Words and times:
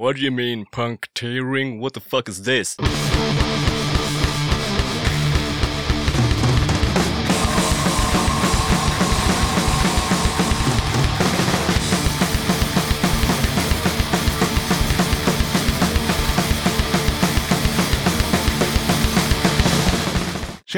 What 0.00 0.14
do 0.14 0.22
you 0.22 0.30
mean 0.30 0.64
puncteering? 0.64 1.80
What 1.80 1.94
the 1.94 1.98
fuck 1.98 2.28
is 2.28 2.44
this? 2.44 2.76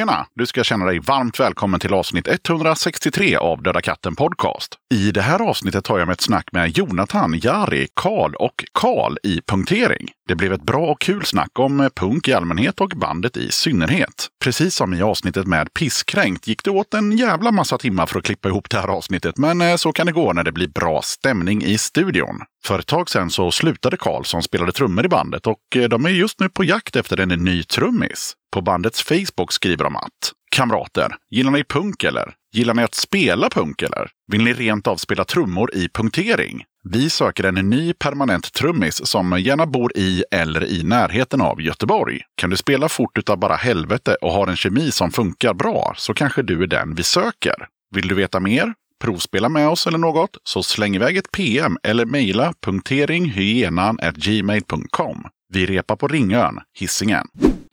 Tjena! 0.01 0.27
Du 0.35 0.47
ska 0.47 0.65
känna 0.65 0.85
dig 0.85 0.99
varmt 0.99 1.41
välkommen 1.41 1.81
till 1.81 1.95
avsnitt 1.95 2.29
163 2.29 3.37
av 3.37 3.63
Döda 3.63 3.81
katten 3.81 4.17
Podcast. 4.17 4.75
I 4.95 5.11
det 5.11 5.21
här 5.21 5.43
avsnittet 5.49 5.85
tar 5.85 5.99
jag 5.99 6.07
med 6.07 6.13
ett 6.13 6.21
snack 6.21 6.49
med 6.53 6.79
Jonathan, 6.79 7.41
Jari, 7.43 7.89
Karl 7.95 8.35
och 8.35 8.65
Karl 8.73 9.17
i 9.23 9.41
punktering. 9.47 10.09
Det 10.31 10.37
blev 10.37 10.53
ett 10.53 10.63
bra 10.63 10.87
och 10.87 11.01
kul 11.01 11.25
snack 11.25 11.59
om 11.59 11.81
eh, 11.81 11.89
punk 11.89 12.29
i 12.29 12.33
allmänhet 12.33 12.81
och 12.81 12.89
bandet 12.89 13.37
i 13.37 13.53
synnerhet. 13.53 14.29
Precis 14.45 14.75
som 14.75 14.95
i 14.95 15.03
avsnittet 15.03 15.47
med 15.47 15.75
Pisskränkt 15.75 16.47
gick 16.47 16.65
det 16.65 16.71
åt 16.71 16.95
en 16.95 17.17
jävla 17.17 17.53
massa 17.53 17.79
timmar 17.79 18.07
för 18.07 18.19
att 18.19 18.25
klippa 18.25 18.49
ihop 18.49 18.71
det 18.71 18.81
här 18.81 18.89
avsnittet, 18.89 19.39
men 19.39 19.61
eh, 19.61 19.77
så 19.77 19.93
kan 19.93 20.07
det 20.07 20.13
gå 20.13 20.33
när 20.33 20.45
det 20.45 20.53
blir 20.53 20.69
bra 20.69 21.03
stämning 21.03 21.63
i 21.63 21.79
studion. 21.79 22.41
För 22.65 22.79
ett 22.79 22.87
tag 22.87 23.11
sedan 23.11 23.31
så 23.31 23.51
slutade 23.51 23.97
Karl 23.97 24.25
som 24.25 24.43
spelade 24.43 24.73
trummor 24.73 25.05
i 25.05 25.09
bandet 25.09 25.47
och 25.47 25.77
eh, 25.77 25.89
de 25.89 26.05
är 26.05 26.11
just 26.11 26.41
nu 26.41 26.49
på 26.49 26.65
jakt 26.65 26.97
efter 26.97 27.21
en 27.21 27.29
ny 27.29 27.63
trummis. 27.63 28.33
På 28.53 28.61
bandets 28.61 29.03
Facebook 29.03 29.53
skriver 29.53 29.85
de 29.85 29.97
att 29.97 30.33
Kamrater, 30.51 31.15
gillar 31.31 31.51
ni 31.51 31.65
punk 31.65 32.05
eller? 32.05 32.33
Gillar 32.53 32.75
ni 32.75 32.83
att 32.83 32.95
spela 32.95 33.49
punk 33.49 33.83
eller? 33.83 34.11
Vill 34.33 34.45
ni 34.45 34.53
rent 34.53 34.87
av 34.87 34.97
spela 34.97 35.25
trummor 35.25 35.75
i 35.75 35.89
punktering? 35.89 36.65
Vi 36.89 37.11
söker 37.11 37.45
en 37.45 37.71
ny 37.71 37.93
permanent 37.93 38.53
trummis 38.53 39.07
som 39.07 39.41
gärna 39.41 39.67
bor 39.67 39.93
i 39.97 40.25
eller 40.31 40.65
i 40.65 40.83
närheten 40.83 41.41
av 41.41 41.63
Göteborg. 41.63 42.21
Kan 42.37 42.51
du 42.51 42.57
spela 42.57 42.89
fort 42.89 43.19
utav 43.19 43.39
bara 43.39 43.57
helvete 43.57 44.17
och 44.21 44.33
har 44.33 44.47
en 44.47 44.57
kemi 44.57 44.91
som 44.91 45.11
funkar 45.11 45.55
bra 45.55 45.95
så 45.97 46.15
kanske 46.15 46.43
du 46.43 46.63
är 46.63 46.67
den 46.67 46.95
vi 46.95 47.03
söker. 47.03 47.55
Vill 47.95 48.09
du 48.09 48.15
veta 48.15 48.41
mer? 48.41 48.75
Provspela 49.01 49.49
med 49.49 49.69
oss 49.69 49.87
eller 49.87 49.99
något? 49.99 50.31
Så 50.45 50.63
släng 50.63 50.97
iväg 50.97 51.17
ett 51.17 51.33
PM 51.33 51.77
eller 51.83 52.07
mejla 52.07 52.53
punkteringhygenan.gmail.com. 52.65 55.25
Vi 55.53 55.67
repar 55.67 55.97
på 55.97 56.09
Ringön, 56.09 56.61
Hisingen. 56.79 57.27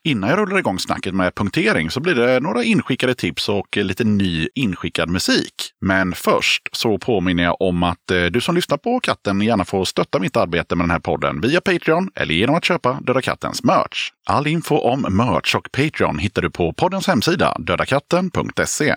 Innan 0.08 0.30
jag 0.30 0.40
rullar 0.40 0.58
igång 0.58 0.80
snacket 0.80 1.14
med 1.14 1.36
punktering 1.36 1.90
så 1.90 2.00
blir 2.00 2.16
det 2.16 2.40
några 2.40 2.64
inskickade 2.64 3.16
tips 3.16 3.50
och 3.50 3.78
lite 3.78 4.04
ny 4.04 4.50
inskickad 4.56 5.10
musik. 5.10 5.54
Men 5.82 6.14
först 6.14 6.70
så 6.72 6.98
påminner 6.98 7.44
jag 7.44 7.62
om 7.62 7.84
att 7.84 8.12
eh, 8.12 8.24
du 8.24 8.42
som 8.42 8.56
lyssnar 8.56 8.78
på 8.78 9.00
katten 9.00 9.42
gärna 9.42 9.66
får 9.66 9.86
stötta 9.86 10.20
mitt 10.20 10.38
arbete 10.38 10.76
med 10.76 10.84
den 10.84 10.92
här 10.92 11.00
podden 11.00 11.42
via 11.42 11.62
Patreon 11.62 12.10
eller 12.16 12.34
genom 12.34 12.56
att 12.56 12.66
köpa 12.66 13.00
Döda 13.02 13.22
Kattens 13.22 13.64
merch. 13.64 14.12
All 14.26 14.48
info 14.48 14.76
om 14.76 15.02
merch 15.02 15.56
och 15.56 15.72
Patreon 15.72 16.20
hittar 16.20 16.42
du 16.42 16.50
på 16.50 16.74
poddens 16.74 17.08
hemsida 17.08 17.56
dödakatten.se. 17.60 18.96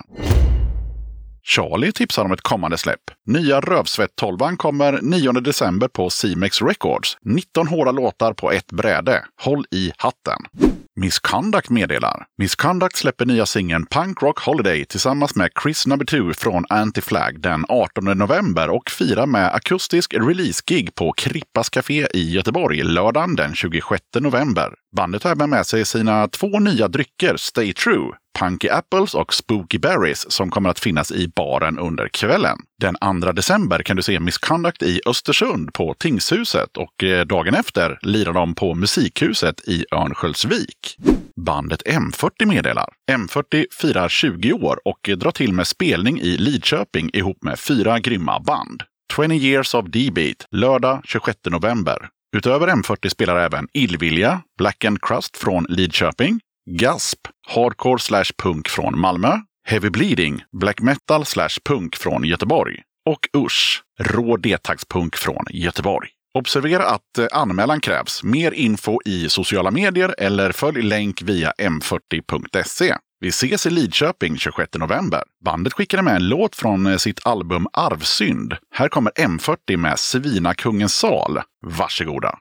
Charlie 1.42 1.92
tipsar 1.92 2.24
om 2.24 2.32
ett 2.32 2.40
kommande 2.40 2.78
släpp. 2.78 3.00
Nya 3.26 3.60
Rövsvett 3.60 4.16
12 4.16 4.56
kommer 4.56 4.98
9 5.02 5.32
december 5.32 5.88
på 5.88 6.10
Cimex 6.10 6.62
Records. 6.62 7.16
19 7.24 7.68
hårda 7.68 7.90
låtar 7.90 8.32
på 8.32 8.52
ett 8.52 8.72
bräde. 8.72 9.24
Håll 9.44 9.64
i 9.70 9.92
hatten! 9.96 10.69
Misconduct 11.00 11.70
meddelar. 11.70 12.26
Misconduct 12.38 12.96
släpper 12.96 13.26
nya 13.26 13.46
singeln 13.46 13.86
Punk 13.86 14.22
Rock 14.22 14.38
Holiday 14.38 14.84
tillsammans 14.84 15.36
med 15.36 15.50
Chris 15.62 15.86
Number 15.86 16.06
2 16.06 16.34
från 16.34 16.64
Anti-Flag 16.64 17.40
den 17.40 17.64
18 17.68 18.04
november 18.04 18.70
och 18.70 18.90
firar 18.90 19.26
med 19.26 19.54
akustisk 19.54 20.14
release-gig 20.14 20.94
på 20.94 21.12
Krippas 21.12 21.70
Café 21.70 22.06
i 22.14 22.30
Göteborg 22.30 22.82
lördagen 22.82 23.36
den 23.36 23.54
26 23.54 24.02
november. 24.20 24.74
Bandet 24.96 25.24
har 25.24 25.30
även 25.30 25.50
med 25.50 25.66
sig 25.66 25.84
sina 25.84 26.28
två 26.28 26.58
nya 26.58 26.88
drycker 26.88 27.36
Stay 27.36 27.72
True, 27.72 28.12
Punky 28.38 28.68
Apples 28.68 29.14
och 29.14 29.34
Spooky 29.34 29.78
Berries 29.78 30.32
som 30.32 30.50
kommer 30.50 30.70
att 30.70 30.78
finnas 30.78 31.12
i 31.12 31.28
baren 31.28 31.78
under 31.78 32.08
kvällen. 32.08 32.58
Den 32.80 33.22
2 33.22 33.32
december 33.32 33.82
kan 33.82 33.96
du 33.96 34.02
se 34.02 34.20
Misconduct 34.20 34.82
i 34.82 35.00
Östersund 35.06 35.72
på 35.72 35.94
Tingshuset 35.94 36.76
och 36.76 37.04
eh, 37.04 37.26
dagen 37.26 37.54
efter 37.54 37.98
lirar 38.02 38.32
de 38.32 38.54
på 38.54 38.74
Musikhuset 38.74 39.68
i 39.68 39.84
Örnsköldsvik. 39.92 40.96
Bandet 41.36 41.82
M40 41.82 42.46
meddelar. 42.46 42.88
M40 43.10 43.64
firar 43.72 44.08
20 44.08 44.52
år 44.52 44.80
och 44.84 45.10
drar 45.16 45.30
till 45.30 45.52
med 45.52 45.66
spelning 45.66 46.20
i 46.20 46.36
Lidköping 46.36 47.10
ihop 47.12 47.42
med 47.42 47.58
fyra 47.58 47.98
grymma 47.98 48.40
band. 48.40 48.82
20 49.16 49.34
years 49.34 49.74
of 49.74 49.86
D-beat, 49.86 50.46
lördag 50.50 51.00
26 51.04 51.38
november. 51.50 52.08
Utöver 52.36 52.68
M40 52.68 53.08
spelar 53.08 53.36
även 53.36 53.68
Illvilja, 53.72 54.42
Black 54.58 54.84
and 54.84 55.00
Crust 55.02 55.36
från 55.36 55.66
Lidköping, 55.68 56.40
Gasp, 56.66 57.18
hardcore 57.48 57.98
slash 57.98 58.32
punk 58.42 58.68
från 58.68 58.98
Malmö, 58.98 59.32
Heavy 59.68 59.90
Bleeding, 59.90 60.42
black 60.60 60.80
metal 60.80 61.24
slash 61.24 61.58
punk 61.64 61.96
från 61.96 62.24
Göteborg 62.24 62.76
och 63.10 63.42
Usch, 63.46 63.82
rå 64.00 64.36
detagspunk 64.36 65.16
från 65.16 65.44
Göteborg. 65.50 66.08
Observera 66.38 66.84
att 66.86 67.18
eh, 67.18 67.26
anmälan 67.32 67.80
krävs. 67.80 68.22
Mer 68.22 68.52
info 68.52 68.98
i 69.04 69.28
sociala 69.28 69.70
medier 69.70 70.14
eller 70.18 70.52
följ 70.52 70.82
länk 70.82 71.22
via 71.22 71.52
m40.se. 71.58 72.94
Vi 73.20 73.28
ses 73.28 73.66
i 73.66 73.70
Lidköping 73.70 74.38
26 74.38 74.70
november. 74.78 75.22
Bandet 75.44 75.72
skickade 75.72 76.02
med 76.02 76.16
en 76.16 76.28
låt 76.28 76.56
från 76.56 76.86
eh, 76.86 76.96
sitt 76.96 77.26
album 77.26 77.66
Arvsynd. 77.72 78.56
Här 78.74 78.88
kommer 78.88 79.12
M40 79.12 79.76
med 79.76 79.98
Svinakungens 79.98 80.94
sal. 80.94 81.40
Varsågoda! 81.66 82.38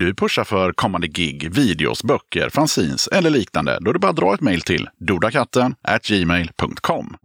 Du 0.00 0.14
pusha 0.14 0.44
för 0.44 0.72
kommande 0.72 1.08
gig, 1.08 1.54
videos, 1.54 2.04
böcker, 2.04 2.48
fanzines 2.48 3.08
eller 3.08 3.30
liknande? 3.30 3.78
Då 3.80 3.90
är 3.90 3.92
det 3.92 3.98
bara 3.98 4.10
att 4.10 4.16
dra 4.16 4.34
ett 4.34 4.40
mejl 4.40 4.60
till 4.60 4.88
dodakatten 4.98 5.74
gmail.com. 6.08 7.16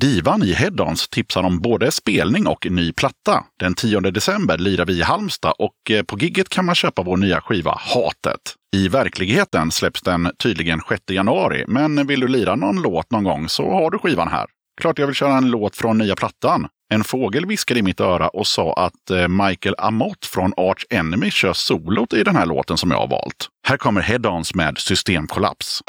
Divan 0.00 0.42
i 0.42 0.52
Headons 0.52 1.08
tipsar 1.08 1.42
om 1.42 1.60
både 1.60 1.90
spelning 1.90 2.46
och 2.46 2.66
ny 2.70 2.92
platta. 2.92 3.44
Den 3.60 3.74
10 3.74 4.00
december 4.00 4.58
lirar 4.58 4.86
vi 4.86 4.98
i 4.98 5.02
Halmstad 5.02 5.54
och 5.58 5.90
eh, 5.90 6.02
på 6.02 6.18
gigget 6.18 6.48
kan 6.48 6.64
man 6.64 6.74
köpa 6.74 7.02
vår 7.02 7.16
nya 7.16 7.40
skiva 7.40 7.78
Hatet. 7.80 8.54
I 8.76 8.88
verkligheten 8.88 9.70
släpps 9.70 10.02
den 10.02 10.30
tydligen 10.38 10.80
6 10.88 11.02
januari, 11.10 11.64
men 11.68 12.06
vill 12.06 12.20
du 12.20 12.28
lira 12.28 12.56
någon 12.56 12.82
låt 12.82 13.10
någon 13.10 13.24
gång 13.24 13.48
så 13.48 13.70
har 13.70 13.90
du 13.90 13.98
skivan 13.98 14.28
här. 14.28 14.46
Klart 14.80 14.98
jag 14.98 15.06
vill 15.06 15.16
köra 15.16 15.36
en 15.36 15.50
låt 15.50 15.76
från 15.76 15.98
nya 15.98 16.16
plattan. 16.16 16.66
En 16.94 17.04
fågel 17.04 17.46
viskade 17.46 17.80
i 17.80 17.82
mitt 17.82 18.00
öra 18.00 18.28
och 18.28 18.46
sa 18.46 18.72
att 18.72 19.10
eh, 19.10 19.28
Michael 19.28 19.74
Amott 19.78 20.26
från 20.26 20.52
Arch 20.56 20.84
Enemy 20.90 21.30
kör 21.30 21.52
solot 21.52 22.12
i 22.12 22.22
den 22.22 22.36
här 22.36 22.46
låten 22.46 22.76
som 22.76 22.90
jag 22.90 22.98
har 22.98 23.08
valt. 23.08 23.48
Här 23.66 23.76
kommer 23.76 24.00
Head-Ons 24.00 24.56
med 24.56 24.78
Systemkollaps. 24.78 25.82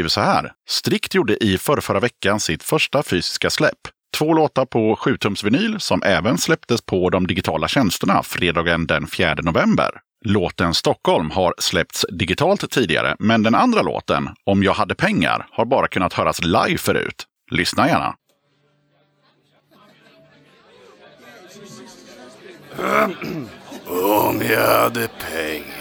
Skriver 0.00 0.08
så 0.08 0.20
här. 0.20 0.52
Strikt 0.68 1.14
gjorde 1.14 1.44
i 1.44 1.58
förra 1.58 2.00
veckan 2.00 2.40
sitt 2.40 2.62
första 2.62 3.02
fysiska 3.02 3.50
släpp. 3.50 3.78
Två 4.18 4.34
låtar 4.34 4.64
på 4.64 4.94
7-tums 4.94 5.44
vinyl 5.44 5.80
som 5.80 6.02
även 6.02 6.38
släpptes 6.38 6.82
på 6.82 7.10
de 7.10 7.26
digitala 7.26 7.68
tjänsterna 7.68 8.22
fredagen 8.22 8.86
den 8.86 9.06
4 9.06 9.34
november. 9.42 9.90
Låten 10.24 10.74
Stockholm 10.74 11.30
har 11.30 11.54
släppts 11.58 12.06
digitalt 12.12 12.70
tidigare, 12.70 13.16
men 13.18 13.42
den 13.42 13.54
andra 13.54 13.82
låten, 13.82 14.28
Om 14.44 14.62
jag 14.62 14.72
hade 14.72 14.94
pengar, 14.94 15.46
har 15.50 15.64
bara 15.64 15.88
kunnat 15.88 16.12
höras 16.12 16.42
live 16.42 16.78
förut. 16.78 17.26
Lyssna 17.50 17.88
gärna. 17.88 18.14
Om 24.26 24.42
jag 24.50 24.82
hade 24.82 25.08
pengar 25.08 25.79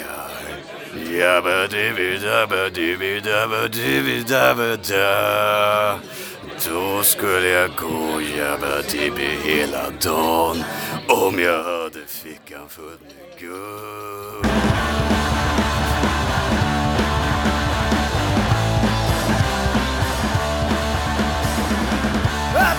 då 6.67 7.03
skulle 7.03 7.47
jag 7.47 7.69
gå 7.75 8.21
jabbadibbi 8.37 9.37
hela 9.43 9.89
dagen 9.89 10.63
Om 11.07 11.39
jag 11.39 11.63
hade 11.63 12.05
fickan 12.07 12.69
full 12.69 12.97
med 13.01 13.39
guld 13.39 14.49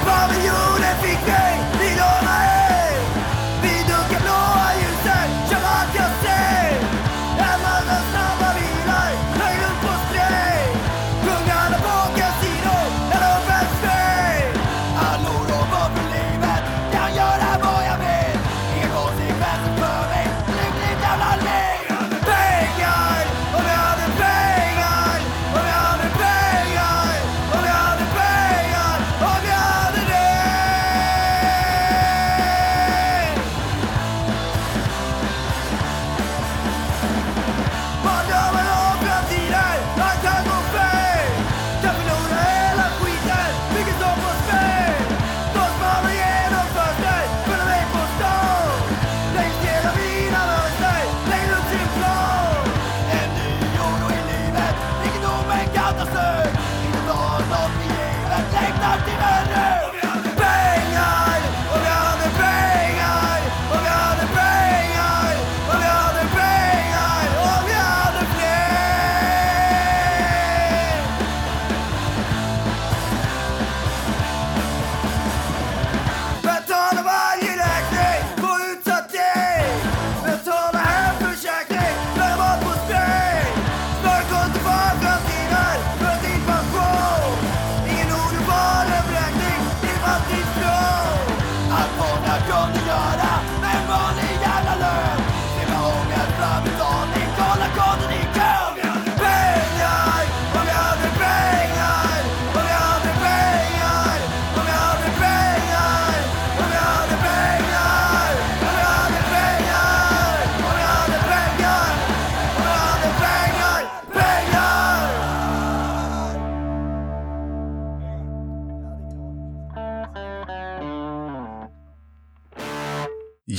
Paviljonen 0.05 0.65
you! 0.65 0.70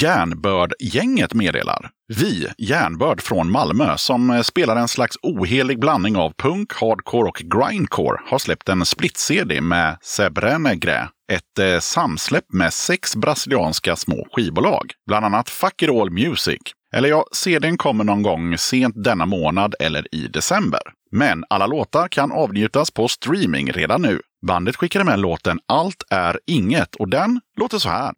Järnbörd-gänget 0.01 1.33
meddelar. 1.33 1.89
Vi, 2.07 2.47
Järnbörd 2.57 3.21
från 3.21 3.51
Malmö, 3.51 3.97
som 3.97 4.29
eh, 4.29 4.41
spelar 4.41 4.75
en 4.75 4.87
slags 4.87 5.17
ohelig 5.21 5.79
blandning 5.79 6.17
av 6.17 6.33
punk, 6.37 6.73
hardcore 6.73 7.29
och 7.29 7.41
grindcore, 7.45 8.21
har 8.25 8.39
släppt 8.39 8.69
en 8.69 8.85
split-CD 8.85 9.61
med 9.61 9.97
Sebrenegre, 10.01 11.09
ett 11.31 11.59
eh, 11.59 11.79
samsläpp 11.79 12.45
med 12.53 12.73
sex 12.73 13.15
brasilianska 13.15 13.95
små 13.95 14.27
skivbolag, 14.31 14.91
bland 15.07 15.25
annat 15.25 15.49
Fuck 15.49 15.81
It 15.81 15.89
All 15.89 16.09
Music. 16.09 16.61
Eller 16.95 17.09
ja, 17.09 17.25
CDn 17.31 17.77
kommer 17.77 18.03
någon 18.03 18.23
gång 18.23 18.57
sent 18.57 19.03
denna 19.03 19.25
månad 19.25 19.75
eller 19.79 20.15
i 20.15 20.27
december. 20.27 20.81
Men 21.11 21.43
alla 21.49 21.67
låtar 21.67 22.07
kan 22.07 22.31
avnjutas 22.31 22.91
på 22.91 23.07
streaming 23.07 23.71
redan 23.71 24.01
nu. 24.01 24.21
Bandet 24.47 24.75
skickade 24.75 25.05
med 25.05 25.19
låten 25.19 25.59
Allt 25.67 26.03
är 26.09 26.39
inget 26.47 26.95
och 26.95 27.09
den 27.09 27.41
låter 27.57 27.77
så 27.77 27.89
här. 27.89 28.13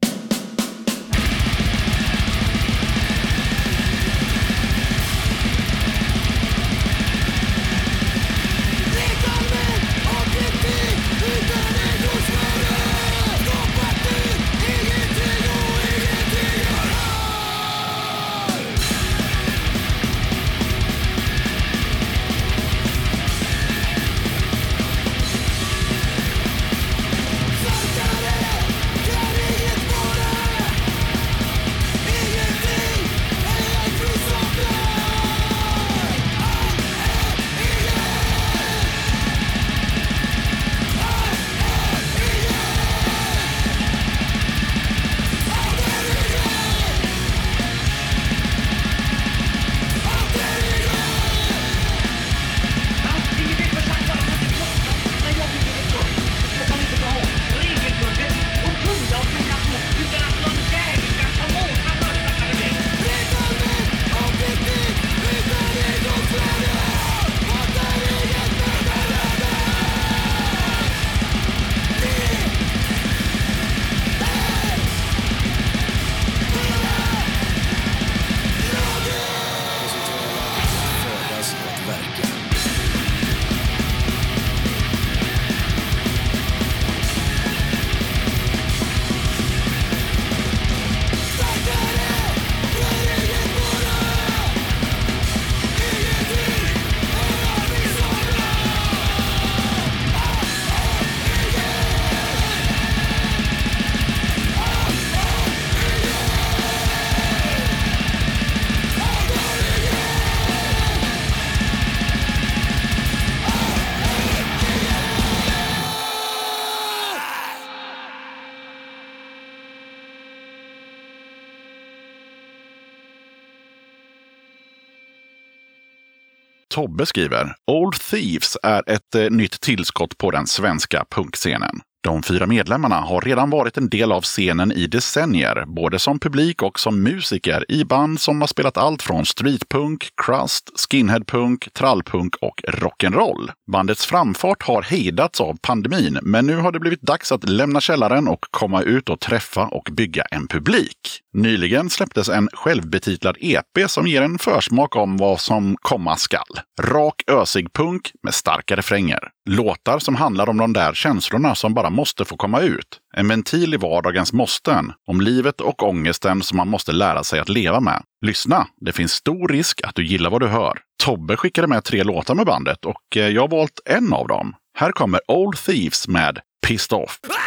Tobbe 126.74 127.06
skriver 127.06 127.56
Old 127.72 127.94
Thieves 127.94 128.58
är 128.64 128.90
ett 128.90 129.16
eh, 129.16 129.30
nytt 129.30 129.62
tillskott 129.62 130.18
på 130.18 130.32
den 130.32 130.48
svenska 130.48 131.06
punkscenen. 131.10 131.80
De 132.04 132.24
fyra 132.24 132.48
medlemmarna 132.48 132.96
har 132.96 133.22
redan 133.22 133.50
varit 133.50 133.78
en 133.78 133.90
del 133.90 134.12
av 134.12 134.22
scenen 134.22 134.72
i 134.72 134.88
decennier, 134.88 135.66
både 135.68 136.00
som 136.00 136.20
publik 136.20 136.64
och 136.64 136.80
som 136.80 137.04
musiker 137.04 137.66
i 137.72 137.84
band 137.84 138.20
som 138.20 138.42
har 138.42 138.48
spelat 138.48 138.78
allt 138.78 139.02
från 139.02 139.26
streetpunk, 139.26 140.10
crust, 140.26 140.70
skinheadpunk, 140.76 141.74
trallpunk 141.74 142.36
och 142.42 142.62
rock'n'roll. 142.68 143.52
Bandets 143.72 144.06
framfart 144.06 144.64
har 144.64 144.82
hejdats 144.82 145.42
av 145.42 145.58
pandemin, 145.62 146.20
men 146.22 146.46
nu 146.46 146.56
har 146.56 146.72
det 146.72 146.80
blivit 146.80 147.02
dags 147.02 147.32
att 147.32 147.50
lämna 147.50 147.82
källaren 147.82 148.28
och 148.28 148.46
komma 148.52 148.82
ut 148.82 149.10
och 149.10 149.20
träffa 149.20 149.68
och 149.68 149.90
bygga 149.92 150.24
en 150.24 150.48
publik. 150.48 151.22
Nyligen 151.34 151.90
släpptes 151.90 152.30
en 152.30 152.50
självbetitlad 152.54 153.38
EP 153.40 153.80
som 153.88 154.08
ger 154.08 154.22
en 154.22 154.40
försmak 154.40 154.96
om 154.96 155.18
vad 155.18 155.40
som 155.40 155.78
komma 155.82 156.18
skall. 156.18 156.60
Rak 156.82 157.24
ösig 157.28 157.74
punk 157.74 158.12
med 158.24 158.34
starka 158.34 158.76
refränger. 158.76 159.33
Låtar 159.50 160.00
som 160.00 160.16
handlar 160.16 160.50
om 160.50 160.58
de 160.58 160.74
där 160.74 160.94
känslorna 160.94 161.56
som 161.56 161.74
bara 161.74 161.90
måste 161.90 162.26
få 162.26 162.38
komma 162.38 162.62
ut. 162.62 163.00
En 163.14 163.28
ventil 163.28 163.74
i 163.74 163.78
vardagens 163.78 164.34
måsten. 164.34 164.94
Om 165.08 165.22
livet 165.22 165.62
och 165.62 165.84
ångesten 165.84 166.42
som 166.42 166.58
man 166.58 166.68
måste 166.68 166.92
lära 166.92 167.24
sig 167.24 167.40
att 167.40 167.50
leva 167.50 167.80
med. 167.80 168.04
Lyssna, 168.26 168.68
det 168.82 168.92
finns 168.92 169.12
stor 169.12 169.48
risk 169.48 169.82
att 169.84 169.96
du 169.96 170.06
gillar 170.06 170.30
vad 170.30 170.42
du 170.42 170.48
hör. 170.48 170.80
Tobbe 171.04 171.38
skickade 171.38 171.68
med 171.68 171.84
tre 171.84 172.04
låtar 172.04 172.36
med 172.36 172.46
bandet 172.46 172.86
och 172.86 173.18
eh, 173.18 173.28
jag 173.28 173.42
har 173.42 173.48
valt 173.48 173.80
en 173.86 174.14
av 174.14 174.28
dem. 174.28 174.56
Här 174.78 174.92
kommer 174.92 175.32
Old 175.32 175.58
Thieves 175.58 176.08
med 176.08 176.40
Pissed 176.68 176.98
Off. 176.98 177.20
Off? 177.24 177.43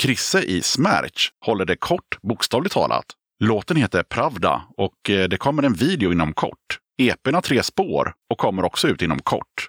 Krisse 0.00 0.42
i 0.42 0.62
Smärch 0.62 1.32
håller 1.46 1.64
det 1.64 1.76
kort, 1.76 2.18
bokstavligt 2.22 2.74
talat. 2.74 3.04
Låten 3.44 3.76
heter 3.76 4.02
Pravda 4.02 4.62
och 4.76 5.10
eh, 5.10 5.28
det 5.28 5.36
kommer 5.36 5.62
en 5.62 5.72
video 5.72 6.12
inom 6.12 6.32
kort. 6.32 6.78
EPn 7.02 7.34
har 7.34 7.40
tre 7.40 7.62
spår 7.62 8.12
och 8.30 8.38
kommer 8.38 8.64
också 8.64 8.88
ut 8.88 9.02
inom 9.02 9.18
kort. 9.18 9.66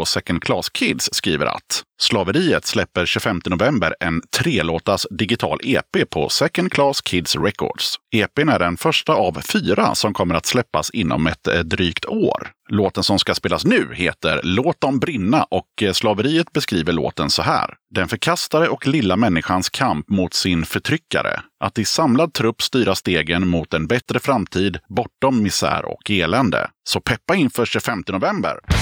På 0.00 0.04
Second 0.06 0.42
Class 0.42 0.70
Kids 0.70 1.08
skriver 1.12 1.46
att 1.46 1.82
Slaveriet 2.00 2.66
släpper 2.66 3.06
25 3.06 3.40
november 3.46 3.94
en 4.00 4.22
trelåtas 4.38 5.06
digital 5.10 5.60
EP 5.64 6.10
på 6.10 6.28
Second 6.28 6.72
Class 6.72 7.00
Kids 7.00 7.36
Records. 7.36 7.94
EPn 8.14 8.48
är 8.48 8.58
den 8.58 8.76
första 8.76 9.12
av 9.12 9.40
fyra 9.40 9.94
som 9.94 10.14
kommer 10.14 10.34
att 10.34 10.46
släppas 10.46 10.90
inom 10.90 11.26
ett 11.26 11.46
eh, 11.46 11.58
drygt 11.58 12.06
år. 12.06 12.50
Låten 12.70 13.04
som 13.04 13.18
ska 13.18 13.34
spelas 13.34 13.64
nu 13.64 13.94
heter 13.94 14.40
Låt 14.42 14.80
dem 14.80 14.98
brinna 14.98 15.42
och 15.42 15.82
eh, 15.82 15.92
Slaveriet 15.92 16.52
beskriver 16.52 16.92
låten 16.92 17.30
så 17.30 17.42
här. 17.42 17.74
Den 17.94 18.08
förkastade 18.08 18.68
och 18.68 18.86
lilla 18.86 19.16
människans 19.16 19.68
kamp 19.68 20.08
mot 20.08 20.34
sin 20.34 20.64
förtryckare. 20.64 21.40
Att 21.64 21.78
i 21.78 21.84
samlad 21.84 22.32
trupp 22.32 22.62
styra 22.62 22.94
stegen 22.94 23.48
mot 23.48 23.74
en 23.74 23.86
bättre 23.86 24.18
framtid 24.18 24.78
bortom 24.88 25.42
misär 25.42 25.84
och 25.84 26.10
elände. 26.10 26.70
Så 26.88 27.00
peppa 27.00 27.34
inför 27.34 27.64
25 27.64 28.02
november! 28.08 28.79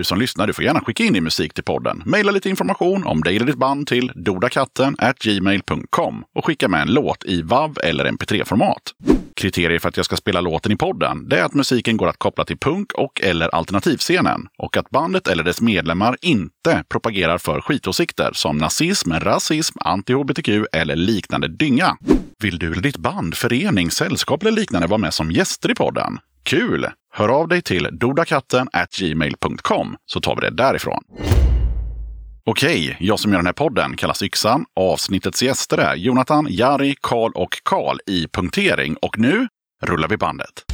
Du 0.00 0.04
som 0.04 0.18
lyssnar, 0.18 0.46
du 0.46 0.52
får 0.52 0.64
gärna 0.64 0.80
skicka 0.80 1.04
in 1.04 1.12
din 1.12 1.24
musik 1.24 1.54
till 1.54 1.64
podden. 1.64 2.02
Maila 2.06 2.32
lite 2.32 2.48
information 2.48 3.06
om 3.06 3.22
dig 3.22 3.36
eller 3.36 3.46
ditt 3.46 3.56
band 3.56 3.86
till 3.86 4.12
dodakatten 4.14 4.96
gmail.com 5.20 6.24
och 6.34 6.46
skicka 6.46 6.68
med 6.68 6.82
en 6.82 6.92
låt 6.94 7.24
i 7.24 7.42
WAV 7.42 7.78
eller 7.82 8.04
MP3-format. 8.04 8.82
Kriterier 9.36 9.78
för 9.78 9.88
att 9.88 9.96
jag 9.96 10.06
ska 10.06 10.16
spela 10.16 10.40
låten 10.40 10.72
i 10.72 10.76
podden 10.76 11.28
det 11.28 11.38
är 11.38 11.44
att 11.44 11.54
musiken 11.54 11.96
går 11.96 12.08
att 12.08 12.18
koppla 12.18 12.44
till 12.44 12.58
punk 12.58 12.92
och 12.92 13.20
eller 13.22 13.54
alternativscenen 13.54 14.46
och 14.58 14.76
att 14.76 14.90
bandet 14.90 15.28
eller 15.28 15.44
dess 15.44 15.60
medlemmar 15.60 16.16
inte 16.22 16.84
propagerar 16.88 17.38
för 17.38 17.60
skitåsikter 17.60 18.30
som 18.32 18.58
nazism, 18.58 19.12
rasism, 19.12 19.78
anti-hbtq 19.78 20.66
eller 20.72 20.96
liknande 20.96 21.48
dynga. 21.48 21.96
Vill 22.42 22.58
du 22.58 22.72
eller 22.72 22.82
ditt 22.82 22.96
band, 22.96 23.34
förening, 23.34 23.90
sällskap 23.90 24.42
eller 24.42 24.52
liknande 24.52 24.86
vara 24.86 24.98
med 24.98 25.14
som 25.14 25.30
gäster 25.30 25.70
i 25.70 25.74
podden? 25.74 26.18
Kul! 26.42 26.86
Hör 27.12 27.28
av 27.28 27.48
dig 27.48 27.62
till 27.62 27.88
dodakatten 27.92 28.68
gmail.com 28.98 29.96
så 30.06 30.20
tar 30.20 30.36
vi 30.36 30.40
det 30.40 30.50
därifrån. 30.50 31.02
Okej, 32.44 32.96
jag 33.00 33.20
som 33.20 33.30
gör 33.32 33.38
den 33.38 33.46
här 33.46 33.52
podden 33.52 33.96
kallas 33.96 34.22
Yxan. 34.22 34.64
Avsnittets 34.76 35.42
gäster 35.42 35.78
är 35.78 35.94
Jonathan, 35.94 36.46
Jari, 36.50 36.94
Karl 37.00 37.32
och 37.34 37.60
Karl 37.64 37.98
i 38.06 38.26
punktering. 38.28 38.96
Och 38.96 39.18
nu 39.18 39.48
rullar 39.82 40.08
vi 40.08 40.16
bandet. 40.16 40.64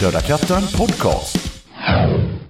Döda 0.00 0.20
katten 0.20 0.62
podcast. 0.78 1.36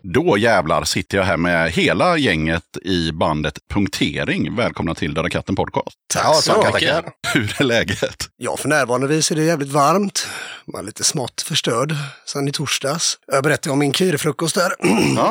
Då 0.02 0.38
jävlar 0.38 0.84
sitter 0.84 1.18
jag 1.18 1.24
här 1.24 1.36
med 1.36 1.70
hela 1.70 2.18
gänget 2.18 2.62
i 2.82 3.12
bandet 3.12 3.58
Punktering. 3.70 4.56
Välkomna 4.56 4.94
till 4.94 5.14
Döda 5.14 5.30
katten 5.30 5.56
podcast. 5.56 5.96
Ja, 6.14 6.40
tackar, 6.46 6.72
mycket. 6.72 6.94
tackar. 6.94 7.12
Hur 7.34 7.60
är 7.60 7.64
läget? 7.64 8.28
Ja, 8.36 8.56
för 8.56 8.68
närvarande 8.68 9.14
är 9.14 9.34
det 9.34 9.44
jävligt 9.44 9.68
varmt. 9.68 10.28
Man 10.72 10.80
är 10.80 10.86
lite 10.86 11.04
smått 11.04 11.40
förstörd 11.40 11.94
sen 12.26 12.48
i 12.48 12.52
torsdags. 12.52 13.18
Jag 13.26 13.44
berättade 13.44 13.72
om 13.72 13.78
min 13.78 13.92
kyrefrukost 13.92 14.54
där 14.54 14.72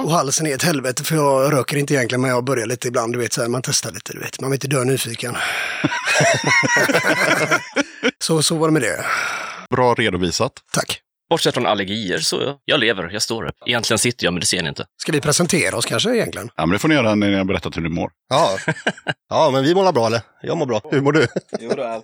och 0.04 0.12
halsen 0.12 0.48
är 0.48 0.56
ett 0.56 0.64
helvete 0.64 1.04
för 1.04 1.16
jag 1.16 1.54
röker 1.54 1.78
inte 1.78 1.94
egentligen 1.94 2.22
men 2.22 2.30
jag 2.30 2.44
börjar 2.44 2.66
lite 2.66 2.88
ibland. 2.88 3.14
Du 3.14 3.20
vet, 3.20 3.34
så 3.34 3.42
här, 3.42 3.48
man 3.48 3.62
testar 3.62 3.92
lite, 3.92 4.14
du 4.14 4.20
vet. 4.20 4.42
Man 4.42 4.52
vill 4.52 4.56
inte 4.56 4.68
dö 4.68 4.84
nyfiken. 4.84 5.36
så, 8.24 8.44
så 8.44 8.56
var 8.56 8.68
det 8.68 8.74
med 8.74 8.82
det. 8.82 9.06
Bra 9.70 9.94
redovisat. 9.94 10.54
Tack. 10.74 11.02
Bortsett 11.30 11.54
från 11.54 11.66
allergier 11.66 12.20
så 12.20 12.56
jag 12.66 12.80
lever, 12.80 13.10
jag 13.14 13.22
står 13.22 13.46
upp. 13.48 13.56
Egentligen 13.66 14.00
sitter 14.00 14.26
jag, 14.26 14.34
men 14.34 14.40
det 14.40 14.46
ser 14.46 14.62
ni 14.64 14.70
inte. 14.70 14.86
Ska 15.02 15.12
vi 15.12 15.22
presentera 15.22 15.78
oss 15.78 15.86
kanske 15.86 16.16
egentligen? 16.16 16.50
Ja, 16.56 16.66
men 16.66 16.74
det 16.74 16.80
får 16.80 16.88
ni 16.88 16.96
göra 16.96 17.16
när 17.16 17.30
ni 17.30 17.38
har 17.38 17.44
berättat 17.44 17.78
hur 17.78 17.82
ni 17.82 17.90
mår. 17.90 18.10
Ja. 18.30 18.58
ja, 19.30 19.50
men 19.54 19.64
vi 19.64 19.76
mår 19.76 19.92
bra 19.92 20.08
eller? 20.08 20.22
Jag 20.42 20.58
mår 20.58 20.66
bra. 20.66 20.82
Hur 20.92 21.02
mår 21.02 21.12
du? 21.12 21.28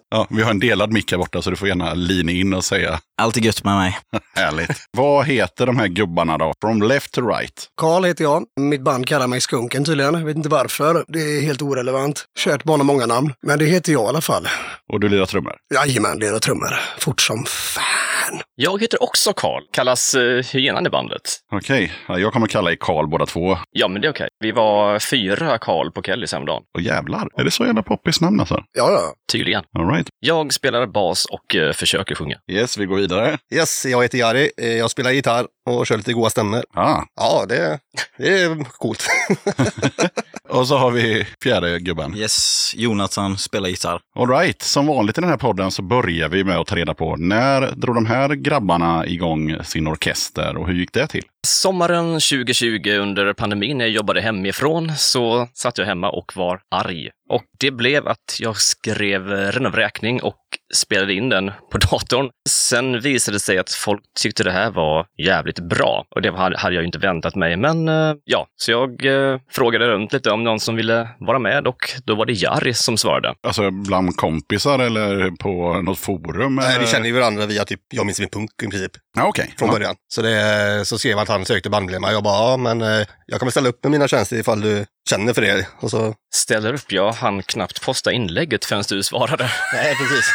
Ja, 0.10 0.28
vi 0.30 0.42
har 0.42 0.52
en 0.52 0.60
delad 0.60 0.92
mick 0.92 1.12
här 1.12 1.18
borta 1.18 1.42
så 1.42 1.50
du 1.50 1.56
får 1.56 1.68
gärna 1.68 1.94
lina 1.94 2.32
in 2.32 2.54
och 2.54 2.64
säga 2.64 3.00
Allt 3.22 3.38
är 3.38 3.42
gött 3.42 3.64
med 3.64 3.76
mig. 3.76 4.00
härligt. 4.36 4.70
Vad 4.92 5.26
heter 5.26 5.66
de 5.66 5.78
här 5.78 5.88
gubbarna 5.88 6.38
då? 6.38 6.54
From 6.62 6.82
left 6.82 7.12
to 7.12 7.22
right. 7.28 7.68
Karl 7.78 8.04
heter 8.04 8.24
jag. 8.24 8.44
Mitt 8.60 8.82
band 8.82 9.08
kallar 9.08 9.28
mig 9.28 9.42
Skunken 9.42 9.86
tydligen. 9.86 10.14
Jag 10.14 10.26
vet 10.26 10.36
inte 10.38 10.50
varför. 10.50 11.06
Det 11.08 11.20
är 11.20 11.42
helt 11.42 11.62
orelevant. 11.62 12.26
Kört 12.40 12.64
bara 12.64 12.84
många 12.84 13.06
namn. 13.06 13.34
Men 13.42 13.60
det 13.60 13.66
heter 13.66 13.92
jag 13.92 14.04
i 14.04 14.08
alla 14.08 14.22
fall. 14.22 14.48
Och 14.94 15.00
du 15.00 15.10
lirar 15.10 15.26
trummor. 15.26 15.56
Jajamän, 15.76 16.20
lirar 16.20 16.40
trummor. 16.40 16.80
Fort 16.98 17.22
som 17.22 17.46
fan. 17.48 18.12
Jag 18.56 18.82
heter 18.82 19.04
också 19.04 19.34
Karl, 19.34 19.64
kallas 19.72 20.16
uh, 20.16 20.44
hyenan 20.44 20.88
i 20.88 20.90
bandet. 20.90 21.22
Okej, 21.52 21.92
ja, 22.08 22.20
jag 22.20 22.34
kommer 22.34 22.48
kalla 22.48 22.72
er 22.72 22.78
Karl 22.80 23.08
båda 23.08 23.26
två. 23.26 23.58
Ja, 23.72 23.88
men 23.88 24.02
det 24.02 24.08
är 24.08 24.12
okej. 24.12 24.28
Vi 24.40 24.52
var 24.52 25.00
fyra 25.00 25.58
Karl 25.58 25.92
på 25.92 26.02
Kellys 26.02 26.32
häromdagen, 26.32 26.64
Och 26.76 26.82
jävlar, 26.82 27.28
är 27.38 27.44
det 27.44 27.52
så 27.52 27.66
jävla 27.66 27.84
poppis 27.84 28.22
namn 28.22 28.40
alltså? 28.40 28.64
Ja, 28.78 28.92
ja. 28.92 29.14
tydligen. 29.32 29.64
All 29.80 29.88
right. 29.92 30.08
Jag 30.20 30.54
spelar 30.54 30.88
bas 30.88 31.26
och 31.26 31.56
eh, 31.56 31.74
försöker 31.74 32.16
sjunga. 32.16 32.38
Yes, 32.52 32.78
vi 32.78 32.86
går 32.86 32.96
vidare. 32.96 33.38
Yes, 33.54 33.86
jag 33.86 34.02
heter 34.02 34.18
Jari. 34.18 34.52
Eh, 34.58 34.68
Jag 34.78 34.92
spelar 34.92 35.12
gitarr 35.12 35.46
och 35.70 35.88
kör 35.88 35.98
lite 35.98 36.14
goa 36.14 36.30
stämmor. 36.30 36.64
Ah. 36.76 37.02
Ja, 37.16 37.46
det, 37.50 37.80
det 38.18 38.42
är 38.42 38.64
coolt. 38.78 39.08
Och 40.50 40.68
så 40.68 40.78
har 40.78 40.92
vi 40.92 41.28
fjärde 41.44 41.80
gubben. 41.80 42.16
Yes, 42.18 42.72
Jonathan 42.76 43.38
spelar 43.38 43.70
gitarr. 43.70 44.00
All 44.16 44.28
right, 44.30 44.62
som 44.62 44.88
vanligt 44.88 45.18
i 45.18 45.22
den 45.22 45.30
här 45.30 45.38
podden 45.38 45.72
så 45.72 45.82
börjar 45.82 46.30
vi 46.30 46.44
med 46.44 46.58
att 46.58 46.68
ta 46.68 46.76
reda 46.76 46.94
på 46.94 47.16
när 47.16 47.62
drog 47.72 47.96
de 47.96 48.06
här 48.06 48.12
grabbarna 48.36 49.08
igång 49.08 49.56
sin 49.63 49.88
orkester 49.88 50.58
och 50.58 50.67
hur 50.67 50.73
gick 50.73 50.93
det 50.93 51.08
till? 51.08 51.23
Sommaren 51.48 52.06
2020 52.14 52.90
under 53.00 53.34
pandemin 53.34 53.78
när 53.78 53.86
jag 53.86 53.92
jobbade 53.92 54.22
hemifrån 54.22 54.92
så 54.98 55.48
satt 55.54 55.78
jag 55.78 55.86
hemma 55.86 56.10
och 56.10 56.32
var 56.36 56.62
arg. 56.72 57.10
Och 57.30 57.44
det 57.60 57.72
blev 57.72 58.08
att 58.08 58.38
jag 58.40 58.58
skrev 58.58 59.28
renovräkning 59.30 60.22
och 60.24 60.38
spelade 60.74 61.14
in 61.14 61.30
den 61.30 61.52
på 61.72 61.78
datorn. 61.92 62.30
Sen 62.50 63.00
visade 63.02 63.36
det 63.36 63.40
sig 63.40 63.58
att 63.58 63.72
folk 63.72 64.02
tyckte 64.22 64.44
det 64.44 64.52
här 64.52 64.72
var 64.72 65.06
jävligt 65.18 65.60
bra 65.60 66.06
och 66.16 66.22
det 66.22 66.32
hade 66.32 66.76
jag 66.76 66.82
ju 66.82 66.86
inte 66.86 66.98
väntat 66.98 67.36
mig. 67.36 67.58
Men 67.58 67.88
eh, 67.88 68.14
ja, 68.24 68.48
så 68.56 68.72
jag 68.72 69.06
eh, 69.06 69.40
frågade 69.52 69.88
runt 69.88 70.14
lite 70.14 70.32
om 70.32 70.44
någon 70.44 70.60
som 70.60 70.76
ville 70.76 71.10
vara 71.20 71.40
med 71.40 71.68
och 71.68 71.78
då 72.06 72.16
var 72.16 72.26
det 72.26 72.34
Jari 72.34 72.74
som 72.74 72.98
svarade. 72.98 73.34
Alltså 73.48 73.72
bland 73.72 74.18
kompisar 74.18 74.80
eller 74.80 75.32
på 75.32 75.82
något 75.82 76.00
forum? 76.00 76.56
Nej, 76.56 76.70
vi 76.70 76.76
eller? 76.76 76.88
känner 76.88 77.08
ju 77.08 77.14
varandra 77.14 77.46
via 77.46 77.66
typ, 77.66 77.80
jag 77.94 78.06
minns 78.06 78.20
min 78.20 78.30
punk 78.30 78.50
i 78.64 78.68
princip, 78.68 78.92
Ja, 79.18 79.28
okej. 79.28 79.54
från 79.58 79.68
ja. 79.68 79.74
början. 79.74 79.96
Så, 80.08 80.22
det, 80.22 80.86
så 80.86 80.98
skrev 80.98 81.14
han 81.14 81.24
att 81.24 81.30
han 81.34 81.46
sökte 81.46 81.69
bandmedlemmar. 81.69 82.12
Jag 82.12 82.24
bara, 82.24 82.52
ja 82.52 82.58
men 82.58 82.82
eh, 82.82 83.08
jag 83.26 83.39
kommer 83.39 83.52
ställa 83.52 83.69
upp 83.69 83.84
med 83.84 83.91
mina 83.91 84.08
tjänster 84.08 84.36
ifall 84.38 84.62
du 84.62 84.86
känner 85.10 85.34
för 85.34 85.41
det. 85.41 85.67
Och 85.80 85.89
så, 85.89 86.15
Ställer 86.36 86.74
upp, 86.74 86.91
jag 86.91 87.12
hann 87.12 87.43
knappt 87.43 87.82
posta 87.86 88.12
inlägget 88.12 88.65
förrän 88.65 88.84
du 88.89 89.04
svarade. 89.04 89.52
nej 89.74 89.96
precis. 89.96 90.34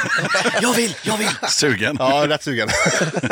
Jag 0.62 0.74
vill, 0.74 0.94
jag 1.02 1.16
vill! 1.16 1.28
Sugen? 1.48 1.96
Ja, 1.98 2.24
rätt 2.28 2.42
sugen. 2.42 2.68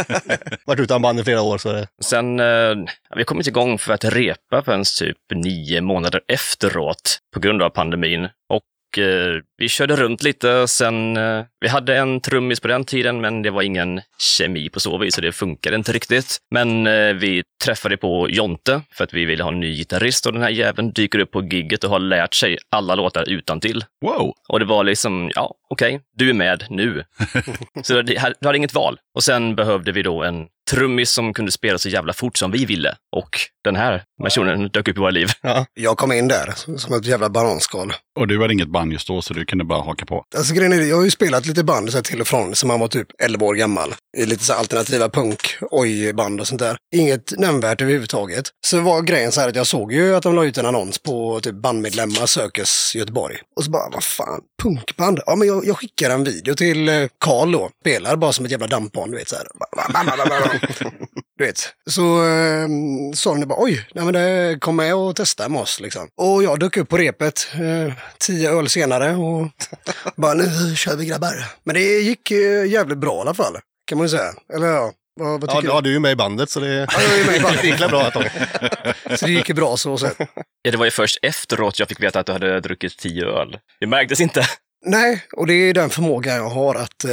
Varit 0.66 0.80
utan 0.80 1.02
band 1.02 1.20
i 1.20 1.24
flera 1.24 1.40
år 1.42 1.58
så 1.58 1.72
det, 1.72 1.86
Sen, 2.04 2.40
eh, 2.40 2.74
vi 3.16 3.24
kom 3.24 3.38
inte 3.38 3.50
igång 3.50 3.78
för 3.78 3.92
att 3.92 4.04
repa 4.04 4.62
förrän 4.64 4.84
typ 4.98 5.16
nio 5.34 5.80
månader 5.80 6.20
efteråt 6.28 7.18
på 7.34 7.40
grund 7.40 7.62
av 7.62 7.70
pandemin. 7.70 8.24
Och 8.24 8.62
eh, 8.98 9.42
vi 9.58 9.68
körde 9.68 9.96
runt 9.96 10.22
lite. 10.22 10.68
Sen, 10.68 11.16
eh, 11.16 11.44
vi 11.60 11.68
hade 11.68 11.96
en 11.96 12.20
trummis 12.20 12.60
på 12.60 12.68
den 12.68 12.84
tiden, 12.84 13.20
men 13.20 13.42
det 13.42 13.50
var 13.50 13.62
ingen 13.62 14.00
kemi 14.18 14.68
på 14.68 14.80
så 14.80 14.98
vis, 14.98 15.14
så 15.14 15.20
det 15.20 15.32
funkade 15.32 15.76
inte 15.76 15.92
riktigt. 15.92 16.38
Men 16.50 16.86
eh, 16.86 17.14
vi 17.14 17.42
träffade 17.64 17.96
på 17.96 18.30
Jonte 18.30 18.82
för 18.92 19.04
att 19.04 19.14
vi 19.14 19.24
ville 19.24 19.42
ha 19.42 19.52
en 19.52 19.60
ny 19.60 19.74
gitarrist 19.74 20.26
och 20.26 20.32
den 20.32 20.42
här 20.42 20.50
jäveln 20.50 20.92
dyker 20.92 21.18
upp 21.18 21.30
på 21.30 21.42
gigget 21.42 21.84
och 21.84 21.90
har 21.90 21.98
lärt 21.98 22.34
sig 22.34 22.58
alla 22.70 22.94
låtar 22.94 23.28
utan 23.28 23.60
till. 23.60 23.84
Wow! 24.04 24.34
Och 24.48 24.58
det 24.58 24.64
var 24.64 24.84
liksom, 24.84 25.30
ja, 25.34 25.54
okej, 25.70 26.00
du 26.16 26.30
är 26.30 26.34
med 26.34 26.64
nu. 26.70 27.04
så 27.82 28.02
du 28.02 28.18
hade 28.18 28.56
inget 28.56 28.74
val. 28.74 28.98
Och 29.14 29.24
sen 29.24 29.56
behövde 29.56 29.92
vi 29.92 30.02
då 30.02 30.22
en 30.22 30.46
trummis 30.70 31.10
som 31.10 31.34
kunde 31.34 31.52
spela 31.52 31.78
så 31.78 31.88
jävla 31.88 32.12
fort 32.12 32.36
som 32.36 32.50
vi 32.50 32.64
ville. 32.64 32.94
Och 33.16 33.38
den 33.64 33.76
här 33.76 34.02
personen 34.22 34.68
dök 34.68 34.88
upp 34.88 34.96
i 34.96 35.00
våra 35.00 35.10
liv. 35.10 35.28
Jag 35.74 35.96
kom 35.98 36.12
in 36.12 36.28
där 36.28 36.54
som 36.78 36.94
ett 36.94 37.06
jävla 37.06 37.30
bananskal. 37.30 37.92
Och 38.18 38.28
du 38.28 38.40
hade 38.40 38.52
inget 38.52 38.68
band 38.68 38.92
just 38.92 39.08
då 39.08 39.22
så 39.22 39.34
du 39.34 39.44
kunde 39.44 39.64
bara 39.64 39.82
haka 39.82 40.06
på. 40.06 40.24
Alltså 40.36 40.54
grejen 40.54 40.72
är, 40.72 40.80
jag 40.80 40.96
har 40.96 41.04
ju 41.04 41.10
spelat 41.10 41.46
lite 41.46 41.64
band 41.64 41.90
så 41.90 41.96
här 41.96 42.02
till 42.02 42.20
och 42.20 42.26
från 42.26 42.54
som 42.54 42.68
man 42.68 42.80
var 42.80 42.88
typ 42.88 43.08
11 43.22 43.46
år 43.46 43.54
gammal. 43.54 43.94
I 44.16 44.26
lite 44.26 44.44
så 44.44 44.52
här 44.52 44.60
alternativa 44.60 45.08
punk, 45.08 45.40
oj-band 45.60 46.40
och 46.40 46.46
sånt 46.46 46.60
där. 46.60 46.76
Inget 46.94 47.38
nämnvärt 47.38 47.80
överhuvudtaget. 47.80 48.44
Så 48.66 48.80
var 48.80 49.02
grejen 49.02 49.32
så 49.32 49.40
här 49.40 49.48
att 49.48 49.56
jag 49.56 49.66
såg 49.66 49.92
ju 49.92 50.16
att 50.16 50.22
de 50.22 50.34
la 50.34 50.44
ut 50.44 50.58
en 50.58 50.66
annons 50.66 50.98
på 50.98 51.40
typ 51.40 51.54
bandmedlemmar 51.54 52.26
sökes 52.26 52.92
Göteborg. 52.94 53.36
Och 53.56 53.64
så 53.64 53.70
bara, 53.70 53.90
vad 53.92 54.04
fan, 54.04 54.40
punkband? 54.62 55.20
Ja 55.26 55.36
men 55.36 55.48
jag, 55.48 55.66
jag 55.66 55.76
skickar 55.76 56.10
en 56.10 56.24
video 56.24 56.54
till 56.54 56.88
eh, 56.88 56.94
Karl 57.20 57.52
då. 57.52 57.70
Spelar 57.80 58.16
bara 58.16 58.32
som 58.32 58.44
ett 58.44 58.50
jävla 58.50 58.66
dampbarn, 58.66 59.10
du 59.10 59.16
vet 59.16 59.28
så 59.28 59.36
här. 59.36 59.46
Du 61.38 61.46
vet. 61.46 61.74
Så 61.90 62.26
eh, 62.26 62.68
sa 63.14 63.34
de 63.34 63.46
bara, 63.46 63.62
oj, 63.62 63.88
nej 63.94 64.04
men 64.04 64.14
det, 64.14 64.58
kom 64.60 64.76
med 64.76 64.94
och 64.94 65.16
testa 65.16 65.48
med 65.48 65.60
oss 65.60 65.80
liksom. 65.80 66.08
Och 66.16 66.42
jag 66.42 66.60
dök 66.60 66.76
upp 66.76 66.88
på 66.88 66.96
repet 66.96 67.48
eh, 67.54 67.94
tio 68.18 68.50
öl 68.50 68.68
senare 68.68 69.14
och 69.14 69.48
bara, 70.16 70.34
nu 70.34 70.76
kör 70.76 70.96
vi 70.96 71.06
grabbar. 71.06 71.34
Men 71.64 71.74
det 71.74 71.80
gick 71.80 72.30
eh, 72.30 72.66
jävligt 72.66 72.98
bra 72.98 73.16
i 73.16 73.20
alla 73.20 73.34
fall, 73.34 73.58
kan 73.86 73.98
man 73.98 74.06
ju 74.06 74.10
säga. 74.10 74.32
Eller 74.54 74.66
ja, 74.66 74.92
vad, 75.20 75.40
vad 75.40 75.50
ja, 75.50 75.54
tycker 75.60 75.74
ja, 75.74 75.80
du 75.80 75.88
är 75.88 75.94
ju 75.94 76.00
med 76.00 76.12
i 76.12 76.16
bandet 76.16 76.50
så 76.50 76.60
det, 76.60 76.74
Ja, 76.74 77.02
jag 77.02 77.20
är 77.20 77.26
med 77.26 77.36
i 77.36 77.40
bandet. 77.40 77.64
gick 77.64 77.88
bra 77.88 78.10
du? 78.10 79.16
Så 79.16 79.26
det 79.26 79.32
gick 79.32 79.48
ju 79.48 79.54
bra 79.54 79.76
så 79.76 79.98
sett. 79.98 80.16
Ja, 80.62 80.70
det 80.70 80.76
var 80.76 80.84
ju 80.84 80.90
först 80.90 81.18
efteråt 81.22 81.78
jag 81.78 81.88
fick 81.88 82.02
veta 82.02 82.20
att 82.20 82.26
du 82.26 82.32
hade 82.32 82.60
druckit 82.60 82.98
tio 82.98 83.24
öl. 83.24 83.58
Det 83.80 83.86
märktes 83.86 84.20
inte. 84.20 84.46
Nej, 84.86 85.24
och 85.32 85.46
det 85.46 85.54
är 85.54 85.74
den 85.74 85.90
förmåga 85.90 86.36
jag 86.36 86.48
har 86.48 86.74
att 86.74 87.04
eh, 87.04 87.10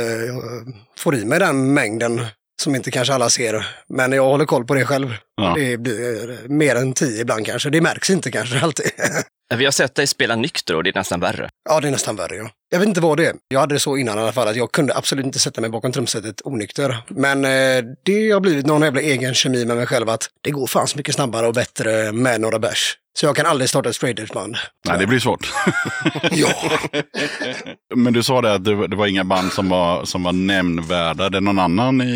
får 0.97 1.15
i 1.15 1.25
mig 1.25 1.39
den 1.39 1.73
mängden 1.73 2.25
som 2.61 2.75
inte 2.75 2.91
kanske 2.91 3.13
alla 3.13 3.29
ser. 3.29 3.67
Men 3.89 4.11
jag 4.11 4.25
håller 4.25 4.45
koll 4.45 4.65
på 4.65 4.73
det 4.73 4.85
själv. 4.85 5.15
Ja. 5.35 5.53
Det 5.57 5.77
blir 5.77 6.47
mer 6.47 6.75
än 6.75 6.93
tio 6.93 7.21
ibland 7.21 7.45
kanske. 7.45 7.69
Det 7.69 7.81
märks 7.81 8.09
inte 8.09 8.31
kanske 8.31 8.59
alltid. 8.59 8.91
Vi 9.55 9.65
har 9.65 9.71
sett 9.71 9.95
dig 9.95 10.07
spela 10.07 10.35
nykter 10.35 10.75
och 10.75 10.83
det 10.83 10.89
är 10.89 10.93
nästan 10.93 11.19
värre. 11.19 11.49
Ja, 11.69 11.79
det 11.79 11.87
är 11.87 11.91
nästan 11.91 12.15
värre. 12.15 12.35
Ja. 12.35 12.49
Jag 12.69 12.79
vet 12.79 12.87
inte 12.87 13.01
vad 13.01 13.17
det 13.17 13.25
är. 13.25 13.35
Jag 13.47 13.59
hade 13.59 13.75
det 13.75 13.79
så 13.79 13.97
innan 13.97 14.17
i 14.17 14.21
alla 14.21 14.31
fall 14.31 14.47
att 14.47 14.55
jag 14.55 14.71
kunde 14.71 14.95
absolut 14.95 15.25
inte 15.25 15.39
sätta 15.39 15.61
mig 15.61 15.69
bakom 15.69 15.91
trumsetet 15.91 16.41
onykter. 16.43 16.97
Men 17.07 17.45
eh, 17.45 17.83
det 18.03 18.31
har 18.31 18.39
blivit 18.39 18.65
någon 18.65 18.81
jävla 18.81 19.01
egen 19.01 19.33
kemi 19.33 19.65
med 19.65 19.77
mig 19.77 19.85
själv 19.85 20.09
att 20.09 20.29
det 20.41 20.51
går 20.51 20.67
fan 20.67 20.87
så 20.87 20.97
mycket 20.97 21.15
snabbare 21.15 21.47
och 21.47 21.53
bättre 21.53 22.11
med 22.11 22.41
några 22.41 22.59
bärs. 22.59 22.97
Så 23.19 23.25
jag 23.25 23.35
kan 23.35 23.45
aldrig 23.45 23.69
starta 23.69 23.89
ett 23.89 23.95
straight 23.95 24.33
band. 24.33 24.57
Nej, 24.87 24.99
det 24.99 25.07
blir 25.07 25.19
svårt. 25.19 25.51
Ja, 26.31 26.79
Men 27.95 28.13
du 28.13 28.23
sa 28.23 28.41
det 28.41 28.53
att 28.53 28.63
det, 28.65 28.75
var- 28.75 29.07
inga 29.07 29.23
band 29.23 29.51
som 29.53 29.69
var, 29.69 30.05
som 30.05 30.23
var 30.23 30.31
nämnvärda. 30.31 31.29
Det 31.29 31.37
är 31.37 31.41
någon 31.41 31.59
annan 31.59 32.01
i, 32.01 32.13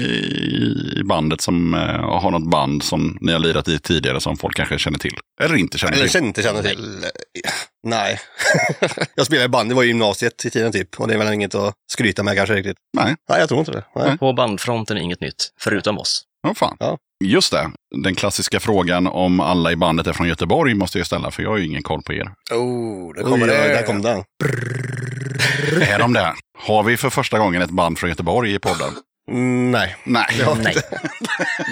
i 1.00 1.04
bandet 1.04 1.42
som 1.42 1.74
eh, 1.74 1.80
har 2.20 2.32
något 2.32 2.50
band 2.50 2.84
som 2.84 3.18
ni 3.22 3.32
har 3.32 3.40
lirat 3.40 3.68
i 3.68 3.80
tidigare 3.80 4.22
som 4.22 4.38
folk 4.38 4.56
kanske 4.58 4.80
känner 4.80 5.00
till? 5.00 5.14
Eller 5.42 5.56
inte 5.56 5.78
känner 5.78 5.94
Eller 5.94 6.04
till? 6.04 6.12
känner 6.12 6.28
inte 6.28 6.44
känner 6.44 6.62
till. 6.64 7.06
Nej. 7.84 8.20
jag 9.16 9.26
spelade 9.26 9.46
i 9.46 9.50
band, 9.50 9.70
det 9.70 9.76
var 9.76 9.84
i 9.84 9.88
gymnasiet 9.88 10.46
i 10.46 10.50
tiden 10.50 10.72
typ. 10.72 11.00
Och 11.00 11.08
det 11.08 11.14
är 11.14 11.18
väl 11.18 11.34
inget 11.34 11.56
att 11.56 11.74
skryta 11.92 12.24
med 12.24 12.36
kanske 12.36 12.56
riktigt. 12.56 12.78
Nej, 12.98 13.16
Nej, 13.30 13.40
jag 13.40 13.48
tror 13.50 13.60
inte 13.60 13.72
det. 13.72 13.84
Nej. 13.96 14.18
På 14.18 14.34
bandfronten 14.34 14.98
är 14.98 15.02
inget 15.02 15.22
nytt, 15.22 15.50
förutom 15.60 15.98
oss. 15.98 16.24
oh, 16.48 16.54
fan. 16.54 16.78
Ja. 16.80 16.98
Just 17.23 17.51
det, 17.51 17.71
den 18.03 18.15
klassiska 18.15 18.60
frågan 18.60 19.08
om 19.08 19.39
alla 19.39 19.71
i 19.71 19.75
bandet 19.75 20.08
är 20.08 20.13
från 20.13 20.27
Göteborg 20.27 20.73
måste 20.73 20.97
jag 20.97 21.08
ställa, 21.08 21.32
för 21.32 21.43
jag 21.43 21.49
har 21.49 21.58
ju 21.58 21.65
ingen 21.65 21.84
koll 21.84 22.01
på 22.01 22.13
er. 22.13 22.32
oh, 22.51 23.13
det 23.13 23.23
Oj, 23.23 23.30
kommer 23.32 23.45
oj, 23.45 23.51
det. 23.51 23.67
där 23.67 23.84
kom 23.84 24.01
den. 24.01 24.23
är 25.82 25.99
de 25.99 26.13
där? 26.13 26.34
Har 26.60 26.84
vi 26.84 26.97
för 26.97 27.10
första 27.10 27.39
gången 27.39 27.62
ett 27.62 27.69
band 27.69 27.99
från 27.99 28.10
Göteborg 28.10 28.53
i 28.53 28.60
podden? 28.60 28.89
Mm, 29.32 29.71
nej. 29.71 29.95
Nej. 30.03 30.25
Nej. 30.63 30.75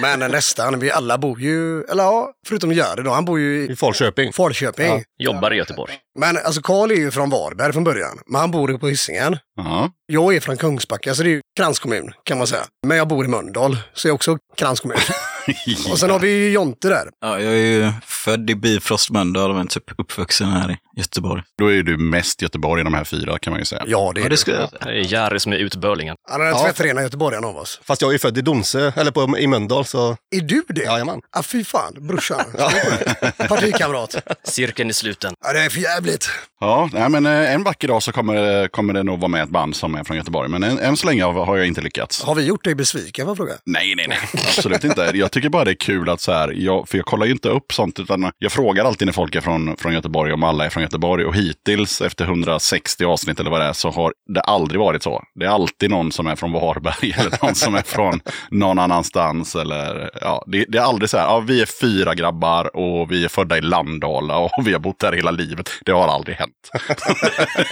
Men 0.00 0.30
nästan, 0.30 0.78
vi 0.78 0.90
alla 0.90 1.18
bor 1.18 1.40
ju, 1.40 1.82
eller 1.82 2.02
ja, 2.02 2.30
förutom 2.48 2.72
Jari 2.72 3.02
då, 3.02 3.10
han 3.10 3.24
bor 3.24 3.40
ju 3.40 3.66
I 3.66 3.72
i 3.72 3.76
Falköping. 3.76 4.32
Falköping. 4.32 4.86
Ja. 4.86 5.00
Jobbar 5.18 5.52
i 5.54 5.56
Göteborg. 5.56 5.92
Men 6.18 6.36
alltså 6.36 6.62
Karl 6.62 6.90
är 6.90 6.94
ju 6.96 7.10
från 7.10 7.30
Varberg 7.30 7.72
från 7.72 7.84
början, 7.84 8.18
men 8.26 8.40
han 8.40 8.50
bor 8.50 8.78
på 8.78 8.88
Hisingen. 8.88 9.38
Ja. 9.56 9.90
Jag 10.06 10.36
är 10.36 10.40
från 10.40 10.56
Kungsbacka, 10.56 11.14
så 11.14 11.22
det 11.22 11.28
är 11.28 11.32
ju 11.32 11.40
kranskommun 11.56 12.12
kan 12.24 12.38
man 12.38 12.46
säga. 12.46 12.62
Men 12.86 12.96
jag 12.96 13.08
bor 13.08 13.24
i 13.24 13.28
Mölndal, 13.28 13.78
så 13.94 14.08
jag 14.08 14.12
är 14.12 14.14
också 14.14 14.38
kranskommun. 14.56 14.98
Och 15.90 15.98
sen 15.98 16.10
har 16.10 16.18
vi 16.18 16.28
ju 16.30 16.50
Jonte 16.50 16.88
där. 16.88 17.08
Ja, 17.20 17.40
jag 17.40 17.52
är 17.52 17.56
ju 17.56 17.92
född 18.06 18.50
i 18.50 18.54
Bifrost, 18.54 19.10
Mölndal, 19.10 19.54
men 19.54 19.66
typ 19.66 19.84
uppvuxen 19.98 20.48
här 20.48 20.70
i 20.70 20.76
Göteborg. 20.96 21.42
Då 21.58 21.72
är 21.72 21.82
du 21.82 21.96
mest 21.96 22.42
Göteborg 22.42 22.80
i 22.80 22.84
de 22.84 22.94
här 22.94 23.04
fyra 23.04 23.38
kan 23.38 23.50
man 23.50 23.60
ju 23.60 23.64
säga. 23.64 23.82
Ja, 23.86 24.12
det 24.14 24.20
är 24.20 24.22
Ja, 24.22 24.28
det 24.28 24.36
skulle 24.36 24.68
Det 24.82 24.90
är 24.90 25.12
Jari 25.12 25.40
som 25.40 25.52
är 25.52 25.56
utbörlingen. 25.56 26.16
Han 26.30 26.40
är 26.40 26.44
den 26.44 26.54
Ja. 26.54 26.64
tvättrena 26.64 27.02
göteborgaren 27.02 27.44
av 27.44 27.56
oss. 27.56 27.80
Fast 27.84 28.02
jag 28.02 28.14
är 28.14 28.18
född 28.18 28.38
i 28.38 28.40
Donsö, 28.40 28.92
eller 28.96 29.10
på, 29.10 29.38
i 29.38 29.46
Mölndal, 29.46 29.84
så 29.84 30.16
Är 30.36 30.40
du 30.40 30.62
det? 30.68 30.82
jajamän. 30.82 31.20
Ah, 31.32 31.42
fy 31.42 31.64
fan, 31.64 31.92
brorsan. 32.00 32.44
Partikamrat. 33.48 34.16
Cirkeln 34.44 34.90
i 34.90 34.92
sluten. 34.92 35.34
Ja, 35.44 35.52
det 35.52 35.60
är 35.60 35.68
för 35.70 35.80
jävligt. 35.80 36.30
Ja, 36.60 36.90
nej, 36.92 37.08
men 37.08 37.26
eh, 37.26 37.54
en 37.54 37.62
vacker 37.62 37.88
dag 37.88 38.02
så 38.02 38.12
kommer, 38.12 38.68
kommer 38.68 38.94
det 38.94 39.02
nog 39.02 39.18
vara 39.20 39.28
med 39.28 39.42
ett 39.42 39.48
band 39.50 39.76
som 39.76 39.94
är 39.94 40.04
från 40.04 40.16
Göteborg. 40.16 40.48
Men 40.50 40.62
än, 40.62 40.78
än 40.78 40.96
så 40.96 41.06
länge 41.06 41.24
har 41.24 41.46
har 41.46 41.56
jag 41.56 41.66
inte 41.66 41.80
lyckats. 41.80 42.22
Har 42.22 42.34
vi 42.34 42.42
gjort 42.44 42.64
dig 42.64 42.74
besviken, 42.74 43.26
var 43.26 43.34
frågan? 43.34 43.56
Nej, 43.64 43.94
nej, 43.96 44.06
nej. 44.08 44.18
Absolut 44.34 44.84
inte. 44.84 45.10
Jag 45.14 45.32
tycker 45.36 45.48
bara 45.48 45.64
det 45.64 45.70
är 45.70 45.74
kul 45.74 46.08
att 46.10 46.20
så 46.20 46.32
här, 46.32 46.52
jag, 46.56 46.88
för 46.88 46.98
jag 46.98 47.06
kollar 47.06 47.26
ju 47.26 47.32
inte 47.32 47.48
upp 47.48 47.72
sånt, 47.72 48.00
utan 48.00 48.30
jag 48.38 48.52
frågar 48.52 48.84
alltid 48.84 49.06
när 49.06 49.12
folk 49.12 49.34
är 49.34 49.40
från, 49.40 49.76
från 49.76 49.94
Göteborg 49.94 50.32
om 50.32 50.42
alla 50.42 50.64
är 50.64 50.70
från 50.70 50.82
Göteborg. 50.82 51.24
Och 51.24 51.34
hittills, 51.36 52.00
efter 52.00 52.24
160 52.24 53.04
avsnitt 53.04 53.40
eller 53.40 53.50
vad 53.50 53.60
det 53.60 53.64
är, 53.66 53.72
så 53.72 53.90
har 53.90 54.12
det 54.34 54.40
aldrig 54.40 54.80
varit 54.80 55.02
så. 55.02 55.22
Det 55.34 55.44
är 55.46 55.48
alltid 55.50 55.90
någon 55.90 56.12
som 56.12 56.26
är 56.26 56.36
från 56.36 56.52
Varberg 56.52 57.12
eller 57.18 57.38
någon 57.42 57.54
som 57.54 57.74
är 57.74 57.82
från 57.82 58.20
någon 58.50 58.78
annanstans. 58.78 59.54
Eller, 59.56 60.10
ja, 60.20 60.44
det, 60.46 60.64
det 60.68 60.78
är 60.78 60.82
aldrig 60.82 61.10
så 61.10 61.18
här, 61.18 61.24
ja, 61.24 61.40
vi 61.40 61.62
är 61.62 61.66
fyra 61.80 62.14
grabbar 62.14 62.76
och 62.76 63.12
vi 63.12 63.24
är 63.24 63.28
födda 63.28 63.58
i 63.58 63.60
Landala 63.60 64.36
och 64.56 64.66
vi 64.66 64.72
har 64.72 64.80
bott 64.80 64.98
där 64.98 65.12
hela 65.12 65.30
livet. 65.30 65.70
Det 65.84 65.92
har 65.92 66.08
aldrig 66.08 66.36
hänt. 66.36 66.52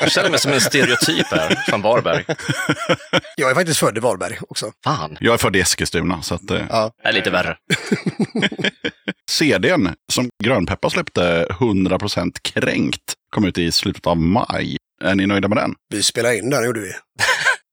Jag 0.00 0.10
känner 0.10 0.30
mig 0.30 0.38
som 0.38 0.52
en 0.52 0.60
stereotyp 0.60 1.26
här, 1.30 1.70
från 1.70 1.82
Varberg. 1.82 2.24
Jag 3.36 3.50
är 3.50 3.54
faktiskt 3.54 3.80
född 3.80 3.96
i 3.96 4.00
Varberg 4.00 4.38
också. 4.48 4.66
Fan, 4.84 5.16
Jag 5.20 5.34
är 5.34 5.38
född 5.38 5.56
i 5.56 5.60
Eskilstuna, 5.60 6.22
så 6.22 6.34
att, 6.34 6.50
eh, 6.50 6.60
Ja. 6.70 6.90
det 7.02 7.08
är 7.08 7.12
lite 7.12 7.30
värre. 7.30 7.53
CDn 9.30 9.94
som 10.12 10.28
Grönpeppar 10.44 10.88
släppte 10.88 11.46
100% 11.50 12.32
kränkt 12.42 13.14
kom 13.34 13.44
ut 13.44 13.58
i 13.58 13.72
slutet 13.72 14.06
av 14.06 14.16
maj. 14.16 14.76
Är 15.04 15.14
ni 15.14 15.26
nöjda 15.26 15.48
med 15.48 15.58
den? 15.58 15.74
Vi 15.88 16.02
spelade 16.02 16.38
in 16.38 16.50
den, 16.50 16.64
gjorde 16.64 16.80
vi. 16.80 16.92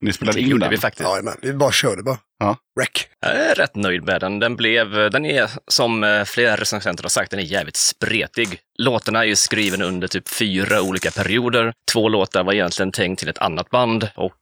Ni 0.02 0.12
spelade 0.12 0.38
Det 0.38 0.42
in 0.42 0.48
gjorde 0.48 0.64
den? 0.64 0.70
vi 0.70 0.78
faktiskt. 0.78 1.08
Ja, 1.08 1.20
men 1.22 1.34
vi 1.42 1.52
bara 1.52 1.72
körde 1.72 2.02
bara. 2.02 2.18
Ja. 2.38 2.56
Rec. 2.80 2.88
Jag 3.20 3.50
är 3.50 3.54
rätt 3.54 3.76
nöjd 3.76 4.04
med 4.04 4.20
den. 4.20 4.38
Den, 4.38 4.56
blev, 4.56 4.90
den 5.10 5.24
är, 5.26 5.50
som 5.68 6.04
eh, 6.04 6.24
flera 6.24 6.56
recensenter 6.56 7.04
har 7.04 7.08
sagt, 7.08 7.30
den 7.30 7.40
är 7.40 7.44
jävligt 7.44 7.76
spretig. 7.76 8.58
Låtarna 8.78 9.20
är 9.20 9.24
ju 9.24 9.36
skrivna 9.36 9.84
under 9.84 10.08
typ 10.08 10.28
fyra 10.28 10.82
olika 10.82 11.10
perioder. 11.10 11.72
Två 11.92 12.08
låtar 12.08 12.44
var 12.44 12.52
egentligen 12.52 12.92
tänkt 12.92 13.18
till 13.18 13.28
ett 13.28 13.38
annat 13.38 13.70
band 13.70 14.08
och 14.16 14.32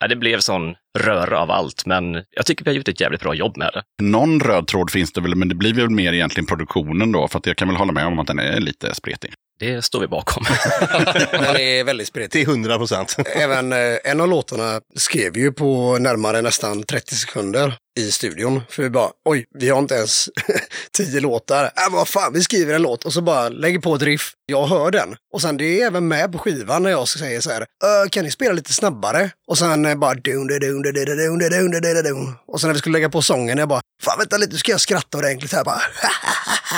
ja, 0.00 0.08
det 0.08 0.16
blev 0.16 0.38
sån 0.40 0.74
röra 0.98 1.40
av 1.40 1.50
allt. 1.50 1.86
Men 1.86 2.14
jag 2.30 2.46
tycker 2.46 2.64
vi 2.64 2.70
har 2.70 2.76
gjort 2.76 2.88
ett 2.88 3.00
jävligt 3.00 3.20
bra 3.20 3.34
jobb 3.34 3.56
med 3.56 3.70
det. 3.74 4.04
Någon 4.04 4.40
röd 4.40 4.66
tråd 4.66 4.90
finns 4.90 5.12
det 5.12 5.20
väl, 5.20 5.34
men 5.34 5.48
det 5.48 5.54
blir 5.54 5.74
väl 5.74 5.90
mer 5.90 6.12
egentligen 6.12 6.46
produktionen 6.46 7.12
då. 7.12 7.28
För 7.28 7.38
att 7.38 7.46
jag 7.46 7.56
kan 7.56 7.68
väl 7.68 7.76
hålla 7.76 7.92
med 7.92 8.06
om 8.06 8.18
att 8.18 8.26
den 8.26 8.38
är 8.38 8.60
lite 8.60 8.94
spretig. 8.94 9.32
Det 9.60 9.82
står 9.82 10.00
vi 10.00 10.06
bakom. 10.06 10.44
Den 11.30 11.56
är 11.56 11.84
väldigt 11.84 12.08
spretig. 12.08 12.32
Till 12.32 12.48
100 12.48 12.78
procent. 12.78 13.16
Även 13.36 13.72
eh, 13.72 13.78
en 14.04 14.20
av 14.20 14.28
låtarna 14.28 14.80
skrev 14.96 15.36
ju 15.36 15.52
på 15.52 15.98
närmare 15.98 16.42
nästan 16.42 16.82
30 16.82 17.14
sekunder 17.14 17.74
i 17.98 18.10
studion. 18.12 18.62
För 18.68 18.82
vi 18.82 18.90
bara, 18.90 19.10
oj, 19.24 19.44
vi 19.58 19.68
har 19.68 19.78
inte 19.78 19.94
ens 19.94 20.28
tio 20.92 21.20
låtar. 21.20 21.64
Äh, 21.64 21.70
vad 21.92 22.08
fan, 22.08 22.32
vi 22.32 22.42
skriver 22.42 22.74
en 22.74 22.82
låt 22.82 23.04
och 23.04 23.12
så 23.12 23.20
bara 23.22 23.48
lägger 23.48 23.78
på 23.78 23.94
ett 23.94 24.02
riff. 24.02 24.32
Jag 24.46 24.66
hör 24.66 24.90
den. 24.90 25.16
Och 25.32 25.42
sen 25.42 25.56
det 25.56 25.82
är 25.82 25.86
även 25.86 26.08
med 26.08 26.32
på 26.32 26.38
skivan 26.38 26.82
när 26.82 26.90
jag 26.90 27.08
säger 27.08 27.40
så 27.40 27.50
här, 27.50 27.60
"Ö, 27.62 28.08
kan 28.10 28.24
ni 28.24 28.30
spela 28.30 28.52
lite 28.52 28.72
snabbare? 28.72 29.30
Och 29.48 29.58
sen 29.58 29.84
eh, 29.86 29.94
bara 29.94 30.14
dun, 30.14 30.46
dun, 30.46 30.60
dun, 30.60 30.82
dun, 30.82 30.92
dun, 30.92 31.04
dun, 31.06 31.38
dun, 31.38 31.50
dun, 31.50 31.70
dun, 31.70 31.82
dun, 31.94 32.04
dun. 32.04 32.34
Och 32.46 32.60
sen 32.60 32.68
när 32.68 32.74
vi 32.74 32.78
skulle 32.78 32.92
lägga 32.92 33.08
på 33.10 33.22
sången, 33.22 33.58
jag 33.58 33.68
bara, 33.68 33.80
fan 34.02 34.18
vänta 34.18 34.36
lite, 34.36 34.52
nu 34.52 34.58
ska 34.58 34.70
jag 34.72 34.80
skratta 34.80 35.18
ordentligt 35.18 35.52
här 35.52 35.64
bara. 35.64 35.80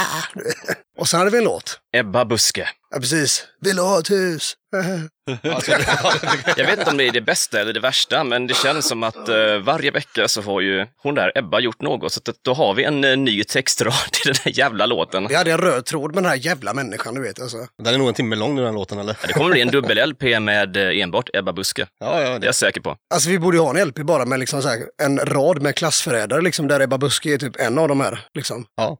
och 0.98 1.08
sen 1.08 1.18
hade 1.18 1.30
vi 1.30 1.38
en 1.38 1.44
låt. 1.44 1.78
Ebba 1.96 2.24
Buske. 2.24 2.68
Ja, 2.90 3.00
precis. 3.00 3.44
Vill 3.64 3.76
du 3.76 3.82
ha 3.82 3.98
ett 3.98 4.10
hus? 4.10 4.54
Jag 6.56 6.66
vet 6.66 6.78
inte 6.78 6.90
om 6.90 6.96
det 6.96 7.04
är 7.04 7.12
det 7.12 7.20
bästa 7.20 7.60
eller 7.60 7.72
det 7.72 7.80
värsta, 7.80 8.24
men 8.24 8.46
det 8.46 8.54
känns 8.54 8.88
som 8.88 9.02
att 9.02 9.28
eh, 9.28 9.56
varje 9.64 9.90
vecka 9.90 10.28
så 10.28 10.42
har 10.42 10.60
ju 10.60 10.86
hon 11.02 11.14
där, 11.14 11.32
Ebba, 11.38 11.60
gjort 11.60 11.80
något. 11.80 12.12
Så 12.12 12.20
att, 12.28 12.36
då 12.44 12.54
har 12.54 12.74
vi 12.74 12.84
en 12.84 13.04
eh, 13.04 13.16
ny 13.16 13.44
textrad 13.44 13.92
i 14.24 14.28
den 14.28 14.34
här 14.44 14.58
jävla 14.58 14.86
låten. 14.86 15.26
Vi 15.28 15.34
hade 15.34 15.52
en 15.52 15.58
röd 15.58 15.84
tråd 15.84 16.14
med 16.14 16.22
den 16.24 16.30
här 16.30 16.38
jävla 16.38 16.74
människan, 16.74 17.14
du 17.14 17.22
vet 17.22 17.40
alltså. 17.42 17.56
Den 17.82 17.94
är 17.94 17.98
nog 17.98 18.08
en 18.08 18.14
timme 18.14 18.36
lång 18.36 18.54
nu 18.54 18.62
den 18.62 18.74
låten 18.74 18.98
eller? 18.98 19.16
Det 19.26 19.32
kommer 19.32 19.50
bli 19.50 19.60
en 19.60 19.70
dubbel-LP 19.70 20.40
med 20.40 20.76
eh, 20.76 21.02
enbart 21.02 21.30
Ebba 21.34 21.52
Buske. 21.52 21.86
Ja, 22.00 22.20
ja, 22.20 22.28
Det 22.28 22.34
är 22.34 22.38
det. 22.38 22.46
jag 22.46 22.54
säker 22.54 22.80
på. 22.80 22.96
Alltså 23.14 23.28
vi 23.28 23.38
borde 23.38 23.56
ju 23.56 23.62
ha 23.62 23.78
en 23.78 23.88
LP 23.88 23.96
bara 23.96 24.24
med 24.24 24.40
liksom 24.40 24.62
så 24.62 24.68
här, 24.68 24.78
en 25.02 25.18
rad 25.18 25.62
med 25.62 25.76
klassförrädare, 25.76 26.40
liksom, 26.40 26.68
där 26.68 26.80
Ebba 26.80 26.98
Buske 26.98 27.34
är 27.34 27.38
typ 27.38 27.60
en 27.60 27.78
av 27.78 27.88
de 27.88 28.00
här. 28.00 28.20
Liksom. 28.34 28.64
Ja. 28.76 28.98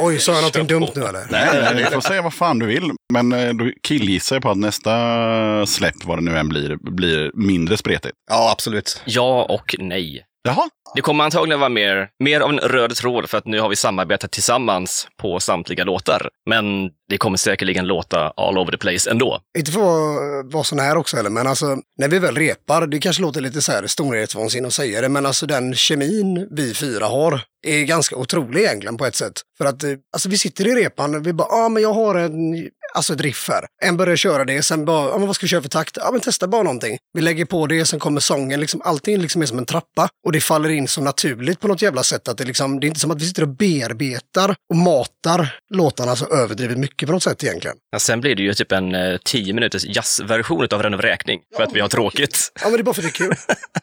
Oj, 0.00 0.18
sa 0.18 0.32
jag 0.32 0.38
någonting 0.40 0.66
dumt 0.66 0.88
nu 0.94 1.04
eller? 1.04 1.26
Nej, 1.30 1.48
nej, 1.74 1.84
du 1.84 1.90
får 1.90 2.00
säga 2.00 2.22
vad 2.22 2.34
fan 2.34 2.58
du 2.58 2.66
vill. 2.66 2.90
Men 3.12 3.32
eh, 3.32 3.45
då 3.52 3.70
killgissar 3.82 4.36
jag 4.36 4.42
på 4.42 4.50
att 4.50 4.56
nästa 4.58 5.66
släpp, 5.66 6.04
vad 6.04 6.18
det 6.18 6.22
nu 6.22 6.38
än 6.38 6.48
blir, 6.48 6.76
blir 6.90 7.30
mindre 7.34 7.76
spretigt. 7.76 8.14
ja, 8.30 8.50
absolut. 8.52 9.02
Ja 9.04 9.44
och 9.48 9.74
nej. 9.78 10.22
Jaha, 10.48 10.68
Det 10.94 11.00
kommer 11.00 11.24
antagligen 11.24 11.60
vara 11.60 11.68
mer, 11.70 12.08
mer 12.24 12.40
av 12.40 12.50
en 12.50 12.58
röd 12.58 12.94
tråd 12.96 13.30
för 13.30 13.38
att 13.38 13.46
nu 13.46 13.60
har 13.60 13.68
vi 13.68 13.76
samarbetat 13.76 14.30
tillsammans 14.32 15.08
på 15.16 15.40
samtliga 15.40 15.84
låtar. 15.84 16.28
Men 16.50 16.90
det 17.08 17.18
kommer 17.18 17.36
säkerligen 17.36 17.86
låta 17.86 18.32
all 18.36 18.58
over 18.58 18.72
the 18.72 18.78
place 18.78 19.10
ändå. 19.10 19.40
Inte 19.58 19.72
för 19.72 19.80
att 19.80 20.52
vara 20.52 20.64
sån 20.64 20.78
här 20.78 20.96
också 20.96 21.16
heller, 21.16 21.30
men 21.30 21.46
alltså 21.46 21.78
när 21.98 22.08
vi 22.08 22.18
väl 22.18 22.36
repar, 22.36 22.86
det 22.86 22.98
kanske 22.98 23.22
låter 23.22 23.40
lite 23.40 23.62
så 23.62 23.72
här 23.72 23.86
storhetsvansinne 23.86 24.66
att 24.66 24.74
säga 24.74 25.00
det, 25.00 25.08
men 25.08 25.26
alltså 25.26 25.46
den 25.46 25.74
kemin 25.74 26.48
vi 26.50 26.74
fyra 26.74 27.06
har 27.06 27.40
är 27.66 27.84
ganska 27.84 28.16
otrolig 28.16 28.60
egentligen 28.60 28.96
på 28.96 29.06
ett 29.06 29.14
sätt. 29.14 29.32
För 29.58 29.64
att 29.64 29.84
eh, 29.84 29.90
alltså 30.12 30.28
vi 30.28 30.38
sitter 30.38 30.66
i 30.68 30.74
repan, 30.84 31.22
vi 31.22 31.32
bara, 31.32 31.48
ja 31.50 31.64
ah, 31.64 31.68
men 31.68 31.82
jag 31.82 31.92
har 31.92 32.14
en, 32.14 32.68
alltså 32.94 33.12
ett 33.12 33.20
riff 33.20 33.48
här. 33.48 33.66
En 33.84 33.96
börjar 33.96 34.16
köra 34.16 34.44
det, 34.44 34.62
sen 34.62 34.84
bara, 34.84 35.12
ah, 35.14 35.18
men 35.18 35.26
vad 35.26 35.36
ska 35.36 35.44
vi 35.44 35.48
köra 35.48 35.62
för 35.62 35.68
takt? 35.68 35.96
Ja 36.00 36.08
men 36.12 36.20
testa 36.20 36.48
bara 36.48 36.62
någonting. 36.62 36.98
Vi 37.12 37.20
lägger 37.20 37.44
på 37.44 37.66
det, 37.66 37.84
sen 37.84 38.00
kommer 38.00 38.20
sången, 38.20 38.60
liksom 38.60 38.82
allting 38.84 39.18
liksom 39.18 39.42
är 39.42 39.46
som 39.46 39.58
en 39.58 39.66
trappa. 39.66 40.08
Och 40.26 40.32
det 40.32 40.40
faller 40.40 40.68
in 40.68 40.88
så 40.88 41.00
naturligt 41.00 41.60
på 41.60 41.68
något 41.68 41.82
jävla 41.82 42.02
sätt 42.02 42.28
att 42.28 42.38
det 42.38 42.44
liksom, 42.44 42.80
det 42.80 42.86
är 42.86 42.88
inte 42.88 43.00
som 43.00 43.10
att 43.10 43.22
vi 43.22 43.26
sitter 43.26 43.42
och 43.42 43.48
bearbetar 43.48 44.54
och 44.70 44.76
matar 44.76 45.58
låtarna 45.74 46.16
så 46.16 46.26
överdrivet 46.26 46.78
mycket 46.78 46.95
på 47.04 47.12
något 47.12 47.22
sätt 47.22 47.44
egentligen. 47.44 47.76
Ja, 47.90 47.98
sen 47.98 48.20
blir 48.20 48.34
det 48.34 48.42
ju 48.42 48.54
typ 48.54 48.72
en 48.72 48.94
eh, 48.94 49.16
10 49.24 49.52
minuters 49.54 49.84
jazzversion 49.84 50.68
av 50.70 50.82
Ren 50.82 50.94
och 50.94 51.02
räkning 51.02 51.40
för 51.56 51.62
att 51.62 51.72
vi 51.72 51.80
har 51.80 51.88
tråkigt. 51.88 52.52
Ja 52.60 52.68
men 52.68 52.72
det 52.72 52.78
är 52.78 52.82
bara 52.82 52.94
för 52.94 53.02
att 53.02 53.14
det 53.14 53.24
är 53.24 53.26
kul. 53.28 53.36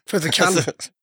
för 0.10 0.18
att 0.18 0.26
vi 0.26 0.30
kan. 0.30 0.54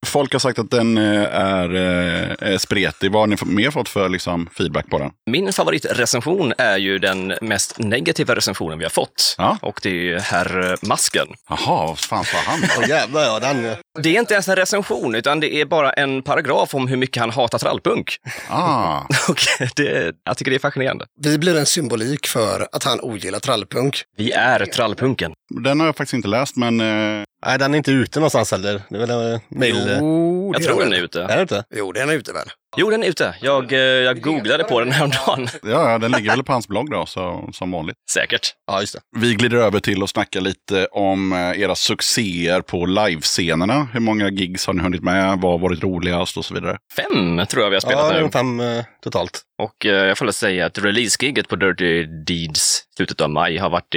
folk 0.06 0.32
har 0.32 0.38
sagt 0.40 0.58
att 0.58 0.70
den 0.70 0.98
eh, 0.98 1.22
är, 1.34 1.74
eh, 1.74 2.52
är 2.52 2.58
spretig. 2.58 3.12
Vad 3.12 3.22
har 3.22 3.26
ni 3.26 3.36
fått- 3.36 3.48
mer 3.48 3.70
fått 3.70 3.88
för 3.88 4.08
liksom, 4.08 4.48
feedback 4.58 4.90
på 4.90 4.98
den? 4.98 5.10
Min 5.30 5.52
favoritrecension 5.52 6.52
är 6.58 6.76
ju 6.76 6.98
den 6.98 7.34
mest 7.40 7.78
negativa 7.78 8.34
recensionen 8.34 8.78
vi 8.78 8.84
har 8.84 8.90
fått. 8.90 9.34
Ja. 9.38 9.58
Och 9.62 9.80
det 9.82 9.88
är 9.88 9.92
ju 9.94 10.18
Herr 10.18 10.76
Masken. 10.86 11.26
Jaha, 11.48 11.86
vad 11.86 11.98
fan 11.98 12.24
sa 12.24 12.36
han? 12.46 12.60
Åh 12.78 12.88
jävlar 12.88 13.22
ja, 13.22 13.40
den... 13.40 13.64
eh, 13.66 13.76
Det 14.02 14.16
är 14.16 14.20
inte 14.20 14.34
ens 14.34 14.48
en 14.48 14.56
recension, 14.56 15.14
utan 15.14 15.40
det 15.40 15.54
är 15.54 15.64
bara 15.64 15.92
en 15.92 16.22
paragraf 16.22 16.74
om 16.74 16.88
hur 16.88 16.96
mycket 16.96 17.20
han 17.20 17.30
hatar 17.30 17.58
trallpunk. 17.58 18.16
Ah, 18.48 19.00
Och 19.28 19.38
det, 19.76 20.12
jag 20.24 20.36
tycker 20.38 20.50
det 20.50 20.56
är 20.56 20.58
fascinerande. 20.58 21.04
Vi 21.22 21.38
blir 21.38 21.56
en 21.56 21.66
symbolik 22.00 22.26
för 22.26 22.68
att 22.72 22.84
han 22.84 23.00
ogillar 23.00 23.40
trallpunk. 23.40 24.02
Vi 24.16 24.32
är 24.32 24.66
trallpunken. 24.66 25.32
den 25.64 25.80
har 25.80 25.86
jag 25.86 25.96
faktiskt 25.96 26.14
inte 26.14 26.28
läst, 26.28 26.56
men 26.56 26.80
eh, 26.80 27.24
Nej, 27.46 27.58
den 27.58 27.74
är 27.74 27.78
inte 27.78 27.90
ute 27.92 28.18
någonstans 28.18 28.52
heller. 28.52 28.82
Det 28.88 28.96
är 28.96 29.06
väl 29.06 29.32
eh, 29.32 29.40
mail... 29.48 29.96
Jo, 30.00 30.52
Jag 30.54 30.62
tror 30.62 30.80
den 30.80 30.92
är 30.92 30.96
den. 30.96 31.04
ute. 31.04 31.22
Är 31.22 31.36
det 31.36 31.42
inte? 31.42 31.64
Jo, 31.76 31.92
den 31.92 32.08
är 32.10 32.14
ute 32.14 32.32
väl. 32.32 32.46
Jo, 32.76 32.90
den 32.90 33.02
är 33.02 33.06
ute. 33.08 33.34
Jag, 33.40 33.72
eh, 33.72 33.78
jag 33.78 34.20
googlade 34.20 34.64
på 34.64 34.80
den 34.80 34.92
häromdagen. 34.92 35.48
ja, 35.62 35.90
ja, 35.90 35.98
den 35.98 36.12
ligger 36.12 36.30
väl 36.30 36.42
på 36.44 36.52
hans 36.52 36.68
blogg 36.68 36.90
då, 36.90 37.06
så, 37.06 37.48
som 37.52 37.70
vanligt. 37.70 37.96
Säkert. 38.10 38.54
Ja, 38.66 38.80
just 38.80 38.92
det. 38.94 39.00
Vi 39.18 39.34
glider 39.34 39.56
över 39.56 39.80
till 39.80 40.02
att 40.02 40.10
snacka 40.10 40.40
lite 40.40 40.86
om 40.86 41.32
eh, 41.32 41.60
era 41.60 41.74
succéer 41.74 42.60
på 42.60 42.86
livescenerna. 42.86 43.88
Hur 43.92 44.00
många 44.00 44.28
gigs 44.28 44.66
har 44.66 44.74
ni 44.74 44.82
hunnit 44.82 45.02
med? 45.02 45.38
Vad 45.40 45.52
har 45.52 45.58
varit 45.58 45.82
roligast 45.82 46.36
och 46.36 46.44
så 46.44 46.54
vidare? 46.54 46.76
Fem 46.96 47.46
tror 47.46 47.62
jag 47.62 47.70
vi 47.70 47.76
har 47.76 47.80
spelat 47.80 48.14
Ja, 48.14 48.20
nu. 48.22 48.30
fem 48.30 48.60
eh, 48.60 48.84
totalt. 49.02 49.40
Och 49.62 49.84
jag 49.84 50.18
får 50.18 50.24
väl 50.26 50.32
säga 50.32 50.66
att 50.66 50.78
releasegiget 50.78 51.48
på 51.48 51.56
Dirty 51.56 52.06
Deeds 52.26 52.82
slutet 52.96 53.20
av 53.20 53.30
maj 53.30 53.56
har 53.58 53.70
varit 53.70 53.94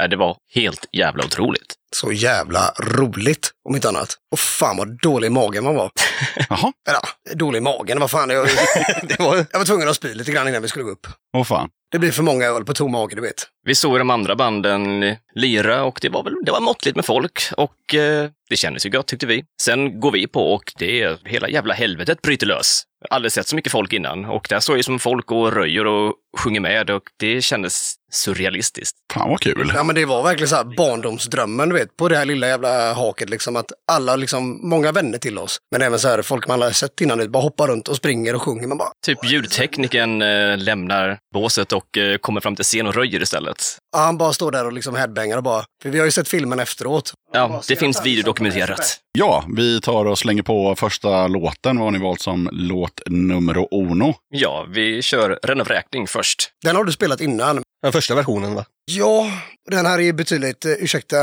äh, 0.00 0.08
det 0.08 0.16
var 0.16 0.36
helt 0.54 0.86
jävla 0.92 1.24
otroligt. 1.24 1.74
Så 1.96 2.12
jävla 2.12 2.72
roligt, 2.80 3.50
om 3.68 3.74
inte 3.74 3.88
annat. 3.88 4.16
Och 4.32 4.38
fan 4.38 4.76
vad 4.76 5.00
dålig 5.02 5.26
i 5.26 5.30
magen 5.30 5.64
man 5.64 5.74
var. 5.74 5.90
Jaha, 6.48 6.72
Eller 6.88 6.98
ja, 7.02 7.34
dålig 7.34 7.58
i 7.58 7.60
magen, 7.62 8.00
vad 8.00 8.10
fan. 8.10 8.30
Jag, 8.30 8.46
Det 9.02 9.18
var... 9.18 9.36
jag 9.52 9.58
var 9.58 9.64
tvungen 9.64 9.88
att 9.88 9.96
spy 9.96 10.14
lite 10.14 10.32
grann 10.32 10.48
innan 10.48 10.62
vi 10.62 10.68
skulle 10.68 10.84
gå 10.84 10.90
upp. 10.90 11.06
åh 11.36 11.44
fan. 11.44 11.68
Det 11.92 11.98
blir 11.98 12.10
för 12.12 12.22
många 12.22 12.46
öl 12.46 12.64
på 12.64 12.74
tom 12.74 12.92
mage, 12.92 13.14
du 13.14 13.22
vet. 13.22 13.46
Vi 13.66 13.74
såg 13.74 13.98
de 13.98 14.10
andra 14.10 14.36
banden 14.36 15.16
lira 15.34 15.84
och 15.84 15.98
det 16.02 16.08
var 16.08 16.24
väl 16.24 16.34
det 16.44 16.52
var 16.52 16.60
måttligt 16.60 16.96
med 16.96 17.04
folk 17.04 17.42
och 17.56 17.94
eh, 17.94 18.30
det 18.50 18.56
kändes 18.56 18.86
ju 18.86 18.90
gott 18.90 19.06
tyckte 19.06 19.26
vi. 19.26 19.44
Sen 19.62 20.00
går 20.00 20.10
vi 20.12 20.26
på 20.26 20.52
och 20.54 20.72
det 20.78 21.02
är 21.02 21.18
hela 21.24 21.48
jävla 21.48 21.74
helvetet 21.74 22.22
bryter 22.22 22.46
lös. 22.46 22.82
Aldrig 23.10 23.32
sett 23.32 23.46
så 23.46 23.56
mycket 23.56 23.72
folk 23.72 23.92
innan 23.92 24.24
och 24.24 24.46
där 24.50 24.60
står 24.60 24.76
ju 24.76 24.82
som 24.82 24.98
folk 24.98 25.30
och 25.32 25.52
röjer 25.52 25.86
och 25.86 26.14
sjunger 26.38 26.60
med 26.60 26.90
och 26.90 27.02
det 27.20 27.42
kändes 27.42 27.94
surrealistiskt. 28.12 28.96
Fan 29.12 29.28
vad 29.30 29.40
kul. 29.40 29.72
Ja 29.74 29.82
men 29.84 29.94
det 29.94 30.04
var 30.04 30.22
verkligen 30.22 30.48
så 30.48 30.56
här 30.56 30.64
barndomsdrömmen, 30.76 31.68
du 31.68 31.74
vet, 31.74 31.96
på 31.96 32.08
det 32.08 32.16
här 32.16 32.24
lilla 32.24 32.48
jävla 32.48 32.92
haket 32.92 33.30
liksom. 33.30 33.56
Att 33.56 33.72
alla, 33.92 34.16
liksom, 34.16 34.68
många 34.68 34.92
vänner 34.92 35.18
till 35.18 35.38
oss, 35.38 35.58
men 35.72 35.82
även 35.82 35.98
så 35.98 36.08
här 36.08 36.22
folk 36.22 36.48
man 36.48 36.62
har 36.62 36.70
sett 36.70 37.00
innan, 37.00 37.30
bara 37.32 37.42
hoppar 37.42 37.68
runt 37.68 37.88
och 37.88 37.96
springer 37.96 38.34
och 38.34 38.42
sjunger. 38.42 38.66
Man 38.66 38.78
bara, 38.78 38.88
Typ 39.06 39.24
ljudteknikern 39.24 40.22
eh, 40.22 40.58
lämnar 40.58 41.18
båset 41.34 41.72
och 41.72 41.98
eh, 41.98 42.16
kommer 42.18 42.40
fram 42.40 42.56
till 42.56 42.64
scen 42.64 42.86
och 42.86 42.94
röjer 42.94 43.22
istället. 43.22 43.56
ja, 43.92 43.98
han 43.98 44.18
bara 44.18 44.32
står 44.32 44.50
där 44.52 44.66
och 44.66 44.72
liksom 44.72 44.94
headbangar 44.94 45.36
och 45.36 45.42
bara, 45.42 45.64
för 45.82 45.90
vi 45.90 45.98
har 45.98 46.04
ju 46.04 46.10
sett 46.12 46.28
filmen 46.28 46.60
efteråt. 46.60 47.12
Ja, 47.32 47.62
det 47.68 47.76
finns 47.76 48.06
videodokumenterat. 48.06 48.98
Ja, 49.18 49.44
vi 49.56 49.80
tar 49.80 50.04
och 50.04 50.18
slänger 50.18 50.42
på 50.42 50.74
första 50.76 51.26
låten. 51.28 51.78
Vad 51.78 51.86
har 51.86 51.90
ni 51.90 51.98
valt 51.98 52.20
som 52.20 52.48
låt 52.52 53.00
nummer 53.06 53.66
uno? 53.74 54.14
Ja, 54.30 54.66
vi 54.70 55.02
kör 55.02 55.38
Ren 55.42 55.64
räkning 55.64 56.06
först. 56.22 56.50
Den 56.62 56.76
har 56.76 56.84
du 56.84 56.92
spelat 56.92 57.20
innan. 57.20 57.62
Den 57.82 57.92
första 57.92 58.14
versionen 58.14 58.54
va? 58.54 58.64
Ja, 58.84 59.30
den 59.70 59.86
här 59.86 60.00
är 60.00 60.12
betydligt, 60.12 60.64
eh, 60.64 60.72
ursäkta 60.72 61.16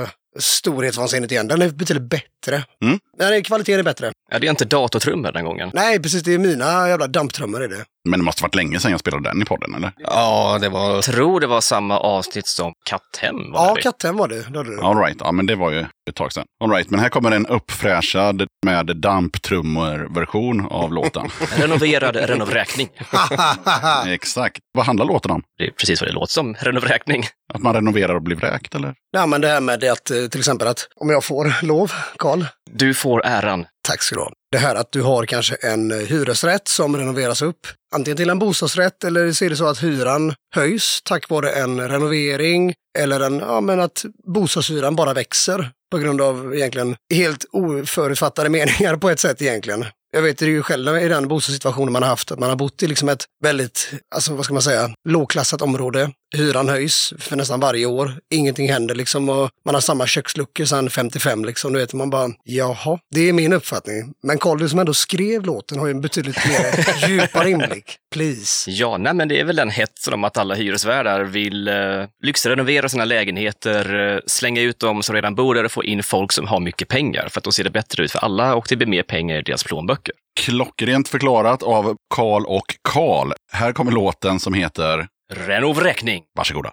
uh, 0.00 0.08
storhetsvansinnet 0.38 1.32
igen, 1.32 1.48
den 1.48 1.62
är 1.62 1.70
betydligt 1.70 2.10
bättre. 2.10 2.64
Mm. 2.84 2.98
Den 3.18 3.32
är, 3.32 3.40
kvaliteten 3.40 3.78
är 3.80 3.84
bättre. 3.84 4.12
Ja, 4.30 4.38
det 4.38 4.46
är 4.46 4.50
inte 4.50 4.64
datortrummor 4.64 5.32
den 5.32 5.44
gången. 5.44 5.70
Nej, 5.74 6.02
precis, 6.02 6.22
det 6.22 6.34
är 6.34 6.38
mina 6.38 6.88
jävla 6.88 7.06
damptrummor 7.06 7.62
är 7.62 7.68
det. 7.68 7.84
Men 8.08 8.20
det 8.20 8.24
måste 8.24 8.42
varit 8.42 8.54
länge 8.54 8.80
sedan 8.80 8.90
jag 8.90 9.00
spelade 9.00 9.28
den 9.28 9.42
i 9.42 9.44
podden, 9.44 9.74
eller? 9.74 9.92
Ja, 9.98 10.58
det 10.60 10.68
var... 10.68 10.94
Jag 10.94 11.04
tror 11.04 11.40
det 11.40 11.46
var 11.46 11.60
samma 11.60 11.98
avsnitt 11.98 12.46
som 12.46 12.72
Katthem. 12.84 13.52
Var 13.52 13.66
Ja, 13.66 13.76
katten 13.82 14.16
var 14.16 14.28
det. 14.28 14.42
det, 14.42 14.58
var 14.58 14.64
det. 14.64 14.82
All 14.82 14.98
right, 14.98 15.16
ja 15.20 15.32
men 15.32 15.46
det 15.46 15.56
var 15.56 15.70
ju 15.70 15.86
ett 16.08 16.14
tag 16.14 16.32
sedan. 16.32 16.44
All 16.64 16.70
right, 16.70 16.90
men 16.90 17.00
här 17.00 17.08
kommer 17.08 17.30
en 17.30 17.46
uppfräschad 17.46 18.46
med 18.66 18.86
damptrummor-version 18.96 20.66
av 20.70 20.92
låten. 20.92 21.28
Renoverad 21.56 22.16
renovräkning. 22.16 22.88
Exakt. 24.06 24.58
Vad 24.72 24.86
handlar 24.86 25.06
låten 25.06 25.30
om? 25.30 25.42
Det 25.58 25.64
är 25.64 25.70
precis 25.70 26.00
vad 26.00 26.10
det 26.10 26.14
låter 26.14 26.32
som, 26.32 26.54
renovräkning. 26.54 27.24
Att 27.54 27.62
man 27.62 27.74
renoverar 27.74 28.14
och 28.14 28.22
blir 28.22 28.36
vräkt, 28.36 28.74
eller? 28.74 28.94
Nej, 29.16 29.26
men 29.26 29.40
det 29.40 29.48
här 29.48 29.60
med 29.60 29.80
det 29.80 29.88
att 29.88 30.10
eh, 30.10 30.26
till 30.26 30.40
exempel 30.40 30.68
att 30.68 30.88
om 30.96 31.10
jag 31.10 31.24
får 31.24 31.64
lov, 31.64 31.92
Karl, 32.18 32.44
Du 32.70 32.94
får 32.94 33.26
äran. 33.26 33.66
Tack 33.88 34.02
ska 34.02 34.14
du 34.14 34.20
ha. 34.20 34.32
Det 34.52 34.58
här 34.58 34.74
att 34.74 34.92
du 34.92 35.02
har 35.02 35.26
kanske 35.26 35.54
en 35.54 35.90
eh, 35.90 35.98
hyresrätt 35.98 36.68
som 36.68 36.96
renoveras 36.96 37.42
upp, 37.42 37.66
antingen 37.94 38.16
till 38.16 38.30
en 38.30 38.38
bostadsrätt 38.38 39.04
eller 39.04 39.32
så 39.32 39.44
är 39.44 39.50
det 39.50 39.56
så 39.56 39.66
att 39.66 39.82
hyran 39.82 40.34
höjs 40.54 41.00
tack 41.04 41.28
vare 41.28 41.50
en 41.50 41.88
renovering 41.88 42.74
eller 42.98 43.20
en, 43.20 43.38
ja 43.38 43.60
men 43.60 43.80
att 43.80 44.04
bostadshyran 44.34 44.96
bara 44.96 45.14
växer 45.14 45.70
på 45.90 45.98
grund 45.98 46.20
av 46.20 46.54
egentligen 46.54 46.96
helt 47.14 47.44
oförutfattade 47.52 48.48
meningar 48.58 48.96
på 48.96 49.10
ett 49.10 49.20
sätt 49.20 49.42
egentligen. 49.42 49.84
Jag 50.12 50.22
vet 50.22 50.38
det 50.38 50.46
ju 50.46 50.62
själv 50.62 50.96
i 50.96 51.08
den 51.08 51.28
bostadssituationen 51.28 51.92
man 51.92 52.02
har 52.02 52.08
haft, 52.08 52.32
att 52.32 52.38
man 52.38 52.48
har 52.48 52.56
bott 52.56 52.82
i 52.82 52.86
liksom 52.86 53.08
ett 53.08 53.24
väldigt, 53.42 53.90
alltså 54.14 54.34
vad 54.34 54.44
ska 54.44 54.54
man 54.54 54.62
säga, 54.62 54.90
lågklassat 55.08 55.62
område. 55.62 56.10
Hyran 56.34 56.68
höjs 56.68 57.12
för 57.18 57.36
nästan 57.36 57.60
varje 57.60 57.86
år. 57.86 58.12
Ingenting 58.30 58.68
händer 58.68 58.94
liksom 58.94 59.28
och 59.28 59.50
man 59.64 59.74
har 59.74 59.80
samma 59.80 60.06
köksluckor 60.06 60.64
sedan 60.64 60.90
55 60.90 61.44
liksom. 61.44 61.72
Du 61.72 61.78
vet, 61.78 61.94
man 61.94 62.10
bara, 62.10 62.30
jaha, 62.44 62.98
det 63.14 63.28
är 63.28 63.32
min 63.32 63.52
uppfattning. 63.52 64.14
Men 64.22 64.38
Carl, 64.38 64.58
du 64.58 64.68
som 64.68 64.78
ändå 64.78 64.94
skrev 64.94 65.44
låten 65.44 65.78
har 65.78 65.86
ju 65.86 65.90
en 65.90 66.00
betydligt 66.00 66.36
mer 66.46 67.08
djupare 67.08 67.50
inblick. 67.50 67.96
Please. 68.14 68.70
Ja, 68.70 68.96
nej, 68.98 69.14
men 69.14 69.28
det 69.28 69.40
är 69.40 69.44
väl 69.44 69.56
den 69.56 69.70
hetsen 69.70 70.14
om 70.14 70.24
att 70.24 70.36
alla 70.36 70.54
hyresvärdar 70.54 71.24
vill 71.24 71.68
eh, 71.68 71.74
lyxrenovera 72.22 72.88
sina 72.88 73.04
lägenheter, 73.04 74.14
eh, 74.14 74.20
slänga 74.26 74.60
ut 74.60 74.78
dem 74.78 75.02
som 75.02 75.14
redan 75.14 75.34
bor 75.34 75.54
där 75.54 75.64
och 75.64 75.72
få 75.72 75.84
in 75.84 76.02
folk 76.02 76.32
som 76.32 76.46
har 76.46 76.60
mycket 76.60 76.88
pengar 76.88 77.28
för 77.28 77.40
att 77.40 77.44
då 77.44 77.52
ser 77.52 77.64
det 77.64 77.70
bättre 77.70 78.04
ut 78.04 78.12
för 78.12 78.18
alla 78.18 78.54
och 78.54 78.66
det 78.68 78.76
blir 78.76 78.86
mer 78.86 79.02
pengar 79.02 79.38
i 79.38 79.42
deras 79.42 79.64
plånböcker. 79.64 80.14
Klockrent 80.40 81.08
förklarat 81.08 81.62
av 81.62 81.96
Karl 82.14 82.44
och 82.46 82.66
Karl. 82.88 83.32
Här 83.52 83.72
kommer 83.72 83.92
låten 83.92 84.40
som 84.40 84.54
heter 84.54 85.06
Renovräkning! 85.32 86.24
Varsågoda. 86.36 86.72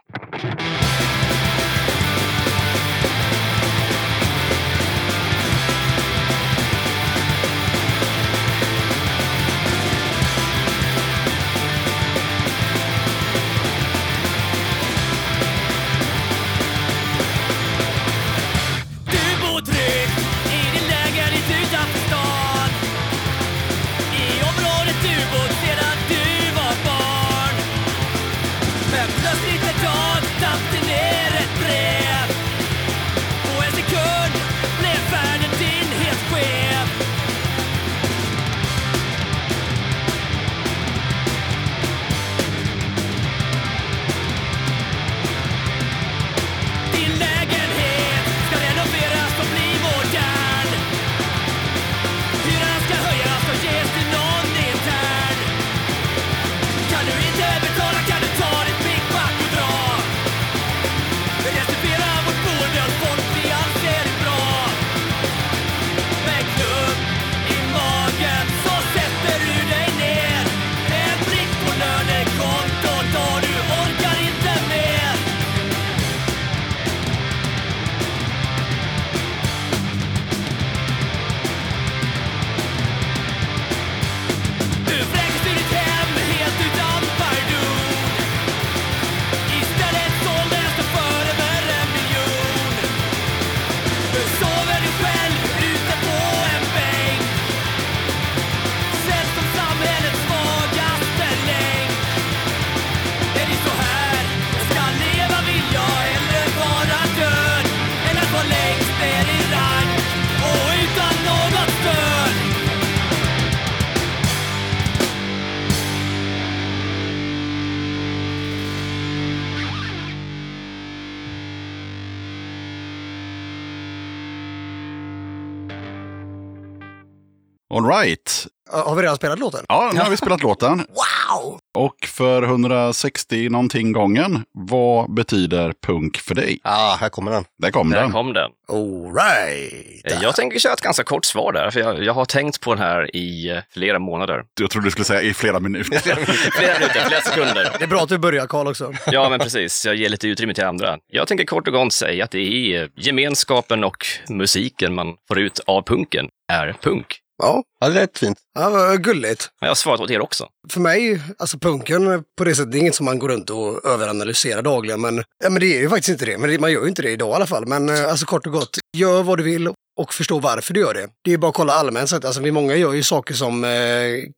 All 127.74 127.86
right. 127.86 128.48
Har 128.72 128.96
vi 128.96 129.02
redan 129.02 129.16
spelat 129.16 129.40
låten? 129.40 129.66
Ja, 129.68 129.92
nu 129.94 130.00
har 130.00 130.10
vi 130.10 130.18
spelat 130.18 130.44
låten. 130.44 130.78
Wow! 130.90 131.60
Och 131.78 131.96
för 132.08 132.44
160 132.44 133.50
någonting 133.50 133.92
gången, 133.92 134.44
vad 134.52 135.14
betyder 135.14 135.74
punk 135.88 136.18
för 136.18 136.36
dig? 136.36 136.60
Ah, 136.64 136.96
här 136.96 137.10
kommer 137.10 137.32
den. 137.32 137.46
Där 137.62 137.72
kom 137.72 137.90
Där 137.90 138.02
den. 138.02 138.12
kom 138.12 138.34
den. 138.34 138.50
All 138.72 139.14
right. 139.16 140.12
Eh, 140.12 140.22
Jag 140.22 140.36
tänker 140.36 140.60
köra 140.60 140.74
ett 140.74 140.82
ganska 140.82 141.04
kort 141.04 141.26
svar 141.26 141.52
där, 141.52 141.72
för 141.72 141.80
jag, 141.80 142.04
jag 142.04 142.14
har 142.14 142.26
tänkt 142.26 142.62
på 142.62 142.74
den 142.74 142.84
här 142.84 143.16
i 143.16 143.50
eh, 143.50 143.58
flera 143.74 144.00
månader. 144.00 144.44
Jag 144.62 144.70
trodde 144.70 144.88
du 144.88 144.92
skulle 144.92 145.06
säga 145.06 145.22
i 145.22 145.34
flera 145.34 145.60
minuter. 145.60 146.00
Flera 146.52 146.80
minuter, 146.80 147.06
flera 147.08 147.22
sekunder. 147.22 147.76
Det 147.80 147.84
är 147.84 147.88
bra 147.88 148.02
att 148.02 148.10
du 148.10 148.18
börjar 148.18 148.48
Karl 148.48 148.68
också. 148.68 148.94
Ja, 149.12 149.30
men 149.30 149.40
precis. 149.40 149.86
Jag 149.86 149.96
ger 149.96 150.10
lite 150.10 150.28
utrymme 150.28 150.54
till 150.54 150.66
andra. 150.66 150.98
Jag 151.12 151.28
tänker 151.28 151.46
kort 151.46 151.68
och 151.68 151.74
gott 151.74 151.94
säga 151.94 152.24
att 152.24 152.32
det 152.32 152.74
är 152.76 152.90
gemenskapen 152.96 153.84
och 153.84 154.06
musiken 154.30 154.94
man 154.96 155.14
får 155.28 155.40
ut 155.40 155.60
av 155.68 155.82
punken 155.82 156.28
är 156.52 156.76
punk. 156.82 157.20
Ja, 157.44 157.64
Ja, 157.80 157.88
det 157.88 157.94
lät 157.94 158.18
fint. 158.18 158.38
ja 158.60 158.70
vad 158.70 159.04
gulligt. 159.04 159.50
Jag 159.60 159.68
har 159.68 159.76
svarat 159.76 160.00
åt 160.00 160.12
er 160.12 160.22
också. 160.22 160.48
För 160.72 160.80
mig, 160.80 161.22
alltså 161.40 161.60
punken 161.60 162.24
på 162.38 162.44
det 162.44 162.56
sättet, 162.56 162.72
det 162.72 162.78
är 162.78 162.80
inget 162.80 162.96
som 162.96 163.06
man 163.06 163.20
går 163.20 163.30
runt 163.30 163.50
och 163.50 163.86
överanalyserar 163.86 164.62
dagligen. 164.62 165.02
Men, 165.02 165.24
ja, 165.44 165.50
men 165.50 165.60
det 165.60 165.78
är 165.78 165.80
ju 165.82 165.90
faktiskt 165.90 166.10
inte 166.10 166.26
det. 166.26 166.38
Men 166.38 166.50
det, 166.50 166.60
man 166.60 166.72
gör 166.72 166.82
ju 166.82 166.88
inte 166.90 167.02
det 167.02 167.12
idag 167.12 167.30
i 167.30 167.34
alla 167.34 167.46
fall. 167.48 167.66
Men 167.68 167.90
eh, 167.90 168.10
alltså 168.10 168.26
kort 168.26 168.46
och 168.48 168.54
gott, 168.54 168.78
gör 168.98 169.24
vad 169.24 169.38
du 169.40 169.44
vill 169.44 169.70
och 169.98 170.14
förstå 170.14 170.40
varför 170.40 170.74
du 170.74 170.80
gör 170.80 170.94
det. 170.94 171.08
Det 171.24 171.34
är 171.34 171.38
bara 171.38 171.50
att 171.50 171.56
kolla 171.56 171.74
allmänt 171.74 172.10
sett. 172.10 172.26
Alltså 172.26 172.42
vi 172.42 172.52
många 172.52 172.76
gör 172.76 172.94
ju 172.94 173.04
saker 173.04 173.34
som 173.34 173.64
eh, 173.64 173.70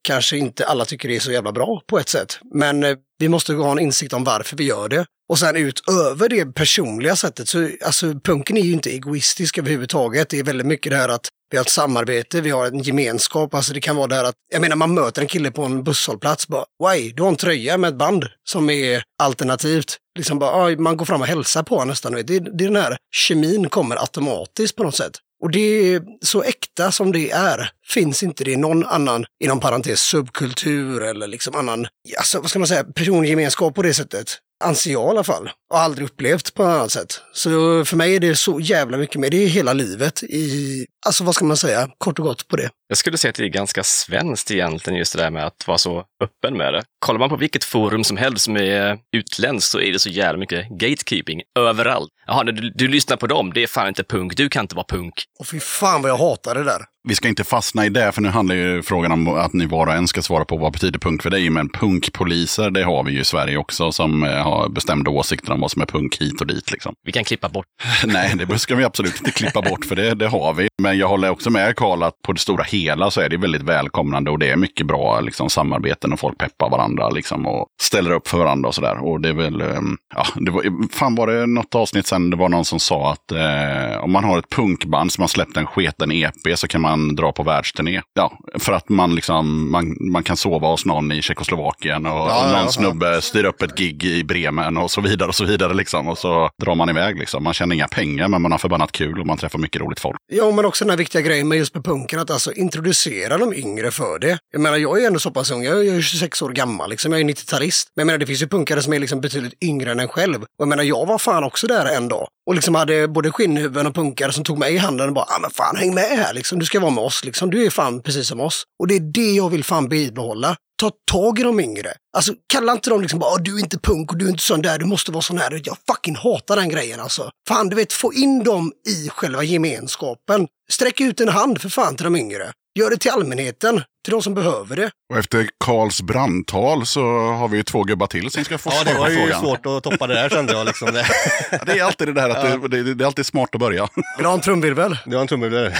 kanske 0.01 0.37
inte 0.37 0.65
alla 0.65 0.85
tycker 0.85 1.09
är 1.09 1.19
så 1.19 1.31
jävla 1.31 1.51
bra 1.51 1.81
på 1.87 1.99
ett 1.99 2.09
sätt. 2.09 2.39
Men 2.53 2.83
eh, 2.83 2.95
vi 3.19 3.29
måste 3.29 3.53
ha 3.53 3.71
en 3.71 3.79
insikt 3.79 4.13
om 4.13 4.23
varför 4.23 4.57
vi 4.57 4.63
gör 4.63 4.89
det. 4.89 5.05
Och 5.29 5.39
sen 5.39 5.55
utöver 5.55 6.29
det 6.29 6.45
personliga 6.45 7.15
sättet 7.15 7.47
så, 7.49 7.69
alltså 7.85 8.13
punken 8.23 8.57
är 8.57 8.61
ju 8.61 8.73
inte 8.73 8.89
egoistisk 8.89 9.57
överhuvudtaget. 9.57 10.29
Det 10.29 10.39
är 10.39 10.43
väldigt 10.43 10.67
mycket 10.67 10.91
det 10.91 10.97
här 10.97 11.09
att 11.09 11.29
vi 11.51 11.57
har 11.57 11.63
ett 11.65 11.69
samarbete, 11.69 12.41
vi 12.41 12.49
har 12.49 12.67
en 12.67 12.79
gemenskap. 12.79 13.53
Alltså 13.53 13.73
det 13.73 13.79
kan 13.79 13.95
vara 13.95 14.07
det 14.07 14.15
här 14.15 14.23
att, 14.23 14.35
jag 14.51 14.61
menar 14.61 14.75
man 14.75 14.93
möter 14.93 15.21
en 15.21 15.27
kille 15.27 15.51
på 15.51 15.63
en 15.63 15.83
busshållplats, 15.83 16.47
bara, 16.47 16.65
Why, 16.83 17.11
du 17.11 17.21
har 17.23 17.29
en 17.29 17.35
tröja 17.35 17.77
med 17.77 17.87
ett 17.87 17.95
band 17.95 18.25
som 18.49 18.69
är 18.69 19.03
alternativt. 19.23 19.97
Liksom 20.17 20.39
bara, 20.39 20.77
man 20.77 20.97
går 20.97 21.05
fram 21.05 21.21
och 21.21 21.27
hälsar 21.27 21.63
på 21.63 21.75
honom 21.75 21.87
nästan. 21.87 22.11
du 22.11 22.17
vet. 22.17 22.27
Det, 22.27 22.39
det 22.39 22.63
är 22.63 22.67
den 22.67 22.83
här 22.83 22.97
kemin 23.15 23.69
kommer 23.69 23.95
automatiskt 23.95 24.75
på 24.75 24.83
något 24.83 24.95
sätt. 24.95 25.19
Och 25.45 25.51
det 25.51 25.93
är 25.93 26.01
så 26.21 26.43
äkta 26.43 26.91
som 26.91 27.11
det 27.11 27.31
är, 27.31 27.69
finns 27.87 28.23
inte 28.23 28.43
det 28.43 28.51
i 28.51 28.57
någon 28.57 28.85
annan, 28.85 29.25
inom 29.43 29.59
parentes, 29.59 30.01
subkultur 30.01 31.03
eller 31.03 31.27
liksom 31.27 31.55
annan, 31.55 31.87
alltså 32.17 32.39
vad 32.39 32.49
ska 32.49 32.59
man 32.59 32.67
säga, 32.67 32.83
persongemenskap 32.83 33.75
på 33.75 33.81
det 33.81 33.93
sättet. 33.93 34.37
Anser 34.63 34.91
jag 34.91 35.07
i 35.07 35.09
alla 35.09 35.23
fall. 35.23 35.49
Och 35.71 35.79
aldrig 35.79 36.07
upplevt 36.07 36.53
på 36.53 36.63
något 36.63 36.69
annat 36.69 36.91
sätt. 36.91 37.21
Så 37.33 37.85
för 37.85 37.95
mig 37.95 38.15
är 38.15 38.19
det 38.19 38.35
så 38.35 38.59
jävla 38.59 38.97
mycket 38.97 39.19
mer. 39.19 39.29
Det 39.29 39.43
är 39.43 39.47
hela 39.47 39.73
livet 39.73 40.23
i, 40.23 40.85
alltså 41.05 41.23
vad 41.23 41.35
ska 41.35 41.45
man 41.45 41.57
säga, 41.57 41.89
kort 41.97 42.19
och 42.19 42.25
gott 42.25 42.47
på 42.47 42.55
det. 42.55 42.69
Jag 42.87 42.97
skulle 42.97 43.17
säga 43.17 43.29
att 43.29 43.35
det 43.35 43.43
är 43.43 43.47
ganska 43.47 43.83
svenskt 43.83 44.51
egentligen, 44.51 44.99
just 44.99 45.15
det 45.15 45.23
där 45.23 45.31
med 45.31 45.45
att 45.45 45.67
vara 45.67 45.77
så 45.77 46.03
öppen 46.23 46.57
med 46.57 46.73
det. 46.73 46.83
Kollar 47.05 47.19
man 47.19 47.29
på 47.29 47.35
vilket 47.35 47.63
forum 47.63 48.03
som 48.03 48.17
helst 48.17 48.43
som 48.43 48.57
är 48.57 48.97
utländskt 49.15 49.71
så 49.71 49.79
är 49.79 49.93
det 49.93 49.99
så 49.99 50.09
jävla 50.09 50.39
mycket 50.39 50.69
gatekeeping 50.69 51.41
överallt. 51.59 52.09
Jaha, 52.27 52.43
du, 52.43 52.71
du 52.75 52.87
lyssnar 52.87 53.17
på 53.17 53.27
dem, 53.27 53.53
det 53.53 53.63
är 53.63 53.67
fan 53.67 53.87
inte 53.87 54.03
punk, 54.03 54.37
du 54.37 54.49
kan 54.49 54.63
inte 54.63 54.75
vara 54.75 54.85
punk. 54.89 55.13
Och 55.39 55.47
fy 55.47 55.59
fan 55.59 56.01
vad 56.01 56.11
jag 56.11 56.17
hatar 56.17 56.55
det 56.55 56.63
där. 56.63 56.81
Vi 57.07 57.15
ska 57.15 57.27
inte 57.27 57.43
fastna 57.43 57.85
i 57.85 57.89
det, 57.89 58.11
för 58.11 58.21
nu 58.21 58.29
handlar 58.29 58.55
ju 58.55 58.83
frågan 58.83 59.11
om 59.11 59.27
att 59.27 59.53
ni 59.53 59.65
var 59.65 59.87
och 59.87 59.93
en 59.93 60.07
ska 60.07 60.21
svara 60.21 60.45
på 60.45 60.57
vad 60.57 60.73
betyder 60.73 60.99
punk 60.99 61.23
för 61.23 61.29
dig. 61.29 61.49
Men 61.49 61.69
punkpoliser, 61.69 62.71
det 62.71 62.83
har 62.83 63.03
vi 63.03 63.11
ju 63.11 63.19
i 63.19 63.23
Sverige 63.23 63.57
också, 63.57 63.91
som 63.91 64.23
eh, 64.23 64.29
har 64.29 64.69
bestämda 64.69 65.11
åsikter 65.11 65.51
om 65.51 65.61
vad 65.61 65.71
som 65.71 65.81
är 65.81 65.85
punk 65.85 66.21
hit 66.21 66.41
och 66.41 66.47
dit. 66.47 66.71
Liksom. 66.71 66.93
Vi 67.03 67.11
kan 67.11 67.23
klippa 67.23 67.49
bort. 67.49 67.65
Nej, 68.05 68.35
det 68.35 68.59
ska 68.59 68.75
vi 68.75 68.83
absolut 68.83 69.17
inte 69.19 69.31
klippa 69.31 69.61
bort, 69.61 69.85
för 69.85 69.95
det, 69.95 70.15
det 70.15 70.27
har 70.27 70.53
vi. 70.53 70.67
Men 70.81 70.94
Men 70.95 70.99
jag 70.99 71.07
håller 71.07 71.29
också 71.29 71.49
med 71.49 71.75
Karl 71.75 72.03
att 72.03 72.21
på 72.21 72.33
det 72.33 72.39
stora 72.39 72.63
hela 72.63 73.11
så 73.11 73.21
är 73.21 73.29
det 73.29 73.37
väldigt 73.37 73.61
välkomnande 73.61 74.31
och 74.31 74.39
det 74.39 74.49
är 74.49 74.55
mycket 74.55 74.87
bra 74.87 75.19
liksom, 75.19 75.49
samarbeten 75.49 76.13
och 76.13 76.19
folk 76.19 76.37
peppar 76.37 76.69
varandra 76.69 77.09
liksom, 77.09 77.45
och 77.45 77.67
ställer 77.81 78.11
upp 78.11 78.27
för 78.27 78.37
varandra 78.37 78.67
och 78.67 78.75
sådär. 78.75 79.05
Och 79.05 79.21
det 79.21 79.29
är 79.29 79.33
väl, 79.33 79.61
ehm, 79.61 79.97
ja, 80.15 80.25
det 80.35 80.51
var, 80.51 80.89
fan 80.91 81.15
var 81.15 81.27
det 81.27 81.45
något 81.45 81.75
avsnitt 81.75 82.07
sen 82.07 82.29
det 82.29 82.37
var 82.37 82.49
någon 82.49 82.65
som 82.65 82.79
sa 82.79 83.11
att 83.11 83.31
eh, 83.31 84.03
om 84.03 84.11
man 84.11 84.23
har 84.23 84.39
ett 84.39 84.49
punkband 84.49 85.11
som 85.11 85.21
har 85.21 85.27
släppt 85.27 85.57
en 85.57 85.65
sketen 85.65 86.11
EP 86.11 86.57
så 86.57 86.67
kan 86.67 86.81
man 86.81 87.15
dra 87.15 87.31
på 87.31 87.43
världsturné. 87.43 88.01
Ja, 88.13 88.37
för 88.59 88.73
att 88.73 88.89
man 88.89 89.15
liksom, 89.15 89.71
man, 89.71 89.97
man 89.99 90.23
kan 90.23 90.37
sova 90.37 90.67
hos 90.67 90.85
någon 90.85 91.11
i 91.11 91.21
Tjeckoslovakien 91.21 92.05
och, 92.05 92.11
Ja, 92.11 92.39
och 92.39 92.45
någon 92.45 92.53
ja, 92.53 92.63
ja. 92.63 92.71
snubbe 92.71 93.21
styr 93.21 93.43
upp 93.43 93.61
ett 93.61 93.77
gig 93.77 94.03
i 94.03 94.23
Bremen 94.23 94.77
och 94.77 94.91
så 94.91 95.01
vidare 95.01 95.27
och 95.27 95.35
så 95.35 95.45
vidare 95.45 95.73
liksom. 95.73 96.07
Och 96.07 96.17
så 96.17 96.49
drar 96.61 96.75
man 96.75 96.89
iväg 96.89 97.19
liksom. 97.19 97.43
Man 97.43 97.53
tjänar 97.53 97.75
inga 97.75 97.87
pengar 97.87 98.27
men 98.27 98.41
man 98.41 98.51
har 98.51 98.59
förbannat 98.59 98.91
kul 98.91 99.19
och 99.19 99.27
man 99.27 99.37
träffar 99.37 99.59
mycket 99.59 99.81
roligt 99.81 99.99
folk. 99.99 100.17
Ja, 100.31 100.51
men 100.51 100.65
också 100.65 100.84
sådana 100.85 100.97
viktiga 100.97 101.21
grejer 101.21 101.43
med 101.43 101.57
just 101.57 101.75
med 101.75 101.83
punken, 101.83 102.19
att 102.19 102.29
alltså 102.29 102.53
introducera 102.53 103.37
de 103.37 103.53
yngre 103.53 103.91
för 103.91 104.19
det. 104.19 104.37
Jag 104.51 104.61
menar, 104.61 104.77
jag 104.77 105.03
är 105.03 105.07
ändå 105.07 105.19
så 105.19 105.31
pass 105.31 105.51
ung, 105.51 105.63
jag 105.63 105.87
är 105.87 106.01
26 106.01 106.41
år 106.41 106.49
gammal, 106.49 106.89
liksom. 106.89 107.11
jag 107.11 107.21
är 107.21 107.25
90-talist. 107.25 107.87
Men 107.95 108.01
jag 108.01 108.05
menar, 108.05 108.17
det 108.17 108.25
finns 108.25 108.41
ju 108.41 108.47
punkare 108.47 108.81
som 108.81 108.93
är 108.93 108.99
liksom 108.99 109.21
betydligt 109.21 109.63
yngre 109.63 109.91
än 109.91 109.99
en 109.99 110.07
själv. 110.07 110.41
Och 110.41 110.49
jag 110.57 110.67
menar, 110.67 110.83
jag 110.83 111.05
var 111.05 111.17
fan 111.17 111.43
också 111.43 111.67
där 111.67 111.85
en 111.85 112.07
dag. 112.07 112.27
Och 112.47 112.55
liksom 112.55 112.75
hade 112.75 113.07
både 113.07 113.31
skinnhuvuden 113.31 113.87
och 113.87 113.95
punkare 113.95 114.31
som 114.31 114.43
tog 114.43 114.57
mig 114.57 114.73
i 114.73 114.77
handen 114.77 115.07
och 115.07 115.13
bara, 115.13 115.25
ah, 115.25 115.39
men 115.41 115.51
fan 115.51 115.75
häng 115.75 115.93
med 115.93 116.03
här 116.03 116.33
liksom, 116.33 116.59
du 116.59 116.65
ska 116.65 116.79
vara 116.79 116.91
med 116.91 117.03
oss 117.03 117.25
liksom, 117.25 117.49
du 117.49 117.65
är 117.65 117.69
fan 117.69 118.01
precis 118.01 118.27
som 118.27 118.39
oss. 118.39 118.63
Och 118.79 118.87
det 118.87 118.95
är 118.95 118.99
det 118.99 119.31
jag 119.31 119.49
vill 119.49 119.63
fan 119.63 119.89
bibehålla. 119.89 120.55
Ta 120.81 120.91
tag 121.11 121.39
i 121.39 121.43
de 121.43 121.59
yngre. 121.59 121.93
Alltså 122.17 122.33
kalla 122.47 122.71
inte 122.71 122.89
dem 122.89 123.01
liksom 123.01 123.19
bara, 123.19 123.31
ah, 123.31 123.37
du 123.37 123.55
är 123.55 123.59
inte 123.59 123.79
punk 123.79 124.11
och 124.11 124.17
du 124.17 124.25
är 124.25 124.29
inte 124.29 124.43
sån 124.43 124.61
där, 124.61 124.79
du 124.79 124.85
måste 124.85 125.11
vara 125.11 125.21
sån 125.21 125.37
här. 125.37 125.61
Jag 125.63 125.77
fucking 125.87 126.15
hatar 126.15 126.55
den 126.55 126.69
grejen 126.69 126.99
alltså. 126.99 127.31
Fan, 127.47 127.69
du 127.69 127.75
vet, 127.75 127.93
få 127.93 128.13
in 128.13 128.43
dem 128.43 128.73
i 128.87 129.09
själva 129.09 129.43
gemenskapen. 129.43 130.47
Sträck 130.71 131.01
ut 131.01 131.21
en 131.21 131.29
hand 131.29 131.61
för 131.61 131.69
fan 131.69 131.95
till 131.95 132.03
de 132.03 132.15
yngre. 132.15 132.51
Gör 132.79 132.89
det 132.89 132.97
till 132.97 133.11
allmänheten, 133.11 133.81
till 134.05 134.11
de 134.11 134.21
som 134.21 134.33
behöver 134.33 134.75
det. 134.75 134.91
Och 135.13 135.19
efter 135.19 135.47
Karls 135.65 136.01
brandtal 136.01 136.85
så 136.85 137.01
har 137.19 137.47
vi 137.47 137.57
ju 137.57 137.63
två 137.63 137.83
gubbar 137.83 138.07
till 138.07 138.31
som 138.31 138.43
ska 138.45 138.57
få 138.57 138.69
Ja, 138.73 138.83
det 138.83 138.89
svara 138.89 138.99
var 138.99 139.05
på 139.05 139.11
ju 139.11 139.17
frågan. 139.19 139.41
svårt 139.41 139.65
att 139.65 139.83
toppa 139.83 140.07
det 140.07 140.13
där 140.13 140.29
kände 140.29 140.53
jag. 140.53 140.65
Liksom. 140.65 140.93
Det, 140.93 141.05
Ja, 141.51 141.57
Det 141.65 141.71
är 141.79 141.83
alltid 141.83 142.07
det 142.07 142.13
där 142.13 142.29
att 142.29 142.61
det, 142.71 142.83
det, 142.83 142.93
det 142.93 143.03
är 143.03 143.05
alltid 143.05 143.25
smart 143.25 143.49
att 143.53 143.59
börja. 143.59 143.87
Vill 143.95 144.03
du 144.23 144.25
ha 144.25 144.33
en 144.33 144.41
trumvirvel? 144.41 144.97
det 145.05 145.15
var 145.15 145.21
en 145.21 145.27
trumvirvel. 145.27 145.71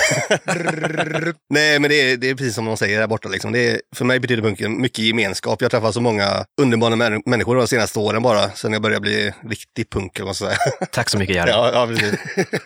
Nej, 1.50 1.80
men 1.80 1.90
det 1.90 2.02
är, 2.12 2.18
det 2.18 2.30
är 2.30 2.36
precis 2.36 2.56
som 2.56 2.66
de 2.66 2.78
säger 2.78 3.00
där 3.00 3.08
borta. 3.08 3.30
Liksom. 3.30 3.52
Det 3.52 3.70
är, 3.72 3.82
för 3.96 4.06
mig 4.06 4.20
betyder 4.20 4.42
punken 4.44 4.82
mycket 4.82 5.00
gemenskap. 5.06 5.62
Jag 5.62 5.66
har 5.66 5.70
träffat 5.70 5.94
så 5.94 6.02
många 6.02 6.46
underbara 6.62 6.96
män- 6.96 7.22
människor 7.26 7.56
de 7.56 7.68
senaste 7.68 8.00
åren 8.00 8.22
bara, 8.24 8.50
sen 8.52 8.74
jag 8.74 8.82
började 8.82 9.02
bli 9.02 9.32
riktig 9.50 9.90
punk. 9.90 10.12
ska 10.18 10.34
säga. 10.34 10.58
Tack 10.92 11.10
så 11.10 11.18
mycket 11.18 11.36
Jerry. 11.36 11.52
Ja, 11.52 11.72
ja 11.74 11.88
precis. 11.88 12.14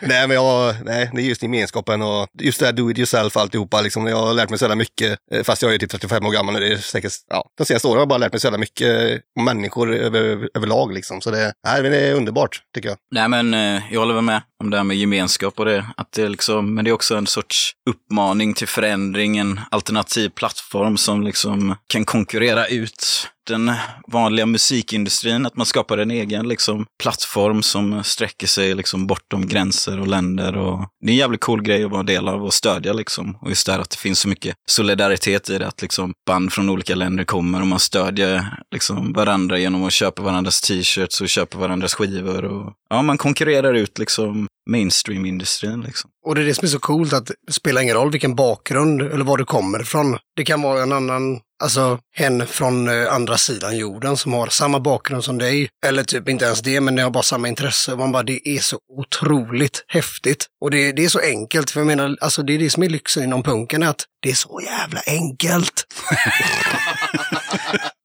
nej, 0.01 0.27
men 0.27 0.31
jag, 0.35 0.75
nej, 0.85 1.09
det 1.13 1.21
är 1.21 1.25
just 1.25 1.43
gemenskapen 1.43 2.01
och 2.01 2.27
just 2.39 2.59
det 2.59 2.65
här 2.65 2.73
do 2.73 2.91
it 2.91 2.97
yourself 2.97 3.37
alltihopa. 3.37 3.81
Liksom, 3.81 4.07
jag 4.07 4.17
har 4.17 4.33
lärt 4.33 4.49
mig 4.49 4.59
så 4.59 4.75
mycket, 4.75 5.17
eh, 5.33 5.43
fast 5.49 5.61
jag 5.61 5.73
är 5.73 5.77
typ 5.77 5.91
35 5.91 6.25
år 6.25 6.31
gammal 6.31 6.53
nu. 6.53 6.59
Det 6.59 6.73
är 6.73 6.77
säkert, 6.77 7.13
ja, 7.29 7.45
de 7.57 7.65
senaste 7.65 7.87
åren 7.87 7.95
har 7.95 8.01
jag 8.01 8.07
bara 8.07 8.17
lärt 8.17 8.33
mig 8.33 8.39
så 8.39 8.47
jävla 8.47 8.57
mycket 8.57 9.21
om 9.39 9.45
människor 9.45 9.95
över, 9.95 10.49
överlag. 10.53 10.93
Liksom. 10.93 11.21
Så 11.21 11.31
det, 11.31 11.53
nej, 11.67 11.83
det 11.83 11.97
är 11.97 12.13
underbart, 12.13 12.61
tycker 12.75 12.89
jag. 12.89 12.97
Nej, 13.11 13.27
men 13.27 13.53
eh, 13.53 13.81
jag 13.91 13.99
håller 13.99 14.13
väl 14.13 14.23
med 14.23 14.41
om 14.63 14.69
det 14.69 14.77
här 14.77 14.83
med 14.83 14.97
gemenskap 14.97 15.59
och 15.59 15.65
det. 15.65 15.85
Att 15.97 16.11
det 16.11 16.29
liksom, 16.29 16.75
men 16.75 16.85
det 16.85 16.91
är 16.91 16.93
också 16.93 17.15
en 17.15 17.27
sorts 17.27 17.71
uppmaning 17.89 18.53
till 18.53 18.67
förändring, 18.67 19.37
en 19.37 19.59
alternativ 19.71 20.29
plattform 20.29 20.97
som 20.97 21.23
liksom 21.23 21.75
kan 21.87 22.05
konkurrera 22.05 22.67
ut 22.67 23.27
den 23.49 23.71
vanliga 24.07 24.45
musikindustrin. 24.45 25.45
Att 25.45 25.55
man 25.55 25.65
skapar 25.65 25.97
en 25.97 26.11
egen 26.11 26.47
liksom, 26.47 26.85
plattform 27.03 27.63
som 27.63 28.03
sträcker 28.03 28.47
sig 28.47 28.75
liksom, 28.75 29.07
bortom 29.07 29.47
gränser 29.47 29.99
och 29.99 30.07
länder. 30.07 30.57
Och 30.57 30.85
det 31.01 31.07
är 31.07 31.11
en 31.11 31.17
jävligt 31.17 31.41
cool 31.41 31.61
grej 31.61 31.83
att 31.83 31.91
vara 31.91 32.03
del 32.03 32.27
av 32.27 32.45
och 32.45 32.53
stödja. 32.53 32.93
Liksom. 32.93 33.37
Och 33.41 33.49
just 33.49 33.65
det 33.65 33.71
här 33.71 33.79
att 33.79 33.89
det 33.89 33.97
finns 33.97 34.19
så 34.19 34.27
mycket 34.27 34.55
solidaritet 34.69 35.49
i 35.49 35.57
det. 35.57 35.67
Att 35.67 35.81
liksom, 35.81 36.13
band 36.27 36.53
från 36.53 36.69
olika 36.69 36.95
länder 36.95 37.23
kommer 37.23 37.61
och 37.61 37.67
man 37.67 37.79
stödjer 37.79 38.63
liksom, 38.71 39.13
varandra 39.13 39.57
genom 39.57 39.83
att 39.83 39.93
köpa 39.93 40.21
varandras 40.21 40.61
t-shirts 40.61 41.21
och 41.21 41.29
köpa 41.29 41.57
varandras 41.57 41.93
skivor. 41.93 42.45
Och, 42.45 42.73
ja, 42.89 43.01
man 43.01 43.17
konkurrerar 43.17 43.73
ut 43.73 43.99
liksom, 43.99 44.47
mainstream-industrin. 44.69 45.81
Liksom. 45.81 46.09
Och 46.25 46.35
det 46.35 46.41
är 46.41 46.45
det 46.45 46.55
som 46.55 46.65
är 46.65 46.69
så 46.69 46.79
coolt 46.79 47.13
att 47.13 47.31
det 47.47 47.53
spelar 47.53 47.81
ingen 47.81 47.95
roll 47.95 48.11
vilken 48.11 48.35
bakgrund 48.35 49.01
eller 49.01 49.25
var 49.25 49.37
du 49.37 49.45
kommer 49.45 49.81
ifrån. 49.81 50.17
Det 50.35 50.45
kan 50.45 50.61
vara 50.61 50.83
en 50.83 50.91
annan, 50.91 51.39
alltså 51.63 51.99
en 52.17 52.47
från 52.47 52.89
eh, 52.89 53.13
andra 53.13 53.37
sidan 53.37 53.77
jorden 53.77 54.17
som 54.17 54.33
har 54.33 54.47
samma 54.47 54.79
bakgrund 54.79 55.23
som 55.23 55.37
dig. 55.37 55.69
Eller 55.85 56.03
typ 56.03 56.29
inte 56.29 56.45
ens 56.45 56.61
det, 56.61 56.81
men 56.81 56.95
ni 56.95 57.01
har 57.01 57.09
bara 57.09 57.23
samma 57.23 57.47
intresse. 57.47 57.95
Man 57.95 58.11
bara, 58.11 58.23
det 58.23 58.49
är 58.49 58.59
så 58.59 58.79
otroligt 58.97 59.85
häftigt. 59.87 60.45
Och 60.61 60.71
det, 60.71 60.91
det 60.91 61.05
är 61.05 61.09
så 61.09 61.19
enkelt, 61.19 61.71
för 61.71 61.79
jag 61.79 61.87
menar, 61.87 62.17
alltså 62.21 62.43
det 62.43 62.53
är 62.53 62.59
det 62.59 62.69
som 62.69 62.83
är 62.83 62.89
lyxen 62.89 63.23
inom 63.23 63.43
punken, 63.43 63.83
att 63.83 64.05
det 64.21 64.29
är 64.29 64.35
så 64.35 64.61
jävla 64.65 65.01
enkelt. 65.07 65.83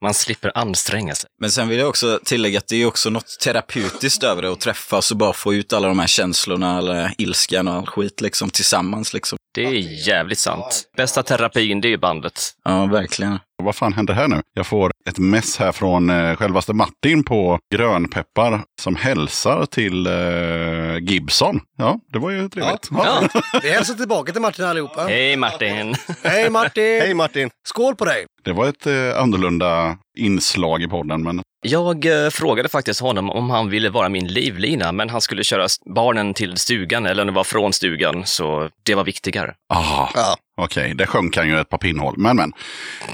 Man 0.05 0.14
slipper 0.14 0.52
anstränga 0.55 1.14
sig. 1.14 1.30
Men 1.40 1.50
sen 1.50 1.68
vill 1.68 1.78
jag 1.78 1.88
också 1.88 2.20
tillägga 2.24 2.59
att 2.59 2.68
det 2.68 2.82
är 2.82 2.86
också 2.86 3.11
något 3.11 3.38
terapeutiskt 3.40 4.22
över 4.22 4.42
det 4.42 4.52
att 4.52 4.61
träffas 4.61 5.11
och 5.11 5.16
bara 5.16 5.32
få 5.32 5.55
ut 5.55 5.72
alla 5.72 5.88
de 5.88 5.98
här 5.98 6.07
känslorna, 6.07 6.78
eller 6.78 7.12
ilskan 7.18 7.68
och 7.68 7.74
all 7.74 7.86
skit 7.86 8.20
liksom 8.20 8.50
tillsammans 8.50 9.14
liksom. 9.14 9.38
Det 9.55 9.64
är 9.66 10.07
jävligt 10.09 10.38
sant. 10.38 10.82
Bästa 10.96 11.22
terapin, 11.22 11.80
det 11.80 11.92
är 11.92 11.96
bandet. 11.96 12.50
Ja, 12.64 12.86
verkligen. 12.86 13.38
Vad 13.62 13.76
fan 13.76 13.92
händer 13.92 14.14
här 14.14 14.28
nu? 14.28 14.40
Jag 14.55 14.66
får 14.66 14.92
ett 15.09 15.18
mess 15.18 15.57
här 15.57 15.72
från 15.72 16.11
eh, 16.11 16.36
självaste 16.36 16.72
Martin 16.72 17.24
på 17.24 17.59
Grönpeppar 17.74 18.62
som 18.80 18.96
hälsar 18.96 19.66
till 19.66 20.07
eh, 20.07 21.12
Gibson. 21.12 21.61
Ja, 21.78 21.98
det 22.12 22.18
var 22.18 22.30
ju 22.30 22.48
trevligt. 22.48 22.88
Ja. 22.90 23.28
Ja. 23.34 23.40
Vi 23.62 23.70
hälsar 23.70 23.94
tillbaka 23.94 24.32
till 24.32 24.42
Martin 24.42 24.64
allihopa. 24.64 25.02
Hej 25.02 25.36
Martin! 25.36 25.94
Hej 26.22 26.50
Martin! 26.50 27.00
Hej 27.00 27.14
Martin! 27.14 27.50
Skål 27.68 27.96
på 27.96 28.05
dig! 28.05 28.26
Det 28.44 28.52
var 28.52 28.68
ett 28.68 28.86
eh, 28.86 29.22
annorlunda 29.22 29.93
inslag 30.18 30.82
i 30.82 30.88
podden, 30.88 31.22
men 31.22 31.42
Jag 31.66 32.24
eh, 32.24 32.30
frågade 32.30 32.68
faktiskt 32.68 33.01
honom 33.01 33.30
om 33.30 33.51
han 33.51 33.70
ville 33.70 33.90
vara 33.90 34.09
min 34.09 34.26
livlina, 34.28 34.92
men 34.92 35.11
han 35.11 35.20
skulle 35.20 35.45
köra 35.45 35.66
barnen 35.95 36.34
till 36.34 36.57
stugan, 36.57 37.07
eller 37.07 37.22
om 37.22 37.26
det 37.26 37.32
var 37.32 37.45
från 37.45 37.72
stugan, 37.72 38.22
så 38.26 38.70
det 38.82 38.95
var 38.95 39.05
viktigare. 39.05 39.55
ah, 39.74 40.09
Ja. 40.14 40.36
okej, 40.61 40.95
det 40.95 41.07
sjönk 41.07 41.36
han 41.36 41.49
ju 41.49 41.61
ett 41.61 41.68
par 41.68 41.78
pinnhål. 41.78 42.14
Men, 42.18 42.36
men. 42.36 42.53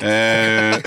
Eh... 0.01 0.76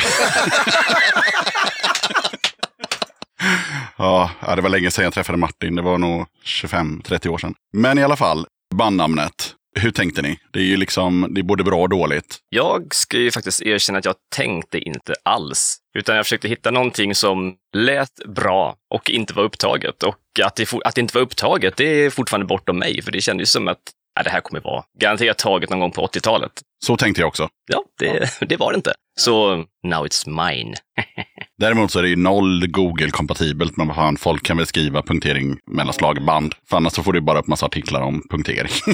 ja, 3.98 4.32
ja, 4.42 4.56
det 4.56 4.62
var 4.62 4.70
länge 4.70 4.92
sedan 4.92 5.04
jag 5.04 5.14
träffade 5.14 5.38
Martin. 5.38 5.76
Det 5.76 5.82
var 5.82 5.98
nog 5.98 6.26
25-30 6.46 7.28
år 7.28 7.38
sedan. 7.38 7.54
Men 7.74 7.98
i 8.00 8.04
alla 8.04 8.16
fall, 8.16 8.46
bandnamnet. 8.76 9.56
Hur 9.80 9.92
tänkte 9.92 10.22
ni? 10.22 10.40
Det 10.54 10.60
är 10.60 10.64
ju 10.64 10.78
liksom, 10.78 11.28
det 11.32 11.42
är 11.42 11.44
både 11.44 11.64
bra 11.64 11.82
och 11.82 11.90
dåligt. 11.90 12.38
Jag 12.50 12.96
ska 12.96 13.18
ju 13.18 13.32
faktiskt 13.32 13.62
erkänna 13.62 14.00
att 14.00 14.06
jag 14.06 14.16
tänkte 14.36 14.80
inte 14.80 15.14
alls, 15.26 15.78
utan 15.94 16.16
jag 16.16 16.26
försökte 16.26 16.48
hitta 16.48 16.72
någonting 16.72 17.16
som 17.16 17.56
lät 17.76 18.26
bra 18.26 18.76
och 18.94 19.10
inte 19.10 19.34
var 19.34 19.44
upptaget. 19.44 20.04
Och 20.04 20.18
att 20.44 20.56
det, 20.56 20.74
att 20.86 20.96
det 20.96 21.02
inte 21.02 21.18
var 21.18 21.22
upptaget, 21.22 21.78
det 21.78 21.86
är 21.86 22.10
fortfarande 22.10 22.46
bortom 22.46 22.80
mig, 22.80 23.02
för 23.02 23.12
det 23.12 23.22
kändes 23.22 23.52
som 23.52 23.68
att 23.68 23.82
ja, 24.16 24.24
det 24.24 24.30
här 24.30 24.42
kommer 24.42 24.62
vara 24.62 24.84
garanterat 25.00 25.38
taget 25.38 25.70
någon 25.70 25.80
gång 25.80 25.92
på 25.92 26.08
80-talet. 26.08 26.52
Så 26.86 26.98
tänkte 26.98 27.22
jag 27.22 27.28
också. 27.28 27.50
Ja, 27.72 27.84
det, 28.00 28.30
det 28.50 28.58
var 28.58 28.72
det 28.72 28.76
inte. 28.76 28.94
Så 29.20 29.56
now 29.84 30.06
it's 30.06 30.48
mine. 30.48 30.76
Däremot 31.64 31.92
så 31.92 32.00
är 32.00 32.04
det 32.04 32.10
ju 32.10 32.16
noll 32.16 32.68
Google-kompatibelt, 32.68 33.78
men 33.78 33.88
vad 33.88 33.96
fan, 33.96 34.18
folk 34.18 34.44
kan 34.46 34.58
väl 34.58 34.66
skriva 34.66 35.02
punktering 35.02 35.58
mellanslag 35.72 36.26
band. 36.26 36.56
För 36.70 36.78
annars 36.78 36.94
så 36.94 37.04
får 37.04 37.14
du 37.14 37.22
bara 37.22 37.40
upp 37.40 37.48
massa 37.48 37.66
artiklar 37.66 38.02
om 38.02 38.24
punktering. 38.30 38.72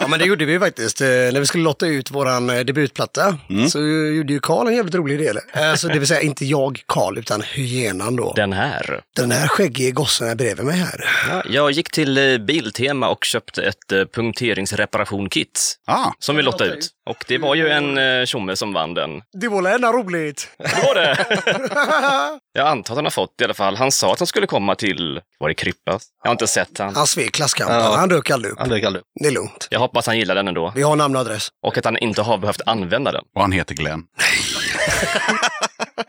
Ja, 0.00 0.08
men 0.08 0.18
det 0.18 0.24
gjorde 0.24 0.44
vi 0.44 0.52
ju 0.52 0.60
faktiskt. 0.60 1.00
Eh, 1.00 1.06
När 1.06 1.40
vi 1.40 1.46
skulle 1.46 1.64
lotta 1.64 1.86
ut 1.86 2.10
våran 2.10 2.50
eh, 2.50 2.60
debutplatta 2.60 3.38
så 3.68 3.78
gjorde 4.16 4.32
ju 4.32 4.40
Karl 4.40 4.66
en 4.68 4.74
jävligt 4.74 4.94
rolig 4.94 5.18
del. 5.18 5.38
Alltså, 5.52 5.88
det 5.88 5.98
vill 5.98 6.08
säga 6.08 6.20
inte 6.20 6.44
jag, 6.44 6.80
Karl, 6.86 7.18
utan 7.18 7.42
hyenan 7.42 8.16
då. 8.16 8.32
Den 8.36 8.52
här. 8.52 9.00
Den 9.16 9.30
här 9.30 9.48
skäggige 9.48 9.90
gossen 9.90 10.28
är 10.28 10.34
bredvid 10.34 10.66
mig 10.66 10.76
här. 10.76 11.04
Ja, 11.28 11.42
jag 11.48 11.70
gick 11.70 11.90
till 11.90 12.18
eh, 12.18 12.38
Biltema 12.38 13.08
och 13.08 13.24
köpte 13.24 13.62
ett 13.62 13.92
eh, 13.92 14.04
punkteringsreparationkit 14.14 15.74
ah, 15.86 16.10
som 16.18 16.36
vi 16.36 16.42
lottade 16.42 16.70
ut. 16.70 16.88
Och 17.06 17.24
det 17.28 17.38
var 17.38 17.54
ju 17.54 17.68
en 17.68 17.98
eh, 17.98 18.24
tjomme 18.24 18.56
som 18.56 18.72
vann 18.72 18.94
den. 18.94 19.10
Det 19.40 19.48
var 19.48 19.62
väl 19.62 19.72
ändå 19.74 19.92
roligt? 19.92 20.48
Det 20.58 20.82
var 20.86 20.94
det! 20.94 21.16
jag 22.52 22.66
antar 22.66 22.94
att 22.94 22.98
han 22.98 23.04
har 23.04 23.10
fått 23.10 23.40
i 23.40 23.44
alla 23.44 23.54
fall. 23.54 23.76
Han 23.76 23.92
sa 23.92 24.12
att 24.12 24.18
han 24.18 24.26
skulle 24.26 24.46
komma 24.46 24.74
till, 24.74 25.20
var 25.38 25.48
det 25.48 25.54
Krippas? 25.54 26.02
Jag 26.22 26.28
har 26.28 26.32
inte 26.32 26.46
sett 26.46 26.78
han. 26.78 26.94
Han 26.94 27.06
svek 27.06 27.32
klasskampen. 27.32 27.76
Ja. 27.76 27.96
Han 27.96 28.08
dök 28.08 28.30
aldrig 28.30 28.52
upp. 28.52 28.58
Han 28.58 28.68
dök 28.68 28.84
aldrig 28.84 29.00
upp. 29.00 29.06
Det 29.20 29.26
är 29.28 29.32
lugnt. 29.32 29.68
Jag 29.70 29.80
hoppas 29.80 30.06
han 30.06 30.18
gillar 30.18 30.34
den 30.34 30.48
ändå. 30.48 30.72
Vi 30.74 30.82
har 30.82 30.96
namn 30.96 31.14
och 31.16 31.20
adress. 31.20 31.48
Och 31.66 31.78
att 31.78 31.84
han 31.84 31.98
inte 31.98 32.22
har 32.22 32.38
behövt 32.38 32.60
använda 32.66 33.12
den. 33.12 33.24
och 33.34 33.40
han 33.42 33.52
heter 33.52 33.74
Glenn. 33.74 34.02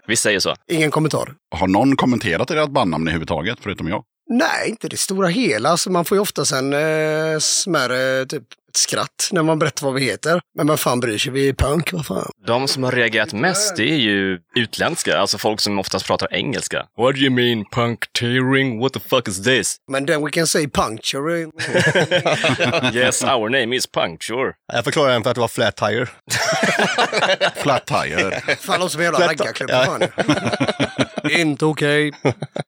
Vi 0.07 0.15
säger 0.15 0.39
så. 0.39 0.55
Ingen 0.71 0.91
kommentar. 0.91 1.33
Har 1.55 1.67
någon 1.67 1.95
kommenterat 1.95 2.51
ert 2.51 2.69
bandnamn 2.69 3.07
överhuvudtaget, 3.07 3.57
förutom 3.61 3.87
jag? 3.87 4.03
Nej, 4.29 4.69
inte 4.69 4.87
det 4.87 4.97
stora 4.97 5.27
hela. 5.27 5.77
Så 5.77 5.91
man 5.91 6.05
får 6.05 6.15
ju 6.15 6.21
ofta 6.21 6.57
en 6.57 6.73
eh, 6.73 7.39
smärre 7.39 8.25
typ 8.25 8.43
skratt 8.77 9.29
när 9.31 9.43
man 9.43 9.59
berättar 9.59 9.85
vad 9.85 9.93
vi 9.95 10.01
heter. 10.01 10.41
Men 10.57 10.67
vad 10.67 10.79
fan 10.79 10.99
bryr 10.99 11.17
sig, 11.17 11.31
vi 11.31 11.49
är 11.49 11.53
punk, 11.53 11.93
vad 11.93 12.05
fan. 12.05 12.31
De 12.47 12.67
som 12.67 12.83
har 12.83 12.91
reagerat 12.91 13.33
mest, 13.33 13.75
det 13.75 13.91
är 13.91 13.97
ju 13.97 14.39
utländska, 14.55 15.17
alltså 15.17 15.37
folk 15.37 15.61
som 15.61 15.79
oftast 15.79 16.07
pratar 16.07 16.33
engelska. 16.33 16.85
What 16.97 17.15
do 17.15 17.21
you 17.21 17.29
mean 17.29 17.65
puncteering? 17.71 18.79
What 18.79 18.93
the 18.93 18.99
fuck 18.99 19.27
is 19.27 19.43
this? 19.43 19.75
Men 19.91 20.05
then 20.05 20.25
we 20.25 20.31
can 20.31 20.47
say 20.47 20.67
puncture. 20.67 21.39
yes, 22.93 23.23
our 23.23 23.49
name 23.49 23.75
is 23.75 23.87
Puncture. 23.87 24.53
Jag 24.73 24.83
förklarar 24.83 25.13
den 25.13 25.23
för 25.23 25.29
att 25.29 25.35
det 25.35 25.41
var 25.41 25.47
flat 25.47 25.75
tire. 25.75 26.07
Flat 27.55 27.85
tire. 27.87 28.41
fan, 28.59 28.79
låter 28.79 28.91
som 28.91 29.01
en 29.01 29.05
jävla 29.05 29.27
raggarklubb. 29.27 29.71
Inte 31.29 31.65
okej. 31.65 32.11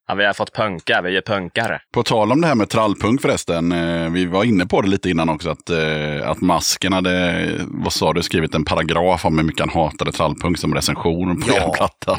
Ja, 0.08 0.16
vi 0.16 0.26
har 0.26 0.34
fått 0.34 0.53
punka, 0.56 1.01
vi 1.01 1.18
är 1.18 1.22
punkare. 1.22 1.82
På 1.93 2.03
tal 2.03 2.32
om 2.32 2.41
det 2.41 2.47
här 2.47 2.56
med 2.56 2.70
trallpunk 2.70 3.22
förresten. 3.22 3.72
Eh, 3.72 4.10
vi 4.12 4.26
var 4.26 4.43
inne 4.43 4.66
på 4.66 4.82
det 4.82 4.88
lite 4.88 5.10
innan 5.10 5.30
också. 5.30 5.49
Att, 5.49 5.70
eh, 5.96 6.30
att 6.30 6.41
Masken 6.41 6.93
hade, 6.93 7.46
vad 7.68 7.93
sa 7.93 8.14
du, 8.14 8.24
skrivit 8.24 8.56
en 8.56 8.66
paragraf 8.66 9.26
om 9.26 9.38
hur 9.38 9.46
mycket 9.46 9.60
han 9.60 9.70
hatade 9.70 10.12
trallpunk 10.12 10.58
som 10.58 10.76
recension 10.76 11.41
på 11.41 11.48
Ja. 11.52 11.56
er 11.68 11.74
platta. 11.74 12.18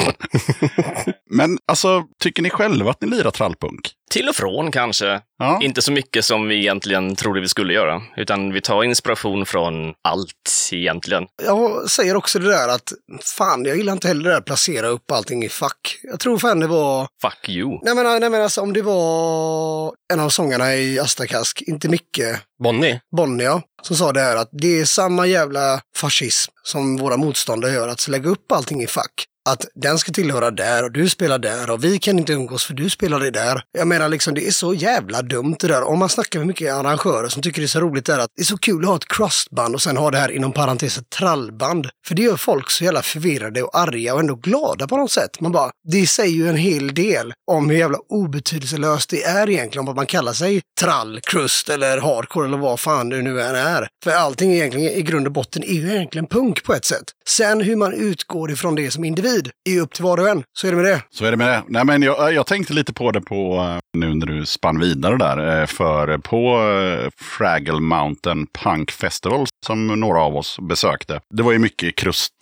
Men 1.31 1.59
alltså, 1.69 2.05
tycker 2.23 2.43
ni 2.43 2.51
själva 2.51 2.91
att 2.91 3.01
ni 3.01 3.09
lirar 3.09 3.31
trallpunk? 3.31 3.91
Till 4.11 4.29
och 4.29 4.35
från 4.35 4.71
kanske. 4.71 5.21
Ja. 5.39 5.61
Inte 5.63 5.83
så 5.83 5.93
mycket 5.93 6.25
som 6.25 6.49
vi 6.49 6.57
egentligen 6.57 7.17
trodde 7.17 7.41
vi 7.41 7.49
skulle 7.49 7.73
göra, 7.73 8.03
utan 8.17 8.53
vi 8.53 8.61
tar 8.61 8.85
inspiration 8.85 9.47
från 9.47 9.95
allt 10.05 10.71
egentligen. 10.73 11.27
Jag 11.43 11.91
säger 11.91 12.17
också 12.17 12.39
det 12.39 12.49
där 12.49 12.69
att 12.69 12.93
fan, 13.39 13.65
jag 13.65 13.77
gillar 13.77 13.93
inte 13.93 14.09
heller 14.09 14.25
det 14.25 14.31
där 14.31 14.41
placera 14.41 14.87
upp 14.87 15.11
allting 15.11 15.45
i 15.45 15.49
fack. 15.49 15.99
Jag 16.03 16.21
tror 16.21 16.39
fan 16.39 16.61
det 16.61 16.67
var 16.67 17.09
Fuck 17.23 17.49
you. 17.49 17.79
Nej 17.83 17.95
men, 17.95 18.21
nej 18.21 18.31
men 18.31 18.43
alltså 18.43 18.61
om 18.61 18.73
det 18.73 18.83
var 18.83 19.93
en 20.13 20.21
av 20.21 20.29
sångarna 20.29 20.75
i 20.75 20.99
Astakask, 20.99 21.63
inte 21.63 21.89
Micke, 21.89 22.21
Bonnie. 22.63 23.01
Bonnia, 23.17 23.63
som 23.83 23.97
sa 23.97 24.13
det 24.13 24.21
här 24.21 24.37
att 24.37 24.49
det 24.53 24.81
är 24.81 24.85
samma 24.85 25.27
jävla 25.27 25.81
fascism 25.97 26.53
som 26.63 26.97
våra 26.97 27.17
motståndare 27.17 27.73
gör, 27.73 27.89
att 27.89 28.09
lägga 28.09 28.31
upp 28.31 28.53
allting 28.53 28.83
i 28.83 28.87
fack. 28.87 29.27
Att 29.49 29.67
den 29.75 29.99
ska 29.99 30.13
tillhöra 30.13 30.51
där 30.51 30.85
och 30.85 30.93
du 30.93 31.09
spelar 31.09 31.39
där 31.39 31.71
och 31.71 31.85
vi 31.85 31.99
kan 31.99 32.19
inte 32.19 32.33
umgås 32.33 32.65
för 32.65 32.75
du 32.75 32.91
spelar 32.91 33.21
det 33.21 33.31
där. 33.31 33.63
Jag 33.79 33.89
menar 33.89 34.09
liksom 34.09 34.35
det 34.35 34.47
är 34.47 34.51
så 34.51 34.75
jävla 34.75 35.23
dumt 35.23 35.57
det 35.61 35.67
där. 35.67 35.83
Om 35.83 35.99
man 35.99 36.09
snackar 36.09 36.39
med 36.39 36.47
mycket 36.47 36.73
arrangörer 36.73 37.29
som 37.29 37.43
tycker 37.43 37.61
det 37.61 37.65
är 37.65 37.69
så 37.69 37.81
roligt 37.81 38.07
där 38.07 38.19
att 38.19 38.31
det 38.37 38.43
är 38.43 38.45
så 38.45 38.59
kul 38.59 38.83
att 38.83 38.89
ha 38.89 38.97
ett 38.97 39.09
crustband 39.09 39.75
och 39.75 39.83
sen 39.83 39.97
ha 39.97 40.11
det 40.11 40.19
här 40.19 40.31
inom 40.31 40.53
parentes 40.53 40.99
ett 40.99 41.11
trallband. 41.11 41.89
För 42.07 42.15
det 42.15 42.23
gör 42.23 42.37
folk 42.37 42.71
så 42.71 42.85
jävla 42.85 43.03
förvirrade 43.03 43.63
och 43.63 43.79
arga 43.79 44.15
och 44.15 44.21
ändå 44.21 44.35
glada 44.35 44.87
på 44.87 44.97
något 44.97 45.11
sätt. 45.11 45.41
Man 45.41 45.53
bara, 45.53 45.71
det 45.93 46.07
säger 46.07 46.35
ju 46.35 46.49
en 46.49 46.57
hel 46.57 46.95
del 46.95 47.33
om 47.51 47.71
hur 47.71 47.77
jävla 47.77 47.99
obetydelselöst 48.09 49.11
det 49.11 49.25
är 49.25 49.51
egentligen 49.51 49.81
om 49.81 49.87
vad 49.87 49.97
man 49.97 50.07
kallar 50.07 50.33
sig 50.33 50.63
trall, 50.81 51.21
crust 51.23 51.69
eller 51.69 51.99
hardcore 51.99 52.47
eller 52.47 52.59
vad 52.59 52.81
fan 52.81 53.09
det 53.09 53.23
nu 53.23 53.43
än 53.43 53.55
är. 53.55 53.89
För 54.05 54.11
allting 54.11 54.53
egentligen 54.53 54.93
i 54.93 55.03
grund 55.03 55.27
och 55.27 55.33
botten 55.33 55.63
är 55.63 55.73
ju 55.73 55.95
egentligen 55.95 56.27
punk 56.27 56.65
på 56.65 56.75
ett 56.75 56.85
sätt. 56.85 57.05
Sen 57.29 57.61
hur 57.61 57.77
man 57.77 57.93
utgår 57.93 58.51
ifrån 58.51 58.75
det 58.75 58.91
som 58.91 59.05
individ 59.05 59.36
är 59.69 59.73
ju 59.73 59.81
upp 59.81 59.95
till 59.95 60.05
var 60.05 60.19
och 60.21 60.29
en. 60.29 60.43
Så 60.59 60.67
är 60.67 60.71
det 60.71 60.77
med 60.77 60.85
det. 60.87 61.03
Så 61.11 61.25
är 61.25 61.31
det 61.31 61.37
med 61.37 61.49
det. 61.49 61.63
Nej, 61.69 61.85
men 61.85 62.03
jag, 62.03 62.33
jag 62.35 62.47
tänkte 62.47 62.73
lite 62.73 62.93
på 62.93 63.11
det 63.11 63.21
på, 63.21 63.57
eh, 63.57 63.99
nu 63.99 64.15
när 64.15 64.27
du 64.27 64.47
spann 64.47 64.81
vidare 64.81 65.17
där. 65.17 65.61
eh, 65.61 65.67
För 65.67 66.19
på 66.19 66.63
eh, 66.63 67.11
Fraggle 67.39 67.81
Mountain 67.81 68.47
Punk 68.65 68.91
Festival 68.91 69.47
som 69.67 69.87
några 69.87 70.21
av 70.23 70.37
oss 70.37 70.59
besökte. 70.69 71.21
Det 71.37 71.43
var 71.43 71.53
ju 71.53 71.59
mycket 71.59 71.97
krust 71.97 72.33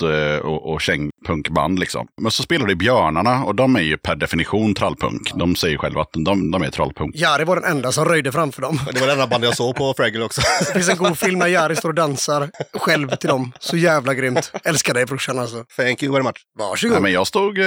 och, 0.43 0.73
och 0.73 0.81
kängpunkband 0.81 1.79
liksom. 1.79 2.07
Men 2.23 2.31
så 2.31 2.43
spelade 2.43 2.75
Björnarna 2.77 3.45
och 3.45 3.55
de 3.55 3.77
är 3.77 3.81
ju 3.81 3.97
per 3.97 4.17
definition 4.17 4.75
trallpunk. 4.75 5.33
De 5.35 5.57
säger 5.57 5.79
själva 5.79 6.01
att 6.01 6.09
de, 6.13 6.51
de 6.51 6.63
är 6.63 6.71
trallpunk. 6.71 7.17
Jari 7.17 7.45
var 7.45 7.57
den 7.57 7.65
enda 7.77 7.93
som 7.93 8.05
röjde 8.05 8.33
framför 8.33 8.63
dem. 8.63 8.79
Det 8.93 9.01
var 9.01 9.07
det 9.07 9.13
enda 9.13 9.27
bandet 9.27 9.49
jag 9.49 9.57
såg 9.57 9.77
på 9.77 9.95
Fraggle 9.97 10.25
också. 10.25 10.41
Det 10.67 10.73
finns 10.73 10.89
en 10.89 10.97
god 10.97 11.19
film 11.19 11.39
när 11.39 11.47
Jari 11.47 11.77
står 11.77 11.89
och 11.89 11.95
dansar 11.95 12.51
själv 12.75 13.17
till 13.17 13.29
dem. 13.29 13.53
Så 13.61 13.77
jävla 13.77 14.15
grymt. 14.15 14.53
Älskar 14.65 14.95
dig 14.95 15.07
brorsan 15.07 15.39
alltså. 15.39 15.65
Thank 15.77 16.03
you 16.03 16.13
very 16.13 16.23
much. 16.25 16.37
Varsågod. 16.59 16.84
Nej, 16.93 17.01
men 17.01 17.13
jag 17.13 17.27
stod 17.27 17.59
eh, 17.59 17.65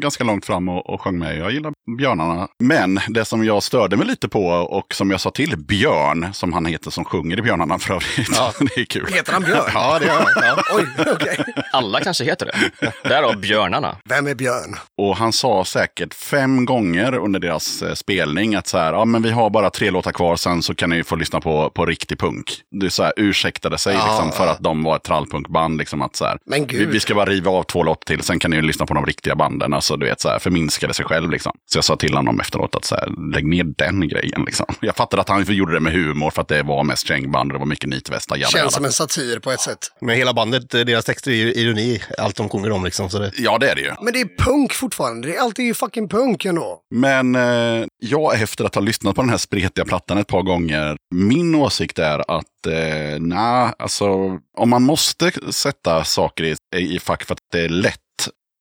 ganska 0.00 0.24
långt 0.24 0.46
fram 0.46 0.68
och, 0.68 0.90
och 0.90 1.00
sjöng 1.00 1.18
med. 1.18 1.38
Jag 1.38 1.50
gillar 1.52 1.72
björnarna. 1.98 2.48
Men 2.58 3.00
det 3.08 3.24
som 3.24 3.44
jag 3.44 3.62
störde 3.62 3.96
mig 3.96 4.06
lite 4.06 4.28
på 4.28 4.46
och 4.48 4.94
som 4.94 5.10
jag 5.10 5.20
sa 5.20 5.30
till 5.30 5.56
Björn, 5.58 6.28
som 6.32 6.52
han 6.52 6.66
heter 6.66 6.90
som 6.90 7.04
sjunger 7.04 7.38
i 7.38 7.42
Björnarna 7.42 7.78
för 7.78 7.94
övrigt. 7.94 8.28
Ja. 8.32 8.52
det 8.74 8.80
är 8.80 8.84
kul. 8.84 9.06
Heter 9.12 9.32
han 9.32 9.42
Björn? 9.42 9.70
Ja, 9.74 9.98
det 9.98 10.06
gör 10.06 10.14
jag. 10.14 10.44
Ja. 10.44 10.62
Oj, 10.74 10.86
okej. 11.14 11.44
Alla 11.72 12.00
kanske 12.00 12.24
heter 12.24 12.46
det. 12.46 12.92
Därav 13.08 13.40
björnarna. 13.40 13.96
Vem 14.04 14.26
är 14.26 14.34
Björn? 14.34 14.76
Och 14.98 15.16
han 15.16 15.32
sa 15.32 15.64
säkert 15.64 16.14
fem 16.14 16.64
gånger 16.64 17.14
under 17.14 17.40
deras 17.40 17.82
eh, 17.82 17.94
spelning 17.94 18.54
att 18.54 18.66
så 18.66 18.78
här, 18.78 18.92
ja 18.92 19.04
men 19.04 19.22
vi 19.22 19.30
har 19.30 19.50
bara 19.50 19.70
tre 19.70 19.90
låtar 19.90 20.12
kvar, 20.12 20.36
sen 20.36 20.62
så 20.62 20.74
kan 20.74 20.90
ni 20.90 21.04
få 21.04 21.16
lyssna 21.16 21.40
på, 21.40 21.70
på 21.70 21.86
riktig 21.86 22.18
punk. 22.18 22.60
Det 22.70 22.90
så 22.90 23.02
här, 23.02 23.12
ursäktade 23.16 23.78
sig 23.78 23.94
Ja, 23.94 24.06
liksom, 24.06 24.32
för 24.32 24.46
att 24.46 24.60
de 24.60 24.82
var 24.82 24.96
ett 24.96 25.02
trallpunkband. 25.02 25.78
Liksom, 25.78 26.02
att 26.02 26.16
så 26.16 26.24
här, 26.24 26.38
Men 26.46 26.66
vi, 26.66 26.76
gud. 26.76 26.88
vi 26.88 27.00
ska 27.00 27.14
bara 27.14 27.30
riva 27.30 27.50
av 27.50 27.62
två 27.62 27.82
låtar 27.82 28.04
till, 28.06 28.22
sen 28.22 28.38
kan 28.46 28.50
ni 28.50 28.56
ju 28.56 28.62
lyssna 28.62 28.86
på 28.86 28.94
de 28.94 29.06
riktiga 29.06 29.34
banden. 29.34 29.74
Alltså 29.74 29.96
du 29.96 30.06
vet, 30.06 30.20
så 30.20 30.28
här, 30.28 30.38
förminskade 30.38 30.94
sig 30.94 31.04
själv 31.04 31.30
liksom. 31.30 31.52
Så 31.70 31.78
jag 31.78 31.84
sa 31.84 31.96
till 31.96 32.14
honom 32.14 32.40
efteråt 32.40 32.74
att 32.74 32.84
så 32.84 32.94
här, 32.94 33.32
lägg 33.32 33.46
ner 33.46 33.64
den 33.64 34.08
grejen 34.08 34.42
liksom. 34.46 34.66
Jag 34.80 34.96
fattade 34.96 35.20
att 35.22 35.28
han 35.28 35.44
gjorde 35.44 35.72
det 35.72 35.80
med 35.80 35.92
humor 35.92 36.30
för 36.30 36.42
att 36.42 36.48
det 36.48 36.62
var 36.62 36.84
mest 36.84 37.06
kängband 37.06 37.50
och 37.50 37.52
det 37.52 37.58
var 37.58 37.66
mycket 37.66 37.90
nitvästar. 37.90 38.36
Känns 38.36 38.54
jada. 38.54 38.70
som 38.70 38.84
en 38.84 38.92
satir 38.92 39.38
på 39.38 39.50
ett 39.50 39.60
sätt. 39.60 39.78
Men 40.00 40.16
hela 40.16 40.34
bandet, 40.34 40.70
deras 40.70 41.04
texter 41.04 41.30
är 41.30 41.34
ju 41.34 41.52
ironi. 41.52 42.02
Allt 42.18 42.36
de 42.36 42.48
sjunger 42.48 42.70
om 42.70 42.84
liksom. 42.84 43.10
Så 43.10 43.18
det... 43.18 43.32
Ja, 43.38 43.58
det 43.58 43.70
är 43.70 43.74
det 43.74 43.80
ju. 43.80 43.92
Men 44.02 44.12
det 44.12 44.20
är 44.20 44.44
punk 44.44 44.72
fortfarande. 44.72 45.28
Det 45.28 45.36
är 45.36 45.40
alltid 45.40 45.64
ju 45.64 45.74
fucking 45.74 46.08
punk 46.08 46.44
ändå. 46.44 46.80
Men 46.94 47.34
eh, 47.34 47.86
jag, 47.98 48.42
efter 48.42 48.64
att 48.64 48.74
ha 48.74 48.82
lyssnat 48.82 49.14
på 49.16 49.22
den 49.22 49.30
här 49.30 49.36
spretiga 49.36 49.84
plattan 49.84 50.18
ett 50.18 50.26
par 50.28 50.42
gånger, 50.42 50.96
min 51.14 51.54
åsikt 51.54 51.98
är 51.98 52.30
att 52.30 52.66
eh, 52.66 53.20
nej, 53.20 53.72
alltså 53.78 54.06
om 54.56 54.70
man 54.70 54.82
måste 54.82 55.32
sätta 55.50 56.04
saker 56.04 56.44
i, 56.44 56.56
i 56.76 56.98
fack 56.98 57.24
för 57.24 57.34
att 57.34 57.40
det 57.52 57.60
är 57.60 57.68
lätt, 57.68 58.00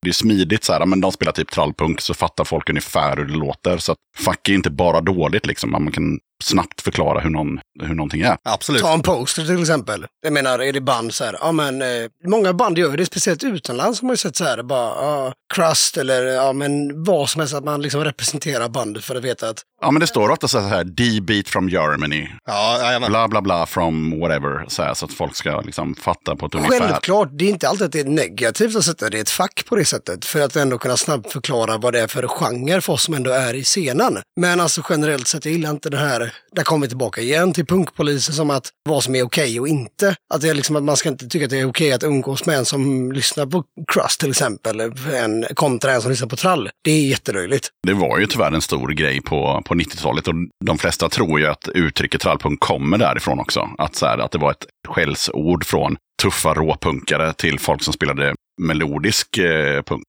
det 0.06 0.12
är 0.12 0.14
smidigt 0.14 0.64
så 0.64 0.74
här, 0.74 0.86
men 0.86 1.02
de 1.02 1.12
spelar 1.12 1.32
typ 1.32 1.52
trallpunk 1.52 2.02
så 2.02 2.14
fattar 2.14 2.44
folk 2.44 2.70
ungefär 2.70 3.18
hur 3.18 3.26
det 3.26 3.34
låter. 3.36 3.78
Så 3.78 3.92
att 3.92 3.98
fack 4.18 4.50
är 4.50 4.54
inte 4.54 4.70
bara 4.70 5.02
dåligt 5.02 5.46
liksom, 5.46 5.72
man 5.72 5.92
kan 5.92 6.20
snabbt 6.44 6.82
förklara 6.82 7.20
hur, 7.20 7.30
någon, 7.30 7.60
hur 7.82 7.96
någonting 7.96 8.22
är. 8.22 8.38
Absolut. 8.44 8.82
Ta 8.82 8.94
en 8.94 9.02
poster 9.02 9.46
till 9.46 9.62
exempel. 9.62 10.06
Jag 10.22 10.34
menar, 10.34 10.60
är 10.60 10.74
det 10.74 10.82
band 10.82 11.14
så 11.14 11.24
här, 11.24 11.38
ja 11.42 11.52
men 11.52 11.82
eh, 11.82 11.88
många 12.26 12.54
band 12.54 12.78
gör 12.78 12.98
det, 12.98 13.06
speciellt 13.06 13.44
utomlands 13.44 14.02
har 14.02 14.08
man 14.08 14.14
ju 14.14 14.18
sett 14.18 14.36
så 14.36 14.44
här, 14.44 14.64
bara 14.64 14.88
ja, 14.88 15.34
crust 15.54 15.98
eller 15.98 16.24
ja 16.24 16.54
men 16.54 17.04
vad 17.04 17.30
som 17.30 17.40
helst, 17.40 17.54
att 17.54 17.64
man 17.64 17.82
liksom 17.82 18.04
representerar 18.04 18.70
bandet 18.70 19.04
för 19.04 19.16
att 19.16 19.24
veta 19.24 19.50
att 19.50 19.62
Ja, 19.86 19.92
men 19.92 20.00
det 20.00 20.08
står 20.08 20.30
ofta 20.30 20.48
så 20.48 20.60
här, 20.60 20.84
D-beat 20.84 21.50
from 21.50 21.70
Germany, 21.70 22.28
Ja, 22.46 22.80
jajamän. 22.82 23.10
bla 23.12 23.28
bla 23.28 23.42
bla 23.42 23.66
from 23.66 24.20
whatever, 24.20 24.66
så, 24.68 24.84
här, 24.84 24.94
så 24.94 25.06
att 25.06 25.14
folk 25.14 25.36
ska 25.36 25.62
liksom 25.62 25.96
fatta 25.96 26.36
på 26.36 26.46
ett 26.46 26.56
ungefär. 26.56 26.80
Självklart, 26.80 27.30
det 27.32 27.46
är 27.46 27.50
inte 27.50 27.70
alltid 27.70 27.86
att 27.86 27.92
det 27.92 28.00
är 28.00 28.06
negativt 28.06 28.76
att 28.76 28.84
sätta 28.86 29.10
det 29.10 29.18
i 29.18 29.22
ett 29.22 29.30
fack 29.30 29.66
på 29.66 29.76
det 29.76 29.86
sättet. 29.86 30.26
För 30.26 30.42
att 30.42 30.56
ändå 30.56 30.78
kunna 30.78 30.98
snabbt 30.98 31.32
förklara 31.32 31.78
vad 31.78 31.94
det 31.94 32.02
är 32.02 32.08
för 32.08 32.28
genre 32.28 32.82
för 32.82 32.94
oss 32.94 33.04
som 33.04 33.14
ändå 33.14 33.32
är 33.32 33.54
i 33.54 33.64
scenen. 33.64 34.18
Men 34.40 34.60
alltså 34.60 34.82
generellt 34.90 35.28
sett, 35.28 35.46
jag 35.46 35.52
gillar 35.52 35.70
inte 35.70 35.90
det 35.90 35.98
här, 35.98 36.34
där 36.56 36.64
kommer 36.64 36.86
vi 36.86 36.90
tillbaka 36.90 37.22
igen 37.22 37.54
till 37.54 37.66
punkpolisen 37.66 38.36
som 38.36 38.50
att 38.50 38.70
vad 38.90 39.04
som 39.04 39.16
är 39.16 39.24
okej 39.24 39.60
och 39.60 39.68
inte. 39.68 40.16
Att 40.34 40.42
det 40.42 40.50
är 40.50 40.54
liksom 40.54 40.76
att 40.76 40.84
man 40.84 40.98
ska 40.98 41.10
inte 41.10 41.28
tycka 41.28 41.46
att 41.46 41.52
det 41.52 41.60
är 41.60 41.70
okej 41.70 41.92
att 41.92 42.04
umgås 42.04 42.46
med 42.46 42.58
en 42.58 42.66
som 42.66 43.12
lyssnar 43.12 43.46
på 43.46 43.64
crust 43.88 44.20
till 44.20 44.30
exempel, 44.30 44.82
en 45.16 45.46
kontra 45.54 45.92
en 45.94 46.02
som 46.02 46.12
lyssnar 46.12 46.28
på 46.28 46.36
trall. 46.36 46.70
Det 46.84 46.92
är 46.92 47.08
jättelöjligt. 47.08 47.70
Det 47.88 47.94
var 47.94 48.20
ju 48.20 48.26
tyvärr 48.28 48.52
en 48.52 48.62
stor 48.62 48.90
grej 48.90 49.22
på, 49.22 49.62
på 49.66 49.75
90-talet 49.76 50.28
och 50.28 50.34
de 50.66 50.78
flesta 50.78 51.10
tror 51.10 51.40
ju 51.40 51.48
att 51.48 51.68
uttrycket 51.68 52.22
trallpunk 52.22 52.60
kommer 52.60 52.98
därifrån 52.98 53.40
också. 53.40 53.70
Att, 53.78 53.96
så 53.96 54.06
här, 54.06 54.18
att 54.18 54.32
det 54.32 54.38
var 54.38 54.52
ett 54.52 54.66
skällsord 54.88 55.66
från 55.66 55.98
tuffa 56.22 56.54
råpunkare 56.54 57.34
till 57.34 57.60
folk 57.60 57.84
som 57.84 57.94
spelade 57.94 58.36
melodisk 58.62 59.38
eh, 59.38 59.82
punk. 59.82 60.04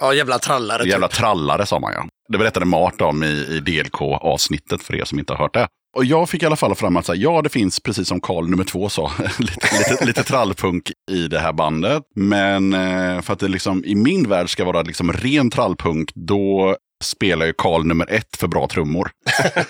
Ja, 0.00 0.14
jävla 0.14 0.38
trallare. 0.38 0.82
typ. 0.82 0.92
Jävla 0.92 1.08
trallare 1.08 1.66
sa 1.66 1.78
man 1.78 1.92
ja. 1.92 2.06
Det 2.28 2.38
berättade 2.38 2.66
Mart 2.66 3.00
om 3.00 3.22
i, 3.22 3.26
i 3.26 3.60
DLK-avsnittet 3.60 4.82
för 4.82 4.94
er 4.94 5.04
som 5.04 5.18
inte 5.18 5.32
har 5.32 5.38
hört 5.38 5.54
det. 5.54 5.68
Och 5.96 6.04
jag 6.04 6.28
fick 6.28 6.42
i 6.42 6.46
alla 6.46 6.56
fall 6.56 6.74
fram 6.74 6.96
att 6.96 7.06
så 7.06 7.12
här, 7.12 7.20
ja, 7.20 7.42
det 7.42 7.48
finns, 7.48 7.80
precis 7.80 8.08
som 8.08 8.20
Karl 8.20 8.48
nummer 8.48 8.64
två 8.64 8.88
sa, 8.88 9.12
lite, 9.38 9.68
lite, 9.78 10.04
lite 10.04 10.22
trallpunk 10.22 10.92
i 11.10 11.28
det 11.28 11.38
här 11.38 11.52
bandet. 11.52 12.02
Men 12.16 12.72
eh, 12.72 13.20
för 13.20 13.32
att 13.32 13.38
det 13.38 13.48
liksom 13.48 13.84
i 13.84 13.94
min 13.94 14.28
värld 14.28 14.50
ska 14.50 14.64
vara 14.64 14.82
liksom 14.82 15.12
ren 15.12 15.50
trallpunk, 15.50 16.10
då 16.14 16.76
spelar 17.04 17.46
ju 17.46 17.52
Karl 17.58 17.84
nummer 17.84 18.10
ett 18.10 18.36
för 18.36 18.48
bra 18.48 18.68
trummor. 18.68 19.10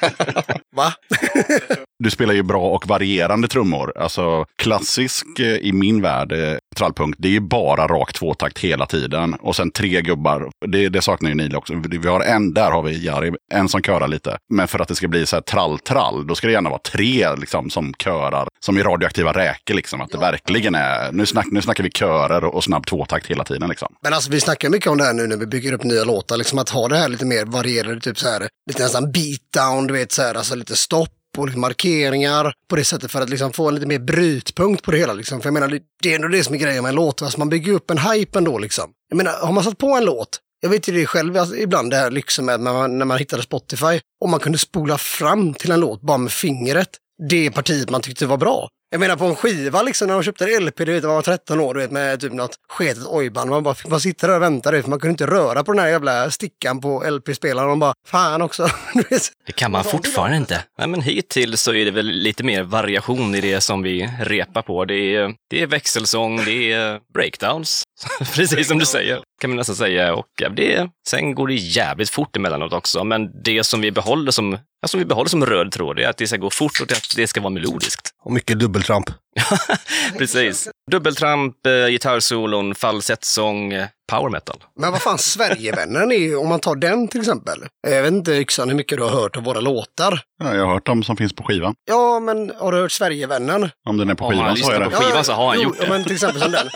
Va? 0.76 0.92
Du 2.04 2.10
spelar 2.10 2.34
ju 2.34 2.42
bra 2.42 2.70
och 2.70 2.86
varierande 2.86 3.48
trummor. 3.48 3.92
Alltså 3.98 4.46
klassisk 4.56 5.26
eh, 5.38 5.46
i 5.46 5.72
min 5.72 6.02
värld, 6.02 6.28
trallpunkt, 6.28 6.76
trallpunk, 6.76 7.14
det 7.18 7.28
är 7.28 7.32
ju 7.32 7.40
bara 7.40 7.86
rak 7.86 8.12
tvåtakt 8.12 8.58
hela 8.58 8.86
tiden. 8.86 9.34
Och 9.34 9.56
sen 9.56 9.70
tre 9.70 10.02
gubbar, 10.02 10.50
det, 10.66 10.88
det 10.88 11.02
saknar 11.02 11.30
ju 11.30 11.34
Nile 11.36 11.56
också. 11.56 11.74
Vi 11.90 12.08
har 12.08 12.20
en, 12.20 12.54
där 12.54 12.70
har 12.70 12.82
vi 12.82 13.04
Jari, 13.04 13.32
en 13.54 13.68
som 13.68 13.82
körar 13.82 14.08
lite. 14.08 14.38
Men 14.54 14.68
för 14.68 14.78
att 14.78 14.88
det 14.88 14.94
ska 14.94 15.08
bli 15.08 15.26
så 15.26 15.36
här 15.36 15.40
trall-trall, 15.40 16.26
då 16.26 16.34
ska 16.34 16.46
det 16.46 16.52
gärna 16.52 16.70
vara 16.70 16.80
tre 16.80 17.34
liksom, 17.36 17.70
som 17.70 17.94
körar. 17.94 18.48
Som 18.60 18.78
i 18.78 18.82
radioaktiva 18.82 19.32
räkor, 19.32 19.74
liksom. 19.74 20.00
Att 20.00 20.10
det 20.10 20.18
verkligen 20.18 20.74
är, 20.74 21.12
nu, 21.12 21.26
snack, 21.26 21.46
nu 21.50 21.62
snackar 21.62 21.84
vi 21.84 21.90
körer 21.90 22.44
och, 22.44 22.54
och 22.54 22.64
snabb 22.64 22.86
tvåtakt 22.86 23.26
hela 23.26 23.44
tiden. 23.44 23.68
Liksom. 23.68 23.94
Men 24.02 24.14
alltså 24.14 24.30
vi 24.30 24.40
snackar 24.40 24.70
mycket 24.70 24.90
om 24.90 24.98
det 24.98 25.04
här 25.04 25.12
nu 25.12 25.26
när 25.26 25.36
vi 25.36 25.46
bygger 25.46 25.72
upp 25.72 25.84
nya 25.84 26.04
låtar, 26.04 26.36
liksom 26.36 26.58
att 26.58 26.70
ha 26.70 26.88
det 26.88 26.96
här 26.96 27.08
lite 27.08 27.24
mer 27.24 27.44
varierade, 27.44 28.00
typ 28.00 28.18
så 28.18 28.28
här, 28.28 28.48
lite 28.68 28.82
nästan 28.82 29.12
beatdown, 29.12 29.86
du 29.86 29.94
vet 29.94 30.12
så 30.12 30.22
här, 30.22 30.34
alltså 30.34 30.54
lite 30.54 30.76
stopp 30.76 31.17
på 31.38 31.46
liksom 31.46 31.60
markeringar 31.60 32.52
på 32.70 32.76
det 32.76 32.84
sättet 32.84 33.10
för 33.10 33.20
att 33.20 33.30
liksom 33.30 33.52
få 33.52 33.68
en 33.68 33.74
lite 33.74 33.86
mer 33.86 33.98
brytpunkt 33.98 34.82
på 34.82 34.90
det 34.90 34.98
hela. 34.98 35.12
Liksom. 35.12 35.40
För 35.40 35.46
jag 35.46 35.54
menar, 35.54 35.80
det, 36.02 36.10
är 36.10 36.16
ändå 36.16 36.28
det 36.28 36.44
som 36.44 36.54
är 36.54 36.58
grejen 36.58 36.82
med 36.82 36.88
en 36.88 36.94
låt. 36.94 37.22
Alltså 37.22 37.38
man 37.38 37.48
bygger 37.48 37.72
upp 37.72 37.90
en 37.90 37.98
hype 37.98 38.38
ändå 38.38 38.58
liksom. 38.58 38.90
Jag 39.08 39.16
menar, 39.16 39.32
har 39.32 39.52
man 39.52 39.64
satt 39.64 39.78
på 39.78 39.96
en 39.96 40.04
låt, 40.04 40.40
jag 40.60 40.70
vet 40.70 40.88
ju 40.88 40.92
det 40.92 41.06
själv 41.06 41.36
alltså, 41.36 41.56
ibland 41.56 41.90
det 41.90 41.96
här 41.96 42.10
lyxen 42.10 42.44
med 42.44 42.60
när 42.60 42.72
man, 42.72 42.98
när 42.98 43.04
man 43.04 43.18
hittade 43.18 43.42
Spotify, 43.42 44.00
om 44.24 44.30
man 44.30 44.40
kunde 44.40 44.58
spola 44.58 44.98
fram 44.98 45.54
till 45.54 45.70
en 45.70 45.80
låt 45.80 46.00
bara 46.00 46.18
med 46.18 46.32
fingret, 46.32 46.88
det 47.28 47.50
partiet 47.50 47.90
man 47.90 48.00
tyckte 48.00 48.26
var 48.26 48.36
bra. 48.36 48.68
Jag 48.90 49.00
menar 49.00 49.16
på 49.16 49.24
en 49.24 49.36
skiva 49.36 49.82
liksom, 49.82 50.08
när 50.08 50.14
de 50.14 50.22
köpte 50.22 50.44
en 50.44 50.66
LP, 50.66 50.76
du 50.76 50.92
vet, 50.92 51.04
man 51.04 51.14
var 51.14 51.22
13 51.22 51.60
år, 51.60 51.74
du 51.74 51.80
vet, 51.80 51.90
med 51.90 52.20
typ 52.20 52.32
något 52.32 52.56
sketet 52.68 53.06
ojband. 53.06 53.50
Man 53.50 53.62
bara 53.62 53.74
fick 53.74 53.90
man 53.90 54.00
sitta 54.00 54.26
där 54.26 54.36
och 54.36 54.42
vänta, 54.42 54.70
du 54.70 54.76
vet, 54.76 54.84
för 54.84 54.90
man 54.90 55.00
kunde 55.00 55.10
inte 55.10 55.26
röra 55.26 55.64
på 55.64 55.72
den 55.72 55.78
här 55.78 55.88
jävla 55.88 56.30
stickan 56.30 56.80
på 56.80 57.04
LP-spelaren. 57.10 57.68
Man 57.68 57.78
bara, 57.78 57.94
fan 58.06 58.42
också. 58.42 58.68
Du 58.94 59.02
vet. 59.10 59.22
Det 59.46 59.52
kan 59.52 59.70
man 59.70 59.84
fortfarande 59.84 60.36
inte. 60.36 60.64
Nej, 60.78 60.88
men 60.88 61.02
hittills 61.02 61.62
så 61.62 61.74
är 61.74 61.84
det 61.84 61.90
väl 61.90 62.06
lite 62.06 62.44
mer 62.44 62.62
variation 62.62 63.34
i 63.34 63.40
det 63.40 63.60
som 63.60 63.82
vi 63.82 64.10
repar 64.20 64.62
på. 64.62 64.84
Det 64.84 64.94
är, 64.94 65.34
det 65.50 65.62
är 65.62 65.66
växelsång, 65.66 66.44
det 66.44 66.72
är 66.72 67.00
breakdowns, 67.14 67.82
precis 68.34 68.68
som 68.68 68.78
du 68.78 68.86
säger, 68.86 69.20
kan 69.40 69.50
man 69.50 69.56
nästan 69.56 69.76
säga. 69.76 70.14
Och 70.14 70.26
det, 70.56 70.90
sen 71.08 71.34
går 71.34 71.48
det 71.48 71.54
jävligt 71.54 72.10
fort 72.10 72.36
emellanåt 72.36 72.72
också, 72.72 73.04
men 73.04 73.42
det 73.42 73.64
som 73.64 73.80
vi 73.80 73.90
behåller 73.90 74.30
som, 74.30 74.58
ja, 74.80 74.88
som, 74.88 74.98
vi 74.98 75.04
behåller 75.06 75.28
som 75.28 75.46
röd 75.46 75.72
tråd 75.72 75.98
är 75.98 76.08
att 76.08 76.16
det 76.16 76.26
ska 76.26 76.36
gå 76.36 76.50
fort 76.50 76.80
och 76.80 76.92
att 76.92 77.16
det 77.16 77.26
ska 77.26 77.40
vara 77.40 77.50
melodiskt. 77.50 78.10
Och 78.24 78.32
mycket 78.32 78.58
dubbeltramp. 78.58 79.10
Precis. 80.18 80.68
Dubbeltramp, 80.90 81.66
eh, 81.66 81.86
gitarrsolon, 81.86 82.74
falsettsång, 82.74 83.72
power 84.10 84.30
metal. 84.30 84.64
Men 84.80 84.92
vad 84.92 85.02
fan, 85.02 85.18
Sverigevännen 85.18 86.12
är 86.12 86.36
om 86.40 86.48
man 86.48 86.60
tar 86.60 86.76
den 86.76 87.08
till 87.08 87.20
exempel. 87.20 87.58
Jag 87.88 88.02
vet 88.02 88.12
inte 88.12 88.32
Yxan 88.32 88.68
hur 88.68 88.76
mycket 88.76 88.98
du 88.98 89.04
har 89.04 89.10
hört 89.10 89.36
av 89.36 89.42
våra 89.44 89.60
låtar. 89.60 90.20
Ja, 90.44 90.54
jag 90.54 90.66
har 90.66 90.72
hört 90.72 90.86
dem 90.86 91.02
som 91.02 91.16
finns 91.16 91.32
på 91.32 91.42
skivan. 91.42 91.74
Ja, 91.84 92.20
men 92.20 92.52
har 92.58 92.72
du 92.72 92.78
hört 92.78 92.92
Sverigevännen? 92.92 93.70
Om 93.88 93.96
den 93.96 94.10
är 94.10 94.14
på 94.14 94.24
Om 94.24 94.32
skivan 94.32 94.46
så 94.46 94.50
är 94.52 94.56
lyssnar 94.56 94.80
det. 94.90 94.96
på 94.96 95.02
skivan 95.02 95.24
så 95.24 95.32
har 95.32 95.46
han 95.48 95.56
jo, 95.56 95.62
gjort 95.62 95.80
det. 95.80 95.88
men 95.88 96.02
till 96.04 96.12
exempel 96.12 96.42
som 96.42 96.52
den. 96.52 96.68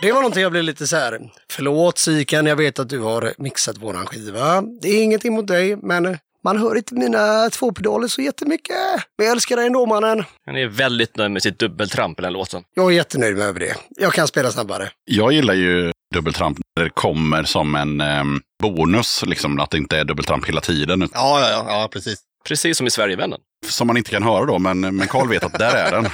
Det 0.00 0.12
var 0.12 0.20
någonting 0.20 0.42
jag 0.42 0.52
blev 0.52 0.64
lite 0.64 0.86
så 0.86 0.96
här, 0.96 1.20
förlåt 1.52 1.98
Siken, 1.98 2.46
jag 2.46 2.56
vet 2.56 2.78
att 2.78 2.88
du 2.88 3.00
har 3.00 3.32
mixat 3.38 3.78
våran 3.78 4.06
skiva. 4.06 4.62
Det 4.82 4.88
är 4.88 5.02
ingenting 5.02 5.32
mot 5.34 5.46
dig, 5.46 5.76
men 5.76 6.18
man 6.44 6.58
hör 6.58 6.76
inte 6.76 6.94
mina 6.94 7.50
två 7.50 7.72
pedaler 7.72 8.08
så 8.08 8.22
jättemycket. 8.22 8.76
Men 9.18 9.26
jag 9.26 9.32
älskar 9.32 9.56
dig 9.56 9.66
ändå 9.66 9.86
mannen. 9.86 10.24
Han 10.46 10.56
är 10.56 10.66
väldigt 10.66 11.16
nöjd 11.16 11.30
med 11.30 11.42
sitt 11.42 11.58
dubbeltramp 11.58 12.18
i 12.18 12.22
den 12.22 12.32
låten. 12.32 12.62
Jag 12.74 12.92
är 12.92 12.96
jättenöjd 12.96 13.36
med 13.36 13.46
över 13.46 13.60
det. 13.60 13.76
Jag 13.88 14.12
kan 14.12 14.28
spela 14.28 14.50
snabbare. 14.50 14.90
Jag 15.04 15.32
gillar 15.32 15.54
ju 15.54 15.92
dubbeltramp 16.14 16.58
när 16.76 16.84
det 16.84 16.90
kommer 16.90 17.44
som 17.44 17.74
en 17.74 18.00
em, 18.00 18.40
bonus, 18.62 19.24
liksom 19.26 19.60
att 19.60 19.70
det 19.70 19.78
inte 19.78 19.98
är 19.98 20.04
dubbeltramp 20.04 20.48
hela 20.48 20.60
tiden. 20.60 21.08
Ja, 21.14 21.40
ja, 21.40 21.50
ja, 21.50 21.64
ja 21.68 21.88
precis. 21.92 22.18
Precis 22.48 22.76
som 22.76 22.86
i 22.86 22.90
Sverigevännen. 22.90 23.38
Som 23.66 23.86
man 23.86 23.96
inte 23.96 24.10
kan 24.10 24.22
höra 24.22 24.44
då, 24.44 24.58
men, 24.58 24.80
men 24.80 25.08
Carl 25.08 25.28
vet 25.28 25.44
att 25.44 25.58
där 25.58 25.74
är 25.76 25.90
den. 25.90 26.06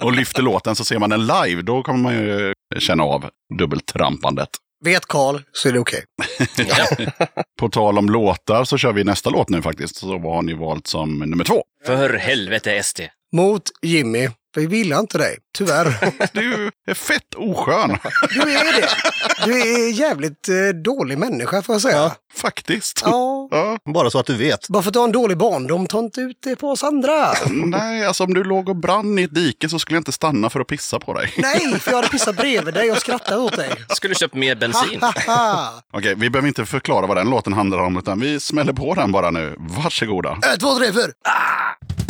och 0.00 0.12
lyfter 0.12 0.42
låten 0.42 0.76
så 0.76 0.84
ser 0.84 0.98
man 0.98 1.10
den 1.10 1.26
live, 1.26 1.62
då 1.62 1.82
kommer 1.82 1.98
man 1.98 2.14
ju 2.14 2.54
känna 2.78 3.02
av 3.02 3.30
dubbeltrampandet. 3.58 4.48
Vet 4.84 5.06
Karl 5.06 5.40
så 5.52 5.68
är 5.68 5.72
det 5.72 5.78
okej. 5.78 6.04
På 7.58 7.68
tal 7.68 7.98
om 7.98 8.08
låtar 8.08 8.64
så 8.64 8.78
kör 8.78 8.92
vi 8.92 9.04
nästa 9.04 9.30
låt 9.30 9.48
nu 9.48 9.62
faktiskt. 9.62 9.96
Så 9.96 10.18
vad 10.18 10.34
har 10.34 10.42
ni 10.42 10.54
valt 10.54 10.86
som 10.86 11.18
nummer 11.18 11.44
två? 11.44 11.62
För 11.86 12.14
helvete 12.14 12.82
SD. 12.82 13.00
Mot 13.32 13.62
Jimmy, 13.82 14.28
för 14.54 14.60
vi 14.60 14.76
gillar 14.76 14.98
inte 14.98 15.18
dig, 15.18 15.36
tyvärr. 15.58 16.12
Du 16.32 16.70
är 16.86 16.94
fett 16.94 17.34
oskön. 17.36 17.98
Du 18.30 18.40
är 18.40 18.80
det. 18.80 18.88
Du 19.44 19.60
är 19.60 19.92
jävligt 19.92 20.48
eh, 20.48 20.54
dålig 20.84 21.18
människa 21.18 21.62
får 21.62 21.74
jag 21.74 21.82
säga. 21.82 22.12
Faktiskt. 22.34 23.02
Ja. 23.04 23.48
Ja. 23.50 23.78
Bara 23.94 24.10
så 24.10 24.18
att 24.18 24.26
du 24.26 24.36
vet. 24.36 24.68
Bara 24.68 24.82
för 24.82 24.90
att 24.90 24.92
du 24.92 24.98
har 24.98 25.06
en 25.06 25.12
dålig 25.12 25.38
barndom, 25.38 25.86
ta 25.86 25.98
inte 25.98 26.20
ut 26.20 26.36
det 26.42 26.56
på 26.56 26.70
oss 26.70 26.84
andra. 26.84 27.32
Nej, 27.50 28.04
alltså 28.06 28.24
om 28.24 28.34
du 28.34 28.44
låg 28.44 28.68
och 28.68 28.76
brann 28.76 29.18
i 29.18 29.22
ett 29.22 29.34
dike 29.34 29.68
så 29.68 29.78
skulle 29.78 29.96
jag 29.96 30.00
inte 30.00 30.12
stanna 30.12 30.50
för 30.50 30.60
att 30.60 30.66
pissa 30.66 31.00
på 31.00 31.14
dig. 31.14 31.34
Nej, 31.36 31.78
för 31.80 31.90
jag 31.90 31.96
hade 31.96 32.08
pissat 32.08 32.36
bredvid 32.36 32.74
dig 32.74 32.92
och 32.92 32.98
skrattat 32.98 33.38
åt 33.38 33.56
dig. 33.56 33.70
Skulle 33.88 34.14
köpt 34.14 34.34
mer 34.34 34.54
bensin. 34.54 35.00
Okej, 35.92 36.14
vi 36.16 36.30
behöver 36.30 36.48
inte 36.48 36.66
förklara 36.66 37.06
vad 37.06 37.16
den 37.16 37.30
låten 37.30 37.52
handlar 37.52 37.78
om, 37.78 37.96
utan 37.96 38.20
vi 38.20 38.40
smäller 38.40 38.72
på 38.72 38.94
den 38.94 39.12
bara 39.12 39.30
nu. 39.30 39.54
Varsågoda. 39.58 40.38
Ett, 40.54 40.60
två, 40.60 40.78
tre, 40.78 40.92
fyra. 40.92 41.02
Stoppa 41.02 42.07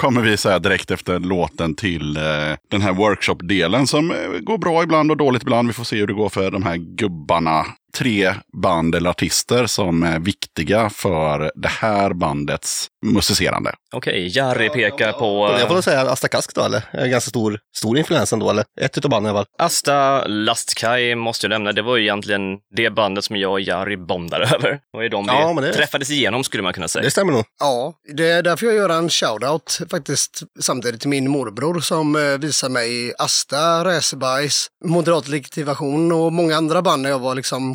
kommer 0.00 0.20
vi 0.20 0.36
så 0.36 0.58
direkt 0.58 0.90
efter 0.90 1.18
låten 1.18 1.74
till 1.74 2.16
eh, 2.16 2.22
den 2.70 2.80
här 2.82 2.92
workshop-delen 2.92 3.86
som 3.86 4.10
eh, 4.10 4.16
går 4.40 4.58
bra 4.58 4.82
ibland 4.82 5.10
och 5.10 5.16
dåligt 5.16 5.42
ibland. 5.42 5.68
Vi 5.68 5.74
får 5.74 5.84
se 5.84 5.96
hur 5.96 6.06
det 6.06 6.12
går 6.12 6.28
för 6.28 6.50
de 6.50 6.62
här 6.62 6.76
gubbarna. 6.76 7.66
Tre 7.98 8.34
band 8.62 8.94
eller 8.94 9.10
artister 9.10 9.66
som 9.66 10.02
är 10.02 10.18
viktiga 10.18 10.90
för 10.90 11.52
det 11.54 11.68
här 11.68 12.12
bandets 12.12 12.86
musicerande. 13.06 13.72
Okej, 13.92 14.36
Jari 14.36 14.68
pekar 14.68 15.12
på 15.12 15.56
Jag 15.58 15.68
får 15.68 15.74
eh, 15.76 15.80
säga 15.80 16.00
Asta 16.00 16.28
Kask 16.28 16.54
då, 16.54 16.62
eller? 16.62 16.82
En 16.92 17.10
ganska 17.10 17.28
stor, 17.30 17.58
stor 17.76 17.98
influens 17.98 18.32
ändå, 18.32 18.50
eller? 18.50 18.64
Ett 18.80 18.98
utav 18.98 19.10
banden 19.10 19.28
i 19.34 19.36
alla 19.36 19.38
fall. 19.58 19.66
Asta 19.66 20.26
Lastkaj 20.26 21.14
måste 21.14 21.46
jag 21.46 21.50
nämna. 21.50 21.72
Det 21.72 21.82
var 21.82 21.96
ju 21.96 22.02
egentligen 22.02 22.40
det 22.76 22.90
bandet 22.90 23.24
som 23.24 23.36
jag 23.36 23.50
och 23.52 23.60
Jari 23.60 23.96
bondade 23.96 24.44
över. 24.54 24.78
Var 24.92 25.02
ju 25.02 25.08
de 25.08 25.24
vi 25.26 25.32
Ja, 25.32 25.52
det- 25.60 25.72
träffades 25.72 26.10
igenom 26.10 26.44
skulle 26.44 26.62
man 26.62 26.72
kunna 26.72 26.88
säga. 26.88 27.02
Det 27.02 27.10
stämmer 27.10 27.32
nog. 27.32 27.44
Ja, 27.60 27.94
det 28.16 28.30
är 28.30 28.42
därför 28.42 28.66
jag 28.66 28.74
gör 28.74 28.88
en 28.88 29.08
shoutout 29.10 29.80
faktiskt 29.90 30.42
samtidigt 30.60 31.00
till 31.00 31.10
min 31.10 31.30
morbror 31.30 31.80
som 31.80 32.16
eh, 32.16 32.22
visar 32.22 32.68
mig 32.68 33.12
Asta, 33.18 33.84
Räsebajs, 33.84 34.66
Moderat 34.84 35.28
Legitimation 35.28 36.12
och 36.12 36.32
många 36.32 36.56
andra 36.56 36.82
band 36.82 37.02
när 37.02 37.10
jag 37.10 37.18
var 37.18 37.34
liksom 37.34 37.74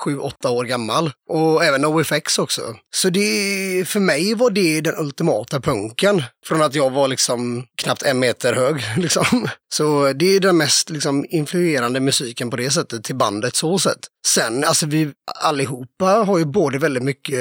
sju, 0.00 0.18
åtta 0.18 0.50
år 0.50 0.64
gammal. 0.64 1.12
Och 1.30 1.64
även 1.64 1.84
OFX 1.84 2.38
också. 2.38 2.62
Så 2.94 3.10
det, 3.10 3.88
för 3.88 4.00
mig 4.00 4.34
var 4.34 4.50
det 4.50 4.80
den 4.80 4.98
ultimata 4.98 5.60
punken. 5.60 6.22
Från 6.46 6.62
att 6.62 6.74
jag 6.74 6.90
var 6.90 7.08
liksom 7.08 7.64
knappt 7.82 8.02
en 8.02 8.18
meter 8.18 8.52
hög. 8.52 8.84
Liksom. 8.96 9.48
Så 9.74 10.12
det 10.12 10.36
är 10.36 10.40
den 10.40 10.56
mest 10.56 10.90
liksom, 10.90 11.26
influerande 11.28 12.00
musiken 12.00 12.50
på 12.50 12.56
det 12.56 12.70
sättet 12.70 13.04
till 13.04 13.16
bandet 13.16 13.56
så 13.56 13.78
sett. 13.78 13.98
Sen, 14.26 14.64
alltså 14.64 14.86
vi 14.86 15.12
allihopa 15.40 16.06
har 16.06 16.38
ju 16.38 16.44
både 16.44 16.78
väldigt 16.78 17.02
mycket, 17.02 17.38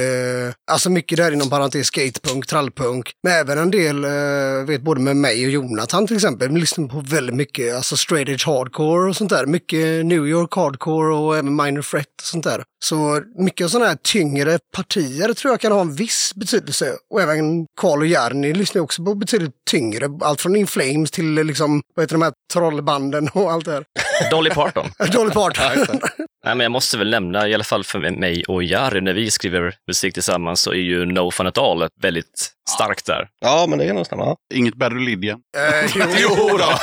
alltså 0.71 0.89
mycket 0.89 1.17
där 1.17 1.31
inom 1.31 1.49
parentes 1.49 1.87
skatepunk, 1.87 2.47
trallpunk, 2.47 3.11
men 3.23 3.33
även 3.33 3.57
en 3.57 3.71
del, 3.71 4.03
eh, 4.03 4.65
vet 4.67 4.81
både 4.81 5.01
med 5.01 5.17
mig 5.17 5.45
och 5.45 5.51
Jonathan 5.51 6.07
till 6.07 6.15
exempel, 6.15 6.49
vi 6.49 6.59
lyssnar 6.59 6.87
på 6.87 6.99
väldigt 6.99 7.35
mycket, 7.35 7.75
alltså 7.75 7.97
straight 7.97 8.29
edge 8.29 8.47
hardcore 8.47 9.09
och 9.09 9.15
sånt 9.15 9.29
där. 9.29 9.45
Mycket 9.45 10.05
New 10.05 10.27
York 10.27 10.53
hardcore 10.55 11.15
och 11.15 11.37
även 11.37 11.55
minor 11.55 11.81
threat 11.81 12.05
och 12.21 12.27
sånt 12.27 12.43
där. 12.43 12.48
Så 12.83 13.21
mycket 13.35 13.69
sådana 13.69 13.89
här 13.89 13.97
tyngre 14.03 14.59
partier 14.75 15.33
tror 15.33 15.53
jag 15.53 15.59
kan 15.59 15.71
ha 15.71 15.81
en 15.81 15.95
viss 15.95 16.31
betydelse. 16.35 16.97
Och 17.09 17.21
även 17.21 17.65
Karl 17.81 17.99
och 17.99 18.07
Jerny 18.07 18.53
lyssnar 18.53 18.81
också 18.81 19.03
på 19.03 19.15
betydligt 19.15 19.55
tyngre, 19.69 20.09
allt 20.21 20.41
från 20.41 20.55
In 20.55 20.67
Flames 20.67 21.11
till 21.11 21.37
eh, 21.37 21.43
liksom, 21.43 21.81
vad 21.95 22.03
heter 22.03 22.15
de 22.15 22.21
här 22.21 22.33
trollbanden 22.53 23.29
och 23.33 23.51
allt 23.51 23.65
det 23.65 23.71
här. 23.71 23.85
Dolly 24.31 24.49
Parton. 24.49 24.91
Dolly 25.11 25.31
Parton. 25.31 25.99
Nej, 26.45 26.55
men 26.55 26.59
jag 26.59 26.71
måste 26.71 26.97
väl 26.97 27.09
nämna, 27.09 27.47
i 27.47 27.53
alla 27.53 27.63
fall 27.63 27.83
för 27.83 27.99
mig 27.99 28.43
och 28.47 28.63
Jari, 28.63 29.01
när 29.01 29.13
vi 29.13 29.31
skriver 29.31 29.73
musik 29.87 30.13
tillsammans 30.13 30.61
så 30.61 30.71
är 30.71 30.75
ju 30.75 31.05
No 31.05 31.31
Fun 31.31 31.47
At 31.47 31.57
All 31.57 31.87
väldigt 32.01 32.51
starkt 32.69 33.05
där. 33.05 33.27
Ja, 33.41 33.65
men 33.69 33.79
det 33.79 33.87
kan 33.87 33.95
nog 33.95 34.05
stämma. 34.05 34.35
Inget 34.53 34.75
Bad 34.75 34.93
Religion. 34.93 35.39
Eh, 35.57 35.91
jo, 35.95 36.05
jo 36.39 36.57
då. 36.57 36.79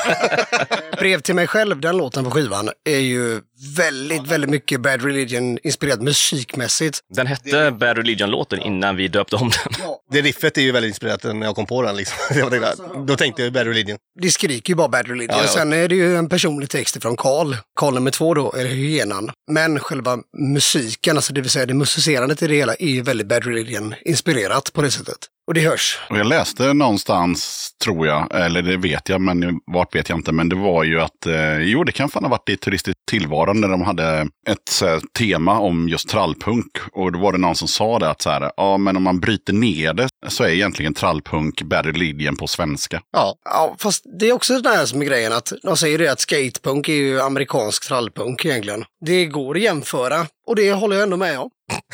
Brev 0.98 1.20
till 1.20 1.34
mig 1.34 1.46
själv, 1.46 1.80
den 1.80 1.96
låten 1.96 2.24
på 2.24 2.30
skivan, 2.30 2.70
är 2.84 2.98
ju 2.98 3.40
väldigt, 3.76 4.26
väldigt 4.26 4.50
mycket 4.50 4.80
Bad 4.80 5.02
Religion-inspirerat 5.02 6.00
musikmässigt. 6.02 6.98
Den 7.14 7.26
hette 7.26 7.70
Bad 7.70 7.96
Religion-låten 7.96 8.60
innan 8.60 8.96
vi 8.96 9.08
döpte 9.08 9.36
om 9.36 9.50
den. 9.50 9.86
Det 10.10 10.20
riffet 10.20 10.58
är 10.58 10.62
ju 10.62 10.72
väldigt 10.72 10.88
inspirerat 10.88 11.24
när 11.24 11.46
jag 11.46 11.54
kom 11.54 11.66
på 11.66 11.82
den. 11.82 11.96
Liksom. 11.96 13.06
Då 13.06 13.16
tänkte 13.16 13.42
jag 13.42 13.52
Bad 13.52 13.66
Religion. 13.66 13.98
Det 14.20 14.30
skriker 14.30 14.70
ju 14.70 14.74
bara 14.74 14.88
Bad 14.88 15.08
Religion. 15.08 15.36
Ja, 15.36 15.42
ja. 15.42 15.48
Sen 15.48 15.72
är 15.72 15.88
det 15.88 15.94
ju 15.94 16.16
en 16.16 16.28
personlig 16.28 16.70
text 16.70 17.02
från 17.02 17.16
Karl. 17.26 17.56
Karl 17.80 17.94
nummer 17.94 18.10
två 18.10 18.34
då, 18.34 18.52
är 18.52 18.64
hyenan. 18.64 19.30
Men 19.50 19.80
själva 19.80 20.18
musiken, 20.38 21.16
alltså 21.16 21.32
det 21.32 21.40
vill 21.40 21.50
säga 21.50 21.66
det 21.66 21.74
musicerandet 21.74 22.42
i 22.42 22.46
det 22.46 22.54
hela, 22.54 22.74
är 22.74 22.88
ju 22.88 23.02
väldigt 23.02 23.26
Bad 23.26 23.44
Religion-inspirerat 23.44 24.72
på 24.72 24.82
det 24.82 24.90
sättet. 24.90 25.18
Och 25.46 25.54
det 25.54 25.60
hörs. 25.60 25.98
Och 26.10 26.18
jag 26.18 26.26
läste 26.26 26.72
någonstans, 26.72 27.70
tror 27.84 28.06
jag, 28.06 28.34
eller 28.34 28.62
det 28.62 28.76
vet 28.76 29.08
jag, 29.08 29.20
men 29.20 29.60
vart 29.72 29.94
vet 29.94 30.08
jag 30.08 30.18
inte, 30.18 30.32
men 30.32 30.48
det 30.48 30.56
var 30.56 30.84
ju 30.84 31.00
att, 31.00 31.26
eh, 31.26 31.58
jo 31.58 31.84
det 31.84 31.92
kan 31.92 32.08
fan 32.08 32.24
ha 32.24 32.30
varit 32.30 32.48
i 32.48 32.56
turistiskt 32.56 33.00
tillvaro 33.10 33.52
när 33.52 33.68
de 33.68 33.82
hade 33.82 34.28
ett 34.48 34.80
här, 34.80 35.00
tema 35.18 35.58
om 35.58 35.88
just 35.88 36.08
trallpunk. 36.08 36.70
Och 36.92 37.12
då 37.12 37.18
var 37.18 37.32
det 37.32 37.38
någon 37.38 37.56
som 37.56 37.68
sa 37.68 37.98
det 37.98 38.10
att 38.10 38.22
så 38.22 38.30
här, 38.30 38.50
ja 38.56 38.76
men 38.76 38.96
om 38.96 39.02
man 39.02 39.20
bryter 39.20 39.52
ner 39.52 39.94
det 39.94 40.08
så 40.28 40.44
är 40.44 40.48
egentligen 40.48 40.94
trallpunk 40.94 41.62
Bad 41.62 41.86
Religion 41.86 42.36
på 42.36 42.46
svenska. 42.46 43.00
Ja, 43.12 43.34
Ja, 43.44 43.76
fast 43.78 44.04
det 44.18 44.28
är 44.28 44.32
också 44.32 44.60
det 44.60 44.68
här 44.68 44.86
som 44.86 45.02
är 45.02 45.06
grejen 45.06 45.32
att 45.32 45.52
de 45.62 45.76
säger 45.76 45.98
det 45.98 46.08
att 46.08 46.20
skatepunk 46.20 46.88
är 46.88 46.92
ju 46.92 47.20
amerikansk 47.20 47.88
trallpunk 47.88 48.44
egentligen. 48.44 48.84
Det 49.06 49.26
går 49.26 49.56
att 49.56 49.62
jämföra 49.62 50.26
och 50.46 50.56
det 50.56 50.72
håller 50.72 50.96
jag 50.96 51.02
ändå 51.02 51.16
med 51.16 51.38
om. 51.38 51.50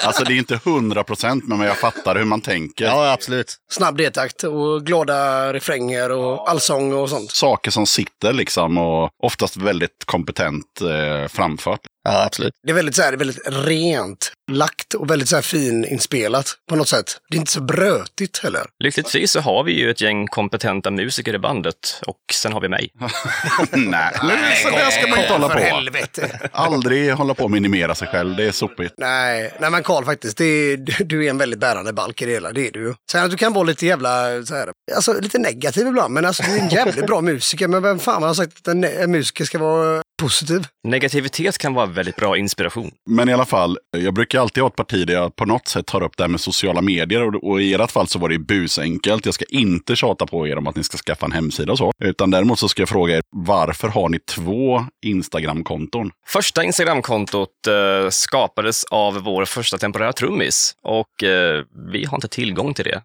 Alltså 0.04 0.24
det 0.24 0.32
är 0.32 0.36
inte 0.38 0.60
hundra 0.64 1.04
procent, 1.04 1.48
men 1.48 1.60
jag 1.60 1.78
fattar 1.78 2.16
hur 2.16 2.24
man 2.24 2.40
tänker. 2.40 2.84
ja 2.84 3.12
absolut. 3.12 3.56
Snabb 3.72 3.96
D-takt 3.96 4.44
och 4.44 4.86
glada 4.86 5.52
refränger 5.52 6.10
och 6.10 6.50
allsång 6.50 6.92
och 6.92 7.10
sånt. 7.10 7.30
Saker 7.30 7.70
som 7.70 7.86
sitter 7.86 8.32
liksom 8.32 8.78
och 8.78 9.10
oftast 9.22 9.56
väldigt 9.56 10.04
kompetent 10.04 10.80
eh, 10.80 11.28
framfört. 11.28 11.80
Ja, 12.04 12.24
absolut. 12.24 12.52
Det 12.66 12.70
är 12.70 12.74
väldigt, 12.74 12.94
så 12.94 13.02
här, 13.02 13.10
det 13.10 13.16
är 13.16 13.18
väldigt 13.18 13.40
rent 13.46 14.32
lagt 14.52 14.94
och 14.94 15.10
väldigt 15.10 15.28
så 15.28 15.34
här, 15.36 15.42
fin 15.42 15.84
inspelat 15.84 16.54
på 16.68 16.76
något 16.76 16.88
sätt. 16.88 17.20
Det 17.30 17.36
är 17.36 17.38
inte 17.38 17.52
så 17.52 17.60
brötigt 17.60 18.38
heller. 18.38 18.66
Lyckligtvis 18.84 19.30
så 19.30 19.40
har 19.40 19.64
vi 19.64 19.72
ju 19.72 19.90
ett 19.90 20.00
gäng 20.00 20.26
kompetenta 20.26 20.90
musiker 20.90 21.34
i 21.34 21.38
bandet 21.38 22.00
och 22.06 22.16
sen 22.32 22.52
har 22.52 22.60
vi 22.60 22.68
mig. 22.68 22.90
Nej, 23.72 24.12
men 24.22 24.56
så 24.62 24.70
där 24.70 24.90
ska 24.90 25.06
man 25.06 25.18
inte 25.18 25.32
hålla 25.32 25.48
på. 25.48 25.58
helvete. 25.58 26.40
Aldrig 26.52 27.12
hålla 27.12 27.34
på 27.34 27.44
att 27.44 27.50
minimera 27.50 27.94
sig 27.94 28.08
själv, 28.08 28.36
det 28.36 28.44
är 28.44 28.52
sopigt. 28.52 28.94
Nej, 28.98 29.54
nej 29.60 29.70
men 29.70 29.82
Karl 29.82 30.04
faktiskt, 30.04 30.36
det 30.36 30.44
är, 30.44 31.04
du 31.04 31.26
är 31.26 31.30
en 31.30 31.38
väldigt 31.38 31.60
bärande 31.60 31.92
balk 31.92 32.22
i 32.22 32.26
det 32.26 32.32
hela, 32.32 32.52
det 32.52 32.66
är 32.68 32.72
du. 32.72 32.94
Sen 33.12 33.24
att 33.24 33.30
du 33.30 33.36
kan 33.36 33.52
vara 33.52 33.64
lite 33.64 33.86
jävla, 33.86 34.42
så 34.44 34.54
här, 34.54 34.72
alltså 34.96 35.20
lite 35.20 35.38
negativ 35.38 35.86
ibland, 35.86 36.14
men 36.14 36.24
alltså 36.24 36.42
du 36.42 36.56
är 36.56 36.58
en 36.60 36.68
jävligt 36.68 37.06
bra 37.06 37.20
musiker. 37.20 37.68
Men 37.68 37.82
vem 37.82 37.98
fan 37.98 38.22
har 38.22 38.34
sagt 38.34 38.58
att 38.58 38.68
en, 38.68 38.84
en 38.84 39.10
musiker 39.10 39.44
ska 39.44 39.58
vara 39.58 40.01
positiv? 40.22 40.66
Negativitet 40.88 41.58
kan 41.58 41.74
vara 41.74 41.86
väldigt 41.86 42.16
bra 42.16 42.36
inspiration. 42.36 42.90
Men 43.10 43.28
i 43.28 43.32
alla 43.32 43.44
fall, 43.44 43.78
jag 43.96 44.14
brukar 44.14 44.40
alltid 44.40 44.62
ha 44.62 44.68
ett 44.68 44.76
parti 44.76 45.06
där 45.06 45.14
jag 45.14 45.36
på 45.36 45.44
något 45.44 45.68
sätt 45.68 45.86
tar 45.86 46.02
upp 46.02 46.16
det 46.16 46.22
här 46.22 46.28
med 46.28 46.40
sociala 46.40 46.82
medier. 46.82 47.22
Och, 47.22 47.44
och 47.50 47.62
i 47.62 47.74
ert 47.74 47.90
fall 47.90 48.08
så 48.08 48.18
var 48.18 48.28
det 48.28 48.38
busenkelt. 48.38 49.24
Jag 49.24 49.34
ska 49.34 49.44
inte 49.48 49.96
tjata 49.96 50.26
på 50.26 50.48
er 50.48 50.58
om 50.58 50.66
att 50.66 50.76
ni 50.76 50.84
ska 50.84 50.96
skaffa 50.98 51.26
en 51.26 51.32
hemsida 51.32 51.72
och 51.72 51.78
så. 51.78 51.92
Utan 52.04 52.30
däremot 52.30 52.58
så 52.58 52.68
ska 52.68 52.82
jag 52.82 52.88
fråga 52.88 53.16
er, 53.16 53.22
varför 53.30 53.88
har 53.88 54.08
ni 54.08 54.18
två 54.18 54.86
Instagram-konton? 55.02 56.10
Första 56.26 56.64
Instagramkontot 56.64 57.66
eh, 57.66 58.10
skapades 58.10 58.84
av 58.84 59.14
vår 59.14 59.44
första 59.44 59.78
temporära 59.78 60.12
trummis 60.12 60.74
och 60.82 61.24
eh, 61.24 61.64
vi 61.92 62.04
har 62.04 62.16
inte 62.16 62.28
tillgång 62.28 62.74
till 62.74 62.84
det. 62.84 63.02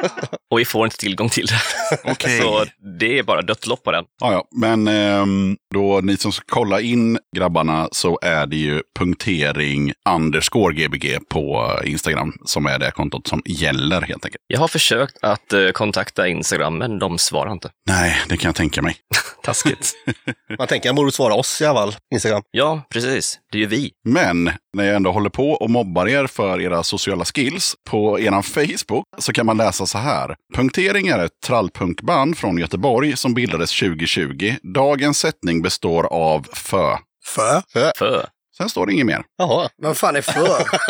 och 0.50 0.58
vi 0.58 0.64
får 0.64 0.84
inte 0.84 0.96
tillgång 0.96 1.28
till 1.28 1.46
det. 1.46 1.60
Okej. 2.04 2.40
Så 2.40 2.64
det 2.98 3.18
är 3.18 3.22
bara 3.22 3.42
dött 3.42 3.66
lopp 3.66 3.84
på 3.84 3.92
den. 3.92 4.04
Ja, 4.20 4.32
ja, 4.32 4.44
men 4.50 4.88
ehm, 4.88 5.56
då 5.74 6.00
ni 6.00 6.16
som 6.16 6.32
ska 6.32 6.44
kolla 6.60 6.80
in 6.80 7.18
grabbarna 7.36 7.88
så 7.92 8.18
är 8.22 8.46
det 8.46 8.56
ju 8.56 8.82
punktering 8.98 9.92
underscore 10.08 10.74
gbg 10.74 11.18
på 11.28 11.78
Instagram 11.84 12.32
som 12.44 12.66
är 12.66 12.78
det 12.78 12.90
kontot 12.90 13.26
som 13.26 13.42
gäller 13.44 14.00
helt 14.00 14.24
enkelt. 14.24 14.44
Jag 14.46 14.60
har 14.60 14.68
försökt 14.68 15.18
att 15.22 15.52
eh, 15.52 15.68
kontakta 15.68 16.28
Instagram, 16.28 16.78
men 16.78 16.98
de 16.98 17.18
svarar 17.18 17.52
inte. 17.52 17.70
Nej, 17.86 18.16
det 18.28 18.36
kan 18.36 18.48
jag 18.48 18.54
tänka 18.54 18.82
mig. 18.82 18.96
Taskigt. 19.42 19.92
Man 20.58 20.66
tänker 20.66 20.88
att 20.88 20.90
han 20.90 20.96
borde 20.96 21.12
svara 21.12 21.34
oss 21.34 21.60
i 21.60 21.64
alla 21.64 21.80
fall, 21.80 21.96
Instagram. 22.14 22.42
ja, 22.50 22.82
precis. 22.92 23.38
Det 23.52 23.58
är 23.58 23.60
ju 23.60 23.66
vi. 23.66 23.90
Men 24.04 24.50
när 24.76 24.84
jag 24.84 24.96
ändå 24.96 25.12
håller 25.12 25.30
på 25.30 25.50
och 25.50 25.70
mobbar 25.70 26.08
er 26.08 26.26
för 26.26 26.60
era 26.60 26.82
sociala 26.82 27.24
skills 27.24 27.74
på 27.90 28.20
er 28.20 28.42
Facebook 28.42 29.04
så 29.18 29.32
kan 29.32 29.46
man 29.46 29.56
läsa 29.56 29.86
så 29.86 29.98
här. 29.98 30.36
Punktering 30.56 31.08
är 31.08 31.24
ett 31.24 31.40
trallpunkband 31.46 32.38
från 32.38 32.58
Göteborg 32.58 33.16
som 33.16 33.34
bildades 33.34 33.80
2020. 33.80 34.54
Dagens 34.62 35.18
sättning 35.18 35.62
består 35.62 36.04
av 36.04 36.46
fö. 36.52 36.96
För? 37.24 37.62
För. 37.96 38.26
Sen 38.56 38.68
står 38.68 38.86
det 38.86 38.92
inget 38.92 39.06
mer. 39.06 39.22
Jaha. 39.38 39.68
Vad 39.82 39.96
fan 39.96 40.16
är 40.16 40.22
för? 40.22 40.64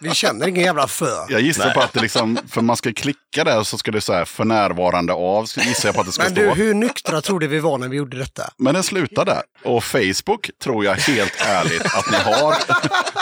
Vi 0.00 0.14
känner 0.14 0.48
ingen 0.48 0.64
jävla 0.64 0.88
för. 0.88 1.26
Jag 1.28 1.40
gissar 1.40 1.64
Nej. 1.64 1.74
på 1.74 1.80
att 1.80 1.92
det 1.92 2.00
liksom, 2.00 2.38
för 2.48 2.60
man 2.60 2.76
ska 2.76 2.92
klicka 2.92 3.44
där 3.44 3.62
så 3.62 3.78
ska 3.78 3.90
det 3.90 4.00
så 4.00 4.12
här 4.12 4.24
för 4.24 4.44
närvarande 4.44 5.12
av, 5.12 5.44
så 5.44 5.60
gissar 5.60 5.88
jag 5.88 5.94
på 5.94 6.00
att 6.00 6.06
det 6.06 6.12
ska 6.12 6.22
Men 6.22 6.32
stå. 6.32 6.40
du, 6.42 6.50
hur 6.50 6.74
nyktra 6.74 7.20
trodde 7.20 7.46
vi 7.46 7.58
var 7.58 7.78
när 7.78 7.88
vi 7.88 7.96
gjorde 7.96 8.18
detta? 8.18 8.50
Men 8.58 8.74
den 8.74 8.82
slutar 8.82 9.24
där. 9.24 9.42
Och 9.64 9.84
Facebook 9.84 10.50
tror 10.62 10.84
jag 10.84 10.94
helt 10.94 11.36
ärligt 11.46 11.84
att 11.84 12.10
ni 12.10 12.16
har 12.16 12.54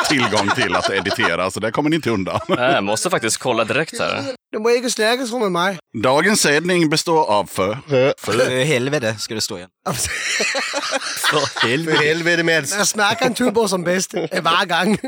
tillgång 0.08 0.48
till 0.48 0.74
att 0.76 0.90
editera, 0.90 1.50
så 1.50 1.60
där 1.60 1.70
kommer 1.70 1.90
ni 1.90 1.96
inte 1.96 2.10
undan. 2.10 2.40
Nej, 2.48 2.72
jag 2.72 2.84
måste 2.84 3.10
faktiskt 3.10 3.36
kolla 3.38 3.64
direkt 3.64 4.00
här. 4.00 4.22
De 4.56 4.62
var 4.62 4.70
eget 4.70 5.28
som 5.28 5.40
med 5.40 5.52
mig. 5.52 5.78
Dagens 6.02 6.40
sändning 6.40 6.90
består 6.90 7.30
av 7.30 7.44
för. 7.44 7.78
För 8.18 8.64
helvete 8.64 9.14
ska 9.18 9.34
det 9.34 9.40
stå 9.40 9.56
igen. 9.56 9.70
För 11.30 11.68
helvete. 11.68 11.98
För 11.98 12.04
helvete 12.04 12.42
med. 12.42 12.62
När 12.78 12.84
smaken 12.84 13.34
tuber 13.34 13.66
som 13.66 13.82
bäst 13.82 14.14
varje 14.42 14.66
gång. 14.66 14.98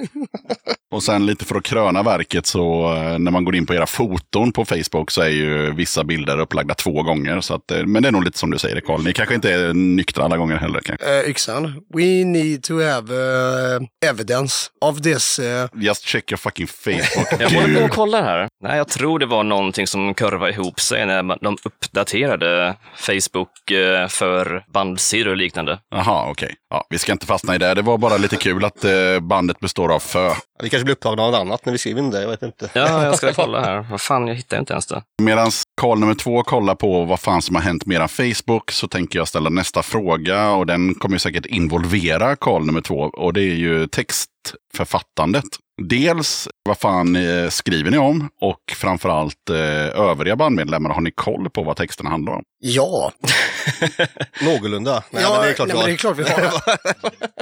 Och 0.90 1.02
sen 1.02 1.26
lite 1.26 1.44
för 1.44 1.54
att 1.56 1.62
kröna 1.62 2.02
verket 2.02 2.46
så 2.46 2.94
eh, 2.94 3.18
när 3.18 3.30
man 3.30 3.44
går 3.44 3.56
in 3.56 3.66
på 3.66 3.74
era 3.74 3.86
foton 3.86 4.52
på 4.52 4.64
Facebook 4.64 5.10
så 5.10 5.22
är 5.22 5.28
ju 5.28 5.74
vissa 5.74 6.04
bilder 6.04 6.40
upplagda 6.40 6.74
två 6.74 7.02
gånger. 7.02 7.40
Så 7.40 7.54
att, 7.54 7.70
eh, 7.70 7.86
men 7.86 8.02
det 8.02 8.08
är 8.08 8.12
nog 8.12 8.24
lite 8.24 8.38
som 8.38 8.50
du 8.50 8.58
säger 8.58 8.80
Karl, 8.80 9.02
ni 9.02 9.12
kanske 9.12 9.34
inte 9.34 9.52
är 9.52 9.74
nyktra 9.74 10.24
alla 10.24 10.36
gånger 10.36 10.56
heller. 10.56 10.80
Kanske. 10.80 11.20
Uh, 11.20 11.30
yxan, 11.30 11.82
we 11.94 12.24
need 12.24 12.62
to 12.62 12.80
have 12.80 13.14
uh, 13.14 13.82
evidence 14.10 14.70
of 14.80 15.02
this. 15.02 15.38
Uh, 15.38 15.44
Just 15.74 16.04
check 16.04 16.32
your 16.32 16.38
fucking 16.38 16.66
Facebook. 16.66 17.40
Jag 17.40 17.50
håller 17.50 17.78
på 17.78 17.84
och 17.84 17.90
kollar 17.90 18.22
här. 18.22 18.48
Nej, 18.62 18.76
jag 18.76 18.88
tror 18.88 19.18
det 19.18 19.26
var 19.26 19.37
någonting 19.42 19.86
som 19.86 20.14
kurvade 20.14 20.52
ihop 20.52 20.80
sig 20.80 21.06
när 21.06 21.22
man- 21.22 21.38
de 21.40 21.56
uppdaterade 21.64 22.76
Facebook 22.96 23.70
eh, 23.70 24.08
för 24.08 24.64
bandsidor 24.72 25.30
och 25.30 25.36
liknande. 25.36 25.78
Jaha, 25.90 26.30
okej. 26.30 26.54
Ja, 26.70 26.84
vi 26.90 26.98
ska 26.98 27.12
inte 27.12 27.26
fastna 27.26 27.54
i 27.54 27.58
det. 27.58 27.74
Det 27.74 27.82
var 27.82 27.98
bara 27.98 28.16
lite 28.16 28.36
kul 28.36 28.64
att 28.64 28.84
eh, 28.84 28.90
bandet 29.22 29.60
består 29.60 29.92
av 29.94 29.98
fö. 30.00 30.32
Vi 30.62 30.70
kanske 30.70 30.84
blir 30.84 30.94
upptagna 30.94 31.22
av 31.22 31.30
något 31.32 31.40
annat 31.40 31.64
när 31.66 31.72
vi 31.72 31.78
skriver 31.78 32.00
in 32.00 32.10
det, 32.10 32.20
jag 32.22 32.28
vet 32.28 32.42
inte. 32.42 32.70
Ja, 32.72 33.04
jag 33.04 33.16
ska 33.16 33.32
kolla 33.32 33.60
här. 33.60 33.86
Vad 33.90 34.00
fan, 34.00 34.26
jag 34.28 34.34
hittar 34.34 34.58
inte 34.58 34.72
ens 34.72 34.86
det. 34.86 35.02
Medan 35.22 35.50
Karl 35.78 35.98
nummer 35.98 36.14
två 36.14 36.42
kollar 36.42 36.74
på 36.74 37.04
vad 37.04 37.20
fan 37.20 37.42
som 37.42 37.54
har 37.54 37.62
hänt 37.62 37.86
med 37.86 37.96
era 37.96 38.08
Facebook 38.08 38.70
så 38.70 38.88
tänker 38.88 39.18
jag 39.18 39.28
ställa 39.28 39.50
nästa 39.50 39.82
fråga 39.82 40.50
och 40.50 40.66
den 40.66 40.94
kommer 40.94 41.14
ju 41.14 41.18
säkert 41.18 41.46
involvera 41.46 42.36
Karl 42.36 42.64
nummer 42.64 42.80
två 42.80 42.94
och 42.96 43.32
det 43.32 43.40
är 43.42 43.54
ju 43.54 43.86
textförfattandet. 43.86 45.44
Dels 45.82 46.48
vad 46.64 46.78
fan 46.78 47.16
eh, 47.16 47.48
skriver 47.48 47.90
ni 47.90 47.98
om 47.98 48.28
och 48.40 48.60
framförallt 48.76 49.50
eh, 49.50 50.00
övriga 50.00 50.36
bandmedlemmar, 50.36 50.90
har 50.90 51.00
ni 51.00 51.10
koll 51.10 51.50
på 51.50 51.62
vad 51.62 51.76
texterna 51.76 52.10
handlar 52.10 52.32
om? 52.32 52.42
ja, 52.60 53.12
Någorlunda. 54.42 55.02
Nej, 55.10 55.22
ja, 55.22 55.32
men 55.32 55.42
det 55.42 55.48
är 55.48 55.54
klart 55.54 55.68
nej, 55.68 55.76
vi 55.76 55.78
men 55.78 55.82
har. 55.82 55.88
det 55.88 55.92
är 55.92 55.96
klart 55.96 56.18
vi 56.18 56.22
har. 56.22 56.62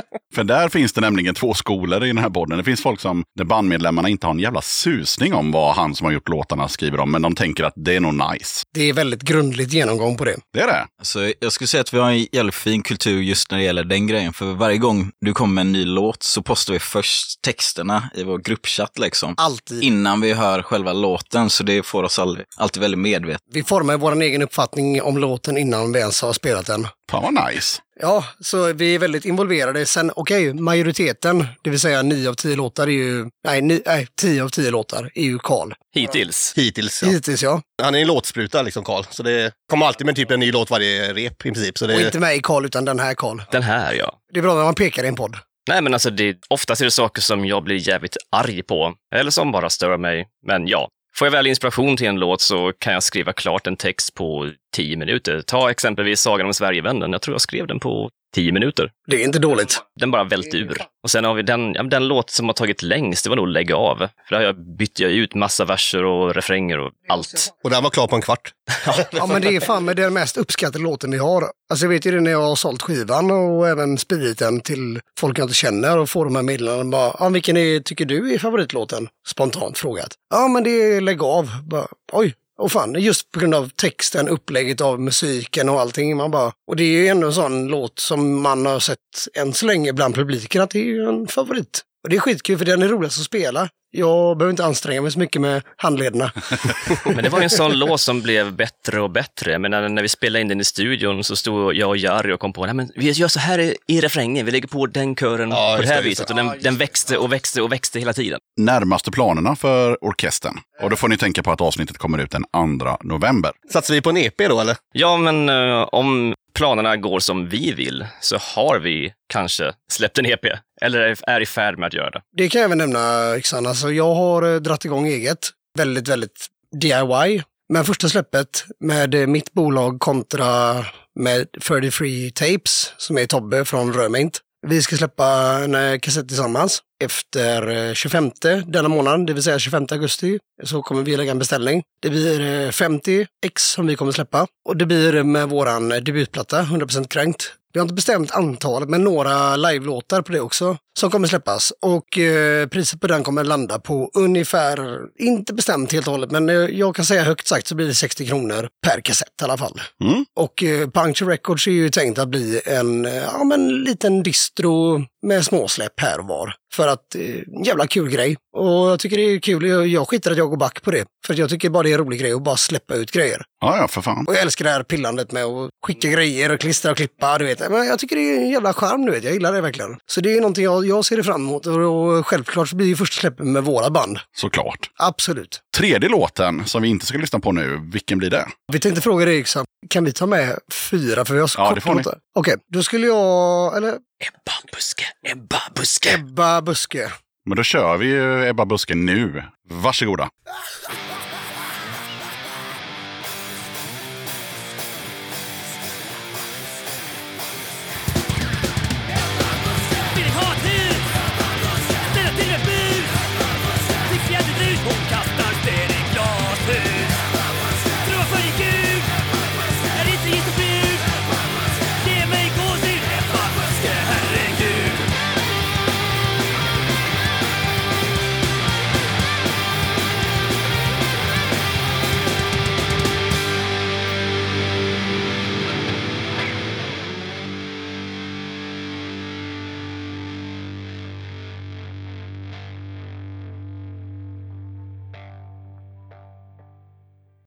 För 0.36 0.44
där 0.44 0.68
finns 0.68 0.92
det 0.92 1.00
nämligen 1.00 1.34
två 1.34 1.54
skolor 1.54 2.04
i 2.04 2.06
den 2.06 2.18
här 2.18 2.30
podden. 2.30 2.58
Det 2.58 2.64
finns 2.64 2.82
folk 2.82 3.00
som, 3.00 3.24
där 3.38 3.44
bandmedlemmarna 3.44 4.08
inte 4.08 4.26
har 4.26 4.34
en 4.34 4.40
jävla 4.40 4.62
susning 4.62 5.34
om 5.34 5.52
vad 5.52 5.74
han 5.76 5.94
som 5.94 6.04
har 6.04 6.12
gjort 6.12 6.28
låtarna 6.28 6.68
skriver 6.68 7.00
om, 7.00 7.10
men 7.10 7.22
de 7.22 7.34
tänker 7.34 7.64
att 7.64 7.72
det 7.76 7.96
är 7.96 8.00
nog 8.00 8.14
nice. 8.14 8.64
Det 8.74 8.88
är 8.88 8.92
väldigt 8.92 9.22
grundligt 9.22 9.72
genomgång 9.72 10.16
på 10.16 10.24
det. 10.24 10.36
Det 10.52 10.60
är 10.60 10.66
det. 10.66 10.86
Alltså, 10.98 11.32
jag 11.40 11.52
skulle 11.52 11.68
säga 11.68 11.80
att 11.80 11.94
vi 11.94 11.98
har 11.98 12.10
en 12.10 12.26
jävligt 12.32 12.54
fin 12.54 12.82
kultur 12.82 13.22
just 13.22 13.50
när 13.50 13.58
det 13.58 13.64
gäller 13.64 13.84
den 13.84 14.06
grejen. 14.06 14.32
För 14.32 14.46
varje 14.46 14.78
gång 14.78 15.10
du 15.20 15.32
kommer 15.32 15.54
med 15.54 15.62
en 15.62 15.72
ny 15.72 15.84
låt 15.84 16.22
så 16.22 16.42
postar 16.42 16.72
vi 16.72 16.78
först 16.78 17.42
texterna 17.42 18.10
i 18.14 18.24
vår 18.24 18.38
gruppchatt 18.38 18.98
liksom. 18.98 19.34
Alltid. 19.36 19.82
Innan 19.82 20.20
vi 20.20 20.32
hör 20.32 20.62
själva 20.62 20.92
låten, 20.92 21.50
så 21.50 21.62
det 21.62 21.86
får 21.86 22.02
oss 22.02 22.18
aldrig, 22.18 22.46
alltid 22.56 22.80
väldigt 22.80 23.00
medvetna. 23.00 23.38
Vi 23.52 23.62
formar 23.62 23.96
vår 23.96 24.22
egen 24.22 24.42
uppfattning 24.42 25.02
om 25.02 25.18
låten 25.18 25.56
innan 25.56 25.92
vi 25.92 26.02
ens 26.06 26.22
har 26.22 26.32
spelat 26.32 26.66
den. 26.66 26.88
Fan 27.10 27.22
vad 27.22 27.48
nice. 27.48 27.80
Ja, 28.00 28.24
så 28.40 28.72
vi 28.72 28.94
är 28.94 28.98
väldigt 28.98 29.24
involverade. 29.24 29.86
Sen, 29.86 30.12
okej, 30.16 30.54
majoriteten, 30.54 31.46
det 31.62 31.70
vill 31.70 31.80
säga 31.80 32.02
nio 32.02 32.28
av 32.28 32.34
tio 32.34 32.56
låtar 32.56 32.86
är 32.86 32.90
ju, 32.90 33.26
nej, 33.46 33.62
ni, 33.62 33.82
nej 33.86 34.08
tio 34.20 34.44
av 34.44 34.48
tio 34.48 34.70
låtar 34.70 35.10
är 35.14 35.22
ju 35.22 35.38
Karl. 35.38 35.72
Hittills. 35.94 36.52
Hittills, 36.56 37.02
ja. 37.02 37.08
Hittills 37.08 37.42
ja. 37.42 37.62
Han 37.82 37.94
är 37.94 37.98
en 37.98 38.06
låtspruta 38.06 38.62
liksom, 38.62 38.84
Karl. 38.84 39.04
Så 39.10 39.22
det 39.22 39.52
kommer 39.70 39.86
alltid 39.86 40.06
med 40.06 40.16
typ 40.16 40.30
en 40.30 40.40
ny 40.40 40.52
låt 40.52 40.70
varje 40.70 41.12
rep 41.12 41.32
i 41.32 41.36
princip. 41.36 41.78
Så 41.78 41.84
Och 41.84 41.88
det, 41.88 42.04
inte 42.04 42.20
mig 42.20 42.40
Karl, 42.42 42.64
utan 42.64 42.84
den 42.84 42.98
här 42.98 43.14
Karl. 43.14 43.40
Den 43.50 43.62
här 43.62 43.92
ja. 43.94 44.18
Det 44.32 44.38
är 44.38 44.42
bra 44.42 44.54
när 44.54 44.64
man 44.64 44.74
pekar 44.74 45.04
i 45.04 45.08
en 45.08 45.16
podd. 45.16 45.36
Nej, 45.68 45.82
men 45.82 45.94
alltså 45.94 46.10
det, 46.10 46.36
oftast 46.48 46.80
är 46.80 46.84
det 46.84 46.90
saker 46.90 47.22
som 47.22 47.46
jag 47.46 47.64
blir 47.64 47.88
jävligt 47.88 48.16
arg 48.30 48.62
på, 48.62 48.94
eller 49.14 49.30
som 49.30 49.52
bara 49.52 49.70
stör 49.70 49.96
mig. 49.96 50.26
Men 50.46 50.66
ja, 50.66 50.88
får 51.18 51.26
jag 51.26 51.32
väl 51.32 51.46
inspiration 51.46 51.96
till 51.96 52.06
en 52.06 52.20
låt 52.20 52.40
så 52.40 52.72
kan 52.78 52.92
jag 52.92 53.02
skriva 53.02 53.32
klart 53.32 53.66
en 53.66 53.76
text 53.76 54.14
på 54.14 54.50
tio 54.76 54.96
minuter. 54.96 55.42
Ta 55.46 55.70
exempelvis 55.70 56.20
Sagan 56.20 56.46
om 56.46 56.54
Sverigevännen. 56.54 57.12
Jag 57.12 57.22
tror 57.22 57.34
jag 57.34 57.40
skrev 57.40 57.66
den 57.66 57.80
på 57.80 58.10
tio 58.36 58.52
minuter. 58.52 58.90
Det 59.06 59.16
är 59.16 59.24
inte 59.24 59.38
dåligt. 59.38 59.82
Den 60.00 60.10
bara 60.10 60.24
vält 60.24 60.54
ur. 60.54 60.82
Och 61.02 61.10
sen 61.10 61.24
har 61.24 61.34
vi 61.34 61.42
den, 61.42 61.74
ja, 61.74 61.82
den 61.82 62.08
låt 62.08 62.30
som 62.30 62.46
har 62.46 62.52
tagit 62.52 62.82
längst, 62.82 63.24
det 63.24 63.30
var 63.30 63.36
nog 63.36 63.48
Lägg 63.48 63.72
av. 63.72 63.96
För 63.98 64.30
där 64.30 64.36
har 64.36 64.42
jag 64.42 64.76
bytt 64.76 65.00
jag 65.00 65.10
ut 65.10 65.34
massa 65.34 65.64
verser 65.64 66.04
och 66.04 66.34
refränger 66.34 66.78
och 66.78 66.92
allt. 67.08 67.52
och 67.64 67.70
den 67.70 67.82
var 67.82 67.90
klar 67.90 68.06
på 68.06 68.16
en 68.16 68.22
kvart. 68.22 68.52
Ja, 69.12 69.26
men 69.26 69.42
det 69.42 69.56
är 69.56 69.60
fan 69.60 69.84
med 69.84 69.96
den 69.96 70.14
mest 70.14 70.36
uppskattade 70.36 70.84
låten 70.84 71.10
vi 71.10 71.18
har. 71.18 71.44
Alltså 71.70 71.84
jag 71.86 71.90
vet 71.90 72.06
ju 72.06 72.10
det 72.10 72.20
när 72.20 72.30
jag 72.30 72.42
har 72.42 72.56
sålt 72.56 72.82
skivan 72.82 73.30
och 73.30 73.68
även 73.68 73.98
spridit 73.98 74.38
den 74.38 74.60
till 74.60 75.00
folk 75.18 75.38
jag 75.38 75.44
inte 75.44 75.54
känner 75.54 75.98
och 75.98 76.10
får 76.10 76.24
de 76.24 76.36
här 76.36 76.42
meddelandena. 76.42 76.90
Bara, 76.90 77.16
ja, 77.18 77.28
vilken 77.28 77.56
är, 77.56 77.80
tycker 77.80 78.04
du 78.04 78.34
är 78.34 78.38
favoritlåten? 78.38 79.08
Spontant 79.28 79.78
frågat. 79.78 80.10
Ja, 80.30 80.48
men 80.48 80.64
det 80.64 80.70
är 80.70 81.00
Lägg 81.00 81.22
av. 81.22 81.50
Bara, 81.64 81.86
Oj, 82.12 82.34
och 82.58 82.72
fan, 82.72 82.94
just 83.02 83.30
på 83.30 83.40
grund 83.40 83.54
av 83.54 83.68
texten, 83.68 84.28
upplägget 84.28 84.80
av 84.80 85.00
musiken 85.00 85.68
och 85.68 85.80
allting. 85.80 86.16
Man 86.16 86.30
bara, 86.30 86.52
och 86.66 86.76
det 86.76 86.84
är 86.84 87.02
ju 87.02 87.08
ändå 87.08 87.26
en 87.26 87.32
sån 87.32 87.66
låt 87.66 87.98
som 87.98 88.42
man 88.42 88.66
har 88.66 88.80
sett 88.80 88.98
än 89.34 89.52
så 89.52 89.66
länge 89.66 89.92
bland 89.92 90.14
publiken 90.14 90.62
att 90.62 90.70
det 90.70 90.78
är 90.78 90.84
ju 90.84 91.08
en 91.08 91.26
favorit. 91.26 91.82
Och 92.02 92.10
det 92.10 92.16
är 92.16 92.20
skitkul 92.20 92.58
för 92.58 92.64
den 92.64 92.82
är 92.82 92.88
roligast 92.88 93.18
att 93.18 93.24
spela. 93.24 93.68
Jag 93.90 94.38
behöver 94.38 94.50
inte 94.50 94.64
anstränga 94.64 95.02
mig 95.02 95.12
så 95.12 95.18
mycket 95.18 95.40
med 95.40 95.62
handlederna. 95.76 96.32
Men 97.04 97.24
det 97.24 97.28
var 97.28 97.38
ju 97.38 97.44
en 97.44 97.50
sån 97.50 97.78
låt 97.78 98.00
som 98.00 98.22
blev 98.22 98.52
bättre 98.52 99.00
och 99.00 99.10
bättre. 99.10 99.58
Men 99.58 99.70
när, 99.70 99.88
när 99.88 100.02
vi 100.02 100.08
spelade 100.08 100.40
in 100.40 100.48
den 100.48 100.60
i 100.60 100.64
studion 100.64 101.24
så 101.24 101.36
stod 101.36 101.74
jag 101.76 101.88
och 101.88 101.96
Jari 101.96 102.32
och 102.32 102.40
kom 102.40 102.52
på, 102.52 102.64
nej 102.66 102.74
men 102.74 102.90
vi 102.94 103.10
gör 103.10 103.28
så 103.28 103.38
här 103.38 103.58
i, 103.58 103.76
i 103.86 104.00
refrängen, 104.00 104.46
vi 104.46 104.52
lägger 104.52 104.68
på 104.68 104.86
den 104.86 105.16
kören 105.16 105.50
Ja, 105.50 105.74
på 105.76 105.82
det 105.82 105.88
här 105.88 105.96
det, 105.96 106.08
viset. 106.08 106.28
det. 106.28 106.34
Och 106.34 106.36
den, 106.36 106.52
den 106.62 106.76
växte 106.76 107.18
och 107.18 107.32
växte 107.32 107.62
och 107.62 107.72
växte 107.72 107.98
hela 107.98 108.12
tiden. 108.12 108.38
Närmaste 108.56 109.10
planerna 109.10 109.56
för 109.56 110.04
orkestern. 110.04 110.58
Och 110.82 110.90
då 110.90 110.96
får 110.96 111.08
ni 111.08 111.18
tänka 111.18 111.42
på 111.42 111.52
att 111.52 111.60
avsnittet 111.60 111.98
kommer 111.98 112.18
ut 112.18 112.30
den 112.30 112.44
2 112.78 112.96
november. 113.02 113.52
Satsar 113.72 113.94
vi 113.94 114.00
på 114.00 114.10
en 114.10 114.16
EP 114.16 114.38
då 114.38 114.60
eller? 114.60 114.76
Ja, 114.92 115.16
men 115.16 115.48
eh, 115.48 115.82
om 115.92 116.34
planerna 116.54 116.96
går 116.96 117.20
som 117.20 117.48
vi 117.48 117.72
vill 117.72 118.06
så 118.20 118.36
har 118.40 118.78
vi 118.78 119.12
kanske 119.28 119.72
släppt 119.92 120.18
en 120.18 120.26
EP. 120.26 120.44
Eller 120.82 121.16
är, 121.26 121.40
i 121.40 121.46
färd 121.46 121.78
med 121.78 121.86
att 121.86 121.94
göra 121.94 122.10
det. 122.10 122.20
Det 122.36 122.48
kan 122.48 122.60
jag 122.60 122.66
även 122.66 122.78
nämna, 122.78 123.34
Yxan. 123.36 123.66
Alltså, 123.76 123.92
jag 123.92 124.14
har 124.14 124.54
eh, 124.54 124.60
dratt 124.60 124.84
igång 124.84 125.06
eget. 125.06 125.38
Väldigt, 125.78 126.08
väldigt 126.08 126.46
DIY. 126.80 127.42
Men 127.68 127.84
första 127.84 128.08
släppet 128.08 128.64
med 128.80 129.14
eh, 129.14 129.26
mitt 129.26 129.52
bolag 129.52 130.00
kontra 130.00 130.84
med 131.14 131.48
33 131.62 132.30
Tapes, 132.30 132.92
som 132.96 133.18
är 133.18 133.26
Tobbe 133.26 133.64
från 133.64 133.92
Römint. 133.92 134.40
Vi 134.66 134.82
ska 134.82 134.96
släppa 134.96 135.26
en 135.64 135.74
eh, 135.74 135.98
kassett 135.98 136.28
tillsammans. 136.28 136.82
Efter 137.04 137.94
25 137.94 138.30
denna 138.66 138.88
månad, 138.88 139.26
det 139.26 139.32
vill 139.32 139.42
säga 139.42 139.58
25 139.58 139.86
augusti, 139.90 140.38
så 140.64 140.82
kommer 140.82 141.02
vi 141.02 141.16
lägga 141.16 141.30
en 141.30 141.38
beställning. 141.38 141.82
Det 142.00 142.10
blir 142.10 142.70
50 142.72 143.26
ex 143.46 143.62
som 143.62 143.86
vi 143.86 143.96
kommer 143.96 144.12
släppa. 144.12 144.46
Och 144.68 144.76
det 144.76 144.86
blir 144.86 145.22
med 145.22 145.48
våran 145.48 145.88
debutplatta, 145.88 146.62
100% 146.62 147.08
kränkt. 147.08 147.52
Vi 147.76 147.80
har 147.80 147.84
inte 147.84 147.94
bestämt 147.94 148.30
antalet, 148.30 148.88
men 148.88 149.04
några 149.04 149.56
live-låtar 149.56 150.22
på 150.22 150.32
det 150.32 150.40
också 150.40 150.76
som 150.98 151.10
kommer 151.10 151.28
släppas. 151.28 151.72
Och 151.82 152.18
eh, 152.18 152.66
priset 152.68 153.00
på 153.00 153.06
den 153.06 153.22
kommer 153.22 153.44
landa 153.44 153.78
på 153.78 154.10
ungefär, 154.14 155.00
inte 155.18 155.54
bestämt 155.54 155.92
helt 155.92 156.06
och 156.06 156.12
hållet, 156.12 156.30
men 156.30 156.48
eh, 156.48 156.54
jag 156.54 156.96
kan 156.96 157.04
säga 157.04 157.24
högt 157.24 157.46
sagt 157.46 157.66
så 157.66 157.74
blir 157.74 157.86
det 157.86 157.94
60 157.94 158.26
kronor 158.26 158.68
per 158.86 159.00
kassett 159.00 159.28
i 159.42 159.44
alla 159.44 159.56
fall. 159.56 159.80
Mm. 160.04 160.24
Och 160.36 160.62
eh, 160.62 160.90
Puncture 160.90 161.32
Records 161.32 161.66
är 161.66 161.70
ju 161.70 161.88
tänkt 161.88 162.18
att 162.18 162.28
bli 162.28 162.60
en, 162.64 163.06
eh, 163.06 163.14
ja, 163.14 163.44
men 163.44 163.68
liten 163.68 164.22
distro 164.22 165.04
med 165.26 165.44
småsläpp 165.44 166.00
här 166.00 166.20
och 166.20 166.26
var. 166.26 166.54
För 166.74 166.88
att, 166.88 167.14
eh, 167.14 167.64
jävla 167.66 167.86
kul 167.86 168.08
grej. 168.10 168.36
Och 168.56 168.66
jag 168.66 169.00
tycker 169.00 169.16
det 169.16 169.22
är 169.22 169.38
kul, 169.38 169.66
jag, 169.66 169.86
jag 169.86 170.08
skiter 170.08 170.30
att 170.30 170.36
jag 170.36 170.50
går 170.50 170.56
back 170.56 170.82
på 170.82 170.90
det. 170.90 171.04
För 171.26 171.34
att 171.34 171.38
jag 171.38 171.50
tycker 171.50 171.70
bara 171.70 171.82
det 171.82 171.90
är 171.90 171.98
en 171.98 172.04
rolig 172.04 172.20
grej 172.20 172.32
att 172.32 172.42
bara 172.42 172.56
släppa 172.56 172.94
ut 172.94 173.10
grejer. 173.10 173.42
Ja, 173.60 173.78
ja, 173.78 173.88
för 173.88 174.02
fan. 174.02 174.24
Och 174.28 174.34
jag 174.34 174.42
älskar 174.42 174.64
det 174.64 174.70
här 174.70 174.82
pillandet 174.82 175.32
med 175.32 175.44
att 175.44 175.70
skicka 175.86 176.08
grejer 176.08 176.52
och 176.52 176.60
klistra 176.60 176.90
och 176.90 176.96
klippa, 176.96 177.38
du 177.38 177.44
vet. 177.44 177.70
Men 177.70 177.86
jag 177.86 177.98
tycker 177.98 178.16
det 178.16 178.22
är 178.22 178.36
en 178.36 178.50
jävla 178.50 178.72
charm, 178.72 179.06
du 179.06 179.12
vet. 179.12 179.24
Jag 179.24 179.32
gillar 179.32 179.52
det 179.52 179.60
verkligen. 179.60 179.96
Så 180.06 180.20
det 180.20 180.36
är 180.36 180.40
någonting 180.40 180.64
jag, 180.64 180.86
jag 180.86 181.04
ser 181.04 181.22
fram 181.22 181.40
emot. 181.40 181.66
Och, 181.66 181.74
och 181.76 182.26
självklart 182.26 182.68
så 182.68 182.76
blir 182.76 182.86
ju 182.86 182.96
första 182.96 183.20
släppet 183.20 183.46
med 183.46 183.64
våra 183.64 183.90
band. 183.90 184.18
Såklart. 184.36 184.90
Absolut. 184.98 185.60
Tredje 185.76 186.08
låten 186.08 186.66
som 186.66 186.82
vi 186.82 186.88
inte 186.88 187.06
ska 187.06 187.18
lyssna 187.18 187.40
på 187.40 187.52
nu, 187.52 187.80
vilken 187.92 188.18
blir 188.18 188.30
det? 188.30 188.46
Vi 188.72 188.80
tänkte 188.80 189.00
fråga 189.02 189.24
dig, 189.24 189.38
Yxan, 189.40 189.64
kan 189.90 190.04
vi 190.04 190.12
ta 190.12 190.26
med 190.26 190.58
fyra? 190.90 191.24
För 191.24 191.34
vi 191.34 191.40
har 191.40 191.46
så 191.46 191.60
Ja, 191.60 191.66
kort 191.68 191.74
det 191.74 191.80
får 191.80 191.94
ni. 191.94 191.96
låtar. 192.02 192.18
Okej, 192.34 192.54
då 192.72 192.82
skulle 192.82 193.06
jag, 193.06 193.76
eller 193.76 193.88
Ebba 193.90 194.52
Buske, 194.72 195.04
Ebba 195.32 195.60
Buske. 195.74 196.14
Ebba 196.14 196.62
Buske. 196.62 197.10
Men 197.46 197.56
då 197.56 197.62
kör 197.62 197.96
vi 197.96 198.06
ju 198.06 198.46
Ebba 198.48 198.64
Buske 198.66 198.94
nu. 198.94 199.42
Varsågoda. 199.70 200.28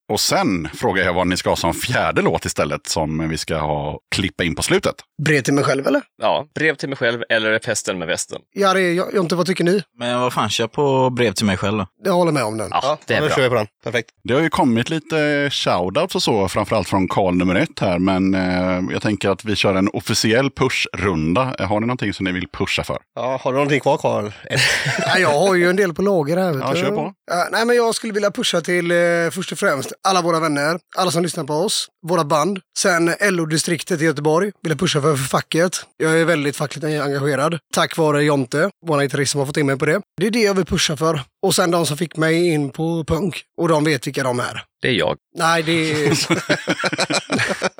Och 0.09 0.19
sen 0.19 0.69
frågar 0.73 1.03
jag 1.03 1.13
vad 1.13 1.27
ni 1.27 1.37
ska 1.37 1.49
ha 1.49 1.55
som 1.55 1.73
fjärde 1.73 2.21
låt 2.21 2.45
istället 2.45 2.87
som 2.87 3.29
vi 3.29 3.37
ska 3.37 3.57
ha 3.57 3.99
klippa 4.15 4.43
in 4.43 4.55
på 4.55 4.63
slutet. 4.63 4.95
Brev 5.25 5.41
till 5.41 5.53
mig 5.53 5.63
själv, 5.63 5.87
eller? 5.87 6.01
Ja, 6.21 6.45
brev 6.55 6.75
till 6.75 6.89
mig 6.89 6.97
själv 6.97 7.23
eller 7.29 7.59
Pesten 7.59 7.99
med 7.99 8.07
västen. 8.07 8.39
Jari, 8.55 8.95
jag, 8.95 9.13
Jonte, 9.15 9.35
vad 9.35 9.45
tycker 9.45 9.63
ni? 9.63 9.83
Men 9.99 10.19
vad 10.19 10.33
fan, 10.33 10.49
kör 10.49 10.67
på 10.67 11.09
brev 11.09 11.31
till 11.33 11.45
mig 11.45 11.57
själv 11.57 11.77
då. 11.77 11.87
Jag 12.03 12.13
håller 12.13 12.31
med 12.31 12.43
om 12.43 12.57
den. 12.57 12.67
Ja, 12.71 12.97
det 13.05 13.13
är 13.13 13.21
då 13.21 13.27
bra. 13.27 13.35
kör 13.35 13.43
vi 13.43 13.49
på 13.49 13.55
den. 13.55 13.67
Perfekt. 13.83 14.09
Det 14.23 14.33
har 14.33 14.41
ju 14.41 14.49
kommit 14.49 14.89
lite 14.89 15.49
shoutouts 15.51 16.15
och 16.15 16.23
så, 16.23 16.47
framförallt 16.47 16.87
från 16.89 17.07
Karl 17.07 17.33
nummer 17.35 17.55
ett 17.55 17.79
här. 17.79 17.99
Men 17.99 18.33
eh, 18.35 18.93
jag 18.93 19.01
tänker 19.01 19.29
att 19.29 19.45
vi 19.45 19.55
kör 19.55 19.75
en 19.75 19.89
officiell 19.93 20.49
pushrunda. 20.51 21.55
Eh, 21.59 21.67
Har 21.67 21.79
ni 21.79 21.87
någonting 21.87 22.13
som 22.13 22.23
ni 22.25 22.31
vill 22.31 22.47
pusha 22.53 22.83
för? 22.83 22.97
Ja, 23.15 23.39
har 23.43 23.51
du 23.51 23.55
någonting 23.55 23.79
kvar 23.79 23.97
Karl? 23.97 24.29
Ja, 25.05 25.17
jag 25.19 25.29
har 25.47 25.55
ju 25.55 25.69
en 25.69 25.75
del 25.75 25.93
på 25.93 26.01
lager 26.01 26.37
här. 26.37 26.51
Vet 26.51 26.61
Ja, 26.61 26.73
du. 26.73 26.79
kör 26.79 26.91
på. 26.91 27.13
Ja, 27.31 27.47
nej, 27.51 27.65
men 27.65 27.75
jag 27.75 27.95
skulle 27.95 28.13
vilja 28.13 28.31
pusha 28.31 28.61
till 28.61 28.91
eh, 28.91 28.97
först 29.31 29.51
och 29.51 29.57
främst 29.59 29.93
alla 30.07 30.21
våra 30.21 30.39
vänner, 30.39 30.79
alla 30.97 31.11
som 31.11 31.23
lyssnar 31.23 31.43
på 31.43 31.53
oss, 31.53 31.87
våra 32.07 32.23
band. 32.23 32.59
Sen 32.77 33.15
LO-distriktet 33.21 34.01
i 34.01 34.05
Göteborg 34.05 34.51
vill 34.61 34.69
jag 34.71 34.79
pusha 34.79 35.01
för, 35.01 35.15
för 35.15 35.23
facket. 35.23 35.85
Jag 35.97 36.19
är 36.19 36.25
väldigt 36.25 36.55
fackligt 36.55 36.85
engagerad. 36.85 37.59
Tack 37.73 37.97
vare 37.97 38.23
Jonte, 38.23 38.69
vår 38.85 39.01
gitarrist 39.01 39.31
som 39.31 39.39
har 39.39 39.45
fått 39.45 39.57
in 39.57 39.65
mig 39.65 39.77
på 39.77 39.85
det. 39.85 40.01
Det 40.17 40.27
är 40.27 40.31
det 40.31 40.41
jag 40.41 40.53
vill 40.53 40.65
pusha 40.65 40.97
för. 40.97 41.21
Och 41.41 41.55
sen 41.55 41.71
de 41.71 41.85
som 41.85 41.97
fick 41.97 42.17
mig 42.17 42.47
in 42.47 42.69
på 42.69 43.03
punk. 43.03 43.43
Och 43.57 43.67
de 43.67 43.83
vet 43.83 44.07
vilka 44.07 44.23
de 44.23 44.39
är. 44.39 44.63
Det 44.81 44.87
är 44.87 44.93
jag. 44.93 45.17
Nej, 45.37 45.63
det 45.63 45.71
är... 45.71 46.17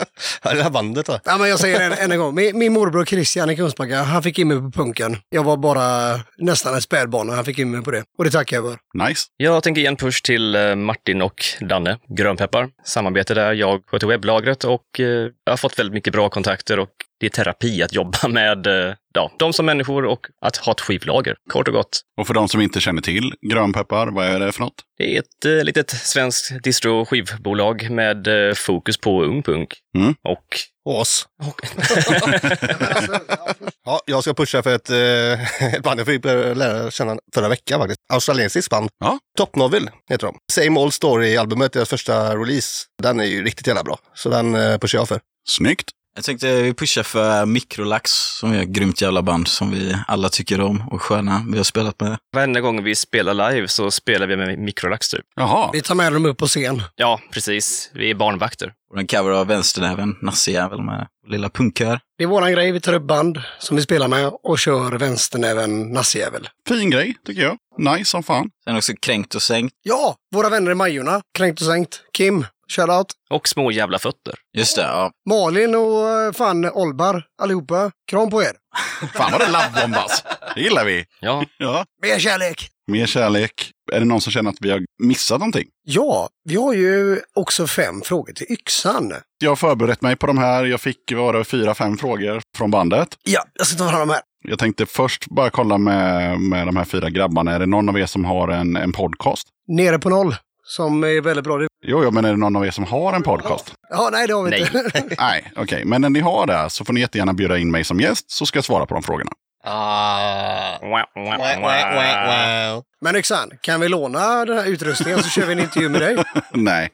Det 0.44 0.64
här 0.64 0.70
bandet 0.70 1.06
då. 1.06 1.20
Ja, 1.24 1.38
men 1.38 1.50
jag 1.50 1.60
säger 1.60 1.80
det 1.80 1.86
än, 1.86 1.94
än 1.94 2.12
en 2.12 2.18
gång. 2.18 2.36
Min, 2.36 2.58
min 2.58 2.74
morbror 2.74 3.06
Christian 3.06 3.50
i 3.50 3.56
Kungsbacka, 3.56 4.02
han 4.02 4.24
fick 4.24 4.40
in 4.40 4.48
mig 4.48 4.58
på 4.58 4.72
punken. 4.72 5.18
Jag 5.30 5.44
var 5.44 5.58
bara 5.58 6.20
nästan 6.38 6.74
en 6.76 6.82
spädbarn 6.82 7.30
och 7.30 7.36
han 7.36 7.46
fick 7.46 7.60
in 7.60 7.72
mig 7.72 7.84
på 7.84 7.92
det. 7.92 8.04
Och 8.18 8.24
det 8.24 8.32
tackar 8.32 8.58
jag 8.58 8.66
för. 8.66 9.08
Nice. 9.08 9.28
Jag 9.38 9.64
tänker 9.64 9.82
ge 9.82 9.88
en 9.88 9.96
push 9.96 10.24
till 10.24 10.56
eh, 10.56 10.76
Martin 10.76 11.22
och 11.22 11.44
Danne, 11.60 11.98
Grönpeppar. 12.08 12.70
Samarbete 12.86 13.34
där. 13.34 13.54
Jag 13.54 13.82
sköter 13.88 14.08
webblagret 14.08 14.64
och 14.64 15.00
eh, 15.00 15.06
jag 15.06 15.52
har 15.52 15.58
fått 15.58 15.80
väldigt 15.80 15.94
mycket 15.94 16.14
bra 16.14 16.30
kontakter 16.30 16.80
och 16.80 16.90
det 17.20 17.26
är 17.26 17.30
terapi 17.30 17.84
att 17.84 17.94
jobba 17.94 18.18
med 18.28 18.68
eh, 18.68 18.94
ja, 19.14 19.32
de 19.40 19.54
som 19.54 19.66
människor 19.66 20.06
och 20.06 20.26
att 20.46 20.58
ha 20.58 20.72
ett 20.72 20.82
skivlager, 20.82 21.36
kort 21.50 21.68
och 21.68 21.74
gott. 21.74 22.02
Och 22.18 22.28
för 22.28 22.34
de 22.34 22.50
som 22.50 22.62
inte 22.62 22.80
känner 22.80 23.02
till 23.02 23.34
Grönpeppar, 23.50 24.08
vad 24.08 24.26
är 24.26 24.40
det 24.40 24.52
för 24.52 24.62
något? 24.62 24.84
Det 24.98 25.16
är 25.16 25.20
ett 25.20 25.46
eh, 25.46 25.64
litet 25.64 25.90
svenskt 25.90 26.52
distro-skivbolag 26.64 27.90
med 27.90 28.50
eh, 28.50 28.54
fokus 28.54 28.98
på 28.98 29.24
ungpunk. 29.24 29.74
Mm. 29.98 30.16
Och, 30.24 30.46
Oss. 30.86 31.28
och 31.44 31.62
Ja, 33.86 34.02
jag 34.06 34.24
ska 34.24 34.34
pusha 34.34 34.64
för 34.64 34.76
ett, 34.76 34.90
eh, 34.90 35.64
ett 35.74 35.84
band 35.84 36.00
jag 36.00 36.08
fick 36.08 36.26
lära 36.26 36.92
känna 36.92 37.18
förra 37.34 37.50
veckan 37.50 37.80
faktiskt. 37.80 38.00
Australiensiskt 38.14 38.72
band. 38.72 38.90
Ja. 39.00 39.20
Top 39.38 39.56
Novel 39.56 39.90
heter 40.10 40.28
de. 40.28 40.38
Same 40.52 40.80
Old 40.80 40.94
Story-albumet, 40.94 41.74
deras 41.74 41.90
första 41.90 42.36
release. 42.36 42.86
Den 43.04 43.20
är 43.20 43.24
ju 43.24 43.44
riktigt 43.44 43.68
jävla 43.68 43.84
bra. 43.84 43.98
Så 44.14 44.30
den 44.30 44.56
eh, 44.56 44.78
pushar 44.78 45.00
jag 45.00 45.08
för. 45.08 45.20
Snyggt. 45.50 45.90
Jag 46.20 46.26
tänkte 46.26 46.62
vi 46.62 46.74
pushar 46.74 47.04
för 47.04 47.46
Mikrolax 47.46 48.12
som 48.12 48.52
är 48.54 48.62
ett 48.62 48.68
grymt 48.68 49.02
jävla 49.02 49.22
band 49.22 49.48
som 49.48 49.72
vi 49.72 49.96
alla 50.08 50.30
tycker 50.30 50.62
om 50.62 50.90
och 50.92 51.02
sköna. 51.02 51.46
Vi 51.52 51.58
har 51.58 51.64
spelat 51.64 52.02
med. 52.02 52.18
varenda 52.34 52.62
gång 52.62 52.84
vi 52.84 52.96
spelar 52.96 53.52
live 53.52 53.68
så 53.68 53.92
spelar 53.92 54.28
vi 54.28 54.38
med 54.38 54.60
Mikrolax 54.60 55.10
typ. 55.10 55.26
Jaha. 55.36 55.70
Vi 55.74 55.82
tar 55.82 55.96
med 55.96 56.14
dem 56.14 56.26
upp 56.26 56.38
på 56.38 56.48
scen. 56.48 56.84
Ja, 56.96 57.20
precis. 57.32 57.92
Vi 57.94 58.10
är 58.10 58.16
barnvakter. 58.16 58.74
Och 58.94 59.00
en 59.00 59.08
cover 59.08 59.32
av 59.32 59.48
Vänsternäven, 59.48 60.16
Nassejävel 60.22 60.82
med 60.82 61.08
Lilla 61.28 61.50
Punkkör. 61.50 62.00
Det 62.18 62.24
är 62.24 62.28
våran 62.28 62.52
grej. 62.52 62.72
Vi 62.72 62.80
tar 62.82 62.94
upp 62.94 63.08
band 63.08 63.42
som 63.60 63.78
vi 63.78 63.84
spelar 63.84 64.08
med 64.08 64.32
och 64.44 64.60
kör 64.60 64.92
vänsternäven 64.92 65.92
nassjävel. 65.94 66.50
Fin 66.68 66.90
grej, 66.90 67.16
tycker 67.26 67.42
jag. 67.42 67.58
Nice 67.78 68.10
som 68.10 68.24
fan. 68.24 68.50
Sen 68.64 68.78
också 68.78 68.94
Kränkt 69.02 69.36
och 69.36 69.42
Sänkt. 69.42 69.76
Ja, 69.84 70.16
våra 70.36 70.50
vänner 70.50 70.72
i 70.72 70.76
Majorna. 70.76 71.22
Kränkt 71.38 71.62
och 71.62 71.68
sänkt. 71.68 72.02
Kim, 72.14 72.46
shoutout. 72.72 73.08
Och 73.30 73.48
små 73.48 73.72
jävla 73.72 74.00
fötter. 74.00 74.36
Just 74.58 74.76
det, 74.76 74.82
ja. 74.82 75.12
Malin 75.30 75.76
och 75.76 76.10
eh, 76.10 76.32
fan 76.32 76.66
Olbar, 76.66 77.24
allihopa. 77.42 77.92
Kram 78.12 78.30
på 78.30 78.44
er. 78.44 78.52
Fan 79.14 79.32
vad 79.32 79.42
det 79.42 79.48
labbbombas. 79.52 80.24
Det 80.56 80.62
gillar 80.62 80.86
vi. 80.86 81.06
Ja, 81.20 81.44
Ja. 81.58 81.86
Mer 82.02 82.20
kärlek! 82.20 82.70
Mer 82.92 83.06
kärlek. 83.06 83.72
Är 83.92 84.00
det 84.00 84.06
någon 84.06 84.22
som 84.22 84.32
känner 84.32 84.50
att 84.50 84.58
vi 84.62 84.72
har 84.72 84.82
missat 85.04 85.40
någonting? 85.40 85.68
Ja, 85.84 86.30
vi 86.44 86.56
har 86.56 86.74
ju 86.74 87.20
också 87.36 87.68
fem 87.68 88.02
frågor 88.02 88.34
till 88.34 88.46
yxan. 88.50 89.14
Jag 89.38 89.52
har 89.52 89.56
förberett 89.56 90.02
mig 90.02 90.16
på 90.16 90.28
de 90.28 90.38
här. 90.38 90.66
Jag 90.66 90.82
fick 90.82 91.12
vara 91.12 91.44
fyra, 91.44 91.76
fem 91.76 91.98
frågor 91.98 92.42
från 92.58 92.72
bandet. 92.72 93.08
Ja, 93.24 93.44
jag 93.54 93.68
ska 93.68 93.78
ta 93.78 93.90
fram 93.90 94.00
de 94.00 94.10
här. 94.14 94.22
Jag 94.48 94.60
tänkte 94.60 94.86
först 94.86 95.26
bara 95.30 95.50
kolla 95.50 95.78
med, 95.78 96.40
med 96.40 96.68
de 96.68 96.76
här 96.78 96.86
fyra 96.86 97.10
grabbarna. 97.10 97.52
Är 97.56 97.60
det 97.60 97.66
någon 97.66 97.90
av 97.90 98.00
er 98.00 98.06
som 98.06 98.26
har 98.26 98.48
en, 98.48 98.76
en 98.76 98.92
podcast? 98.92 99.48
Nere 99.68 100.00
på 100.00 100.10
noll, 100.10 100.36
som 100.64 101.04
är 101.04 101.22
väldigt 101.22 101.46
bra. 101.46 101.60
Jo, 101.82 102.04
jo, 102.04 102.12
men 102.12 102.26
är 102.26 102.30
det 102.30 102.38
någon 102.38 102.56
av 102.56 102.66
er 102.66 102.72
som 102.72 102.84
har 102.84 103.14
en 103.14 103.24
podcast? 103.24 103.74
Ja, 103.90 104.10
nej 104.12 104.28
det 104.28 104.34
har 104.34 104.44
vi 104.44 104.50
Nej. 104.50 104.62
inte. 104.62 105.16
Nej, 105.20 105.52
okej. 105.56 105.86
Men 105.86 106.02
när 106.02 106.10
ni 106.10 106.20
har 106.20 106.48
det 106.48 106.70
så 106.70 106.86
får 106.86 106.94
ni 106.94 107.00
jättegärna 107.00 107.34
bjuda 107.34 107.58
in 107.58 107.72
mig 107.72 107.84
som 107.84 108.00
gäst 108.00 108.32
så 108.32 108.46
ska 108.46 108.58
jag 108.58 108.66
svara 108.66 108.86
på 108.86 108.94
de 108.94 109.04
frågorna. 109.04 109.32
Ah. 109.64 110.80
Wow, 110.82 110.90
wow, 110.90 111.04
Wow, 111.16 111.38
wow, 111.38 111.62
wow, 111.62 112.74
wow. 112.74 112.84
Men 113.02 113.16
yxan, 113.16 113.52
kan 113.62 113.80
vi 113.80 113.90
låna 113.90 114.46
den 114.46 114.58
här 114.58 114.66
utrustningen 114.66 115.24
så 115.24 115.30
kör 115.30 115.46
vi 115.46 115.54
en 115.54 115.60
intervju 115.60 115.90
med 115.90 116.02
dig? 116.02 116.24
Nej. 116.54 116.90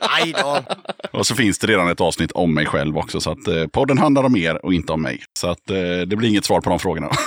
Nej 0.00 0.34
då. 0.38 0.62
Och 1.12 1.26
så 1.26 1.34
finns 1.34 1.58
det 1.58 1.66
redan 1.66 1.88
ett 1.88 2.00
avsnitt 2.00 2.32
om 2.32 2.54
mig 2.54 2.66
själv 2.66 2.98
också. 2.98 3.20
Så 3.20 3.30
att 3.30 3.46
eh, 3.48 3.66
podden 3.66 3.98
handlar 3.98 4.22
om 4.24 4.36
er 4.36 4.64
och 4.64 4.74
inte 4.74 4.92
om 4.92 5.02
mig. 5.02 5.22
Så 5.38 5.48
att 5.48 5.70
eh, 5.70 5.76
det 6.06 6.16
blir 6.16 6.28
inget 6.28 6.44
svar 6.44 6.60
på 6.60 6.70
de 6.70 6.78
frågorna. 6.78 7.10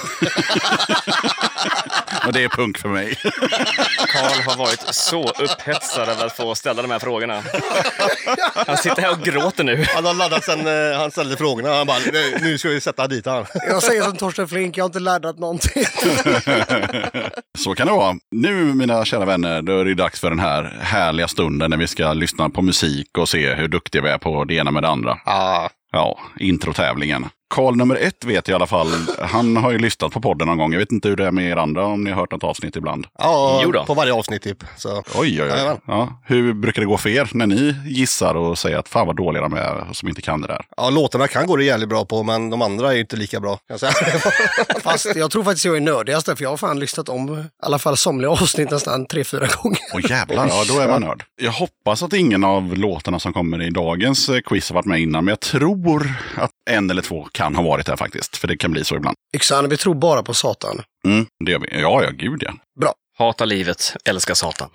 och 2.28 2.34
det 2.34 2.44
är 2.44 2.50
punk 2.50 2.78
för 2.78 2.90
mig. 2.90 3.16
Karl 4.14 4.42
har 4.50 4.58
varit 4.58 4.80
så 4.96 5.30
upphetsad 5.30 6.10
över 6.10 6.26
att 6.26 6.36
få 6.38 6.56
ställa 6.56 6.82
de 6.82 6.92
här 6.92 7.00
frågorna. 7.00 7.44
Han 8.68 8.78
sitter 8.78 9.02
här 9.02 9.12
och 9.12 9.20
gråter 9.22 9.64
nu. 9.64 9.86
Han 9.96 10.06
har 10.06 10.14
laddat 10.14 10.44
sen 10.44 10.68
eh, 10.68 10.98
han 11.00 11.12
ställde 11.12 11.38
frågorna. 11.38 11.70
Han 11.74 11.88
bara, 11.88 11.98
"Nu- 12.14 12.38
nu 12.42 12.58
ska 12.58 12.70
vi 12.70 12.82
sätta 12.82 13.08
dit 13.08 13.26
han. 13.26 13.46
Jag 13.68 13.84
säger 13.84 14.02
som 14.02 14.18
Torsten 14.18 14.48
Flink, 14.48 14.78
jag 14.78 14.84
har 14.84 14.90
inte 14.90 15.00
laddat 15.00 15.40
någonting. 15.40 15.84
Så 17.58 17.76
kan 17.76 17.88
det 17.88 17.94
vara. 17.94 18.16
Nu, 18.32 18.64
mina 18.74 19.06
kära 19.06 19.26
vänner, 19.26 19.62
då 19.62 19.80
är 19.80 19.86
det 19.86 19.94
dags 19.94 20.20
för 20.20 20.30
den 20.30 20.40
här 20.40 20.78
härliga 20.82 21.28
stunden 21.28 21.70
när 21.70 21.78
vi 21.78 21.88
ska 21.88 22.14
lyssna 22.14 22.50
på 22.50 22.62
musik 22.62 23.18
och 23.18 23.30
se 23.30 23.54
hur 23.54 23.68
duktiga 23.68 24.02
vi 24.02 24.10
är 24.10 24.18
på 24.18 24.44
det 24.44 24.54
ena 24.56 24.72
med 24.72 24.84
det 24.84 24.90
andra. 24.90 25.18
Ah. 25.26 25.70
Ja, 25.92 26.20
introtävlingen. 26.40 27.26
Karl 27.54 27.76
nummer 27.76 27.96
ett 27.96 28.26
vet 28.26 28.48
jag 28.48 28.54
i 28.54 28.56
alla 28.56 28.68
fall. 28.68 28.88
Han 29.20 29.58
har 29.58 29.72
ju 29.72 29.78
lyssnat 29.78 30.12
på 30.12 30.22
podden 30.22 30.48
någon 30.48 30.58
gång. 30.58 30.72
Jag 30.72 30.80
vet 30.80 30.92
inte 30.92 31.10
hur 31.10 31.16
det 31.16 31.28
är 31.28 31.32
med 31.32 31.52
er 31.52 31.58
andra, 31.58 31.86
om 31.86 32.04
ni 32.04 32.10
har 32.10 32.20
hört 32.20 32.32
något 32.32 32.44
avsnitt 32.44 32.76
ibland. 32.76 33.08
Ja, 33.18 33.84
på 33.88 33.94
varje 33.94 34.14
avsnitt 34.14 34.42
typ. 34.42 34.64
Så. 34.78 35.04
Oj, 35.16 35.42
oj, 35.44 35.52
oj. 35.54 35.78
Ja. 35.88 36.22
Hur 36.26 36.54
brukar 36.54 36.82
det 36.82 36.86
gå 36.86 36.98
för 36.98 37.10
er 37.10 37.30
när 37.34 37.48
ni 37.48 37.76
gissar 37.86 38.36
och 38.36 38.58
säger 38.58 38.78
att 38.78 38.90
fan 38.90 39.08
vad 39.08 39.16
dåliga 39.16 39.42
de 39.42 39.54
är 39.54 39.88
som 39.92 40.10
inte 40.10 40.22
kan 40.22 40.42
det 40.42 40.48
där? 40.48 40.66
Ja, 40.78 40.90
låtarna 40.90 41.28
kan 41.28 41.48
gå 41.48 41.56
det 41.56 41.64
jävligt 41.64 41.90
bra 41.90 42.06
på, 42.06 42.24
men 42.24 42.50
de 42.50 42.62
andra 42.62 42.90
är 42.90 42.94
ju 42.94 43.00
inte 43.02 43.16
lika 43.16 43.40
bra. 43.40 43.56
Kan 43.56 43.64
jag 43.68 43.80
säga. 43.80 43.92
Fast 44.82 45.16
jag 45.16 45.32
tror 45.32 45.44
faktiskt 45.44 45.66
jag 45.66 45.78
är 45.78 45.82
nördigast 45.82 46.26
där, 46.26 46.36
för 46.36 46.44
jag 46.44 46.50
har 46.50 46.58
fan 46.58 46.80
lyssnat 46.80 47.10
om 47.10 47.40
i 47.40 47.44
alla 47.64 47.80
fall 47.80 47.98
somliga 47.98 48.32
avsnitt 48.32 48.72
nästan 48.72 49.06
tre, 49.06 49.24
fyra 49.24 49.48
gånger. 49.62 49.80
Åh 49.94 50.02
jävlar, 50.10 50.48
ja 50.48 50.64
då 50.68 50.80
är 50.80 50.88
man 50.88 51.02
nörd. 51.02 51.24
Jag 51.42 51.52
hoppas 51.52 52.04
att 52.04 52.14
ingen 52.14 52.44
av 52.44 52.78
låtarna 52.78 53.20
som 53.20 53.34
kommer 53.34 53.62
i 53.62 53.70
dagens 53.70 54.30
eh, 54.30 54.40
quiz 54.40 54.70
har 54.70 54.76
varit 54.76 54.86
med 54.86 55.00
innan, 55.00 55.26
men 55.26 55.32
jag 55.32 55.40
tror 55.40 56.14
att 56.36 56.52
en 56.70 56.90
eller 56.90 57.02
två 57.02 57.28
kan 57.32 57.56
ha 57.56 57.64
varit 57.64 57.86
där 57.86 57.96
faktiskt. 57.96 58.38
För 58.38 58.48
det 58.48 58.58
kan 58.58 58.72
bli 58.72 58.84
så 58.84 58.96
ibland. 58.96 59.16
Yxan, 59.36 59.70
vi 59.70 59.78
tror 59.78 59.96
bara 59.96 60.24
på 60.24 60.34
Satan. 60.34 60.82
Mm, 61.06 61.26
det 61.46 61.52
gör 61.52 61.60
vi. 61.60 61.82
Ja, 61.82 62.04
ja, 62.04 62.10
gud 62.14 62.44
ja. 62.44 62.54
Hata 63.18 63.46
livet, 63.46 63.96
älska 64.06 64.36
Satan. 64.36 64.70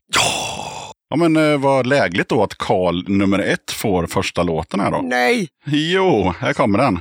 Ja, 1.10 1.16
men 1.16 1.36
eh, 1.36 1.58
vad 1.58 1.86
lägligt 1.86 2.28
då 2.28 2.42
att 2.42 2.54
Karl 2.54 3.04
nummer 3.08 3.38
ett 3.38 3.70
får 3.70 4.06
första 4.06 4.42
låten 4.42 4.80
här 4.80 4.90
då. 4.90 5.00
Nej! 5.02 5.48
Jo, 5.66 6.34
här 6.40 6.52
kommer 6.52 6.78
den. 6.78 7.00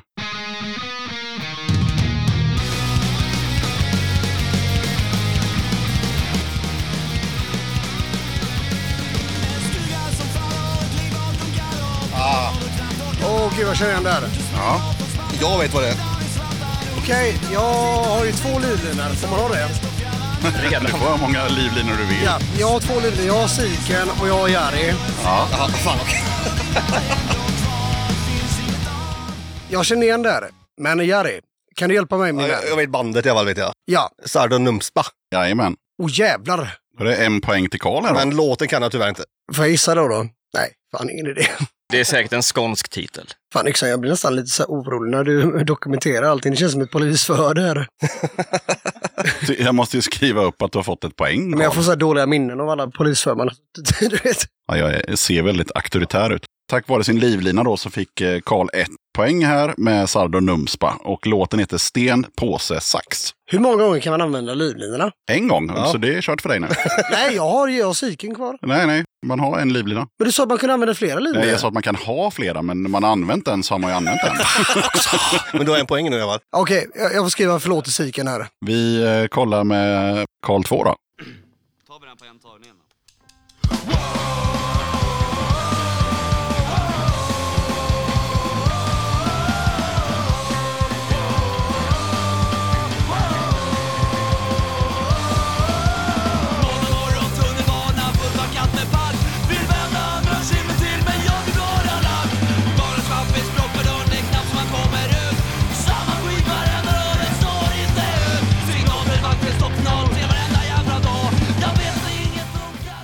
Åh 13.47 13.53
gud, 13.57 13.67
jag 13.67 13.77
känner 13.77 13.91
igen 13.91 14.03
det 14.03 14.09
här. 14.11 14.23
Ja. 14.55 14.81
Jag 15.41 15.59
vet 15.59 15.73
vad 15.73 15.83
det 15.83 15.89
är. 15.89 15.95
Okej, 16.97 17.37
jag 17.53 17.59
har 18.03 18.25
ju 18.25 18.31
två 18.31 18.59
livlinor. 18.59 19.09
Får 19.15 19.27
man 19.27 19.39
ha 19.39 19.49
det? 19.49 19.67
Du 20.81 20.87
får 20.87 21.11
hur 21.11 21.21
många 21.21 21.47
livlinor 21.47 21.97
du 21.97 22.05
vill. 22.05 22.23
Ja, 22.25 22.39
jag 22.59 22.67
har 22.67 22.79
två 22.79 22.99
livlinor. 22.99 23.27
Jag 23.27 23.41
har 23.41 23.47
Siken 23.47 24.09
och 24.21 24.27
jag 24.27 24.37
har 24.37 24.47
Jari. 24.47 24.93
Ja. 25.23 25.47
Jaha, 25.51 25.67
fan 25.67 25.97
okej. 26.01 26.23
Jag 29.69 29.85
känner 29.85 30.03
igen 30.03 30.21
det 30.21 30.29
här. 30.31 30.49
Men 30.81 31.07
Jari, 31.07 31.39
kan 31.75 31.89
du 31.89 31.95
hjälpa 31.95 32.17
mig 32.17 32.33
med 32.33 32.43
Ja, 32.43 32.47
det? 32.47 32.53
jag, 32.53 32.71
jag 32.71 32.75
vet 32.77 32.89
bandet 32.89 33.25
i 33.25 33.29
alla 33.29 33.39
fall 33.39 33.45
vet 33.45 33.57
jag. 33.57 33.71
Ja. 33.85 34.09
Sardo 34.25 34.57
Numspa. 34.57 35.03
Jajamän. 35.33 35.75
Åh 36.03 36.09
jävlar. 36.11 36.77
Då 36.97 37.03
är 37.03 37.07
det 37.07 37.15
en 37.15 37.41
poäng 37.41 37.69
till 37.69 37.79
Karl 37.79 38.03
här 38.03 38.09
då. 38.13 38.19
Men 38.19 38.35
låten 38.35 38.67
kan 38.67 38.81
jag 38.81 38.91
tyvärr 38.91 39.09
inte. 39.09 39.23
Får 39.55 39.65
jag 39.65 39.71
gissa 39.71 39.95
då? 39.95 40.07
då? 40.07 40.27
Nej, 40.53 40.71
fan 40.97 41.09
ingen 41.09 41.27
idé. 41.27 41.47
Det 41.89 41.99
är 41.99 42.03
säkert 42.03 42.34
en 42.34 42.41
skånsk 42.41 42.89
titel. 42.89 43.27
Fan 43.53 43.68
Yxan, 43.68 43.89
jag 43.89 43.99
blir 43.99 44.11
nästan 44.11 44.35
lite 44.35 44.47
så 44.47 44.64
orolig 44.64 45.11
när 45.11 45.23
du 45.23 45.64
dokumenterar 45.64 46.27
allting. 46.27 46.51
Det 46.51 46.57
känns 46.57 46.72
som 46.72 46.81
ett 46.81 46.91
polisförhör 46.91 47.53
det 47.53 47.61
här. 47.61 47.88
Jag 49.59 49.76
måste 49.76 49.97
ju 49.97 50.01
skriva 50.01 50.43
upp 50.43 50.61
att 50.61 50.72
du 50.72 50.77
har 50.77 50.84
fått 50.84 51.03
ett 51.03 51.15
poäng. 51.15 51.49
Men 51.49 51.59
jag 51.59 51.73
får 51.73 51.81
så 51.81 51.89
här 51.89 51.97
dåliga 51.97 52.26
minnen 52.26 52.61
av 52.61 52.69
alla 52.69 52.88
polisförhör 52.88 53.38
man. 53.38 53.49
Ja, 54.69 54.77
jag 55.07 55.18
ser 55.18 55.41
väldigt 55.43 55.72
auktoritär 55.76 56.30
ut. 56.34 56.45
Tack 56.69 56.88
vare 56.88 57.03
sin 57.03 57.19
livlina 57.19 57.64
då 57.64 57.77
så 57.77 57.89
fick 57.89 58.22
eh, 58.22 58.39
Karl 58.45 58.68
ett 58.73 58.88
poäng 59.18 59.45
här 59.45 59.73
med 59.77 60.10
Sardo 60.10 60.39
Numspa. 60.39 60.98
Och 61.03 61.27
låten 61.27 61.60
heter 61.60 61.77
Sten, 61.77 62.26
påse, 62.35 62.80
sax. 62.81 63.31
Hur 63.52 63.60
många 63.60 63.76
gånger 63.84 63.99
kan 63.99 64.11
man 64.11 64.22
använda 64.22 64.53
livlinorna? 64.53 65.11
En 65.31 65.48
gång, 65.48 65.72
Ja. 65.76 65.85
så 65.85 65.98
det 65.98 66.15
är 66.15 66.22
kört 66.22 66.41
för 66.41 66.49
dig 66.49 66.60
nu. 66.60 66.68
Nej, 67.11 67.35
jag 67.35 67.49
har 67.49 67.68
ju 67.68 67.94
Siken 67.94 68.35
kvar. 68.35 68.57
nej, 68.61 68.88
nej, 68.88 69.03
man 69.26 69.39
har 69.39 69.60
en 69.60 69.73
livlina. 69.73 70.07
Men 70.19 70.26
du 70.26 70.31
sa 70.31 70.44
att 70.44 70.49
man 70.49 70.57
kunde 70.57 70.73
använda 70.73 70.94
flera 70.95 71.15
Nej, 71.15 71.23
livlinor. 71.23 71.48
jag 71.49 71.60
sa 71.60 71.68
att 71.68 71.73
man 71.73 71.84
kan 71.84 71.95
ha 71.95 72.31
flera, 72.31 72.61
men 72.61 72.84
när 72.84 72.89
man 72.89 73.03
har 73.03 73.11
använt 73.11 73.45
den 73.45 73.64
så 73.64 73.73
har 73.73 73.80
man 73.80 73.89
ju 73.91 73.95
använt 73.98 74.19
den. 74.23 74.35
Men 75.53 75.65
du 75.65 75.72
har 75.72 75.80
en 75.80 75.85
poäng 75.85 76.10
nu 76.10 76.18
i 76.18 76.22
alla 76.22 76.31
fall. 76.31 76.41
Okej, 76.57 76.88
jag, 76.95 77.14
jag 77.14 77.26
får 77.26 77.30
skriva 77.30 77.60
förlåt 77.60 77.84
till 77.84 77.94
Siken 77.94 78.27
här. 78.27 78.48
Vi 78.65 79.03
eh, 79.22 79.27
kollar 79.27 79.64
med 79.64 80.26
Karl 80.45 80.64
2 80.64 80.84
då. 80.84 80.95
Tar 81.88 81.99
vi 82.02 82.07
den 82.07 82.18
på 82.18 82.26
en 82.26 82.39
tagning 82.39 82.69
då? 82.72 82.84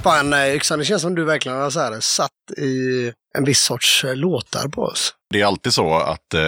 Fan, 0.04 0.34
eh, 0.34 0.56
Yxan, 0.56 0.80
det 0.80 0.86
känns 0.86 1.02
som 1.02 1.16
du 1.16 1.24
verkligen 1.24 1.58
har 1.58 1.70
så 1.70 1.80
här, 1.80 2.00
satt 2.00 2.32
i 2.58 3.12
en 3.38 3.44
viss 3.46 3.62
sorts 3.62 4.04
eh, 4.04 4.16
låtar 4.16 4.68
på 4.68 4.82
oss. 4.82 5.14
Det 5.34 5.42
är 5.42 5.46
alltid 5.46 5.74
så 5.74 5.94
att 5.96 6.34
eh, 6.34 6.42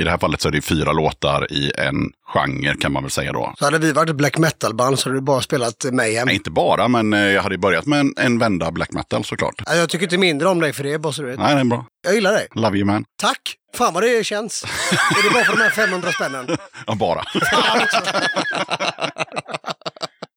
i 0.00 0.04
det 0.04 0.10
här 0.10 0.18
fallet 0.18 0.40
så 0.40 0.48
är 0.48 0.52
det 0.52 0.62
fyra 0.62 0.92
låtar 0.92 1.52
i 1.52 1.72
en 1.78 1.94
genre 2.34 2.74
kan 2.80 2.92
man 2.92 3.02
väl 3.02 3.10
säga 3.10 3.32
då. 3.32 3.54
Så 3.58 3.64
hade 3.64 3.78
vi 3.78 3.92
varit 3.92 4.10
ett 4.10 4.16
black 4.16 4.38
metal-band 4.38 4.98
så 4.98 5.08
hade 5.08 5.16
du 5.16 5.22
bara 5.22 5.40
spelat 5.40 5.84
Mayhem. 5.92 6.26
Nej, 6.26 6.34
inte 6.34 6.50
bara, 6.50 6.88
men 6.88 7.12
eh, 7.12 7.20
jag 7.20 7.42
hade 7.42 7.54
ju 7.54 7.58
börjat 7.58 7.86
med 7.86 8.00
en, 8.00 8.14
en 8.16 8.38
vända 8.38 8.70
black 8.70 8.92
metal 8.92 9.24
såklart. 9.24 9.54
Ja, 9.66 9.74
Jag 9.74 9.88
tycker 9.88 10.04
inte 10.06 10.18
mindre 10.18 10.48
om 10.48 10.60
dig 10.60 10.72
för 10.72 10.84
det, 10.84 10.98
bara 10.98 11.12
så 11.12 11.22
du 11.22 11.28
vet. 11.28 11.38
Nej, 11.38 11.54
det 11.54 11.60
är 11.60 11.64
bra. 11.64 11.86
Jag 12.04 12.14
gillar 12.14 12.32
dig. 12.32 12.48
Love 12.54 12.76
you 12.78 12.86
man. 12.86 13.04
Tack! 13.22 13.54
Fan 13.76 13.94
vad 13.94 14.02
det 14.02 14.24
känns. 14.26 14.64
är 15.18 15.22
det 15.28 15.30
bara 15.34 15.44
för 15.44 15.52
de 15.56 15.62
här 15.62 15.70
500 15.70 16.12
spännen? 16.12 16.46
Ja, 16.86 16.94
bara. 16.94 17.24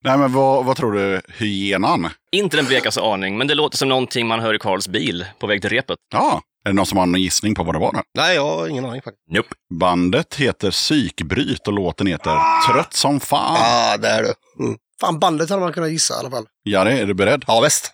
Nej, 0.04 0.18
men 0.18 0.34
vad, 0.34 0.66
vad 0.66 0.78
tror 0.78 0.92
du, 0.94 1.22
hyenan? 1.38 2.10
Inte 2.32 2.58
den 2.58 2.66
blekaste 2.66 3.02
aning, 3.02 3.38
men 3.38 3.48
det 3.48 3.56
låter 3.56 3.78
som 3.78 3.90
någonting 3.90 4.28
man 4.28 4.40
hör 4.40 4.54
i 4.54 4.60
Karls 4.60 4.88
bil 4.88 5.26
på 5.40 5.48
väg 5.48 5.62
till 5.62 5.70
repet. 5.70 5.98
Ja, 6.14 6.42
är 6.66 6.70
det 6.70 6.76
någon 6.76 6.86
som 6.86 6.98
har 6.98 7.06
någon 7.06 7.22
gissning 7.22 7.56
på 7.56 7.64
vad 7.64 7.76
det 7.76 7.80
var? 7.80 7.94
Då? 7.94 8.02
Nej, 8.18 8.36
jag 8.36 8.44
har 8.46 8.68
ingen 8.68 8.86
aning 8.86 9.02
faktiskt. 9.02 9.24
Nope. 9.32 9.50
Bandet 9.80 10.36
heter 10.36 10.72
Psykbryt 10.72 11.68
och 11.68 11.74
låten 11.74 12.08
heter 12.08 12.38
Trött 12.68 12.94
som 12.94 13.20
fan. 13.20 13.58
Ah, 13.60 13.98
där 13.98 14.20
är 14.20 14.24
du. 14.24 14.64
Mm. 14.66 14.78
Fan, 15.02 15.20
bandet 15.20 15.50
hade 15.50 15.62
man 15.62 15.74
kunnat 15.74 15.92
gissa 15.92 16.14
i 16.14 16.18
alla 16.18 16.30
fall. 16.32 16.46
Jari, 16.66 17.00
är 17.00 17.06
du 17.06 17.14
beredd? 17.14 17.44
Ja, 17.48 17.60
väst. 17.62 17.92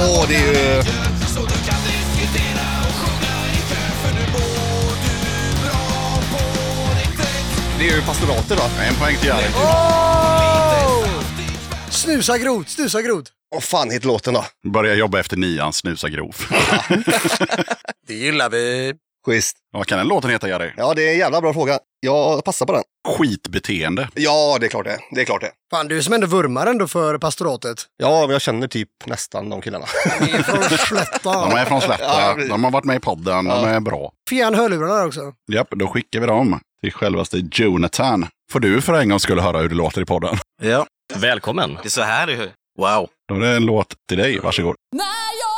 Bra 0.00 0.20
på 0.20 0.26
ditt 0.26 0.38
sätt 0.44 0.86
Det 7.78 7.88
är 7.88 7.94
ju 7.96 8.02
pastoratet 8.02 8.58
va? 8.58 8.64
En 8.88 8.94
poäng 8.94 9.16
till 9.16 9.28
Jari. 9.28 9.44
Snusa 11.90 12.38
grot, 12.38 12.68
snusa 12.68 13.02
grot. 13.02 13.32
Vad 13.50 13.62
fan 13.62 13.90
heter 13.90 14.06
låten 14.06 14.34
då? 14.34 14.44
Börja 14.72 14.94
jobba 14.94 15.20
efter 15.20 15.36
nian, 15.36 15.72
snusa 15.72 16.08
grov. 16.08 16.36
Det 18.06 18.14
gillar 18.14 18.50
vi. 18.50 18.94
Schysst. 19.26 19.56
vad 19.72 19.86
kan 19.86 19.98
den 19.98 20.08
låten 20.08 20.30
heta, 20.30 20.48
Jari? 20.48 20.72
Ja, 20.76 20.94
det 20.94 21.08
är 21.08 21.12
en 21.12 21.18
jävla 21.18 21.40
bra 21.40 21.52
fråga. 21.52 21.78
Jag 22.00 22.44
passar 22.44 22.66
på 22.66 22.72
den. 22.72 22.82
Skitbeteende. 23.08 24.08
Ja, 24.14 24.56
det 24.60 24.66
är 24.66 24.68
klart 24.70 24.84
det. 24.84 24.98
Det 25.14 25.20
är 25.20 25.24
klart 25.24 25.40
det. 25.40 25.50
Fan, 25.70 25.88
du 25.88 26.02
som 26.02 26.14
ändå 26.14 26.26
vurmar 26.26 26.66
ändå 26.66 26.88
för 26.88 27.18
pastoratet. 27.18 27.84
Ja, 27.96 28.20
men 28.20 28.30
jag 28.30 28.40
känner 28.42 28.68
typ 28.68 28.88
nästan 29.06 29.48
de 29.50 29.60
killarna. 29.62 29.86
Ni 30.20 30.30
är 30.30 30.42
från 30.42 30.60
De 30.60 30.78
Slätta. 30.78 31.60
är 31.60 31.64
från 31.64 31.80
Slätta. 31.80 32.04
Ja. 32.04 32.36
De 32.48 32.64
har 32.64 32.70
varit 32.70 32.84
med 32.84 32.96
i 32.96 33.00
podden. 33.00 33.44
De 33.44 33.64
är 33.64 33.80
bra. 33.80 34.12
Fian 34.30 34.54
hörlurarna 34.54 35.04
också. 35.04 35.20
Japp, 35.52 35.68
då 35.70 35.86
skickar 35.88 36.20
vi 36.20 36.26
dem 36.26 36.60
till 36.82 36.92
självaste 36.92 37.48
Jonathan. 37.52 38.26
Får 38.52 38.60
du 38.60 38.80
för 38.80 38.94
en 38.94 39.08
gång 39.08 39.20
skulle 39.20 39.42
höra 39.42 39.58
hur 39.58 39.68
det 39.68 39.74
låter 39.74 40.00
i 40.02 40.04
podden. 40.04 40.38
Ja, 40.62 40.86
Välkommen! 41.16 41.74
det 41.82 41.88
är 41.88 41.90
så 41.90 42.02
här 42.02 42.26
det 42.26 42.32
är. 42.32 42.50
Wow. 42.78 43.08
Då 43.28 43.34
är 43.34 43.40
det 43.40 43.56
en 43.56 43.64
låt 43.66 43.94
till 44.08 44.18
dig. 44.18 44.38
Varsågod. 44.38 44.74
När 44.96 45.04
jag 45.40 45.49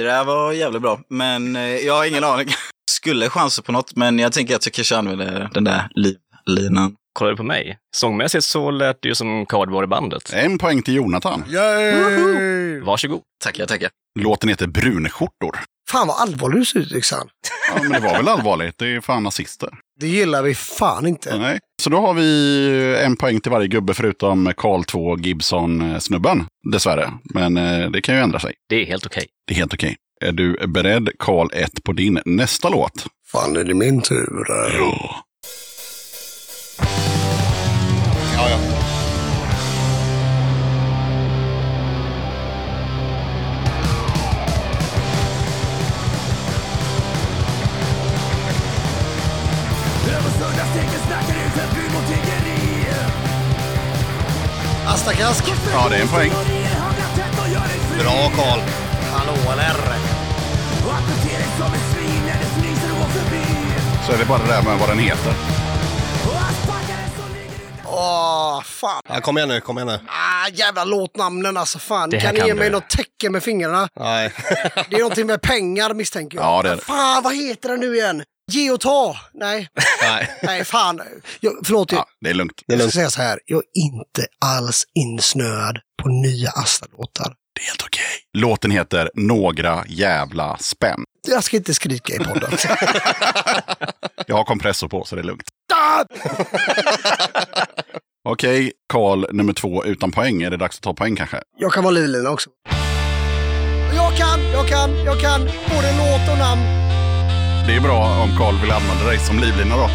Det 0.00 0.06
där 0.06 0.24
var 0.24 0.52
jävligt 0.52 0.82
bra, 0.82 1.00
men 1.08 1.56
eh, 1.56 1.62
jag 1.62 1.94
har 1.94 2.04
ingen 2.04 2.24
aning. 2.24 2.48
Skulle 2.90 3.28
chansa 3.28 3.62
på 3.62 3.72
något, 3.72 3.96
men 3.96 4.18
jag 4.18 4.32
tänker 4.32 4.56
att 4.56 4.66
jag 4.66 4.72
kanske 4.72 4.96
använder 4.96 5.50
den 5.54 5.64
där 5.64 5.88
livlinan. 5.94 6.94
Kollar 7.12 7.30
du 7.30 7.36
på 7.36 7.42
mig? 7.42 7.78
Sångmässigt 7.96 8.44
så 8.44 8.70
lät 8.70 9.02
det 9.02 9.08
ju 9.08 9.14
som 9.14 9.46
Cardboard 9.46 9.84
i 9.84 9.86
bandet. 9.86 10.32
En 10.32 10.58
poäng 10.58 10.82
till 10.82 10.94
Jonathan. 10.94 11.44
Yay! 11.48 12.80
Varsågod. 12.80 13.20
Tackar, 13.44 13.66
tackar. 13.66 13.90
Låten 14.18 14.48
heter 14.48 14.66
Brunskjortor. 14.66 15.58
Fan 15.90 16.06
vad 16.08 16.16
allvarlig 16.20 16.58
du 16.60 16.64
ser 16.64 16.80
ut 16.80 16.92
Yxan. 16.92 17.28
Ja, 17.74 17.82
men 17.82 17.92
det 17.92 18.00
var 18.08 18.16
väl 18.16 18.28
allvarligt. 18.28 18.78
Det 18.78 18.86
är 18.86 19.00
fan 19.00 19.22
nazister. 19.22 19.68
Det 20.00 20.06
gillar 20.08 20.42
vi 20.42 20.54
fan 20.54 21.06
inte. 21.06 21.38
Nej. 21.38 21.58
Så 21.82 21.90
då 21.90 22.00
har 22.00 22.14
vi 22.14 22.96
en 23.04 23.16
poäng 23.16 23.40
till 23.40 23.52
varje 23.52 23.68
gubbe 23.68 23.94
förutom 23.94 24.52
Carl 24.56 24.84
2 24.84 25.16
Gibson-snubben. 25.18 26.46
Dessvärre. 26.72 27.12
Men 27.34 27.56
eh, 27.56 27.90
det 27.90 28.00
kan 28.00 28.14
ju 28.14 28.20
ändra 28.20 28.38
sig. 28.38 28.54
Det 28.68 28.76
är 28.82 28.86
helt 28.86 29.06
okej. 29.06 29.26
Det 29.46 29.54
är 29.54 29.56
helt 29.56 29.74
okej. 29.74 29.96
Är 30.20 30.32
du 30.32 30.66
beredd, 30.66 31.08
Carl 31.18 31.48
1, 31.52 31.84
på 31.84 31.92
din 31.92 32.20
nästa 32.24 32.68
låt? 32.68 33.06
Fan, 33.32 33.56
är 33.56 33.64
det 33.64 33.74
min 33.74 34.02
tur? 34.02 34.44
Ja. 34.78 35.24
Ja, 38.40 38.48
ja. 38.48 38.58
Astakask. 54.86 55.44
Ja, 55.72 55.88
det 55.88 55.96
är 55.96 56.00
en 56.02 56.08
poäng. 56.08 56.30
Bra 57.98 58.30
Karl. 58.36 58.60
Hallå 59.12 59.52
eller? 59.52 59.76
Så 64.06 64.12
är 64.12 64.18
det 64.18 64.24
bara 64.24 64.38
det 64.38 64.48
där 64.48 64.62
med 64.62 64.78
vad 64.78 64.88
den 64.88 64.98
heter. 64.98 65.69
Åh, 67.92 68.62
fan. 68.62 69.02
Ja, 69.08 69.20
kom 69.20 69.36
igen 69.38 69.48
nu, 69.48 69.60
kom 69.60 69.78
igen 69.78 69.86
nu. 69.88 69.98
Ah, 70.08 70.48
jävla 70.52 70.84
låtnamnen 70.84 71.56
alltså. 71.56 71.78
Fan, 71.78 72.10
Det 72.10 72.20
kan 72.20 72.34
ni 72.34 72.40
ge 72.46 72.54
mig 72.54 72.64
du. 72.64 72.70
något 72.72 72.90
tecken 72.90 73.32
med 73.32 73.42
fingrarna? 73.42 73.88
Nej. 74.00 74.32
Det 74.90 74.96
är 74.96 74.98
någonting 74.98 75.26
med 75.26 75.42
pengar 75.42 75.94
misstänker 75.94 76.38
jag. 76.38 76.44
Ja, 76.46 76.62
det 76.62 76.68
är 76.70 76.76
det. 76.76 76.82
Fan, 76.82 77.22
vad 77.22 77.36
heter 77.36 77.68
den 77.68 77.80
nu 77.80 77.96
igen? 77.96 78.22
Ge 78.52 78.70
och 78.70 78.80
ta? 78.80 79.16
Nej, 79.34 79.68
Nej. 80.02 80.30
nej 80.42 80.64
fan. 80.64 81.00
Jag, 81.40 81.52
förlåt, 81.64 81.92
Ja, 81.92 81.98
jag, 81.98 82.06
det 82.20 82.30
är 82.30 82.34
lugnt. 82.34 82.52
Det 82.66 82.74
är 82.74 82.78
jag 82.78 82.90
ska 82.90 83.00
lugnt. 83.00 83.12
säga 83.14 83.24
så 83.24 83.28
här. 83.28 83.40
Jag 83.46 83.58
är 83.58 83.80
inte 83.82 84.26
alls 84.44 84.84
insnöad 84.94 85.78
på 86.02 86.08
nya 86.08 86.50
Asta-låtar. 86.50 87.34
Det 87.54 87.60
är 87.62 87.66
helt 87.66 87.82
okej. 87.82 88.04
Låten 88.38 88.70
heter 88.70 89.10
Några 89.14 89.84
jävla 89.88 90.56
spänn. 90.58 91.04
Jag 91.28 91.44
ska 91.44 91.56
inte 91.56 91.74
skrika 91.74 92.14
i 92.14 92.18
podden. 92.18 92.50
Jag 94.26 94.36
har 94.36 94.44
kompressor 94.44 94.88
på 94.88 95.04
så 95.04 95.14
det 95.16 95.20
är 95.22 95.24
lugnt. 95.24 95.44
Ah! 95.82 96.04
Okej, 98.28 98.72
Karl 98.92 99.24
nummer 99.32 99.52
två 99.52 99.84
utan 99.84 100.12
poäng. 100.12 100.42
Är 100.42 100.50
det 100.50 100.56
dags 100.56 100.76
att 100.76 100.82
ta 100.82 100.94
poäng 100.94 101.16
kanske? 101.16 101.40
jag 101.58 101.72
kan 101.72 101.84
vara 101.84 101.94
livlina 101.94 102.30
också. 102.30 102.50
Jag 103.96 104.16
kan, 104.16 104.40
jag 104.52 104.68
kan, 104.68 105.04
jag 105.04 105.20
kan. 105.20 105.40
Både 105.44 105.92
låt 105.98 106.32
och 106.32 106.38
namn. 106.38 106.62
Det 107.66 107.74
är 107.76 107.80
bra 107.80 108.20
om 108.22 108.38
Karl 108.38 108.60
vill 108.60 108.70
använda 108.70 109.04
dig 109.06 109.18
som 109.18 109.38
livlina 109.38 109.76
då. 109.76 109.88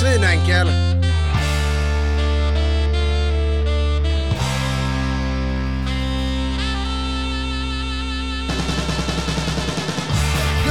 Svinenkel. 0.00 0.83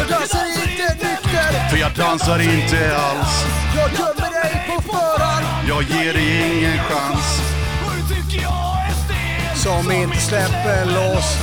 Jag 0.03 0.19
dansar 0.19 0.45
inte 0.45 0.93
nykter. 0.93 1.69
För 1.69 1.77
jag 1.77 1.91
dansar 1.95 2.39
inte 2.39 2.97
alls. 2.97 3.45
Jag 3.75 3.91
gömmer 3.91 4.31
dig 4.41 4.63
på 4.67 4.81
förhand. 4.81 5.45
Jag 5.69 5.83
ger 5.83 6.13
dig 6.13 6.57
ingen 6.57 6.77
chans. 6.77 7.41
Som 9.63 9.91
inte 9.91 10.17
släpper 10.17 10.85
loss. 10.85 11.37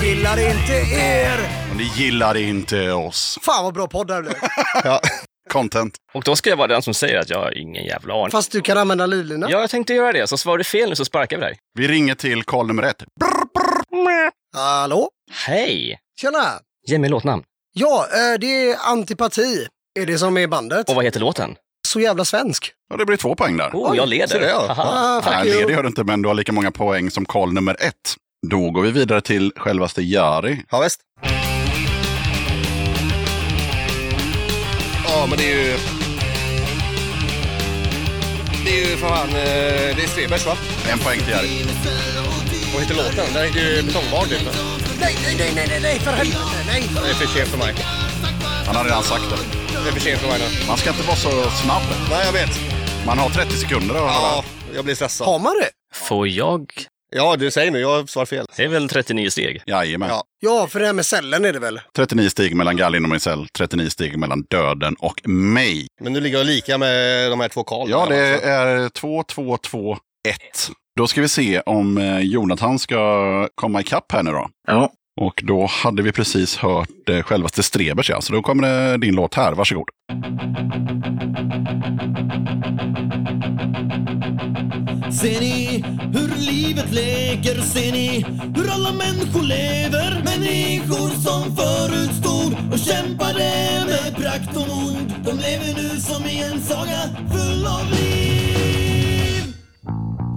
Vi 0.00 0.08
gillar 0.08 0.50
inte 0.50 0.72
er. 0.96 1.38
Och 1.70 1.76
ni 1.76 1.84
gillar 1.84 2.36
inte 2.36 2.92
oss. 2.92 3.38
Fan 3.42 3.64
vad 3.64 3.74
bra 3.74 3.86
podd 3.86 4.06
det 4.06 4.14
här 4.14 4.22
blev. 4.22 4.34
Ja. 4.84 5.00
Content. 5.50 5.94
Och 6.14 6.22
då 6.24 6.36
ska 6.36 6.50
jag 6.50 6.56
vara 6.56 6.68
den 6.68 6.82
som 6.82 6.94
säger 6.94 7.18
att 7.20 7.30
jag 7.30 7.38
har 7.38 7.58
ingen 7.58 7.84
jävla 7.84 8.14
aning. 8.14 8.30
Fast 8.30 8.52
du 8.52 8.60
kan 8.60 8.78
använda 8.78 9.06
livlina. 9.06 9.46
Ja, 9.50 9.60
jag 9.60 9.70
tänkte 9.70 9.94
göra 9.94 10.12
det. 10.12 10.26
Så 10.26 10.36
svarar 10.36 10.58
du 10.58 10.64
fel 10.64 10.88
nu 10.88 10.96
så 10.96 11.04
sparkar 11.04 11.36
vi 11.38 11.44
dig. 11.44 11.58
Vi 11.78 11.88
ringer 11.88 12.14
till 12.14 12.42
Karl 12.44 12.66
nummer 12.66 12.82
ett. 12.82 12.98
Brr, 13.20 13.44
brr. 13.54 14.30
Hallå? 14.56 15.08
Hej! 15.46 15.98
Tjena! 16.20 16.44
Ge 16.88 16.98
mig 16.98 17.10
låtnamn. 17.10 17.42
Ja, 17.72 18.06
eh, 18.12 18.38
det 18.40 18.46
är 18.70 18.76
Antipati. 18.80 19.66
Är 20.00 20.06
det 20.06 20.18
som 20.18 20.36
är 20.36 20.46
bandet? 20.46 20.88
Och 20.88 20.94
vad 20.94 21.04
heter 21.04 21.20
låten? 21.20 21.54
Så 21.88 22.00
jävla 22.00 22.24
svensk. 22.24 22.72
Ja, 22.90 22.96
det 22.96 23.04
blir 23.06 23.16
två 23.16 23.34
poäng 23.34 23.56
där. 23.56 23.70
Oh, 23.72 23.96
jag 23.96 24.08
leder. 24.08 24.40
det, 24.40 24.48
ja. 24.48 24.74
Ah, 24.78 25.22
Nej, 25.30 25.64
det 25.66 25.72
gör 25.72 25.82
du 25.82 25.88
inte, 25.88 26.04
men 26.04 26.22
du 26.22 26.28
har 26.28 26.34
lika 26.34 26.52
många 26.52 26.70
poäng 26.70 27.10
som 27.10 27.24
Karl 27.26 27.52
nummer 27.52 27.76
ett. 27.80 28.14
Då 28.50 28.70
går 28.70 28.82
vi 28.82 28.90
vidare 28.90 29.20
till 29.20 29.52
självaste 29.56 30.02
Jari. 30.02 30.62
Ja, 30.70 30.80
visst. 30.80 31.00
Ja, 35.08 35.26
men 35.28 35.38
det 35.38 35.52
är 35.52 35.56
ju... 35.66 35.76
Det 38.64 38.70
är 38.80 38.90
ju 38.90 38.96
fan... 38.96 39.28
eh, 39.28 39.34
Det 39.96 40.02
är 40.02 40.08
Strebers 40.08 40.46
va? 40.46 40.56
En 40.92 40.98
poäng 40.98 41.18
till 41.20 41.30
Jari. 41.30 41.48
Vad 42.72 42.82
heter 42.82 42.94
låten? 42.94 43.34
Den 43.34 43.44
heter 43.46 43.60
ju 43.60 43.82
Betongbarn 43.82 44.28
typ. 44.28 44.42
Nej, 45.00 45.16
nej, 45.24 45.34
nej, 45.38 45.52
nej, 45.54 45.66
nej, 45.68 45.80
nej, 45.82 45.98
för 46.00 46.10
helvete, 46.10 46.38
nej. 46.66 46.82
Det 46.94 47.10
är 47.10 47.14
för 47.14 47.26
sent 47.26 47.48
för 47.48 47.58
mig. 47.58 47.74
Han 48.66 48.76
har 48.76 48.84
redan 48.84 49.02
sagt 49.02 49.22
det. 49.30 49.36
Det 49.82 49.88
är 49.88 49.92
för 49.92 50.00
sent 50.00 50.20
för 50.20 50.28
mig 50.28 50.38
nu. 50.38 50.66
Man 50.66 50.76
ska 50.76 50.90
inte 50.90 51.02
vara 51.02 51.16
så 51.16 51.30
snabb. 51.50 51.82
Nej, 52.10 52.22
jag 52.26 52.32
vet. 52.32 52.60
Man 53.06 53.18
har 53.18 53.30
30 53.30 53.56
sekunder 53.56 53.94
att 53.94 54.00
höra. 54.00 54.10
Ja, 54.12 54.44
jag 54.74 54.84
blir 54.84 54.94
stressad. 54.94 55.26
Har 55.26 55.38
man 55.38 55.52
det? 55.60 55.68
Får 55.94 56.28
jag? 56.28 56.72
Ja, 57.14 57.36
du 57.36 57.50
säger 57.50 57.70
nu. 57.70 57.80
Jag 57.80 58.08
svarar 58.08 58.26
fel. 58.26 58.46
Det 58.56 58.64
är 58.64 58.68
väl 58.68 58.88
39 58.88 59.30
steg? 59.30 59.62
Jajamän. 59.66 60.08
Ja. 60.08 60.22
Ja, 60.40 60.66
för 60.66 60.80
det 60.80 60.86
här 60.86 60.92
med 60.92 61.06
cellen 61.06 61.44
är 61.44 61.52
det 61.52 61.58
väl? 61.58 61.80
39 61.96 62.28
steg 62.30 62.56
mellan 62.56 62.76
Gallin 62.76 63.04
och 63.04 63.08
Marcel, 63.08 63.46
39 63.58 63.88
steg 63.90 64.18
mellan 64.18 64.42
döden 64.50 64.94
och 64.98 65.28
mig. 65.28 65.86
Men 66.00 66.12
nu 66.12 66.20
ligger 66.20 66.38
jag 66.38 66.46
lika 66.46 66.78
med 66.78 67.30
de 67.30 67.40
här 67.40 67.48
två 67.48 67.64
Karl. 67.64 67.90
Ja, 67.90 68.06
det 68.08 68.16
är 68.40 68.88
2, 68.88 69.22
2, 69.22 69.56
2, 69.56 69.96
1. 70.28 70.36
Då 70.96 71.06
ska 71.06 71.20
vi 71.20 71.28
se 71.28 71.60
om 71.60 71.98
eh, 71.98 72.18
Jonathan 72.20 72.78
ska 72.78 73.48
komma 73.54 73.80
ikapp 73.80 74.12
här 74.12 74.22
nu 74.22 74.30
då. 74.30 74.48
Ja. 74.66 74.90
Och 75.20 75.42
då 75.44 75.66
hade 75.66 76.02
vi 76.02 76.12
precis 76.12 76.56
hört 76.56 77.08
eh, 77.08 77.22
självaste 77.22 77.62
Strebers, 77.62 78.10
ja. 78.10 78.20
Så 78.20 78.32
då 78.32 78.42
kommer 78.42 78.62
det 78.68 78.98
din 78.98 79.14
låt 79.14 79.34
här. 79.34 79.52
Varsågod. 79.52 79.88
Ser 85.20 85.40
ni 85.40 85.84
hur 86.12 86.36
livet 86.40 86.92
leker? 86.92 87.60
Ser 87.60 87.92
ni 87.92 88.26
hur 88.56 88.70
alla 88.70 88.92
människor 88.92 89.42
lever? 89.42 90.22
Människor 90.24 91.08
som 91.08 91.56
förut 91.56 92.14
stod 92.14 92.72
och 92.72 92.78
kämpade 92.78 93.50
med 93.86 94.16
prakt 94.16 94.56
och 94.56 94.68
mod. 94.68 95.14
De 95.24 95.30
lever 95.30 95.82
nu 95.82 96.00
som 96.00 96.24
i 96.24 96.42
en 96.42 96.60
saga 96.60 97.00
full 97.32 97.66
av 97.66 97.90
liv. 97.90 98.81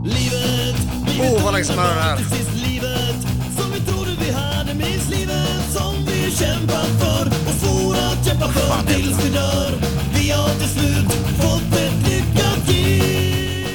Livet, 0.05 0.75
livet 1.07 1.31
Åh, 1.33 1.43
vad 1.43 1.53
länge 1.53 1.65
sedan 1.65 1.75
man 1.75 1.85
hör 1.85 1.95
det 1.95 2.01
här. 2.01 2.17
till 2.17 2.25
sist 2.25 2.51
livet 2.67 3.15
som 3.57 3.71
vi 3.73 3.79
trodde 3.79 4.11
vi 4.25 4.31
hade. 4.31 4.73
Minns 4.73 5.09
livet 5.09 5.63
som 5.77 6.05
vi 6.05 6.31
kämpat 6.31 6.87
för 7.01 7.27
och 7.27 7.55
svor 7.61 7.95
att 7.95 8.25
kämpa 8.27 8.47
för 8.47 8.93
tills 8.93 9.25
vi 9.25 9.29
dör. 9.29 9.71
Vi 10.15 10.29
har 10.31 10.49
till 10.49 10.69
slut 10.69 11.11
fått 11.41 11.79
ett 11.79 12.09
lyckat 12.09 12.67
liv. 12.67 13.67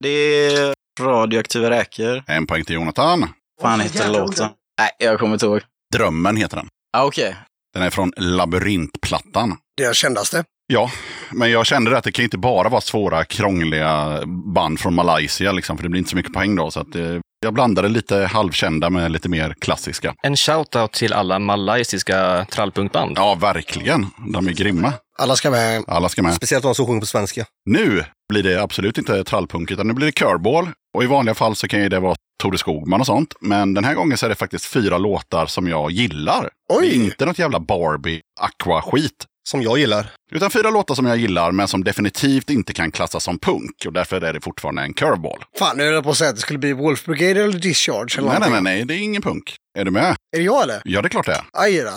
Det 0.00 0.08
är 0.46 0.74
radioaktiva 1.00 1.70
räkor. 1.70 2.24
En 2.26 2.46
poäng 2.46 2.64
till 2.64 2.74
Jonathan. 2.74 3.28
fan 3.62 3.80
heter 3.80 4.08
låten? 4.12 4.48
Nej, 4.78 4.90
jag 4.98 5.18
kommer 5.18 5.32
inte 5.32 5.46
ihåg. 5.46 5.60
Drömmen 5.94 6.36
heter 6.36 6.56
den. 6.56 6.68
Ah, 6.96 7.04
Okej. 7.04 7.36
Den 7.74 7.82
är 7.82 7.90
från 7.90 8.12
Labyrintplattan. 8.16 9.56
Det 9.76 9.84
är 9.84 9.92
kändaste. 9.92 10.44
Ja, 10.72 10.90
men 11.30 11.50
jag 11.50 11.66
kände 11.66 11.98
att 11.98 12.04
det 12.04 12.12
kan 12.12 12.22
inte 12.22 12.38
bara 12.38 12.68
vara 12.68 12.80
svåra, 12.80 13.24
krångliga 13.24 14.22
band 14.54 14.80
från 14.80 14.94
Malaysia, 14.94 15.52
liksom, 15.52 15.76
för 15.76 15.82
det 15.82 15.88
blir 15.88 15.98
inte 15.98 16.10
så 16.10 16.16
mycket 16.16 16.32
poäng 16.32 16.56
då. 16.56 16.70
Så 16.70 16.80
att, 16.80 16.94
eh, 16.94 17.18
jag 17.40 17.54
blandade 17.54 17.88
lite 17.88 18.16
halvkända 18.16 18.90
med 18.90 19.12
lite 19.12 19.28
mer 19.28 19.54
klassiska. 19.60 20.14
En 20.22 20.36
shoutout 20.36 20.92
till 20.92 21.12
alla 21.12 21.38
malaysiska 21.38 22.46
trallpunkband. 22.50 23.12
Ja, 23.16 23.34
verkligen. 23.34 24.06
De 24.32 24.48
är 24.48 24.52
grymma. 24.52 24.92
Alla 25.18 25.36
ska 25.36 25.50
med. 25.50 25.84
Alla 25.86 26.08
ska 26.08 26.22
med. 26.22 26.34
Speciellt 26.34 26.62
de 26.62 26.74
som 26.74 26.86
sjunger 26.86 27.00
på 27.00 27.06
svenska. 27.06 27.44
Nu 27.70 28.04
blir 28.28 28.42
det 28.42 28.62
absolut 28.62 28.98
inte 28.98 29.24
trallpunk, 29.24 29.70
utan 29.70 29.86
nu 29.86 29.94
blir 29.94 30.06
det 30.06 30.18
körball. 30.18 30.68
Och 30.96 31.04
i 31.04 31.06
vanliga 31.06 31.34
fall 31.34 31.56
så 31.56 31.68
kan 31.68 31.82
ju 31.82 31.88
det 31.88 32.00
vara 32.00 32.14
Tore 32.42 32.58
Skogman 32.58 33.00
och 33.00 33.06
sånt. 33.06 33.34
Men 33.40 33.74
den 33.74 33.84
här 33.84 33.94
gången 33.94 34.18
så 34.18 34.26
är 34.26 34.30
det 34.30 34.36
faktiskt 34.36 34.64
fyra 34.64 34.98
låtar 34.98 35.46
som 35.46 35.68
jag 35.68 35.90
gillar. 35.90 36.48
Oj! 36.72 36.88
Det 36.88 36.96
är 36.96 37.04
inte 37.04 37.26
något 37.26 37.38
jävla 37.38 37.60
Barbie 37.60 38.20
Aqua-skit. 38.40 39.26
Som 39.48 39.62
jag 39.62 39.78
gillar. 39.78 40.12
Utan 40.32 40.50
fyra 40.50 40.70
låtar 40.70 40.94
som 40.94 41.06
jag 41.06 41.16
gillar, 41.16 41.52
men 41.52 41.68
som 41.68 41.84
definitivt 41.84 42.50
inte 42.50 42.72
kan 42.72 42.90
klassas 42.90 43.24
som 43.24 43.38
punk. 43.38 43.84
Och 43.86 43.92
därför 43.92 44.20
är 44.20 44.32
det 44.32 44.40
fortfarande 44.40 44.82
en 44.82 44.92
curveball. 44.94 45.44
Fan, 45.58 45.76
nu 45.76 45.84
höll 45.84 45.94
jag 45.94 46.04
på 46.04 46.10
att 46.10 46.16
säga 46.16 46.30
att 46.30 46.36
det 46.36 46.42
skulle 46.42 46.58
bli 46.58 46.72
Wolf 46.72 47.04
Brigade 47.04 47.42
eller 47.44 47.58
Discharge 47.58 48.18
eller 48.18 48.28
Nej, 48.28 48.38
nej, 48.40 48.50
nej, 48.50 48.62
nej, 48.62 48.84
det 48.84 48.94
är 48.94 48.98
ingen 48.98 49.22
punk. 49.22 49.56
Är 49.78 49.84
du 49.84 49.90
med? 49.90 50.16
Är 50.36 50.38
det 50.38 50.42
jag 50.44 50.62
eller? 50.62 50.82
Ja, 50.84 51.02
det 51.02 51.06
är 51.06 51.10
klart 51.10 51.26
det 51.26 51.32
är. 51.32 51.44
Aj 51.52 51.78
då. 51.82 51.90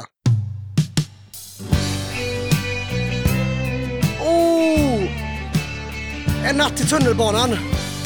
Oh! 4.26 5.03
En 6.49 6.56
natt 6.57 6.82
i 6.82 6.86
tunnelbanan. 6.88 7.49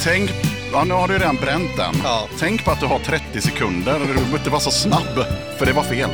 Tänk, 0.04 0.32
ja, 0.72 0.84
nu 0.84 0.94
har 0.94 1.08
du 1.08 1.14
redan 1.14 1.36
bränt 1.36 1.78
den. 1.78 1.96
Ja. 2.04 2.28
Tänk 2.40 2.66
på 2.66 2.72
att 2.72 2.80
du 2.80 2.86
har 2.86 3.00
30 3.00 3.42
sekunder. 3.42 4.00
Du 4.00 4.06
behöver 4.06 4.38
inte 4.38 4.50
vara 4.50 4.62
så 4.62 4.72
snabb, 4.72 5.26
för 5.58 5.66
det 5.66 5.74
var 5.74 5.84
fel. 5.84 6.10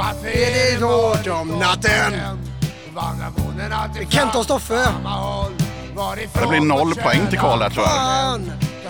Varför 0.00 0.28
Är 0.28 0.78
det 0.80 0.84
hårt 0.86 1.26
om 1.40 1.48
natten? 1.48 2.12
Vandrarbonorna 2.94 3.94
till 3.94 4.08
Kent 4.08 4.34
och 4.34 4.44
Stoffe. 4.44 4.86
Det 6.40 6.46
blir 6.48 6.60
noll 6.60 6.94
poäng 6.94 7.26
till 7.30 7.38
Karl 7.38 7.62
här 7.62 7.70
tror 7.70 7.86
jag. 7.86 7.94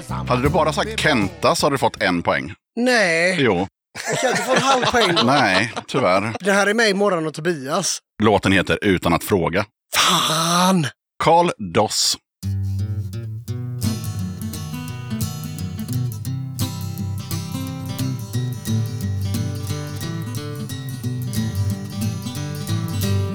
Fan! 0.09 0.29
Hade 0.29 0.43
du 0.43 0.49
bara 0.49 0.73
sagt 0.73 1.01
Kenta 1.01 1.55
så 1.55 1.67
hade 1.67 1.75
du 1.75 1.79
fått 1.79 2.03
en 2.03 2.23
poäng. 2.23 2.55
Nej, 2.77 3.37
Jo, 3.41 3.67
jag 4.07 4.19
kan 4.19 4.31
inte 4.31 4.43
få 4.43 4.55
en 4.55 4.63
halv 4.63 4.85
poäng. 4.85 5.19
nej, 5.25 5.73
tyvärr. 5.89 6.35
Det 6.41 6.53
här 6.53 6.67
är 6.67 6.75
mig, 6.75 6.95
Morran 6.95 7.27
och 7.27 7.35
Tobias. 7.35 7.99
Låten 8.23 8.53
heter 8.53 8.79
Utan 8.83 9.13
att 9.13 9.25
fråga. 9.25 9.65
Fan! 9.97 10.87
Carl 11.25 11.51
Doss. 11.75 12.17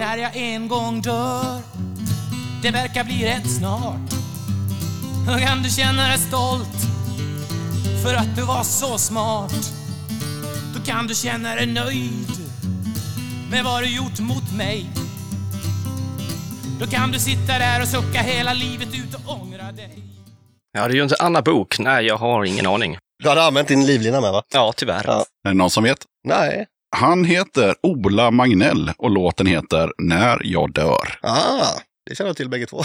När 0.05 0.17
jag 0.17 0.35
en 0.35 0.67
gång 0.67 1.01
dör 1.01 1.61
Det 2.61 2.71
verkar 2.71 3.03
bli 3.03 3.25
rätt 3.25 3.51
snart 3.59 4.11
Då 5.27 5.37
kan 5.37 5.63
du 5.63 5.69
känna 5.69 6.07
dig 6.07 6.17
stolt 6.17 6.77
För 8.03 8.15
att 8.15 8.35
du 8.35 8.41
var 8.41 8.63
så 8.63 8.97
smart 8.97 9.71
Då 10.75 10.81
kan 10.85 11.07
du 11.07 11.15
känna 11.15 11.55
dig 11.55 11.65
nöjd 11.65 12.27
Med 13.51 13.63
vad 13.63 13.83
du 13.83 13.95
gjort 13.95 14.19
mot 14.19 14.55
mig 14.57 14.89
Då 16.79 16.87
kan 16.87 17.11
du 17.11 17.19
sitta 17.19 17.59
där 17.59 17.81
och 17.81 17.87
sucka 17.87 18.21
hela 18.21 18.53
livet 18.53 18.89
ut 18.93 19.13
och 19.15 19.41
ångra 19.41 19.71
dig 19.71 20.03
Ja, 20.73 20.87
det 20.87 20.93
är 20.93 20.95
ju 20.95 21.03
inte 21.03 21.15
Anna 21.19 21.41
Bok. 21.41 21.79
Nej, 21.79 22.05
jag 22.05 22.17
har 22.17 22.45
ingen 22.45 22.67
aning. 22.67 22.97
Du 23.23 23.29
hade 23.29 23.43
använt 23.43 23.67
din 23.67 23.85
livlina 23.85 24.21
med 24.21 24.31
va? 24.31 24.43
Ja, 24.53 24.73
tyvärr. 24.77 25.03
Ja. 25.07 25.25
Är 25.45 25.49
det 25.49 25.57
någon 25.57 25.69
som 25.69 25.83
vet? 25.83 25.97
Nej. 26.27 26.65
Han 26.97 27.25
heter 27.25 27.75
Ola 27.83 28.31
Magnell 28.31 28.91
och 28.97 29.09
låten 29.11 29.47
heter 29.47 29.91
När 29.97 30.41
jag 30.43 30.73
dör. 30.73 31.19
Ah, 31.21 31.67
det 32.09 32.15
känner 32.15 32.29
jag 32.29 32.37
till 32.37 32.49
bägge 32.49 32.65
två. 32.65 32.83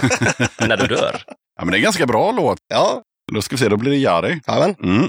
När 0.66 0.76
du 0.76 0.86
dör. 0.86 1.22
Ja, 1.58 1.64
men 1.64 1.66
det 1.70 1.74
är 1.74 1.78
en 1.78 1.82
ganska 1.82 2.06
bra 2.06 2.32
låt. 2.32 2.58
ja, 2.68 3.02
Då 3.32 3.42
ska 3.42 3.56
vi 3.56 3.60
se, 3.60 3.68
då 3.68 3.76
blir 3.76 3.90
det 3.90 3.96
Jari. 3.98 4.40
jajamän. 4.46 4.74
Mm. 4.84 5.08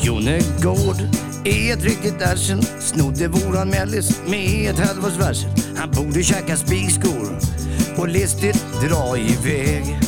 Jonegård 0.00 0.96
är 1.44 1.72
ett 1.72 1.84
riktigt 1.84 2.22
arsel 2.22 2.62
Snodde 2.62 3.28
våran 3.28 3.68
mellis 3.68 4.20
med 4.26 4.70
ett 4.70 4.78
halvårs 4.88 5.16
varsel 5.16 5.50
Han 5.76 5.90
borde 5.90 6.22
käka 6.22 6.56
spikskor 6.56 7.38
och 7.98 8.08
listigt 8.08 8.64
dra 8.80 9.18
iväg 9.18 9.98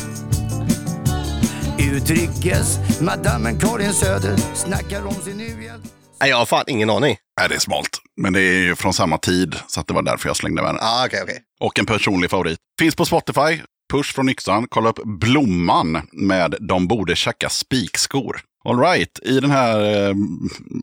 Utrikes 1.79 2.79
madammen 3.01 3.59
Karin 3.59 3.93
Söder 3.93 4.37
snackar 4.37 5.05
om 5.05 5.13
sin 5.13 5.41
u-hjälp 5.41 5.83
Nej, 6.21 6.29
jag 6.29 6.37
har 6.37 6.45
fan 6.45 6.63
ingen 6.67 6.89
aning. 6.89 7.17
Nej, 7.39 7.49
det 7.49 7.55
är 7.55 7.59
smalt. 7.59 7.89
Men 8.21 8.33
det 8.33 8.41
är 8.41 8.59
ju 8.59 8.75
från 8.75 8.93
samma 8.93 9.17
tid, 9.17 9.55
så 9.67 9.79
att 9.79 9.87
det 9.87 9.93
var 9.93 10.01
därför 10.01 10.29
jag 10.29 10.35
slängde 10.35 10.61
med 10.61 10.69
den. 10.69 10.79
Ah, 10.81 11.05
okej, 11.05 11.19
okej. 11.23 11.39
Och 11.59 11.79
en 11.79 11.85
personlig 11.85 12.29
favorit. 12.29 12.59
Finns 12.79 12.95
på 12.95 13.05
Spotify. 13.05 13.61
Push 13.93 14.15
från 14.15 14.29
yxan. 14.29 14.67
Kolla 14.69 14.89
upp 14.89 14.99
Blomman 15.03 16.01
med 16.11 16.55
De 16.59 16.87
borde 16.87 17.15
tjacka 17.15 17.49
spikskor. 17.49 18.41
All 18.65 18.79
right. 18.79 19.19
I 19.23 19.39
den 19.39 19.51
här, 19.51 20.07
eh, 20.09 20.15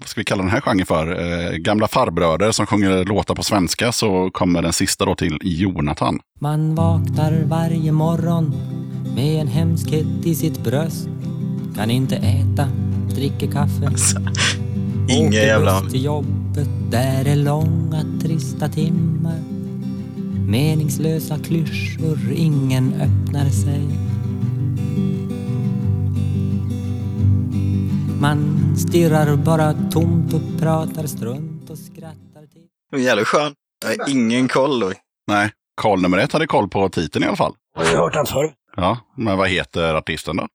vad 0.00 0.08
ska 0.08 0.20
vi 0.20 0.24
kalla 0.24 0.42
den 0.42 0.50
här 0.50 0.60
genren 0.60 0.86
för? 0.86 1.20
Eh, 1.20 1.56
gamla 1.56 1.88
farbröder 1.88 2.52
som 2.52 2.66
sjunger 2.66 3.04
låtar 3.04 3.34
på 3.34 3.42
svenska 3.42 3.92
så 3.92 4.30
kommer 4.30 4.62
den 4.62 4.72
sista 4.72 5.04
då 5.04 5.14
till 5.14 5.38
Jonathan. 5.42 6.18
Man 6.40 6.74
vaknar 6.74 7.42
varje 7.44 7.92
morgon 7.92 8.54
med 9.14 9.40
en 9.40 9.48
hemskhet 9.48 10.06
i 10.24 10.34
sitt 10.34 10.64
bröst. 10.64 11.08
Kan 11.76 11.90
inte 11.90 12.16
äta, 12.16 12.68
dricker 13.14 13.52
kaffe. 13.52 13.90
Inga 15.08 15.28
åker 15.28 15.46
jävla... 15.46 15.80
till 15.80 16.04
jobb 16.04 16.46
jobbet 16.56 16.90
där 16.90 17.28
är 17.28 17.36
långa 17.36 18.04
trista 18.22 18.68
timmar. 18.68 19.40
Meningslösa 20.48 21.38
klyschor, 21.38 22.18
ingen 22.36 22.94
öppnar 22.94 23.50
sig. 23.50 23.82
Man 28.20 28.74
stirrar 28.76 29.36
bara 29.36 29.72
tomt 29.92 30.34
och 30.34 30.60
pratar 30.60 31.06
strunt 31.06 31.70
och 31.70 31.78
skrattar 31.78 32.46
till. 32.52 32.62
Det 32.90 32.96
är 32.96 33.00
jävligt 33.00 33.26
skön. 33.28 33.54
Jag 33.84 34.04
har 34.04 34.10
ingen 34.10 34.48
koll 34.48 34.80
då. 34.80 34.92
Nej, 35.26 35.50
Karl 35.82 36.00
nummer 36.00 36.18
ett 36.18 36.32
hade 36.32 36.46
koll 36.46 36.68
på 36.68 36.88
titeln 36.88 37.24
i 37.24 37.26
alla 37.28 37.36
fall. 37.36 37.54
Jag 37.78 37.86
har 37.86 37.96
hört 37.96 38.12
den 38.12 38.26
förr. 38.26 38.52
Ja, 38.76 38.98
men 39.16 39.38
vad 39.38 39.48
heter 39.48 39.94
artisten 39.94 40.36
då? 40.36 40.46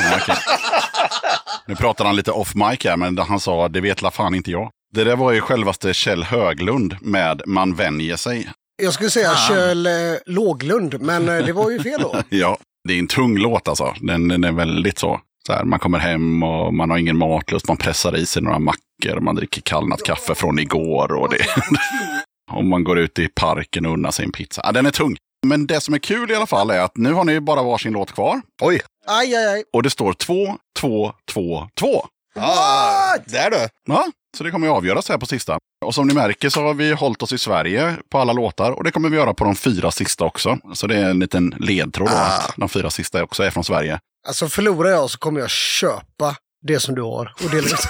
Nej, 0.00 0.18
okej. 0.22 0.36
Nu 1.66 1.76
pratar 1.76 2.04
han 2.04 2.16
lite 2.16 2.30
off 2.30 2.54
mic 2.54 2.84
här, 2.84 2.96
men 2.96 3.18
han 3.18 3.40
sa 3.40 3.68
det 3.68 3.80
vet 3.80 4.02
la 4.02 4.10
fan 4.10 4.34
inte 4.34 4.50
jag. 4.50 4.70
Det 4.94 5.04
där 5.04 5.16
var 5.16 5.32
ju 5.32 5.40
självaste 5.40 5.94
Kjell 5.94 6.24
Höglund 6.24 6.96
med 7.00 7.42
Man 7.46 7.74
vänjer 7.74 8.16
sig. 8.16 8.50
Jag 8.82 8.94
skulle 8.94 9.10
säga 9.10 9.34
Kjell 9.34 9.86
eh, 9.86 9.92
Låglund, 10.26 11.00
men 11.00 11.28
eh, 11.28 11.44
det 11.46 11.52
var 11.52 11.70
ju 11.70 11.82
fel 11.82 12.00
då. 12.02 12.14
Ja, 12.28 12.58
det 12.88 12.94
är 12.94 12.98
en 12.98 13.06
tung 13.06 13.38
låt 13.38 13.68
alltså. 13.68 13.94
Den, 14.00 14.28
den 14.28 14.44
är 14.44 14.52
väldigt 14.52 14.98
så. 14.98 15.20
Så 15.46 15.52
här, 15.52 15.64
man 15.64 15.78
kommer 15.78 15.98
hem 15.98 16.42
och 16.42 16.74
man 16.74 16.90
har 16.90 16.98
ingen 16.98 17.16
matlust, 17.16 17.68
man 17.68 17.76
pressar 17.76 18.16
i 18.16 18.26
sig 18.26 18.42
några 18.42 18.58
mackor, 18.58 19.20
man 19.20 19.34
dricker 19.34 19.60
kallnat 19.60 20.02
kaffe 20.02 20.34
från 20.34 20.58
igår 20.58 21.12
och 21.12 21.28
det. 21.30 21.46
och 22.52 22.64
man 22.64 22.84
går 22.84 22.98
ut 22.98 23.18
i 23.18 23.28
parken 23.28 23.86
och 23.86 23.92
unnar 23.92 24.10
sig 24.10 24.24
en 24.24 24.32
pizza. 24.32 24.62
Ja, 24.64 24.72
den 24.72 24.86
är 24.86 24.90
tung. 24.90 25.16
Men 25.46 25.66
det 25.66 25.80
som 25.80 25.94
är 25.94 25.98
kul 25.98 26.30
i 26.30 26.34
alla 26.34 26.46
fall 26.46 26.70
är 26.70 26.80
att 26.80 26.96
nu 26.96 27.12
har 27.12 27.24
ni 27.24 27.40
bara 27.40 27.62
varsin 27.62 27.92
låt 27.92 28.12
kvar. 28.12 28.40
Oj! 28.62 28.80
Aj, 29.06 29.34
aj, 29.34 29.46
aj. 29.46 29.64
Och 29.72 29.82
det 29.82 29.90
står 29.90 30.12
2, 30.12 30.56
2, 30.80 31.12
2, 31.32 31.68
2. 31.80 32.06
Ah, 32.36 33.16
där 33.26 33.50
du! 33.50 33.68
Ja, 33.88 34.06
så 34.36 34.44
det 34.44 34.50
kommer 34.50 34.68
att 34.68 34.76
avgöras 34.76 35.08
här 35.08 35.18
på 35.18 35.26
sista. 35.26 35.58
Och 35.84 35.94
som 35.94 36.06
ni 36.06 36.14
märker 36.14 36.48
så 36.48 36.62
har 36.62 36.74
vi 36.74 36.92
hållit 36.92 37.22
oss 37.22 37.32
i 37.32 37.38
Sverige 37.38 37.96
på 38.10 38.18
alla 38.18 38.32
låtar 38.32 38.72
och 38.72 38.84
det 38.84 38.90
kommer 38.90 39.08
vi 39.08 39.16
göra 39.16 39.34
på 39.34 39.44
de 39.44 39.54
fyra 39.54 39.90
sista 39.90 40.24
också. 40.24 40.58
Så 40.72 40.86
det 40.86 40.96
är 40.96 41.10
en 41.10 41.18
liten 41.18 41.54
ledtråd 41.58 42.08
då, 42.08 42.16
att 42.16 42.54
de 42.56 42.68
fyra 42.68 42.90
sista 42.90 43.22
också 43.22 43.42
är 43.42 43.50
från 43.50 43.64
Sverige. 43.64 44.00
Alltså 44.26 44.48
förlorar 44.48 44.90
jag 44.90 45.10
så 45.10 45.18
kommer 45.18 45.40
jag 45.40 45.50
köpa 45.50 46.36
det 46.66 46.80
som 46.80 46.94
du 46.94 47.02
har 47.02 47.32
och 47.44 47.50
dela 47.50 47.66
ut. 47.66 47.74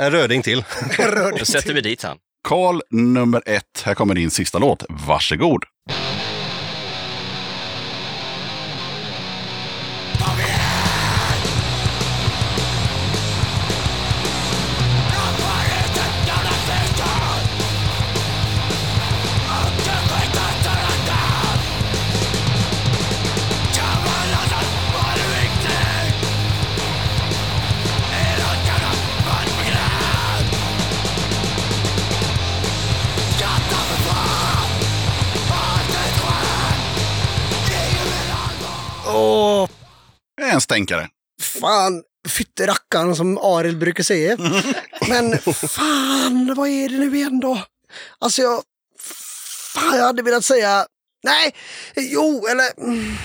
En 0.00 0.10
röding 0.10 0.42
till. 0.42 0.64
Rör 0.98 1.38
Då 1.38 1.44
sätter 1.44 1.74
vi 1.74 1.80
dit 1.80 2.02
han. 2.02 2.16
Karl 2.48 2.80
nummer 2.90 3.42
ett, 3.46 3.82
här 3.84 3.94
kommer 3.94 4.14
din 4.14 4.30
sista 4.30 4.58
låt. 4.58 4.84
Varsågod. 4.88 5.64
Åh, 39.14 39.68
Det 40.36 40.42
är 40.42 40.54
en 40.54 40.60
stänkare. 40.60 41.08
fan. 41.42 42.02
Fytterackarn 42.28 43.16
som 43.16 43.38
Arild 43.38 43.78
brukar 43.78 44.02
säga. 44.04 44.36
Men 45.08 45.38
fan, 45.54 46.54
vad 46.56 46.68
är 46.68 46.88
det 46.88 46.98
nu 46.98 47.16
igen 47.16 47.40
då? 47.40 47.62
Alltså 48.18 48.42
jag... 48.42 48.62
Fan, 49.74 49.96
jag 49.96 50.04
hade 50.04 50.22
velat 50.22 50.44
säga... 50.44 50.86
Nej, 51.24 51.54
jo, 51.96 52.46
eller... 52.50 52.80
mm. 52.84 53.16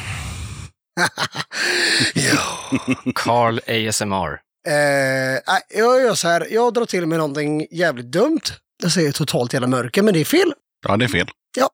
Carl 3.15 3.59
ASMR. 3.67 4.33
Eh, 4.67 5.39
nej, 5.47 5.61
jag 5.69 6.01
gör 6.01 6.15
så 6.15 6.27
här, 6.27 6.47
jag 6.51 6.73
drar 6.73 6.85
till 6.85 7.05
med 7.05 7.17
någonting 7.17 7.67
jävligt 7.71 8.05
dumt. 8.11 8.41
Jag 8.83 8.91
säger 8.91 9.11
totalt 9.11 9.53
jävla 9.53 9.67
mörker, 9.67 10.01
men 10.01 10.13
det 10.13 10.19
är 10.19 10.25
fel. 10.25 10.53
Ja, 10.87 10.97
det 10.97 11.05
är 11.05 11.09
fel. 11.09 11.27
Ja. 11.57 11.69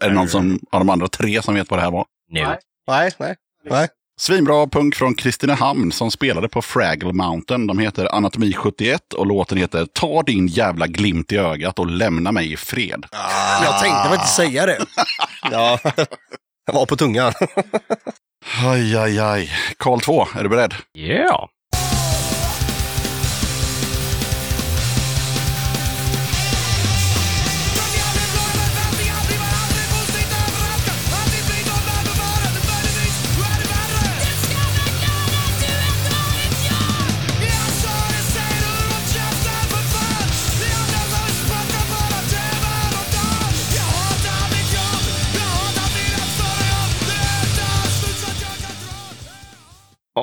Är 0.00 0.08
det 0.08 0.14
någon 0.14 0.28
som, 0.28 0.60
av 0.70 0.80
de 0.80 0.90
andra 0.90 1.08
tre 1.08 1.42
som 1.42 1.54
vet 1.54 1.70
vad 1.70 1.78
det 1.78 1.82
här 1.82 1.90
var? 1.90 2.06
Nu. 2.32 2.56
Nej, 2.86 3.10
nej, 3.18 3.36
nej. 3.70 3.88
Svinbra 4.20 4.66
punk 4.66 4.94
från 4.94 5.14
Kristinehamn 5.14 5.92
som 5.92 6.10
spelade 6.10 6.48
på 6.48 6.62
Fraggle 6.62 7.12
Mountain. 7.12 7.66
De 7.66 7.78
heter 7.78 8.14
Anatomi 8.14 8.52
71 8.52 9.12
och 9.12 9.26
låten 9.26 9.58
heter 9.58 9.86
Ta 9.86 10.22
din 10.22 10.46
jävla 10.46 10.86
glimt 10.86 11.32
i 11.32 11.36
ögat 11.36 11.78
och 11.78 11.86
lämna 11.86 12.32
mig 12.32 12.52
i 12.52 12.56
fred. 12.56 13.06
Jag 13.62 13.80
tänkte 13.80 14.02
väl 14.04 14.14
inte 14.14 14.26
säga 14.26 14.66
det. 14.66 14.78
Ja, 15.50 15.78
jag 16.66 16.74
var 16.74 16.86
på 16.86 16.96
tungan. 16.96 17.32
Aj, 18.64 18.96
aj, 18.96 19.18
aj. 19.18 19.50
Karl 19.78 20.00
2, 20.00 20.26
är 20.34 20.42
du 20.42 20.48
beredd? 20.48 20.74
Ja. 20.92 21.48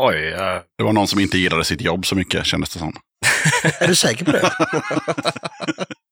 Oj. 0.08 0.28
eh, 0.32 0.58
Det 0.78 0.84
var 0.84 0.94
någon 0.94 1.08
som 1.08 1.20
inte 1.20 1.38
gillade 1.38 1.64
sitt 1.66 1.82
jobb 1.82 2.06
så 2.06 2.16
mycket 2.16 2.46
kändes 2.46 2.70
det 2.70 2.80
som. 2.80 2.94
Är 3.80 3.88
du 3.88 3.96
säker 3.96 4.26
på 4.26 4.32
det? 4.32 4.52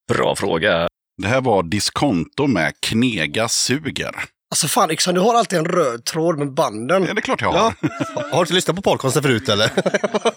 bra 0.14 0.36
fråga. 0.36 0.88
Det 1.22 1.28
här 1.28 1.40
var 1.40 1.62
Diskonto 1.62 2.46
med 2.46 2.72
Knega 2.80 3.48
suger. 3.48 4.14
Alltså 4.50 4.68
fan 4.68 4.90
Yxan, 4.90 5.14
du 5.14 5.20
har 5.20 5.34
alltid 5.34 5.58
en 5.58 5.64
röd 5.64 6.04
tråd 6.04 6.38
med 6.38 6.54
banden. 6.54 7.04
Ja, 7.08 7.14
det 7.14 7.20
är 7.20 7.22
klart 7.22 7.40
jag 7.40 7.52
har. 7.52 7.74
Ja. 7.82 7.88
Har 8.14 8.30
du 8.32 8.40
inte 8.40 8.54
lyssnat 8.54 8.76
på 8.76 8.82
podcasten 8.82 9.22
förut 9.22 9.48
eller? 9.48 9.70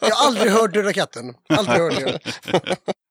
Jag 0.02 0.16
har 0.16 0.28
aldrig 0.28 0.52
hört 0.52 0.74
Döda 0.74 0.94
katten. 0.94 1.34
Aldrig 1.50 1.78
hört 1.82 1.96
det. 1.96 2.20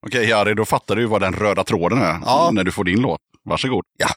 Okej, 0.06 0.28
Jari, 0.28 0.54
då 0.54 0.64
fattar 0.64 0.96
du 0.96 1.06
vad 1.06 1.20
den 1.20 1.32
röda 1.32 1.64
tråden 1.64 2.02
är 2.02 2.18
Ja. 2.24 2.50
när 2.52 2.64
du 2.64 2.72
får 2.72 2.84
din 2.84 3.00
låt. 3.00 3.20
Varsågod. 3.44 3.84
Ja. 3.98 4.08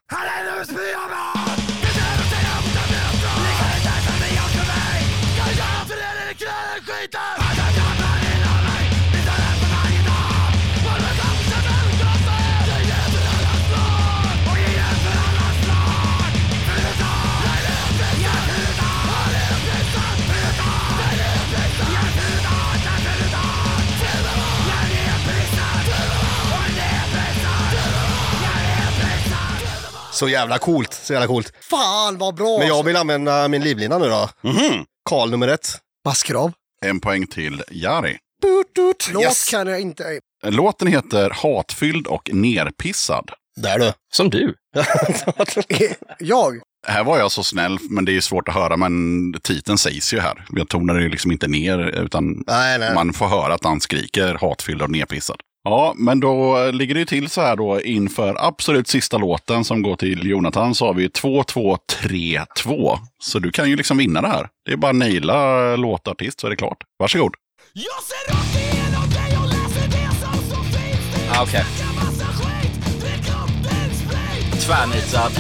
Så 30.14 30.30
jävla 30.30 30.58
coolt, 30.58 30.94
så 30.94 31.14
jävla 31.14 31.28
coolt. 31.28 31.54
Fan 31.70 32.18
vad 32.18 32.36
bra! 32.36 32.58
Men 32.60 32.68
jag 32.68 32.84
vill 32.84 32.96
använda 32.96 33.48
min 33.48 33.62
livlina 33.64 33.98
nu 33.98 34.06
då. 34.10 34.30
Mhm. 34.42 34.86
Karl 35.10 35.30
nummer 35.30 35.48
ett. 35.48 35.68
Massgrav. 36.06 36.52
En 36.86 37.00
poäng 37.00 37.28
till 37.28 37.64
Jari. 37.72 38.18
Låt 39.14 39.24
Yes. 39.24 39.50
kan 39.50 39.68
jag 39.68 39.80
inte. 39.82 40.20
Låten 40.46 40.88
heter 40.88 41.30
Hatfylld 41.30 42.08
och 42.08 42.30
nerpissad. 42.34 43.32
Där 43.56 43.80
du. 43.80 43.94
Som 44.14 44.30
du. 44.30 44.56
Jag? 46.20 46.62
Här 46.88 47.04
var 47.04 47.18
jag 47.20 47.32
så 47.32 47.44
snäll, 47.44 47.78
men 47.82 48.06
det 48.06 48.12
är 48.12 48.14
ju 48.14 48.22
svårt 48.22 48.48
att 48.48 48.54
höra, 48.56 48.78
men 48.78 48.92
titeln 49.44 49.78
sägs 49.78 50.14
ju 50.14 50.20
här. 50.20 50.46
Jag 50.50 50.70
tonar 50.70 51.00
ju 51.00 51.10
liksom 51.10 51.32
inte 51.32 51.48
ner, 51.48 51.80
utan 51.80 52.44
Nej, 52.48 52.80
nej. 52.80 52.94
man 52.94 53.14
får 53.14 53.28
höra 53.28 53.54
att 53.54 53.64
han 53.64 53.82
skriker 53.82 54.38
hatfylld 54.42 54.82
och 54.82 54.92
nerpissad. 54.92 55.38
Ja, 55.64 55.94
men 55.98 56.20
då 56.20 56.66
ligger 56.72 56.96
det 56.96 57.06
till 57.06 57.30
så 57.30 57.42
här 57.42 57.56
då 57.56 57.82
inför 57.82 58.36
absolut 58.40 58.88
sista 58.88 59.18
låten 59.18 59.64
som 59.64 59.82
går 59.82 59.96
till 59.96 60.28
Jonathan 60.30 60.76
så 60.76 60.86
har 60.86 60.94
vi 60.94 61.08
2-2-3-2. 61.08 62.98
Så 63.24 63.40
du 63.40 63.52
kan 63.52 63.70
ju 63.70 63.76
liksom 63.76 63.98
vinna 63.98 64.22
det 64.22 64.28
här. 64.28 64.48
Det 64.66 64.72
är 64.74 64.78
bara 64.78 64.90
att 64.90 64.96
naila 64.96 65.76
låtartist 65.76 66.40
så 66.40 66.48
är 66.48 66.52
det 66.52 66.56
klart. 66.58 66.78
Varsågod. 67.00 67.34
Jag 67.74 68.04
ser 68.04 68.34
rakt 68.34 68.56
igenom 68.74 69.10
dig 69.10 69.38
och 69.38 69.48
läser 69.48 69.88
det 69.88 70.16
som 70.16 70.34
så 70.50 70.64
finns 70.64 71.30
Ah, 71.38 71.44
Okej. 71.44 71.66
Sprit 72.94 74.66
Tvärnitad. 74.66 75.32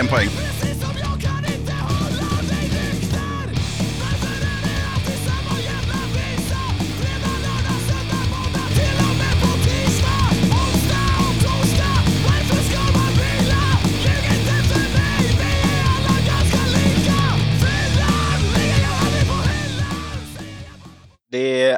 En 0.00 0.06
poäng. 0.06 0.28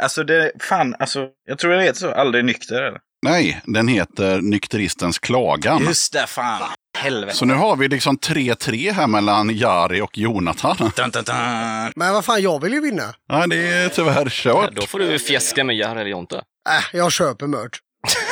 Alltså 0.08 0.24
det, 0.24 0.52
fan, 0.60 0.94
alltså, 0.98 1.28
jag 1.48 1.58
tror 1.58 1.72
den 1.72 1.82
heter 1.82 2.00
så, 2.00 2.10
Aldrig 2.10 2.44
nykter 2.44 2.82
eller? 2.82 2.98
Nej, 3.22 3.60
den 3.64 3.88
heter 3.88 4.40
Nykteristens 4.40 5.18
klagan. 5.18 5.84
Just 5.84 6.12
det, 6.12 6.26
fan. 6.26 6.62
Helvete. 6.98 7.36
Så 7.36 7.44
nu 7.44 7.54
har 7.54 7.76
vi 7.76 7.88
liksom 7.88 8.18
3-3 8.18 8.92
här 8.92 9.06
mellan 9.06 9.56
Jari 9.56 10.00
och 10.00 10.18
Jonathan. 10.18 10.76
Dun, 10.76 11.10
dun, 11.10 11.24
dun. 11.24 11.92
Men 11.96 12.12
vad 12.12 12.24
fan, 12.24 12.42
jag 12.42 12.62
vill 12.62 12.72
ju 12.72 12.80
vinna. 12.80 13.14
Ja, 13.28 13.46
det 13.46 13.68
är 13.68 13.88
tyvärr 13.88 14.28
kört. 14.28 14.76
Då 14.76 14.86
får 14.86 14.98
du 14.98 15.18
fjäska 15.18 15.64
med 15.64 15.76
Jari 15.76 16.00
eller 16.00 16.10
Jonte. 16.10 16.36
Äh, 16.36 16.96
jag 16.98 17.12
köper 17.12 17.46
mört. 17.46 17.78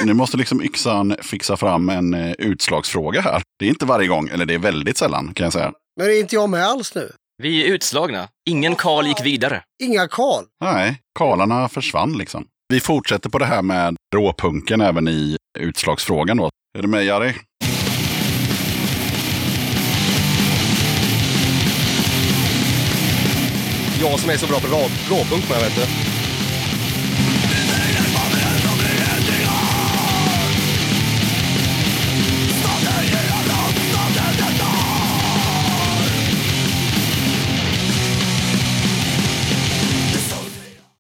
Nu 0.05 0.13
måste 0.15 0.37
liksom 0.37 0.63
yxan 0.63 1.17
fixa 1.23 1.57
fram 1.57 1.89
en 1.89 2.15
eh, 2.15 2.33
utslagsfråga 2.39 3.21
här. 3.21 3.43
Det 3.59 3.65
är 3.65 3.69
inte 3.69 3.87
varje 3.87 4.09
gång, 4.09 4.29
eller 4.29 4.47
det 4.47 4.55
är 4.55 4.59
väldigt 4.59 4.97
sällan 4.97 5.35
kan 5.35 5.45
jag 5.45 5.53
säga. 5.53 5.73
Men 5.97 6.07
är 6.07 6.21
inte 6.21 6.35
jag 6.35 6.51
med 6.51 6.67
alls 6.67 6.95
nu? 6.95 7.13
Vi 7.43 7.65
är 7.65 7.75
utslagna. 7.75 8.29
Ingen 8.51 8.75
Karl 8.77 9.07
gick 9.07 9.27
vidare. 9.27 9.63
Inga 9.83 10.09
Karl. 10.09 10.45
Nej, 10.61 11.01
kalarna 11.19 11.69
försvann 11.69 12.19
liksom. 12.19 12.47
Vi 12.69 12.81
fortsätter 12.81 13.31
på 13.31 13.39
det 13.39 13.47
här 13.47 13.63
med 13.63 13.97
råpunken 14.15 14.81
även 14.81 15.09
i 15.09 15.37
utslagsfrågan 15.59 16.37
då. 16.37 16.51
Är 16.79 16.83
du 16.83 16.89
med 16.89 17.05
Jari? 17.05 17.35
Jag 24.01 24.21
som 24.21 24.31
är 24.31 24.37
så 24.37 24.47
bra 24.47 24.61
på 24.61 24.67
rad, 24.67 24.91
råpunkt 25.11 25.51
med, 25.51 25.59
vet 25.61 25.77
du. 25.77 26.16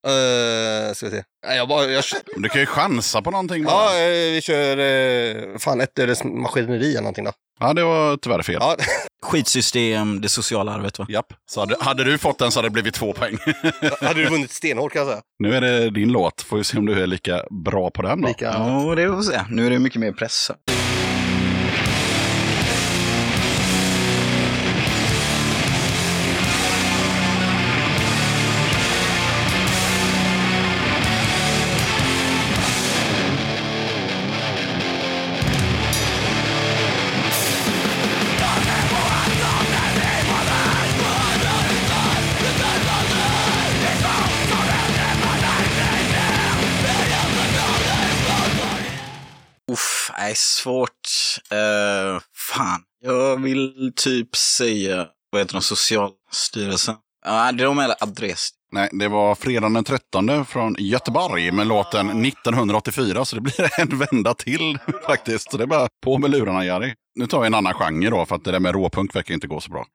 Uh, 0.06 0.92
ska 0.94 1.06
vi 1.06 1.12
se. 1.12 1.22
Nej, 1.46 1.56
Jag 1.56 1.68
bara, 1.68 1.84
jag, 1.84 2.04
Du 2.36 2.48
kan 2.48 2.60
ju 2.60 2.66
chansa 2.66 3.22
på 3.22 3.30
någonting 3.30 3.64
bara. 3.64 3.74
ja, 3.74 4.00
eh, 4.00 4.32
vi 4.32 4.40
kör 4.42 4.78
uh, 4.78 5.58
fan 5.58 5.80
ett 5.80 5.98
öres 5.98 6.24
maskineri 6.24 6.90
eller 6.90 7.00
någonting 7.00 7.24
då. 7.24 7.32
Ja, 7.60 7.72
det 7.72 7.84
var 7.84 8.16
tyvärr 8.16 8.42
fel. 8.42 8.56
Ja, 8.60 8.76
Skitsystem, 9.22 10.20
det 10.20 10.28
sociala 10.28 10.72
arvet 10.72 10.98
va? 10.98 11.06
Japp. 11.08 11.26
Så 11.50 11.60
hade, 11.60 11.76
hade 11.80 12.04
du 12.04 12.18
fått 12.18 12.38
den 12.38 12.50
så 12.50 12.58
hade 12.58 12.68
det 12.68 12.72
blivit 12.72 12.94
två 12.94 13.12
poäng. 13.12 13.36
hade 14.00 14.22
du 14.22 14.28
vunnit 14.30 14.50
stenhårt 14.52 14.92
kan 14.92 15.02
jag 15.02 15.08
säga. 15.08 15.22
nu 15.38 15.54
är 15.54 15.60
det 15.60 15.90
din 15.90 16.12
låt. 16.12 16.42
Får 16.42 16.56
vi 16.56 16.64
se 16.64 16.78
om 16.78 16.86
du 16.86 17.02
är 17.02 17.06
lika 17.06 17.42
bra 17.64 17.90
på 17.90 18.02
den 18.02 18.20
då. 18.20 18.28
Lika. 18.28 18.44
Ja, 18.44 18.94
det 18.96 19.08
får 19.08 19.16
vi 19.16 19.22
se. 19.22 19.40
Nu 19.50 19.66
är 19.66 19.70
det 19.70 19.78
mycket 19.78 20.00
mer 20.00 20.12
press. 20.12 20.50
Svårt. 50.36 50.90
Uh, 51.52 52.20
fan, 52.52 52.82
jag 53.02 53.42
vill 53.42 53.92
typ 53.96 54.36
säga, 54.36 55.06
vad 55.30 55.40
heter 55.40 55.54
de, 55.54 55.62
Socialstyrelsen? 55.62 56.94
Ja, 57.24 57.48
är 57.48 57.52
de 57.52 57.78
eller 57.78 57.96
adress. 58.00 58.50
Nej, 58.72 58.88
det 58.92 59.08
var 59.08 59.34
fredagen 59.34 59.72
den 59.72 59.84
13 59.84 60.44
från 60.44 60.76
Göteborg 60.78 61.50
med 61.50 61.66
låten 61.66 62.24
1984. 62.24 63.24
Så 63.24 63.36
det 63.36 63.42
blir 63.42 63.80
en 63.80 63.98
vända 63.98 64.34
till 64.34 64.78
faktiskt. 65.06 65.50
Så 65.50 65.56
det 65.56 65.64
är 65.64 65.66
bara 65.68 65.88
på 66.04 66.18
med 66.18 66.30
lurarna 66.30 66.64
Jari. 66.64 66.94
Nu 67.14 67.26
tar 67.26 67.40
vi 67.40 67.46
en 67.46 67.54
annan 67.54 67.74
genre 67.74 68.10
då, 68.10 68.26
för 68.26 68.36
att 68.36 68.44
det 68.44 68.52
där 68.52 68.60
med 68.60 68.74
råpunk 68.74 69.16
verkar 69.16 69.34
inte 69.34 69.46
gå 69.46 69.60
så 69.60 69.70
bra. 69.70 69.86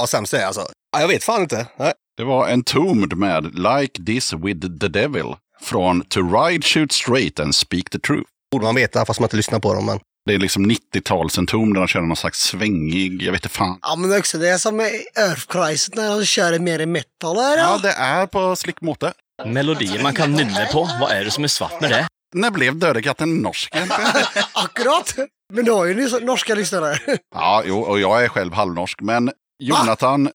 Vad 0.00 0.08
sämst 0.08 0.32
det 0.32 0.38
är 0.42 0.46
alltså. 0.46 0.66
Ja, 0.92 1.00
jag 1.00 1.08
vet 1.08 1.24
fan 1.24 1.42
inte. 1.42 1.66
Nej. 1.78 1.92
Det 2.16 2.24
var 2.24 2.48
Entombed 2.48 3.18
med 3.18 3.44
Like 3.54 4.04
This 4.06 4.32
With 4.32 4.60
The 4.80 4.88
Devil. 4.88 5.34
Från 5.62 6.04
To 6.04 6.20
Ride, 6.20 6.62
Shoot 6.66 6.92
Straight 6.92 7.40
and 7.40 7.54
Speak 7.54 7.90
The 7.90 7.98
Truth. 7.98 8.30
Borde 8.52 8.64
man 8.64 8.74
veta 8.74 9.04
fast 9.06 9.20
man 9.20 9.24
inte 9.26 9.36
lyssnar 9.36 9.58
på 9.58 9.74
dem. 9.74 9.86
Men... 9.86 9.98
Det 10.26 10.34
är 10.34 10.38
liksom 10.38 10.70
90-tals 10.70 11.38
Entombed 11.38 11.74
där 11.74 11.80
de 11.80 11.88
kör 11.88 12.00
någon 12.00 12.16
slags 12.16 12.40
svängig, 12.40 13.22
jag 13.22 13.32
vet 13.32 13.44
inte 13.44 13.54
fan. 13.56 13.78
Ja, 13.82 13.96
men 13.96 14.18
också 14.18 14.38
det 14.38 14.48
är 14.48 14.58
som 14.58 14.80
i 14.80 15.04
Earth-Crisis 15.18 15.90
när 15.96 16.18
de 16.18 16.24
kör 16.26 16.58
mer 16.58 16.78
i 16.78 16.86
metal. 16.86 17.36
Här, 17.36 17.58
Ja, 17.58 17.78
det 17.82 17.92
är 17.92 18.26
på 18.26 18.56
slick 18.56 18.80
måte. 18.80 19.12
Melodier 19.46 20.02
man 20.02 20.14
kan 20.14 20.32
nynna 20.32 20.64
på. 20.72 20.88
Vad 21.00 21.10
är 21.10 21.24
det 21.24 21.30
som 21.30 21.44
är 21.44 21.48
svart 21.48 21.80
med 21.80 21.90
det? 21.90 22.08
När 22.34 22.50
blev 22.50 22.78
Döde 22.78 23.02
katten 23.02 23.36
norsk? 23.36 23.74
Akkurat. 24.52 25.14
Men 25.52 25.64
då 25.64 25.76
har 25.76 25.84
ju 25.84 26.20
norska 26.20 26.54
lyssnare. 26.54 26.98
ja, 27.34 27.62
jo, 27.66 27.78
och 27.80 28.00
jag 28.00 28.24
är 28.24 28.28
själv 28.28 28.52
halvnorsk. 28.52 29.00
Men 29.00 29.30
Jonathan, 29.60 30.30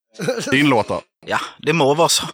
din 0.52 0.70
låt 0.70 0.88
då? 0.88 1.02
Ja, 1.26 1.40
det 1.58 1.74
må 1.74 1.94
vara 1.94 2.10
så. 2.10 2.26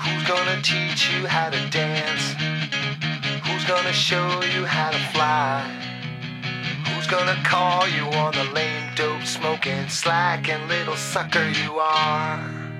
Who's 0.00 0.24
gonna 0.28 0.62
teach 0.62 1.10
you 1.12 1.26
how 1.26 1.50
to 1.50 1.58
dance? 1.70 2.36
Who's 3.44 3.64
gonna 3.64 3.92
show 3.92 4.42
you 4.54 4.66
how 4.66 4.90
to 4.90 4.98
fly? 4.98 5.62
Who's 6.86 7.06
gonna 7.06 7.42
call 7.44 7.88
you 7.88 8.04
on 8.18 8.32
the 8.32 8.44
lame 8.54 8.94
dope 8.96 9.26
smoking 9.26 9.88
slacking 9.88 10.68
little 10.68 10.96
sucker 10.96 11.48
you 11.64 11.78
are? 11.80 12.71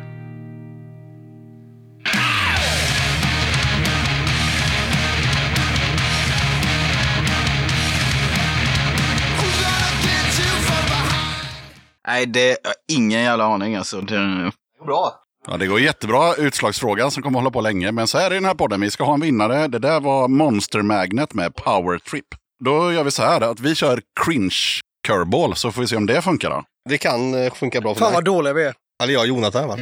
Nej, 12.07 12.27
det 12.27 12.51
är 12.51 12.59
ingen 12.93 13.21
jävla 13.21 13.45
aning 13.45 13.77
alltså. 13.77 14.01
Det... 14.01 14.51
Bra. 14.87 15.15
Ja, 15.49 15.57
det 15.57 15.67
går 15.67 15.81
jättebra 15.81 16.35
utslagsfrågan 16.35 17.11
som 17.11 17.23
kommer 17.23 17.39
hålla 17.39 17.51
på 17.51 17.61
länge. 17.61 17.93
Men 17.93 18.07
så 18.07 18.19
här 18.19 18.27
är 18.31 18.35
den 18.35 18.45
här 18.45 18.55
podden, 18.55 18.81
vi 18.81 18.91
ska 18.91 19.05
ha 19.05 19.15
en 19.15 19.21
vinnare. 19.21 19.69
Det 19.69 19.79
där 19.79 20.01
var 20.01 20.29
Monster 20.29 20.83
Magnet 20.83 21.35
med 21.35 21.55
Power 21.55 21.99
Trip. 21.99 22.25
Då 22.65 22.93
gör 22.93 23.05
vi 23.05 23.11
så 23.11 23.23
här 23.23 23.41
att 23.41 23.61
vi 23.61 23.75
kör 23.75 24.01
cringe 24.25 24.81
curveball 25.07 25.55
så 25.57 25.73
får 25.73 25.81
vi 25.83 25.89
se 25.89 25.97
om 25.97 26.07
det 26.07 26.23
funkar 26.23 26.51
då. 26.51 26.63
Det 26.89 26.99
kan 26.99 27.45
eh, 27.45 27.53
funka 27.53 27.81
bra 27.81 27.95
för 27.95 28.01
Fan 28.01 28.09
mig. 28.11 28.15
vad 28.15 28.25
dåliga 28.25 28.53
vi 28.53 28.63
är. 28.65 28.75
Eller 29.03 29.13
jag 29.13 29.21
och 29.21 29.29
Jonathan 29.29 29.69
va? 29.69 29.77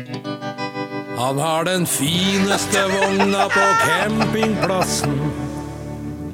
Han 1.19 1.39
har 1.39 1.65
den 1.65 1.87
finaste 1.87 2.83
vogna 2.87 3.45
på 3.45 3.75
campingplassen. 3.87 5.21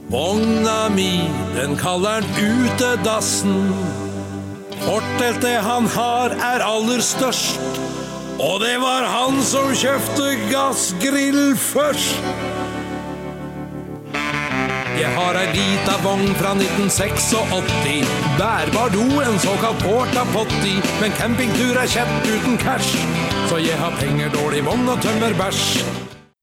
Vogna 0.07 0.89
mi, 0.95 1.31
den 1.57 1.77
kaller 1.77 2.11
han 2.11 2.25
utedassen. 2.41 3.75
Forteltet 4.85 5.61
han 5.65 5.87
har 5.97 6.35
er 6.37 6.65
aller 6.65 7.01
størst. 7.05 7.61
Og 8.37 8.61
det 8.61 8.75
var 8.83 9.07
han 9.09 9.39
som 9.43 9.71
kjøpte 9.75 10.35
gassgrill 10.51 11.55
først. 11.57 12.21
Jeg 14.97 15.11
har 15.13 15.37
ei 15.37 15.49
lita 15.53 15.95
vogn 16.05 16.31
fra 16.41 16.55
1986. 16.57 17.35
Bærbar 18.39 18.93
do, 18.95 19.05
en 19.25 19.39
såkalt 19.41 19.83
porta 19.85 20.25
potty. 20.33 20.77
Men 21.03 21.13
campingtur 21.21 21.77
er 21.81 21.89
kjett 21.93 22.29
uten 22.33 22.57
cash. 22.61 22.97
Så 23.51 23.61
jeg 23.63 23.77
har 23.81 23.93
penger, 24.01 24.33
dårlig 24.35 24.65
vogn 24.67 24.89
og 24.89 25.01
tømmer 25.05 25.37
bæsj. 25.39 25.85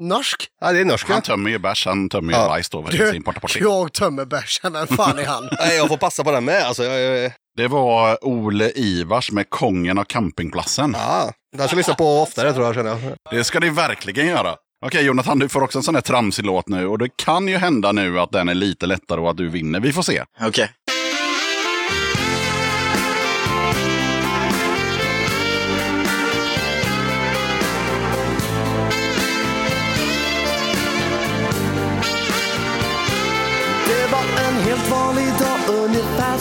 Norsk? 0.04 0.48
Ja, 0.62 0.72
det 0.74 0.80
är 0.82 0.86
norsk. 0.86 1.10
Han 1.10 1.22
tömmer 1.22 1.50
ju 1.50 1.60
bärs, 1.60 1.86
han 1.86 2.10
tömmer 2.10 2.34
ju 2.34 2.40
Ja. 2.40 2.48
bajs 2.48 2.70
då 2.70 2.82
Du, 2.92 3.12
sin 3.12 3.24
portaporti. 3.24 3.60
jag 3.62 3.94
tömmer 3.94 4.26
bärsen. 4.26 4.74
Vem 4.74 4.88
fan 4.88 5.20
är 5.20 5.26
han? 5.26 5.50
Nej, 5.60 5.76
jag 5.78 5.88
får 5.88 5.98
passa 5.98 6.24
på 6.24 6.32
den 6.32 6.46
med. 6.46 6.64
Alltså, 6.64 6.84
jag, 6.84 7.00
jag, 7.24 7.32
Det 7.56 7.68
var 7.68 8.26
Ole 8.26 8.72
Ivars 8.76 9.32
med 9.32 9.50
Kongen 9.50 9.98
och 9.98 10.08
campingplatsen. 10.08 10.96
ja, 10.98 11.32
den 11.58 11.68
ska 11.68 11.74
jag 11.74 11.78
lyssna 11.78 11.94
på 11.94 12.22
oftare 12.22 12.54
tror 12.54 12.66
jag. 12.66 12.76
Känner 12.76 12.90
jag. 12.90 13.00
Det 13.32 13.44
ska 13.44 13.60
ni 13.60 13.70
verkligen 13.70 14.28
göra. 14.28 14.56
Okej 14.86 15.06
Jonathan, 15.06 15.40
du 15.40 15.50
får 15.50 15.62
också 15.64 15.80
en 15.80 15.84
sån 15.84 15.96
här 15.96 16.02
tramsig 16.02 16.46
låt 16.46 16.68
nu. 16.68 16.88
Och 16.88 16.98
det 16.98 17.10
kan 17.16 17.48
ju 17.48 17.58
hända 17.58 17.92
nu 17.92 18.20
att 18.20 18.32
den 18.32 18.50
är 18.50 18.54
lite 18.54 18.86
lättare 18.86 19.22
och 19.22 19.30
att 19.30 19.38
du 19.38 19.50
vinner. 19.50 19.80
Vi 19.80 19.94
får 19.94 20.02
se. 20.02 20.24
Okej. 20.42 20.70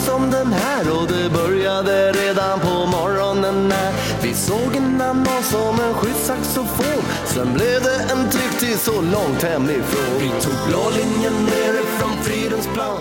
Som 0.05 0.31
den 0.31 0.53
här 0.53 1.01
och 1.01 1.07
det 1.07 1.29
började 1.29 2.11
redan 2.11 2.59
på 2.59 2.85
morgonen 2.85 3.67
när 3.67 3.93
vi 4.23 4.33
såg 4.33 4.75
en 4.75 5.01
annons 5.01 5.53
om 5.53 5.79
en 5.79 5.93
skyddssaxofon. 5.93 7.03
Sen 7.25 7.53
blev 7.53 7.83
det 7.83 7.99
en 8.11 8.29
till 8.59 8.77
så 8.77 9.01
långt 9.01 9.43
hemifrån. 9.43 10.19
Vi 10.19 10.29
tog 10.29 10.67
blå 10.67 10.89
linjen 10.89 11.45
nerifrån 11.45 12.23
Fridhemsplan. 12.23 12.99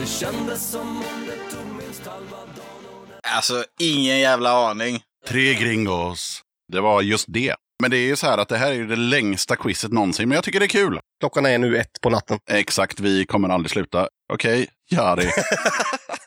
Det 0.00 0.06
kändes 0.06 0.70
som 0.70 0.96
om 0.96 1.26
det 1.26 1.56
tog 1.56 1.66
minst 1.76 2.06
halva 2.06 2.36
dagen. 2.36 3.08
Alltså, 3.36 3.64
ingen 3.80 4.18
jävla 4.20 4.50
aning. 4.70 5.00
Tre 5.28 5.54
gringos. 5.54 6.40
Det 6.72 6.80
var 6.80 7.02
just 7.02 7.24
det. 7.28 7.54
Men 7.82 7.90
det 7.90 7.96
är 7.96 8.06
ju 8.06 8.16
så 8.16 8.26
här 8.26 8.38
att 8.38 8.48
det 8.48 8.56
här 8.56 8.68
är 8.70 8.74
ju 8.74 8.86
det 8.86 8.96
längsta 8.96 9.56
quizet 9.56 9.92
någonsin, 9.92 10.28
men 10.28 10.34
jag 10.36 10.44
tycker 10.44 10.60
det 10.60 10.66
är 10.66 10.68
kul. 10.68 11.00
Klockan 11.20 11.46
är 11.46 11.58
nu 11.58 11.76
ett 11.76 12.00
på 12.02 12.10
natten. 12.10 12.38
Exakt, 12.50 13.00
vi 13.00 13.26
kommer 13.26 13.48
aldrig 13.48 13.70
sluta. 13.70 14.08
Okej, 14.32 14.68
Jari. 14.90 15.30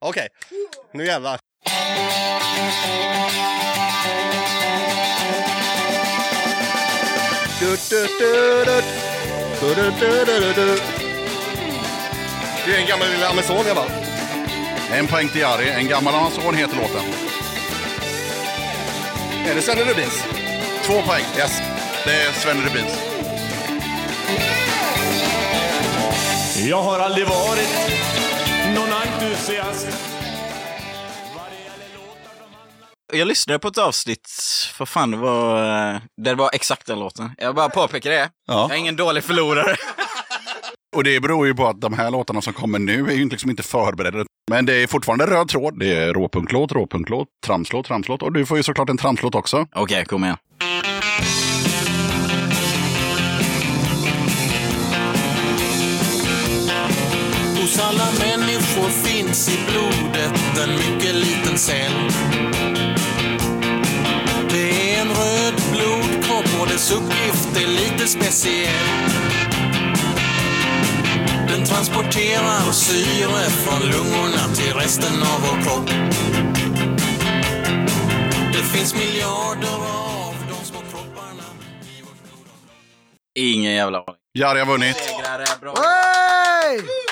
Okej, 0.00 0.28
nu 0.92 1.06
jävlar. 1.06 1.40
Du, 7.60 7.76
du, 7.90 8.06
du, 8.18 8.64
du. 8.64 8.82
Du, 9.60 9.74
du, 9.74 9.90
du, 10.00 10.24
du, 10.24 10.40
du, 10.40 10.52
du. 10.52 10.78
Det 12.66 12.76
är 12.76 12.80
en 12.80 12.86
gammal 12.86 13.08
lilla 13.08 13.28
Amazon 13.28 13.66
jag 13.66 13.76
bara. 13.76 13.90
En 14.92 15.06
poäng 15.06 15.28
till 15.28 15.40
Jari. 15.40 15.70
En 15.70 15.88
gammal 15.88 16.14
Amazon 16.14 16.54
heter 16.54 16.76
låten. 16.76 17.02
Är 19.46 19.54
det 19.54 19.62
Svenne 19.62 19.80
Rubins? 19.80 20.24
Två 20.86 20.92
poäng. 21.02 21.24
Yes. 21.38 21.62
Det 22.04 22.22
är 22.22 22.32
Sven 22.32 22.56
Rubins. 22.62 22.92
Jag 26.68 26.82
har 26.82 26.98
aldrig 26.98 27.26
varit 27.26 27.99
entusiast 29.40 29.88
Jag 33.12 33.28
lyssnade 33.28 33.58
på 33.58 33.68
ett 33.68 33.78
avsnitt, 33.78 34.30
vad 34.78 34.88
fan 34.88 35.10
det 35.10 35.16
var, 35.16 35.58
eh, 35.58 36.00
där 36.16 36.30
det 36.30 36.34
var 36.34 36.50
exakt 36.52 36.86
den 36.86 36.98
låten. 36.98 37.30
Jag 37.38 37.54
bara 37.54 37.68
påpekar 37.68 38.10
det. 38.10 38.30
Jag 38.46 38.70
är 38.72 38.76
ingen 38.76 38.96
dålig 38.96 39.24
förlorare. 39.24 39.76
Och 40.96 41.04
det 41.04 41.20
beror 41.20 41.46
ju 41.46 41.54
på 41.54 41.66
att 41.66 41.80
de 41.80 41.92
här 41.92 42.10
låtarna 42.10 42.42
som 42.42 42.52
kommer 42.52 42.78
nu 42.78 43.06
är 43.06 43.14
ju 43.14 43.28
liksom 43.28 43.50
inte 43.50 43.62
förberedda. 43.62 44.24
Men 44.50 44.66
det 44.66 44.82
är 44.82 44.86
fortfarande 44.86 45.26
röd 45.26 45.48
tråd. 45.48 45.78
Det 45.78 45.94
är 45.94 46.12
råpunklåt, 46.12 46.72
råpunklåt, 46.72 47.28
tramslåt, 47.46 47.86
tramslåt. 47.86 48.22
Och 48.22 48.32
du 48.32 48.46
får 48.46 48.56
ju 48.56 48.62
såklart 48.62 48.90
en 48.90 48.96
tramslåt 48.96 49.34
också. 49.34 49.66
Okej, 49.74 50.04
kom 50.04 50.24
igen. 50.24 50.36
Hos 57.60 57.78
alla 57.78 58.08
människor 58.20 58.69
finns 58.78 59.48
i 59.48 59.58
blodet 59.70 60.58
en 60.62 60.70
mycket 60.70 61.14
liten 61.14 61.58
cell. 61.58 62.10
Det 64.50 64.94
är 64.94 65.00
en 65.00 65.08
röd 65.08 65.54
blodkropp 65.72 66.60
och 66.60 66.66
dess 66.66 66.92
uppgift 66.92 67.56
är 67.56 67.66
lite 67.66 68.06
speciell. 68.06 69.10
Den 71.48 71.64
transporterar 71.66 72.72
syre 72.72 73.50
från 73.50 73.80
lungorna 73.90 74.54
till 74.54 74.74
resten 74.74 75.22
av 75.22 75.40
vår 75.40 75.62
kropp. 75.62 75.90
Det 78.52 78.78
finns 78.78 78.94
miljarder 78.94 79.74
av 79.74 80.34
de 80.48 80.66
små 80.66 80.80
kropparna. 80.90 81.44
Ingen 83.34 83.72
jävla 83.72 83.98
aning. 83.98 84.14
Jari 84.34 84.58
har 84.58 84.66
vunnit. 84.66 84.96
Hey! 85.76 87.09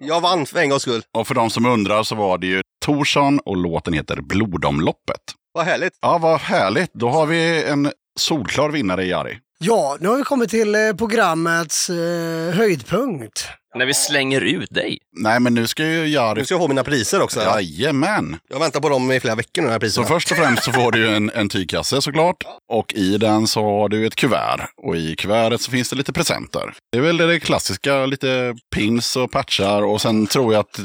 Jag 0.00 0.20
vann 0.20 0.46
för 0.46 0.58
en 0.58 0.70
gångs 0.70 0.82
skull. 0.82 1.02
Och 1.14 1.26
för 1.26 1.34
de 1.34 1.50
som 1.50 1.66
undrar 1.66 2.02
så 2.02 2.14
var 2.14 2.38
det 2.38 2.46
ju 2.46 2.62
Torsson 2.84 3.38
och 3.38 3.56
låten 3.56 3.92
heter 3.92 4.20
Blodomloppet. 4.20 5.20
Vad 5.54 5.64
härligt. 5.64 5.92
Ja, 6.02 6.18
vad 6.18 6.40
härligt. 6.40 6.90
Då 6.92 7.08
har 7.08 7.26
vi 7.26 7.64
en 7.64 7.92
solklar 8.18 8.70
vinnare 8.70 9.04
i 9.04 9.08
Jari. 9.10 9.38
Ja, 9.58 9.96
nu 10.00 10.08
har 10.08 10.16
vi 10.16 10.22
kommit 10.22 10.50
till 10.50 10.74
eh, 10.74 10.92
programmets 10.92 11.90
eh, 11.90 12.54
höjdpunkt. 12.54 13.48
När 13.76 13.86
vi 13.86 13.94
slänger 13.94 14.40
ut 14.40 14.70
dig. 14.70 14.98
Nej, 15.16 15.40
men 15.40 15.54
nu 15.54 15.66
ska 15.66 15.82
ju 15.86 16.06
Jari... 16.06 16.38
Nu 16.38 16.44
ska 16.44 16.54
jag 16.54 16.58
ha 16.60 16.68
mina 16.68 16.84
priser 16.84 17.22
också. 17.22 17.40
Jajamän. 17.40 18.36
Jag 18.50 18.58
väntar 18.58 18.80
på 18.80 18.88
dem 18.88 19.12
i 19.12 19.20
flera 19.20 19.34
veckor 19.34 19.62
nu, 19.62 19.68
de 19.68 19.72
här 19.72 19.78
Så 19.78 19.80
priserna. 19.80 20.06
först 20.06 20.30
och 20.30 20.36
främst 20.36 20.64
så 20.64 20.72
får 20.72 20.92
du 20.92 20.98
ju 20.98 21.14
en, 21.16 21.30
en 21.34 21.48
tygkasse 21.48 22.02
såklart. 22.02 22.44
Och 22.72 22.94
i 22.94 23.18
den 23.18 23.46
så 23.46 23.62
har 23.62 23.88
du 23.88 24.06
ett 24.06 24.16
kuvert. 24.16 24.60
Och 24.82 24.96
i 24.96 25.16
kuvertet 25.16 25.60
så 25.60 25.70
finns 25.70 25.90
det 25.90 25.96
lite 25.96 26.12
presenter. 26.12 26.74
Det 26.92 26.98
är 26.98 27.02
väl 27.02 27.16
det 27.16 27.40
klassiska, 27.40 28.06
lite 28.06 28.54
pins 28.74 29.16
och 29.16 29.30
patchar. 29.30 29.82
Och 29.82 30.00
sen 30.00 30.26
tror 30.26 30.52
jag 30.52 30.60
att 30.60 30.78
eh, 30.78 30.84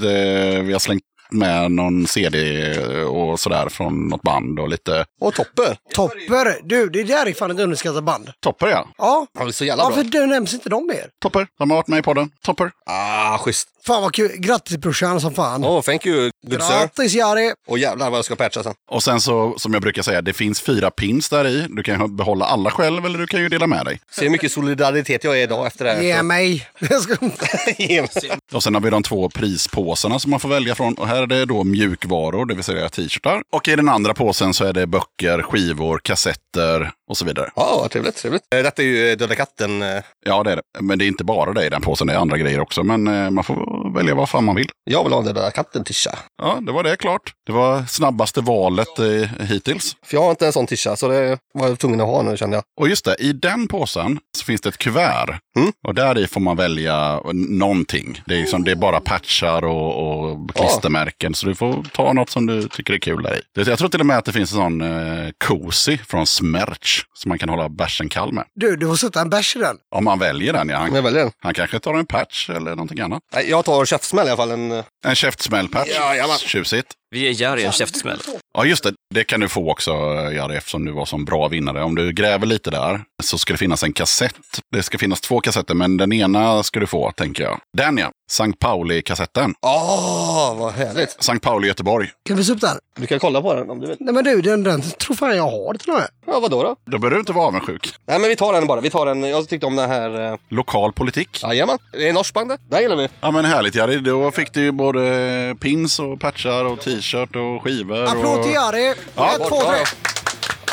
vi 0.64 0.70
har 0.74 0.80
slängt 0.80 1.04
med 1.32 1.72
någon 1.72 2.08
CD 2.08 2.78
och 3.04 3.40
sådär 3.40 3.70
från 3.70 4.08
något 4.08 4.22
band 4.22 4.60
och 4.60 4.70
lite... 4.70 5.06
Och 5.22 5.34
Topper. 5.34 5.78
Topper! 5.94 6.60
Du, 6.64 6.90
det 6.90 7.04
där 7.04 7.26
är 7.28 7.34
fan 7.34 7.52
ett 7.52 7.60
underskattat 7.60 8.04
band. 8.04 8.32
Topper 8.44 8.68
ja. 8.68 8.88
Ja. 8.98 9.28
Ja, 9.34 9.44
det 9.44 9.50
är 9.50 9.52
så 9.52 9.66
jävla 9.66 9.84
Varför 9.84 10.04
bra. 10.04 10.26
nämns 10.26 10.54
inte 10.54 10.70
de 10.70 10.88
mer? 10.88 11.10
Topper. 11.22 11.48
De 11.60 11.70
har 11.70 11.78
varit 11.78 11.88
med 11.88 12.00
i 12.00 12.02
podden. 12.02 12.30
Topper. 12.44 12.72
Ah, 12.86 13.38
schysst. 13.38 13.68
Fan 13.88 14.02
vad 14.02 14.14
kul. 14.14 14.32
Grattis 14.38 14.78
brorsan 14.78 15.22
som 15.22 15.34
fan. 15.34 15.66
Oh, 15.66 15.82
thank 15.82 16.06
you, 16.06 16.32
good 16.48 16.62
sir. 16.64 16.80
Grattis 16.80 17.14
Jari! 17.14 17.54
Och 17.68 17.78
jävlar 17.80 18.10
vad 18.10 18.18
jag 18.18 18.26
ska 18.26 18.36
patcha 18.36 18.64
sen. 18.64 18.74
Och 18.92 19.04
sen 19.04 19.22
så, 19.22 19.56
som 19.58 19.74
jag 19.74 19.82
brukar 19.82 20.02
säga, 20.02 20.22
det 20.22 20.34
finns 20.34 20.62
fyra 20.62 20.92
pins 20.92 21.30
där 21.30 21.48
i. 21.48 21.68
Du 21.70 21.84
kan 21.84 22.16
behålla 22.16 22.46
alla 22.46 22.72
själv 22.72 23.06
eller 23.06 23.20
du 23.20 23.28
kan 23.28 23.42
ju 23.42 23.50
dela 23.50 23.68
med 23.68 23.86
dig. 23.86 24.00
Se 24.12 24.24
hur 24.24 24.30
mycket 24.30 24.52
solidaritet 24.52 25.24
jag 25.24 25.40
är 25.40 25.44
idag 25.44 25.68
efter 25.68 25.86
det 25.86 25.92
här. 25.92 26.02
Ge 26.02 26.24
mig! 26.24 26.68
Jag 26.80 27.02
ska... 27.02 27.16
Ge 27.78 28.02
mig. 28.02 28.10
Och 28.54 28.64
sen 28.64 28.74
har 28.74 28.82
vi 28.82 28.90
de 28.90 29.04
två 29.04 29.30
prispåsarna 29.30 30.20
som 30.20 30.32
man 30.32 30.40
får 30.40 30.50
välja 30.50 30.76
från. 30.76 30.94
Och 30.94 31.08
här 31.08 31.21
är 31.22 31.28
det 31.28 31.46
då 31.46 31.64
mjukvaror, 31.64 32.46
det 32.46 32.54
vill 32.54 32.64
säga 32.64 32.90
t-shirtar. 32.90 33.42
Och 33.52 33.68
i 33.68 33.76
den 33.76 33.90
andra 33.90 34.14
påsen 34.14 34.54
så 34.54 34.66
är 34.66 34.74
det 34.74 34.88
böcker, 34.88 35.42
skivor, 35.42 36.00
kassetter 36.04 36.92
och 37.12 37.18
så 37.18 37.26
vidare. 37.26 37.50
Ja, 37.56 37.88
trevligt, 37.92 38.16
trevligt. 38.16 38.44
Eh, 38.56 38.64
Detta 38.64 38.82
är 38.82 38.86
ju 38.86 39.10
eh, 39.12 39.18
Döda 39.18 39.36
katten. 39.36 39.82
eh. 39.82 40.04
Ja, 40.26 40.44
det 40.44 40.52
är 40.52 40.56
det. 40.56 40.62
Men 40.82 41.00
det 41.00 41.06
är 41.06 41.08
inte 41.08 41.24
bara 41.24 41.54
det 41.54 41.66
i 41.66 41.70
den 41.70 41.82
påsen, 41.82 42.08
det 42.08 42.14
är 42.14 42.18
andra 42.18 42.38
grejer 42.38 42.60
också. 42.60 42.84
Men 42.84 43.34
man 43.34 43.44
får 43.44 43.94
välja 43.96 44.16
vad 44.16 44.30
fan 44.30 44.44
man 44.44 44.56
vill. 44.56 44.70
Jag 44.84 45.04
vill 45.04 45.14
ha 45.14 45.22
den 45.22 45.34
Döda 45.34 45.52
katten-tisha. 45.52 46.18
Ja, 46.42 46.60
det 46.62 46.72
var 46.72 46.84
det 46.84 46.96
klart. 46.96 47.34
Det 47.46 47.52
var 47.52 47.84
snabbaste 47.86 48.42
valet 48.42 49.00
eh, 49.00 49.46
hittills. 49.46 49.96
För 50.06 50.18
jag 50.18 50.24
har 50.24 50.30
inte 50.30 50.46
en 50.46 50.54
sån 50.54 50.68
tisha, 50.68 50.96
så 50.96 51.08
det 51.08 51.38
var 51.54 51.68
jag 51.68 51.80
tvungen 51.80 52.02
att 52.02 52.08
ha 52.08 52.22
nu 52.22 52.38
kände 52.38 52.56
jag. 52.58 52.64
Och 52.82 52.90
just 52.90 53.06
det, 53.06 53.16
i 53.20 53.34
den 53.34 53.68
påsen 53.68 54.20
så 54.38 54.46
finns 54.46 54.62
det 54.62 54.70
ett 54.70 54.78
kuvert. 54.78 55.40
Och 55.88 55.96
där 55.96 56.18
i 56.18 56.28
får 56.28 56.40
man 56.42 56.58
välja 56.58 57.22
någonting. 57.34 58.22
Det 58.26 58.34
är, 58.36 58.40
liksom, 58.40 58.64
det 58.64 58.72
är 58.72 58.76
bara 58.76 59.00
patchar 59.00 59.66
och, 59.66 60.30
och 60.32 60.56
klistermärken. 60.56 61.34
Så 61.36 61.46
du 61.48 61.56
får 61.56 61.84
ta 61.94 62.14
något 62.14 62.30
som 62.30 62.46
du 62.46 62.68
tycker 62.68 62.94
är 62.94 62.98
kul 62.98 63.24
där 63.24 63.36
i. 63.36 63.70
Jag 63.70 63.80
tror 63.80 63.90
till 63.90 64.00
och 64.00 64.06
med 64.06 64.18
att 64.18 64.26
det 64.26 64.32
finns 64.32 64.52
en 64.52 64.58
sån 64.58 64.82
eh, 64.82 65.30
cozy 65.46 65.98
från 65.98 66.28
Smerch. 66.28 67.01
Som 67.14 67.30
man 67.30 67.38
kan 67.40 67.50
hålla 67.50 67.70
bärsen 67.70 68.10
kall 68.10 68.34
med. 68.34 68.46
Du, 68.56 68.76
du 68.76 68.88
får 68.88 68.96
sätta 68.96 69.22
en 69.22 69.30
bärs 69.30 69.56
i 69.56 69.60
den. 69.60 69.78
Om 69.96 70.04
man 70.04 70.20
väljer 70.20 70.54
den, 70.54 70.70
ja. 70.70 70.78
Han, 70.78 70.96
Jag 70.96 71.02
väljer 71.02 71.22
den. 71.24 71.32
han 71.40 71.54
kanske 71.54 71.80
tar 71.80 71.94
en 71.94 72.06
patch 72.06 72.50
eller 72.50 72.70
någonting 72.72 73.00
annat. 73.00 73.24
Nej, 73.34 73.50
jag 73.50 73.66
tar 73.66 73.86
käftsmäll 73.86 74.28
i 74.28 74.30
alla 74.30 74.38
fall. 74.38 74.52
En, 74.52 74.72
eh, 74.72 74.84
En 75.06 75.16
käftsmällpatch. 75.16 75.90
Jajamän. 75.90 76.38
Tjusigt. 76.38 76.88
Vi 77.14 77.20
ger 77.20 77.42
Jari 77.42 77.64
en 77.64 77.72
käftsmäll. 77.72 78.20
Ja, 78.54 78.66
just 78.66 78.84
det. 78.84 78.94
Det 79.14 79.24
kan 79.24 79.40
du 79.40 79.48
få 79.50 79.72
också, 79.72 79.92
Jari, 80.36 80.56
eftersom 80.58 80.86
du 80.86 80.92
var 80.92 81.06
så 81.06 81.18
bra 81.18 81.48
vinnare. 81.48 81.84
Om 81.84 81.96
du 81.96 82.12
gräver 82.12 82.46
lite 82.46 82.72
där 82.72 83.02
så 83.24 83.38
ska 83.38 83.54
det 83.54 83.58
finnas 83.58 83.84
en 83.84 83.94
kassett. 83.94 84.36
Det 84.72 84.84
ska 84.84 84.98
finnas 84.98 85.22
två 85.22 85.42
kassetter, 85.42 85.74
men 85.76 85.98
den 85.98 86.14
ena 86.14 86.64
ska 86.64 86.80
du 86.80 86.88
få, 86.88 87.12
tänker 87.12 87.44
jag. 87.44 87.60
Den 87.78 87.98
ja, 87.98 88.12
Sankt 88.32 88.60
Pauli-kassetten. 88.60 89.54
Åh, 89.62 90.56
vad 90.60 90.74
härligt. 90.74 91.24
Sankt 91.24 91.44
Pauli 91.46 91.68
Göteborg. 91.68 92.10
Kan 92.28 92.38
vi 92.38 92.44
se 92.44 92.52
upp 92.52 92.62
den? 92.62 92.78
Du 92.98 93.08
kan 93.08 93.20
kolla 93.20 93.42
på 93.42 93.54
den 93.56 93.70
om 93.70 93.80
du 93.80 93.88
vill. 93.88 93.98
Nej 94.00 94.14
men 94.14 94.24
du, 94.24 94.42
den, 94.42 94.64
den 94.64 94.82
tror 94.82 95.16
fan 95.16 95.36
jag 95.38 95.44
har 95.44 95.74
till 95.74 95.90
och 95.90 95.96
med. 95.98 96.08
Ja, 96.26 96.40
vadå 96.40 96.64
då? 96.64 96.76
Då 96.92 96.98
behöver 96.98 97.16
du 97.16 97.20
inte 97.20 97.32
vara 97.34 97.48
avundsjuk. 97.48 97.94
Nej, 98.08 98.20
men 98.20 98.30
vi 98.30 98.36
tar 98.36 98.54
den 98.54 98.68
bara. 98.68 98.82
Vi 98.82 98.90
tar 98.90 99.06
den. 99.06 99.24
Jag 99.24 99.48
tyckte 99.50 99.66
om 99.66 99.76
den 99.76 99.90
här. 99.90 100.32
eh, 100.32 100.38
Lokal 100.50 100.94
politik. 100.94 101.44
Jajamän. 101.44 101.78
Det 101.92 102.10
är 102.10 102.14
norsk 102.14 102.34
band 102.34 102.50
det. 102.50 102.76
Här 102.76 102.82
gillar 102.82 102.96
vi. 102.96 103.08
Ja 103.22 103.32
men 103.32 103.46
härligt 103.46 103.76
Jari, 103.76 103.98
då 104.00 104.32
fick 104.32 104.54
du 104.54 104.62
ju 104.62 104.72
både 104.72 105.56
pins 105.60 106.00
och 106.00 106.20
patchar 106.20 106.66
och 106.66 106.80
t-shirt 107.02 107.36
och 107.36 107.64
skivor. 107.64 108.04
Applåd 108.04 108.44
till 108.44 108.52
Jari! 108.52 108.94
Ja, 109.16 109.36
Ett, 109.36 109.48
två, 109.48 109.62
tre! 109.62 109.80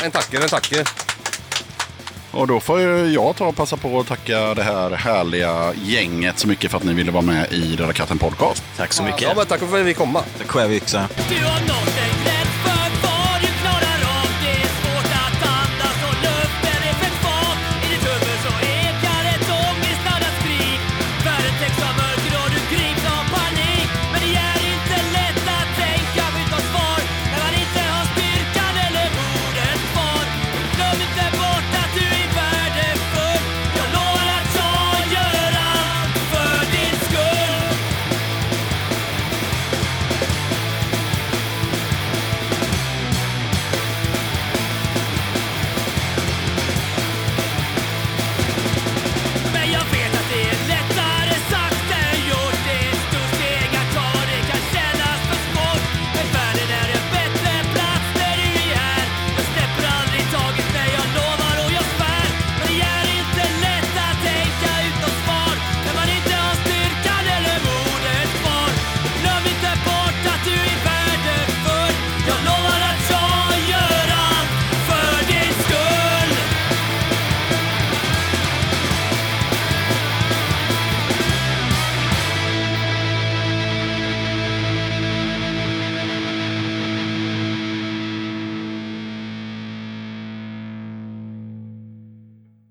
En 0.04 0.10
tacker, 0.10 0.40
en 0.40 0.48
tacker. 0.48 0.88
Och 2.30 2.46
då 2.46 2.60
får 2.60 2.80
jag 2.80 3.36
ta 3.36 3.46
och 3.46 3.56
passa 3.56 3.76
på 3.76 4.00
att 4.00 4.06
tacka 4.06 4.54
det 4.54 4.62
här 4.62 4.90
härliga 4.90 5.72
gänget 5.74 6.38
så 6.38 6.48
mycket 6.48 6.70
för 6.70 6.78
att 6.78 6.84
ni 6.84 6.92
ville 6.92 7.10
vara 7.10 7.22
med 7.22 7.52
i 7.52 7.76
Röda 7.76 7.92
katten 7.92 8.18
podcast. 8.18 8.64
Tack 8.76 8.92
så 8.92 9.02
mycket. 9.02 9.22
Ja, 9.22 9.32
men 9.36 9.46
tack 9.46 9.60
för 9.60 9.80
att 9.80 9.86
vi 9.86 9.94
kom. 9.94 10.18
Tack 10.38 10.48
själv 10.48 10.72
yxa. 10.72 11.08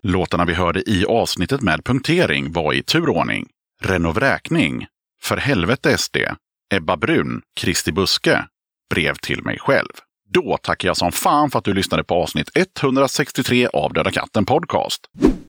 Låtarna 0.07 0.45
vi 0.45 0.53
hörde 0.53 0.89
i 0.89 1.05
avsnittet 1.05 1.61
med 1.61 1.85
punktering 1.85 2.51
var 2.51 2.73
i 2.73 2.83
turordning 2.83 3.47
Renovräkning, 3.81 4.85
För 5.21 5.37
helvete 5.37 5.97
SD, 5.97 6.17
Ebba 6.73 6.97
Brun, 6.97 7.41
Kristi 7.59 7.91
Buske, 7.91 8.45
Brev 8.89 9.15
till 9.15 9.43
mig 9.43 9.59
själv. 9.59 9.91
Då 10.33 10.57
tackar 10.61 10.87
jag 10.87 10.97
som 10.97 11.11
fan 11.11 11.49
för 11.49 11.59
att 11.59 11.65
du 11.65 11.73
lyssnade 11.73 12.03
på 12.03 12.15
avsnitt 12.15 12.49
163 12.55 13.67
av 13.67 13.93
Döda 13.93 14.11
katten 14.11 14.45
Podcast. 14.45 15.01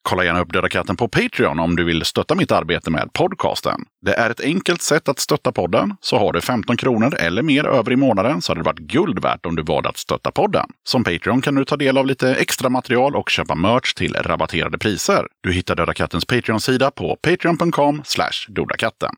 Kolla 0.03 0.25
gärna 0.25 0.41
upp 0.41 0.53
Döda 0.53 0.69
katten 0.69 0.97
på 0.97 1.09
Patreon 1.09 1.59
om 1.59 1.77
du 1.77 1.85
vill 1.85 2.05
stötta 2.05 2.35
mitt 2.35 2.53
arbete 2.53 2.91
med 2.91 3.13
podcasten. 3.13 3.81
Det 4.07 4.15
är 4.15 4.31
ett 4.31 4.41
enkelt 4.41 4.83
sätt 4.83 5.09
att 5.09 5.19
stötta 5.19 5.53
podden. 5.53 5.97
Så 6.01 6.19
har 6.19 6.33
du 6.33 6.41
15 6.41 6.77
kronor 6.77 7.15
eller 7.15 7.43
mer 7.43 7.67
över 7.67 7.93
i 7.93 7.97
månaden 7.97 8.43
så 8.43 8.53
hade 8.53 8.61
det 8.61 8.65
varit 8.65 8.79
guld 8.79 9.23
värt 9.23 9.47
om 9.47 9.57
du 9.57 9.63
valde 9.63 9.89
att 9.89 9.97
stötta 9.97 10.31
podden. 10.31 10.67
Som 10.85 11.05
Patreon 11.05 11.41
kan 11.41 11.55
du 11.55 11.65
ta 11.65 11.77
del 11.77 11.99
av 11.99 12.07
lite 12.07 12.35
extra 12.35 12.69
material 12.69 13.17
och 13.17 13.31
köpa 13.31 13.55
merch 13.55 13.95
till 13.95 14.15
rabatterade 14.15 14.79
priser. 14.79 15.27
Du 15.43 15.53
hittar 15.53 15.77
Döda 15.77 15.95
kattens 15.95 16.25
Patreon-sida 16.25 16.91
på 16.91 17.17
patreon.com 17.23 18.03
dodakatten. 18.49 19.11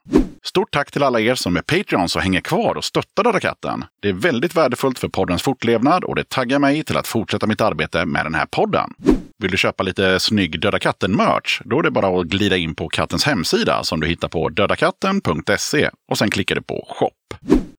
Stort 0.47 0.71
tack 0.71 0.91
till 0.91 1.03
alla 1.03 1.21
er 1.21 1.35
som 1.35 1.57
är 1.57 1.63
Patreons 1.63 2.17
och 2.17 2.23
hänger 2.23 2.41
kvar 2.41 2.75
och 2.75 2.85
stöttar 2.85 3.25
Döda 3.25 3.41
katten. 3.41 3.85
Det 4.03 4.09
är 4.09 4.13
väldigt 4.13 4.57
värdefullt 4.57 4.99
för 4.99 5.09
poddens 5.09 5.43
fortlevnad 5.43 6.05
och 6.05 6.15
det 6.15 6.29
taggar 6.29 6.59
mig 6.59 6.85
till 6.85 6.97
att 6.97 7.07
fortsätta 7.07 7.47
mitt 7.47 7.61
arbete 7.61 8.07
med 8.07 8.27
den 8.27 8.35
här 8.35 8.47
podden. 8.47 8.95
Vill 9.39 9.51
du 9.51 9.57
köpa 9.57 9.83
lite 9.83 10.21
snygg 10.21 10.61
Döda 10.61 10.79
katten-merch? 10.79 11.61
Då 11.65 11.79
är 11.79 11.83
det 11.83 11.91
bara 11.91 12.21
att 12.21 12.27
glida 12.27 12.57
in 12.57 12.75
på 12.75 12.89
kattens 12.89 13.25
hemsida 13.25 13.85
som 13.85 14.01
du 14.01 14.07
hittar 14.07 14.29
på 14.29 14.49
dödakatten.se 14.49 15.91
och 16.11 16.19
sen 16.19 16.31
klickar 16.31 16.55
du 16.55 16.63
på 16.63 16.87
shop. 16.89 17.11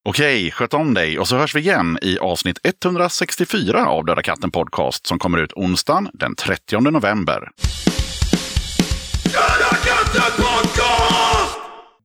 Okej, 0.10 0.52
sköt 0.52 0.74
om 0.74 0.94
dig 0.94 1.20
och 1.20 1.28
så 1.28 1.38
hörs 1.38 1.56
vi 1.56 1.60
igen 1.60 1.98
i 2.02 2.18
avsnitt 2.20 2.60
164 2.64 3.86
av 3.86 4.06
Döda 4.06 4.22
katten 4.22 4.52
podcast 4.52 5.08
som 5.08 5.20
kommer 5.20 5.38
ut 5.38 5.54
onsdagen 5.54 6.10
den 6.14 6.36
30 6.36 6.80
november. 6.80 7.50